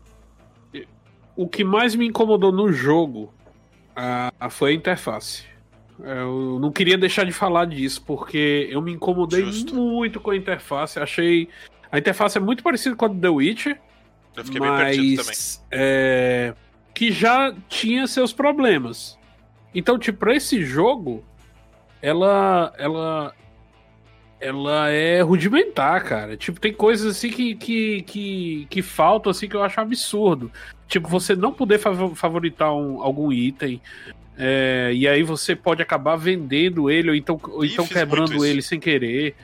[1.35, 3.33] O que mais me incomodou no jogo
[3.95, 5.45] ah, foi a interface.
[6.01, 9.75] Eu não queria deixar de falar disso, porque eu me incomodei Justo.
[9.75, 10.99] muito com a interface.
[10.99, 11.49] Achei.
[11.91, 13.81] A interface é muito parecida com a do The Witcher,
[14.37, 15.27] Eu fiquei bem perdido também.
[15.27, 15.67] mas.
[15.71, 16.55] É,
[16.95, 19.19] que já tinha seus problemas.
[19.75, 21.25] Então, tipo, pra esse jogo,
[22.01, 22.73] ela.
[22.79, 23.35] Ela.
[24.41, 26.37] Ela é rudimentar, cara.
[26.37, 30.51] Tipo, tem coisas assim que, que, que, que faltam, assim, que eu acho absurdo.
[30.87, 33.81] Tipo, você não poder fav- favoritar um- algum item.
[34.41, 38.79] é, e aí você pode acabar vendendo ele, ou então, ou então quebrando ele sem
[38.79, 39.35] querer.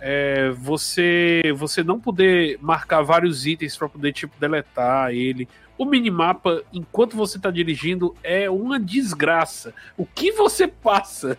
[0.00, 5.46] É, você você não poder marcar vários itens para poder tipo deletar ele.
[5.76, 9.74] O minimapa, enquanto você tá dirigindo, é uma desgraça.
[9.96, 11.36] O que você passa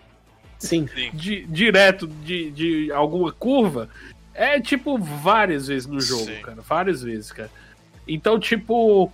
[0.59, 0.87] Sim.
[0.93, 1.09] Sim.
[1.13, 3.89] de, direto de, de alguma curva
[4.33, 6.41] é tipo várias vezes no jogo, Sim.
[6.41, 6.61] cara.
[6.61, 7.51] Várias vezes, cara.
[8.07, 9.11] Então, tipo.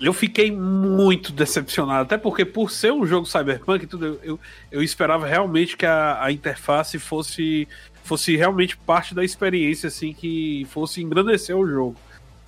[0.00, 4.40] Eu fiquei muito decepcionado, até porque por ser um jogo cyberpunk e tudo, eu, eu,
[4.70, 7.66] eu esperava realmente que a, a interface fosse,
[8.04, 11.96] fosse realmente parte da experiência, assim, que fosse engrandecer o jogo.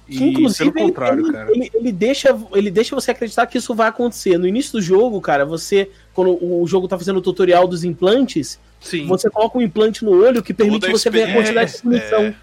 [0.06, 1.50] Que, inclusive, pelo contrário, ele, cara.
[1.50, 4.38] Ele, ele, deixa, ele deixa você acreditar que isso vai acontecer.
[4.38, 5.90] No início do jogo, cara, você,
[6.20, 9.06] quando o jogo tá fazendo o tutorial dos implantes, Sim.
[9.06, 12.20] você coloca um implante no olho que permite você ver a quantidade de munição.
[12.20, 12.34] É.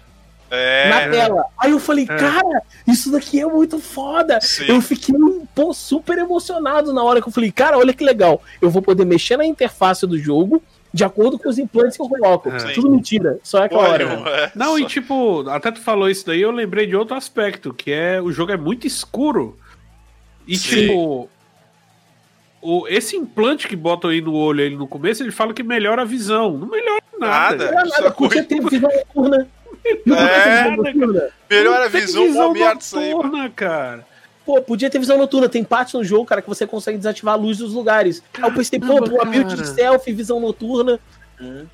[0.50, 0.88] É.
[0.88, 1.44] Na tela.
[1.58, 2.06] Aí eu falei, é.
[2.06, 4.40] cara, isso daqui é muito foda.
[4.40, 4.64] Sim.
[4.66, 5.14] Eu fiquei
[5.54, 8.42] pô, super emocionado na hora que eu falei, cara, olha que legal.
[8.60, 12.08] Eu vou poder mexer na interface do jogo de acordo com os implantes que eu
[12.08, 12.48] coloco.
[12.48, 12.72] É.
[12.72, 14.04] Tudo mentira, só é aquela hora.
[14.04, 14.52] É.
[14.54, 14.78] Não, só...
[14.78, 18.32] e tipo, até tu falou isso daí, eu lembrei de outro aspecto, que é o
[18.32, 19.58] jogo é muito escuro.
[20.46, 20.68] E Sim.
[20.68, 21.28] tipo,
[22.60, 26.02] o, esse implante que botam aí no olho aí no começo, ele fala que melhora
[26.02, 26.56] a visão.
[26.56, 27.70] Não melhora nada.
[27.70, 28.10] Nada, nada.
[28.10, 29.48] Podia ter visão noturna.
[29.88, 34.06] É, melhora a visão, visão noturna, cara.
[34.44, 35.48] Pô, podia ter visão noturna.
[35.48, 38.22] Tem partes no jogo, cara, que você consegue desativar a luz dos lugares.
[38.34, 40.98] Aí eu pensei, pô, uma build de selfie, visão noturna.
[41.40, 41.66] Hum.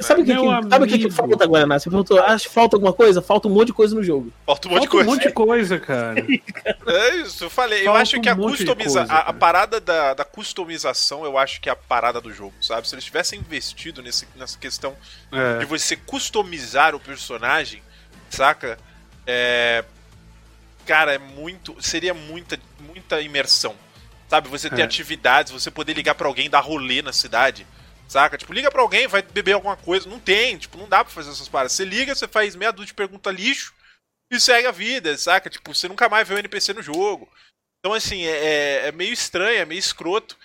[0.00, 1.78] Sabe o que, que, sabe que, que falta, Guaraná?
[1.78, 3.20] Você perguntou, acho que falta alguma coisa?
[3.20, 4.32] Falta um monte de coisa no jogo.
[4.46, 5.08] Falta um monte falta de coisa.
[5.08, 6.20] um monte de coisa, cara.
[6.86, 7.84] é isso, eu falei.
[7.84, 9.16] Falta eu acho que a customização.
[9.16, 12.88] A, a, parada da, da customização, eu acho que é a parada do jogo, sabe?
[12.88, 14.96] Se eles tivessem investido nesse, nessa questão
[15.30, 15.58] é.
[15.58, 17.82] de você customizar o personagem,
[18.30, 18.78] saca?
[19.26, 19.84] É,
[20.86, 21.76] cara, é muito.
[21.80, 23.74] Seria muita, muita imersão.
[24.28, 24.48] Sabe?
[24.48, 24.84] Você ter é.
[24.84, 27.66] atividades, você poder ligar para alguém dar rolê na cidade.
[28.10, 28.36] Saca?
[28.36, 30.10] Tipo, liga pra alguém, vai beber alguma coisa.
[30.10, 31.70] Não tem, tipo, não dá pra fazer essas paradas.
[31.70, 33.72] Você liga, você faz meia dúzia de pergunta lixo
[34.28, 35.48] e segue a vida, saca?
[35.48, 37.30] Tipo, você nunca mais vê o NPC no jogo.
[37.78, 40.36] Então, assim, é, é, é meio estranho, é meio escroto.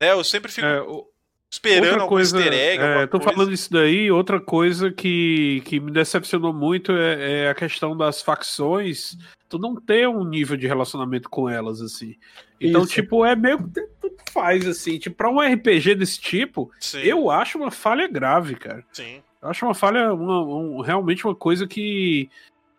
[0.00, 0.12] Né?
[0.12, 0.64] Eu sempre fico.
[0.64, 1.10] É, o...
[1.50, 2.82] Esperando outra coisa, easter egg.
[2.82, 3.32] É, tô coisa.
[3.32, 4.10] falando isso daí.
[4.10, 9.16] Outra coisa que, que me decepcionou muito é, é, a questão das facções.
[9.48, 12.16] Tu não ter um nível de relacionamento com elas, assim.
[12.60, 12.92] Então, isso.
[12.92, 13.88] tipo, é meio que
[14.30, 14.98] faz, assim.
[14.98, 16.98] Tipo, pra um RPG desse tipo, Sim.
[16.98, 18.84] eu acho uma falha grave, cara.
[18.92, 19.22] Sim.
[19.40, 22.28] Eu acho uma falha, uma, um, realmente uma coisa que.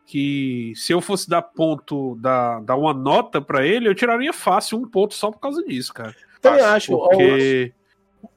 [0.05, 4.79] Que se eu fosse dar ponto, dar, dar uma nota para ele, eu tiraria fácil
[4.79, 6.15] um ponto só por causa disso, cara.
[6.41, 6.97] Também acho.
[6.97, 7.71] Porque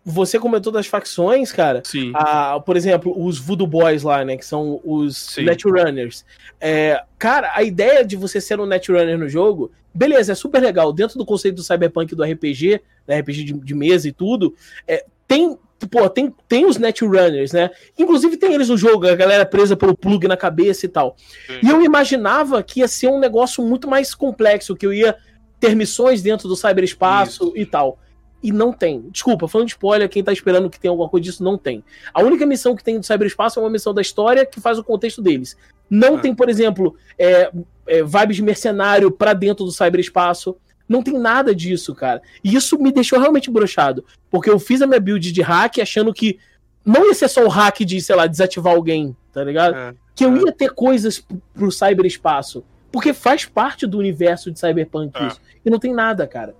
[0.05, 1.83] você comentou das facções, cara.
[1.85, 2.13] Sim.
[2.15, 4.37] A, por exemplo, os Voodoo Boys lá, né?
[4.37, 6.25] Que são os Netrunners.
[6.61, 10.93] É, cara, a ideia de você ser um Netrunner no jogo, beleza, é super legal.
[10.93, 14.55] Dentro do conceito do Cyberpunk do RPG, né, RPG de, de mesa e tudo,
[14.87, 15.57] é, tem.
[15.91, 17.69] Pô, tem, tem os Netrunners, né?
[17.99, 21.17] Inclusive tem eles no jogo, a galera presa pelo plug na cabeça e tal.
[21.45, 21.59] Sim.
[21.61, 25.17] E eu imaginava que ia ser um negócio muito mais complexo, que eu ia
[25.59, 27.53] ter missões dentro do cyberespaço Isso.
[27.57, 27.99] e tal.
[28.43, 29.09] E não tem.
[29.11, 31.85] Desculpa, falando de spoiler, quem tá esperando que tenha alguma coisa disso, não tem.
[32.13, 34.85] A única missão que tem do cyberespaço é uma missão da história que faz o
[34.85, 35.57] contexto deles.
[35.89, 36.19] Não ah.
[36.19, 37.53] tem, por exemplo, é,
[37.87, 40.57] é, vibes de mercenário pra dentro do cyberespaço.
[40.89, 42.21] Não tem nada disso, cara.
[42.43, 44.05] E isso me deixou realmente brochado.
[44.31, 46.39] Porque eu fiz a minha build de hack achando que
[46.85, 49.77] não ia ser só o hack de, sei lá, desativar alguém, tá ligado?
[49.77, 50.41] É, que eu é.
[50.41, 51.25] ia ter coisas
[51.55, 52.65] pro cyberespaço.
[52.91, 55.29] Porque faz parte do universo de Cyberpunk é.
[55.29, 55.41] isso.
[55.65, 56.55] E não tem nada, cara.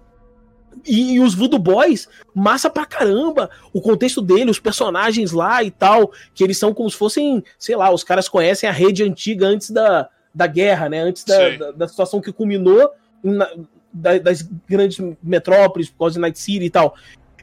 [0.85, 3.51] E, e, os Voodoo Boys, massa pra caramba.
[3.73, 7.77] O contexto dele, os personagens lá e tal, que eles são como se fossem, sei
[7.77, 11.01] lá, os caras conhecem a rede antiga antes da, da guerra, né?
[11.01, 12.91] Antes da, da, da, situação que culminou
[13.23, 13.49] na,
[13.93, 16.95] da, das grandes metrópoles, por causa de Night City e tal.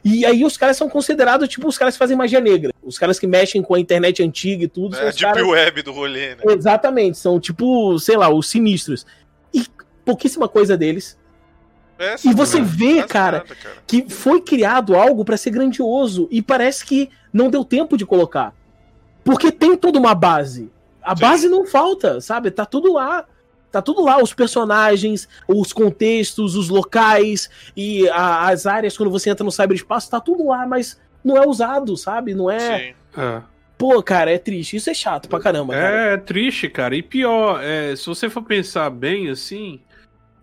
[0.04, 2.72] E aí os caras são considerados, tipo, os caras que fazem magia negra.
[2.82, 4.96] Os caras que mexem com a internet antiga e tudo.
[4.96, 5.46] É, Deep caras...
[5.46, 6.42] Web do rolê, né?
[6.48, 9.06] Exatamente, são tipo, sei lá, os sinistros.
[9.52, 9.66] E
[10.04, 11.19] pouquíssima coisa deles
[12.00, 16.40] é, e você vê, cara, nada, cara, que foi criado algo para ser grandioso e
[16.40, 18.54] parece que não deu tempo de colocar.
[19.22, 20.70] Porque tem toda uma base.
[21.02, 21.20] A Sim.
[21.20, 22.50] base não falta, sabe?
[22.50, 23.26] Tá tudo lá.
[23.70, 29.30] Tá tudo lá, os personagens, os contextos, os locais e a, as áreas quando você
[29.30, 32.34] entra no cyberespaço, tá tudo lá, mas não é usado, sabe?
[32.34, 32.78] Não é.
[32.78, 32.94] Sim.
[33.20, 33.42] É.
[33.78, 34.76] Pô, cara, é triste.
[34.76, 35.74] Isso é chato pra caramba.
[35.74, 35.96] É, cara.
[35.96, 36.96] é triste, cara.
[36.96, 39.80] E pior, é, se você for pensar bem assim,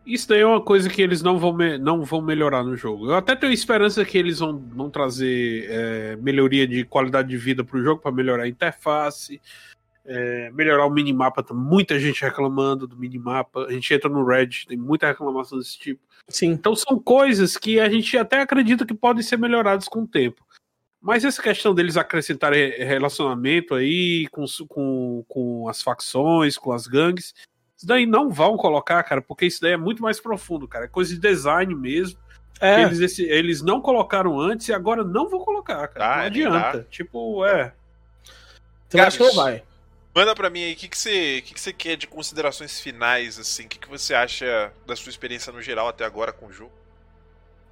[0.08, 3.08] isso daí é uma coisa que eles não vão, não vão melhorar no jogo.
[3.08, 7.64] Eu até tenho esperança que eles vão, vão trazer é, melhoria de qualidade de vida
[7.64, 9.42] pro jogo para melhorar a interface,
[10.06, 11.44] é, melhorar o minimapa.
[11.44, 13.66] Tem muita gente reclamando do minimapa.
[13.66, 16.02] A gente entra no Reddit, tem muita reclamação desse tipo.
[16.30, 16.52] Sim.
[16.52, 20.48] Então são coisas que a gente até acredita que podem ser melhoradas com o tempo.
[21.02, 27.34] Mas essa questão deles acrescentarem relacionamento aí com, com, com as facções, com as gangues,
[27.78, 30.86] isso daí não vão colocar, cara, porque isso daí é muito mais profundo, cara.
[30.86, 32.20] É coisa de design mesmo.
[32.60, 32.82] É.
[32.82, 36.14] Eles, esse, eles não colocaram antes e agora não vão colocar, cara.
[36.14, 36.88] Ah, não adianta.
[36.90, 37.72] Tipo, é.
[38.88, 39.64] Então cara, acho que não vai.
[40.16, 43.38] Manda pra mim aí, o que, que, você, que, que você quer de considerações finais,
[43.38, 43.66] assim?
[43.66, 46.72] O que, que você acha da sua experiência no geral até agora com o jogo?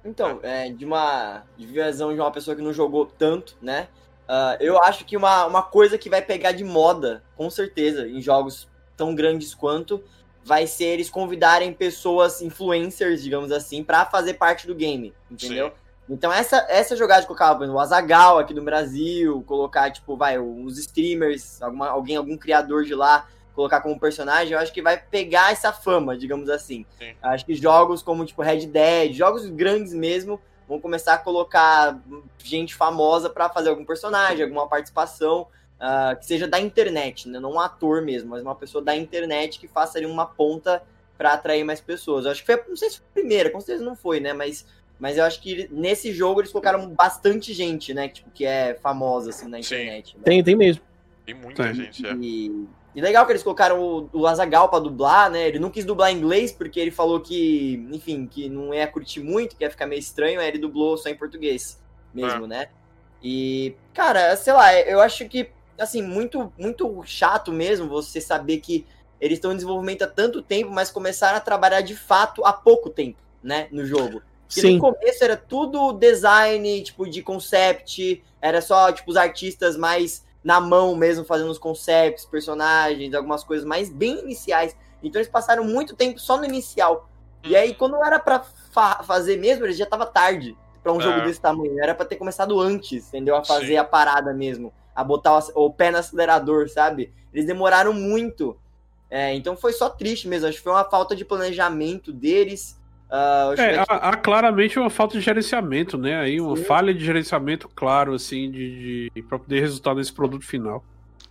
[0.04, 3.88] Então, é, de uma de visão de uma pessoa que não jogou tanto, né?
[4.28, 8.22] Uh, eu acho que uma, uma coisa que vai pegar de moda, com certeza, em
[8.22, 10.02] jogos tão grandes quanto,
[10.44, 15.68] vai ser eles convidarem pessoas influencers, digamos assim, para fazer parte do game, entendeu?
[15.68, 15.74] Sim.
[16.08, 20.78] Então essa, essa jogada de colocar o Azagal aqui do Brasil, colocar, tipo, vai, os
[20.78, 25.50] streamers, alguma, alguém, algum criador de lá, colocar como personagem, eu acho que vai pegar
[25.50, 26.86] essa fama, digamos assim.
[26.98, 27.14] Sim.
[27.20, 31.98] Acho que jogos como, tipo, Red Dead, jogos grandes mesmo, vão começar a colocar
[32.44, 35.48] gente famosa para fazer algum personagem, alguma participação,
[35.80, 37.38] uh, que seja da internet, né?
[37.38, 40.82] não um ator mesmo, mas uma pessoa da internet que faça ali uma ponta
[41.16, 42.24] para atrair mais pessoas.
[42.24, 44.32] Eu acho que foi, não sei se foi a primeira, com certeza não foi, né?
[44.32, 44.66] Mas
[44.98, 48.08] mas eu acho que nesse jogo eles colocaram bastante gente, né?
[48.08, 50.16] Tipo, que é famosa, assim, na internet.
[50.16, 50.22] Né?
[50.24, 50.82] Tem, tem mesmo.
[51.24, 51.74] Tem muita tem.
[51.74, 52.14] gente, é.
[52.14, 55.48] E, e, legal que eles colocaram o, o Azagal pra dublar, né?
[55.48, 59.20] Ele não quis dublar em inglês porque ele falou que, enfim, que não ia curtir
[59.20, 61.82] muito, que ia ficar meio estranho, aí ele dublou só em português
[62.14, 62.48] mesmo, é.
[62.48, 62.68] né?
[63.22, 68.86] E, cara, sei lá, eu acho que, assim, muito, muito chato mesmo você saber que
[69.20, 72.90] eles estão em desenvolvimento há tanto tempo, mas começaram a trabalhar de fato há pouco
[72.90, 74.22] tempo, né, no jogo.
[74.48, 74.74] Que Sim.
[74.74, 80.60] no começo era tudo design, tipo, de concept, era só, tipo, os artistas mais na
[80.60, 84.76] mão mesmo, fazendo os concepts, personagens, algumas coisas mais bem iniciais.
[85.02, 87.08] Então eles passaram muito tempo só no inicial.
[87.42, 87.74] E aí, uhum.
[87.74, 91.02] quando era para fa fazer mesmo, ele já tava tarde para um é.
[91.02, 91.82] jogo desse tamanho.
[91.82, 93.34] Era para ter começado antes, entendeu?
[93.34, 93.76] A fazer Sim.
[93.76, 94.72] a parada mesmo.
[94.96, 97.12] A botar o, o, pé no acelerador, sabe?
[97.32, 98.56] Eles demoraram muito.
[99.10, 100.48] É, então foi só triste mesmo.
[100.48, 102.80] Acho que foi uma falta de planejamento deles.
[103.08, 106.16] Uh, é, há, há, claramente uma falta de gerenciamento, né?
[106.16, 106.64] Aí uma Sim.
[106.64, 110.82] falha de gerenciamento, claro, assim, de, de para poder resultar nesse produto final.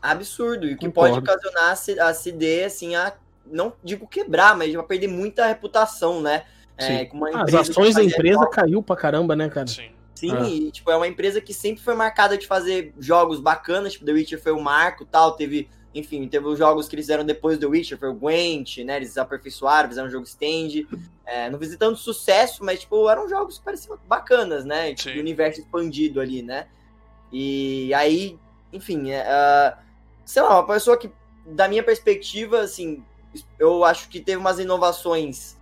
[0.01, 1.21] Absurdo, e que Concordo.
[1.21, 3.13] pode ocasionar a CD, assim, a
[3.45, 6.43] não digo quebrar, mas vai perder muita reputação, né?
[6.77, 9.67] É, As ações da empresa caiu pra caramba, né, cara?
[9.67, 9.94] Sim.
[10.15, 10.47] Sim, ah.
[10.47, 14.13] e, tipo, é uma empresa que sempre foi marcada de fazer jogos bacanas, tipo, The
[14.13, 17.69] Witcher foi o marco tal, teve enfim, teve os jogos que eles fizeram depois do
[17.69, 18.97] Witcher, foi o Gwent, né?
[18.97, 20.85] Eles aperfeiçoaram, fizeram um jogo stand.
[21.25, 24.93] É, não tanto sucesso, mas, tipo, eram jogos que pareciam bacanas, né?
[24.93, 26.67] Tipo, universo expandido ali, né?
[27.31, 28.37] E aí,
[28.73, 29.77] enfim, é, uh,
[30.25, 31.09] sei lá, uma pessoa que,
[31.45, 33.01] da minha perspectiva, assim,
[33.57, 35.55] eu acho que teve umas inovações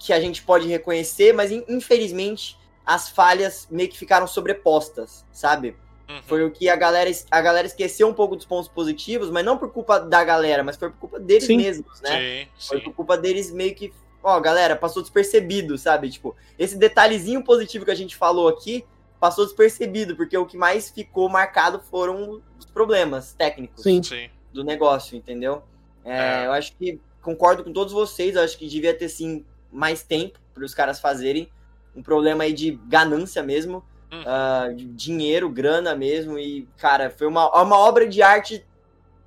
[0.00, 2.58] que a gente pode reconhecer, mas infelizmente
[2.90, 5.76] as falhas meio que ficaram sobrepostas, sabe?
[6.08, 6.22] Uhum.
[6.22, 9.56] Foi o que a galera, a galera esqueceu um pouco dos pontos positivos, mas não
[9.56, 11.56] por culpa da galera, mas foi por culpa deles sim.
[11.56, 12.10] mesmos, né?
[12.10, 12.68] Sim, sim.
[12.68, 13.92] Foi por culpa deles meio que,
[14.24, 16.10] ó, galera, passou despercebido, sabe?
[16.10, 18.84] Tipo, esse detalhezinho positivo que a gente falou aqui
[19.20, 24.00] passou despercebido, porque o que mais ficou marcado foram os problemas técnicos sim.
[24.52, 25.62] do negócio, entendeu?
[26.04, 26.46] É, é.
[26.46, 30.40] Eu acho que concordo com todos vocês, eu acho que devia ter sim mais tempo
[30.52, 31.48] para os caras fazerem.
[31.94, 36.38] Um problema aí de ganância mesmo uh, dinheiro, grana mesmo.
[36.38, 38.64] E, cara, foi uma, uma obra de arte,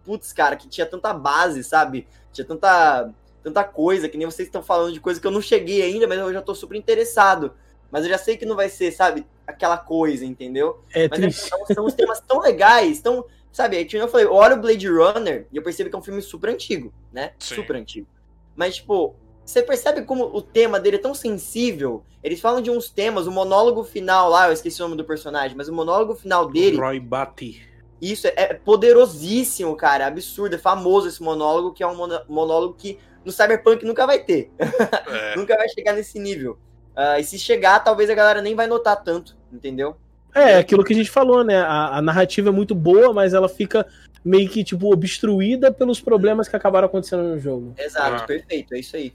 [0.04, 2.08] putz, cara, que tinha tanta base, sabe?
[2.32, 3.12] Tinha tanta,
[3.42, 6.20] tanta coisa, que nem vocês estão falando de coisa que eu não cheguei ainda, mas
[6.20, 7.54] eu já tô super interessado.
[7.92, 10.84] Mas eu já sei que não vai ser, sabe, aquela coisa, entendeu?
[10.94, 13.26] É mas é, são, são os temas tão legais, tão.
[13.52, 16.24] Sabe, aí, eu falei, olha o Blade Runner e eu percebi que é um filme
[16.24, 17.34] super antigo, né?
[17.38, 17.54] Sim.
[17.54, 18.08] Super antigo.
[18.56, 19.16] Mas, tipo,
[19.46, 22.04] você percebe como o tema dele é tão sensível?
[22.24, 25.56] Eles falam de uns temas, o monólogo final lá, eu esqueci o nome do personagem,
[25.58, 26.78] mas o monólogo final dele.
[26.78, 27.62] Roy Batty.
[28.02, 30.06] Isso, é poderosíssimo, cara.
[30.06, 31.96] É absurdo, é famoso esse monólogo, que é um
[32.28, 34.52] monólogo que no Cyberpunk nunca vai ter.
[35.14, 35.36] É.
[35.36, 36.58] nunca vai chegar nesse nível.
[36.96, 39.96] Uh, e se chegar, talvez a galera nem vai notar tanto, entendeu?
[40.34, 41.58] É, aquilo que a gente falou, né?
[41.58, 43.86] A, a narrativa é muito boa, mas ela fica
[44.24, 47.74] meio que, tipo, obstruída pelos problemas que acabaram acontecendo no jogo.
[47.78, 48.26] Exato, ah.
[48.26, 49.14] perfeito, é isso aí.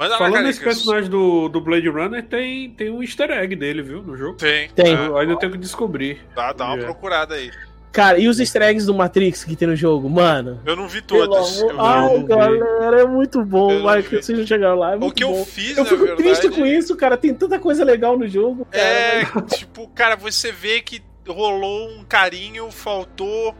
[0.00, 4.02] Mas Falando nesse personagem do, do Blade Runner, tem, tem um easter egg dele, viu?
[4.02, 4.38] No jogo.
[4.38, 4.70] Tem.
[4.70, 4.94] Tem.
[4.94, 6.22] Eu ainda tenho que descobrir.
[6.34, 6.84] Dá, dá uma é.
[6.84, 7.50] procurada aí.
[7.92, 10.58] Cara, e os easter eggs do Matrix que tem no jogo, mano?
[10.64, 11.60] Eu não vi todos.
[11.60, 13.02] Eu Ai, não galera, vi.
[13.02, 13.82] é muito bom.
[13.82, 14.94] Vai que vocês não chegaram lá.
[14.94, 15.36] É o que bom.
[15.36, 16.22] eu fiz, Eu fico verdade...
[16.22, 17.18] triste com isso, cara.
[17.18, 18.64] Tem tanta coisa legal no jogo.
[18.70, 18.82] Cara.
[18.82, 23.54] É, tipo, cara, você vê que rolou um carinho, faltou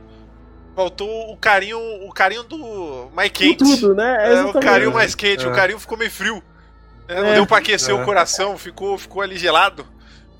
[0.74, 3.58] Faltou o carinho, o carinho do mais quente.
[3.58, 4.16] Tudo, né?
[4.20, 5.48] É, é o carinho mais quente, é.
[5.48, 6.42] o carinho ficou meio frio.
[7.08, 7.34] É, não é.
[7.34, 8.04] deu pra aquecer o é.
[8.04, 9.86] coração, ficou, ficou ali gelado.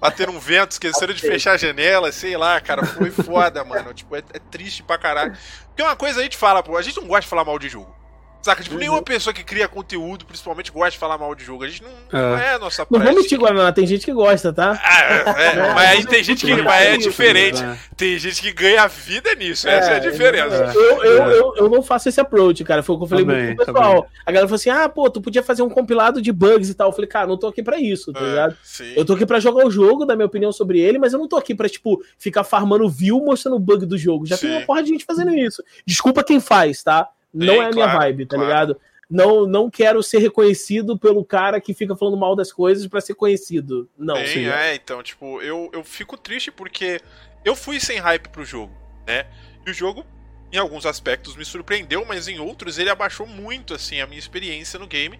[0.00, 3.92] Bateram um vento, esqueceram de fechar a janela, sei lá, cara, foi foda, mano.
[3.92, 5.36] Tipo, é, é triste pra caralho.
[5.67, 7.68] Porque uma coisa a gente fala, pô, a gente não gosta de falar mal de
[7.68, 8.00] jogo.
[8.43, 8.62] Saca?
[8.62, 8.81] Tipo, uhum.
[8.81, 11.65] nenhuma pessoa que cria conteúdo, principalmente, gosta de falar mal de jogo.
[11.65, 12.86] A gente não é, não é a nossa.
[12.91, 14.81] Não vamos mentir, Guaraná, tem gente que gosta, tá?
[14.83, 17.62] Ah, é, é, mas aí tem gente que mas é diferente.
[17.97, 19.69] Tem gente que ganha vida nisso.
[19.69, 20.73] essa é a é, diferença.
[20.75, 22.83] Eu, eu, eu, eu, não faço esse approach, cara.
[22.83, 23.94] Foi o que eu falei também, muito pro pessoal.
[24.02, 24.10] Também.
[24.25, 26.89] A galera falou assim: ah, pô, tu podia fazer um compilado de bugs e tal.
[26.89, 28.57] Eu falei, cara, não tô aqui pra isso, tá ligado?
[28.62, 28.94] Sim.
[28.97, 31.28] Eu tô aqui pra jogar o jogo, dar minha opinião sobre ele, mas eu não
[31.28, 34.25] tô aqui pra, tipo, ficar farmando view mostrando o bug do jogo.
[34.25, 34.47] Já Sim.
[34.47, 35.62] tem uma porra de gente fazendo isso.
[35.85, 37.07] Desculpa quem faz, tá?
[37.33, 38.50] Não é a minha claro, vibe, tá claro.
[38.50, 38.81] ligado?
[39.10, 43.15] não, não quero ser reconhecido pelo cara que fica falando mal das coisas para ser
[43.15, 43.91] conhecido.
[43.99, 44.47] Não, Bem, sim.
[44.47, 47.00] É, então, tipo, eu, eu fico triste porque
[47.44, 48.73] eu fui sem hype pro jogo,
[49.05, 49.26] né?
[49.67, 50.07] E o jogo,
[50.52, 54.78] em alguns aspectos, me surpreendeu, mas em outros ele abaixou muito, assim, a minha experiência
[54.78, 55.18] no game.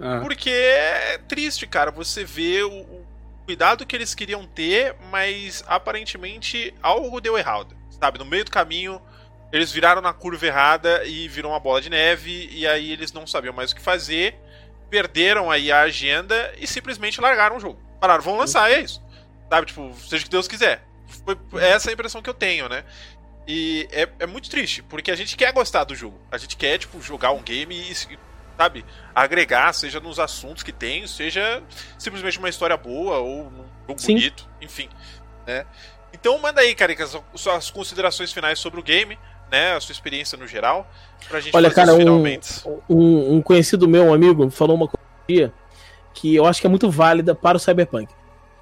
[0.00, 0.20] Ah.
[0.22, 3.06] Porque é triste, cara, você vê o, o
[3.44, 7.76] cuidado que eles queriam ter, mas aparentemente algo deu errado.
[7.90, 9.02] Sabe, no meio do caminho
[9.52, 13.26] eles viraram na curva errada e virou uma bola de neve, e aí eles não
[13.26, 14.38] sabiam mais o que fazer,
[14.90, 17.80] perderam aí a agenda e simplesmente largaram o jogo.
[18.00, 19.02] Pararam, vão lançar, é isso.
[19.48, 20.84] Sabe, tipo, seja o que Deus quiser.
[21.48, 22.84] Foi essa é a impressão que eu tenho, né?
[23.46, 26.20] E é, é muito triste, porque a gente quer gostar do jogo.
[26.30, 27.94] A gente quer, tipo, jogar um game e,
[28.58, 31.62] sabe, agregar, seja nos assuntos que tem, seja
[31.98, 34.14] simplesmente uma história boa ou um jogo Sim.
[34.14, 34.90] bonito, enfim.
[35.46, 35.64] Né?
[36.12, 39.18] Então manda aí, Caricas, suas considerações finais sobre o game
[39.50, 40.90] né, a sua experiência no geral,
[41.28, 42.24] pra gente Olha, cara, um,
[42.88, 45.52] um, um, conhecido meu, um amigo, falou uma coisa
[46.14, 48.12] que eu acho que é muito válida para o Cyberpunk.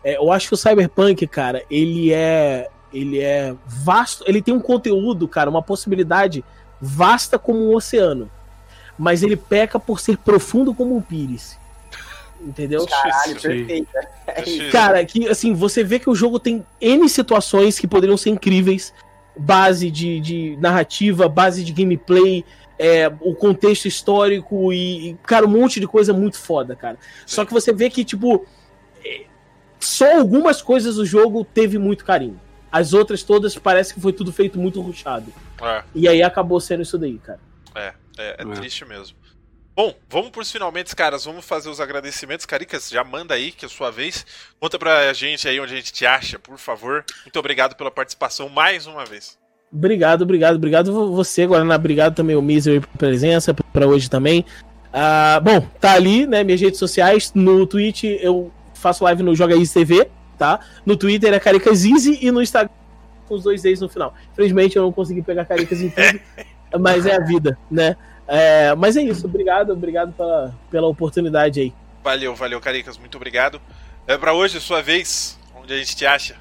[0.04, 4.60] É, eu acho que o Cyberpunk, cara, ele é ele é vasto, ele tem um
[4.60, 6.44] conteúdo, cara, uma possibilidade
[6.80, 8.30] vasta como um oceano.
[8.98, 11.58] Mas ele peca por ser profundo como um pires.
[12.40, 12.86] Entendeu?
[12.86, 13.88] Caralho, perfeito.
[14.26, 18.30] É cara, que assim, você vê que o jogo tem N situações que poderiam ser
[18.30, 18.94] incríveis,
[19.38, 22.44] base de, de narrativa, base de gameplay,
[22.78, 26.98] é, o contexto histórico e, cara, um monte de coisa muito foda, cara.
[27.26, 27.36] Sim.
[27.36, 28.46] Só que você vê que, tipo,
[29.04, 29.24] é,
[29.80, 32.40] só algumas coisas do jogo teve muito carinho.
[32.70, 35.32] As outras todas parece que foi tudo feito muito ruchado.
[35.62, 35.82] É.
[35.94, 37.40] E aí acabou sendo isso daí, cara.
[37.74, 38.54] É, é, é, é.
[38.54, 39.16] triste mesmo.
[39.76, 41.26] Bom, vamos pros finalmente, caras.
[41.26, 42.46] Vamos fazer os agradecimentos.
[42.46, 44.24] Caricas, já manda aí, que é a sua vez.
[44.58, 47.04] Conta pra gente aí onde a gente te acha, por favor.
[47.24, 49.38] Muito obrigado pela participação mais uma vez.
[49.70, 51.74] Obrigado, obrigado, obrigado você, Guaraná.
[51.74, 54.46] Obrigado também o Misery por presença, para hoje também.
[54.90, 56.42] Ah, bom, tá ali, né?
[56.42, 57.32] Minhas redes sociais.
[57.34, 60.58] No Twitch eu faço live no Joga Easy TV, tá?
[60.86, 62.72] No Twitter é Caricas Easy e no Instagram
[63.28, 64.14] com os dois E's no final.
[64.32, 66.20] Infelizmente eu não consegui pegar Caricas em tudo,
[66.80, 67.94] mas é a vida, né?
[68.28, 71.72] É, mas é isso, obrigado, obrigado pela, pela oportunidade aí.
[72.02, 73.60] Valeu, valeu, Caricas, muito obrigado.
[74.06, 76.36] É para hoje, sua vez, onde a gente te acha?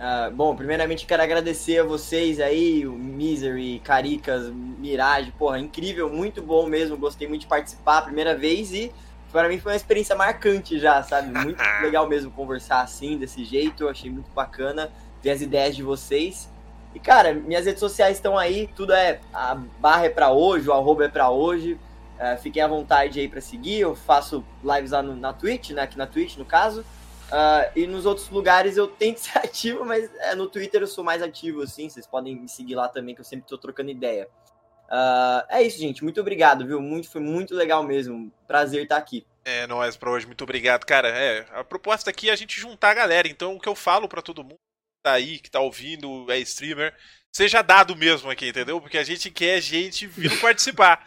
[0.00, 6.40] Uh, bom, primeiramente quero agradecer a vocês aí, o Misery, Caricas, Mirage, porra, incrível, muito
[6.40, 8.90] bom mesmo, gostei muito de participar, primeira vez e
[9.30, 11.30] para mim foi uma experiência marcante já, sabe?
[11.38, 14.90] Muito legal mesmo conversar assim, desse jeito, achei muito bacana
[15.22, 16.48] ver as ideias de vocês.
[16.94, 19.20] E, cara, minhas redes sociais estão aí, tudo é.
[19.32, 21.78] A barra é pra hoje, o arroba é pra hoje.
[22.18, 23.80] Uh, fiquem à vontade aí para seguir.
[23.80, 25.82] Eu faço lives lá no, na Twitch, né?
[25.82, 26.80] Aqui na Twitch, no caso.
[26.80, 31.04] Uh, e nos outros lugares eu tento ser ativo, mas é, no Twitter eu sou
[31.04, 31.88] mais ativo, assim.
[31.88, 34.28] Vocês podem me seguir lá também, que eu sempre tô trocando ideia.
[34.86, 36.02] Uh, é isso, gente.
[36.02, 36.80] Muito obrigado, viu?
[36.80, 38.32] Muito, foi muito legal mesmo.
[38.48, 39.24] Prazer estar aqui.
[39.44, 40.26] É, nóis pra hoje.
[40.26, 41.08] Muito obrigado, cara.
[41.08, 43.28] É, a proposta aqui é a gente juntar a galera.
[43.28, 44.58] Então, o que eu falo para todo mundo
[45.02, 46.94] tá aí, que tá ouvindo, é streamer,
[47.32, 48.80] seja dado mesmo aqui, entendeu?
[48.80, 51.04] Porque a gente quer gente vindo participar.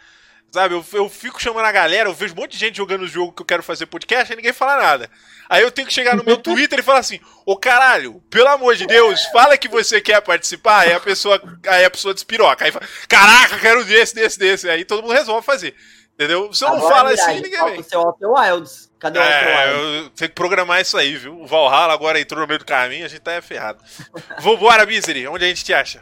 [0.52, 3.08] Sabe, eu, eu fico chamando a galera, eu vejo um monte de gente jogando o
[3.08, 5.10] jogo que eu quero fazer podcast e ninguém fala nada.
[5.50, 8.76] Aí eu tenho que chegar no meu Twitter e falar assim: Ô caralho, pelo amor
[8.76, 10.82] de Deus, fala que você quer participar.
[10.82, 12.66] Aí a pessoa, aí a pessoa despiroca.
[12.66, 14.70] Aí fala: Caraca, quero desse, desse, desse.
[14.70, 15.76] Aí todo mundo resolve fazer.
[16.14, 16.54] Entendeu?
[16.54, 17.80] Se eu não falo assim, ninguém vem.
[17.80, 18.92] O seu Outer Wilds.
[19.04, 20.04] Cadê o é?
[20.04, 21.42] Eu tenho que programar isso aí, viu?
[21.42, 23.84] O Valhalla agora entrou no meio do caminho, a gente tá ferrado.
[24.40, 26.02] Vambora, Misery, onde a gente te acha?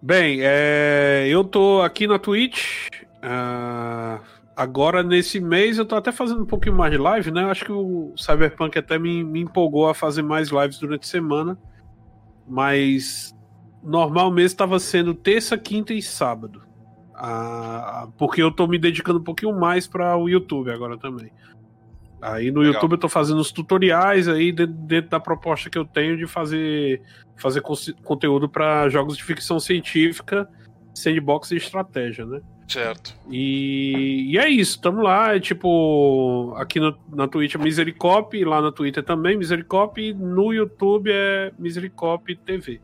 [0.00, 2.88] Bem, é, eu tô aqui na Twitch.
[3.16, 4.24] Uh,
[4.56, 7.44] agora, nesse mês, eu tô até fazendo um pouquinho mais de live, né?
[7.44, 11.58] Acho que o Cyberpunk até me, me empolgou a fazer mais lives durante a semana.
[12.48, 13.34] Mas
[13.82, 16.62] normal mesmo estava sendo terça, quinta e sábado.
[17.22, 21.30] A, porque eu tô me dedicando um pouquinho mais para o YouTube agora também.
[22.22, 22.74] Aí no Legal.
[22.74, 27.02] YouTube eu tô fazendo os tutoriais aí dentro da proposta que eu tenho de fazer,
[27.36, 27.62] fazer
[28.02, 30.48] conteúdo para jogos de ficção científica,
[30.94, 32.40] sandbox e estratégia, né?
[32.66, 33.14] Certo.
[33.28, 38.62] E, e é isso, tamo lá, é tipo, aqui no, na Twitch é Misericop, lá
[38.62, 42.80] na Twitter também Misericop, e no YouTube é Misericop TV.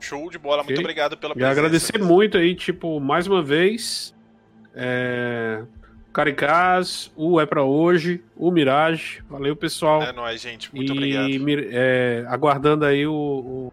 [0.00, 0.74] Show de bola, okay.
[0.74, 1.52] muito obrigado pela presença.
[1.52, 4.14] E agradecer muito aí, tipo, mais uma vez.
[4.74, 5.62] É...
[6.12, 9.22] Caricás, o É Pra Hoje, o Mirage.
[9.28, 10.02] Valeu, pessoal.
[10.02, 10.74] É nóis, gente.
[10.74, 11.68] Muito e, obrigado.
[11.70, 13.72] É, aguardando aí o, o,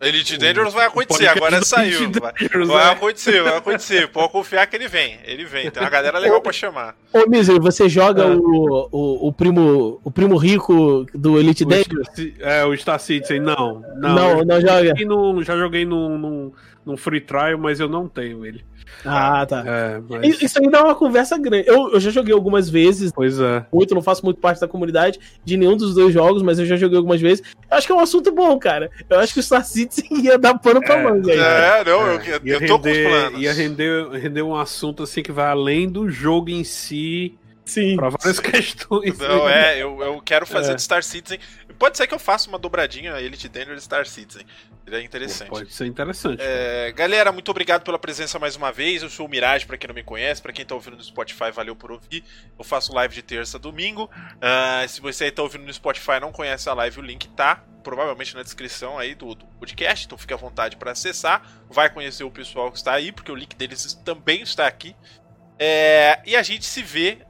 [0.00, 2.10] Elite Dangerous vai acontecer, agora saiu.
[2.10, 2.32] Vai,
[2.66, 2.90] vai né?
[2.92, 4.08] acontecer, vai acontecer.
[4.08, 5.18] Pode confiar que ele vem.
[5.24, 5.70] Ele vem.
[5.70, 6.96] Tem uma galera legal pra chamar.
[7.12, 8.34] Ô, Misery, você joga ah.
[8.34, 12.08] o, o, o, primo, o primo rico do Elite Dangerous?
[12.38, 13.84] É, o Star Citizen, não.
[13.96, 15.44] Não, não, não joga.
[15.44, 16.52] Já joguei num, num,
[16.84, 18.64] num free trial, mas eu não tenho ele.
[19.04, 19.62] Ah, tá.
[19.66, 20.42] É, mas...
[20.42, 21.68] Isso aí dá uma conversa grande.
[21.68, 23.12] Eu, eu já joguei algumas vezes.
[23.12, 23.64] Pois é.
[23.72, 26.76] Muito, não faço muito parte da comunidade de nenhum dos dois jogos, mas eu já
[26.76, 27.42] joguei algumas vezes.
[27.70, 28.90] Eu acho que é um assunto bom, cara.
[29.08, 31.32] Eu acho que o Star Citizen ia dar pano pra é, manga.
[31.32, 33.40] Aí, é, não, eu, eu, eu tô render, com os planos.
[33.40, 37.38] Ia render, render um assunto assim que vai além do jogo em si.
[37.64, 37.96] Sim.
[37.96, 39.16] Pra várias questões.
[39.18, 40.74] Não, é, eu, eu quero fazer é.
[40.74, 41.38] de Star Citizen.
[41.80, 44.44] Pode ser que eu faça uma dobradinha Elite Dangerous Star Citizen.
[44.84, 45.48] Seria interessante.
[45.48, 46.42] Pode ser interessante.
[46.42, 49.02] É, galera, muito obrigado pela presença mais uma vez.
[49.02, 50.42] Eu sou o Mirage, para quem não me conhece.
[50.42, 52.22] para quem tá ouvindo no Spotify, valeu por ouvir.
[52.58, 54.10] Eu faço live de terça a domingo.
[54.12, 57.26] Uh, se você aí tá ouvindo no Spotify e não conhece a live, o link
[57.28, 60.04] tá provavelmente na descrição aí do, do podcast.
[60.04, 61.50] Então fique à vontade para acessar.
[61.70, 64.94] Vai conhecer o pessoal que está aí, porque o link deles também está aqui.
[65.58, 67.24] É, e a gente se vê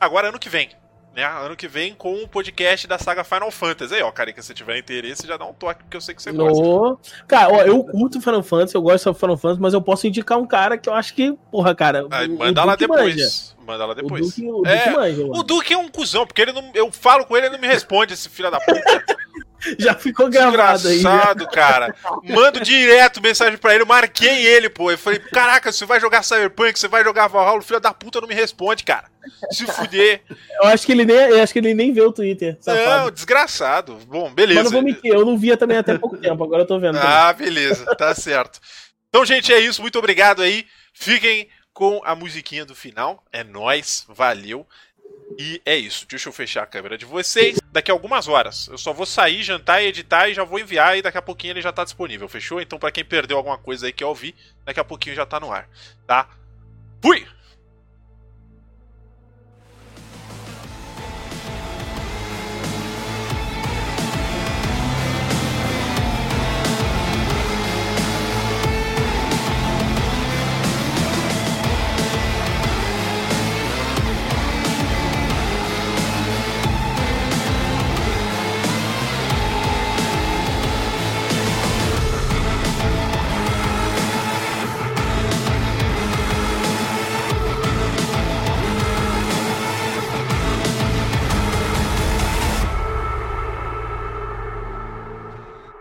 [0.00, 0.70] agora ano que vem.
[1.14, 3.94] Né, ano que vem com o um podcast da saga Final Fantasy.
[3.94, 6.22] Aí, ó, cara, que se tiver interesse, já dá um toque, porque eu sei que
[6.22, 7.22] você gosta.
[7.28, 10.38] Cara, ó, eu curto Final Fantasy, eu gosto de Final Fantasy, mas eu posso indicar
[10.38, 12.06] um cara que eu acho que, porra, cara.
[12.10, 13.54] Aí, manda lá depois.
[13.66, 14.38] Manda lá depois.
[14.38, 17.26] O o Duke é, manja, o Duke é um cuzão, porque ele não, eu falo
[17.26, 19.04] com ele e ele não me responde, esse filho da puta.
[19.78, 20.94] Já ficou gravado aí.
[20.94, 21.94] Desgraçado, cara.
[22.24, 24.90] Mando direto mensagem pra ele, marquei ele, pô.
[24.90, 28.20] Eu falei, caraca, você vai jogar Cyberpunk, você vai jogar Valhalla, o filho da puta
[28.20, 29.10] não me responde, cara.
[29.50, 30.22] Se fuder.
[30.60, 32.56] Eu acho que ele nem, eu acho que ele nem vê o Twitter.
[32.60, 33.04] Safado.
[33.04, 33.98] Não, desgraçado.
[34.06, 34.62] Bom, beleza.
[34.62, 36.98] Mas não vou mentir, eu não via também até pouco tempo, agora eu tô vendo.
[36.98, 38.60] Ah, beleza, tá certo.
[39.08, 39.82] Então, gente, é isso.
[39.82, 40.66] Muito obrigado aí.
[40.92, 43.22] Fiquem com a musiquinha do final.
[43.32, 44.66] É nós, valeu.
[45.38, 46.06] E é isso.
[46.08, 47.58] Deixa eu fechar a câmera de vocês.
[47.70, 48.68] Daqui a algumas horas.
[48.68, 51.52] Eu só vou sair, jantar e editar e já vou enviar e daqui a pouquinho
[51.52, 52.60] ele já tá disponível, fechou?
[52.60, 55.40] Então para quem perdeu alguma coisa aí que eu ouvir, daqui a pouquinho já tá
[55.40, 55.68] no ar,
[56.06, 56.28] tá?
[57.02, 57.26] Fui!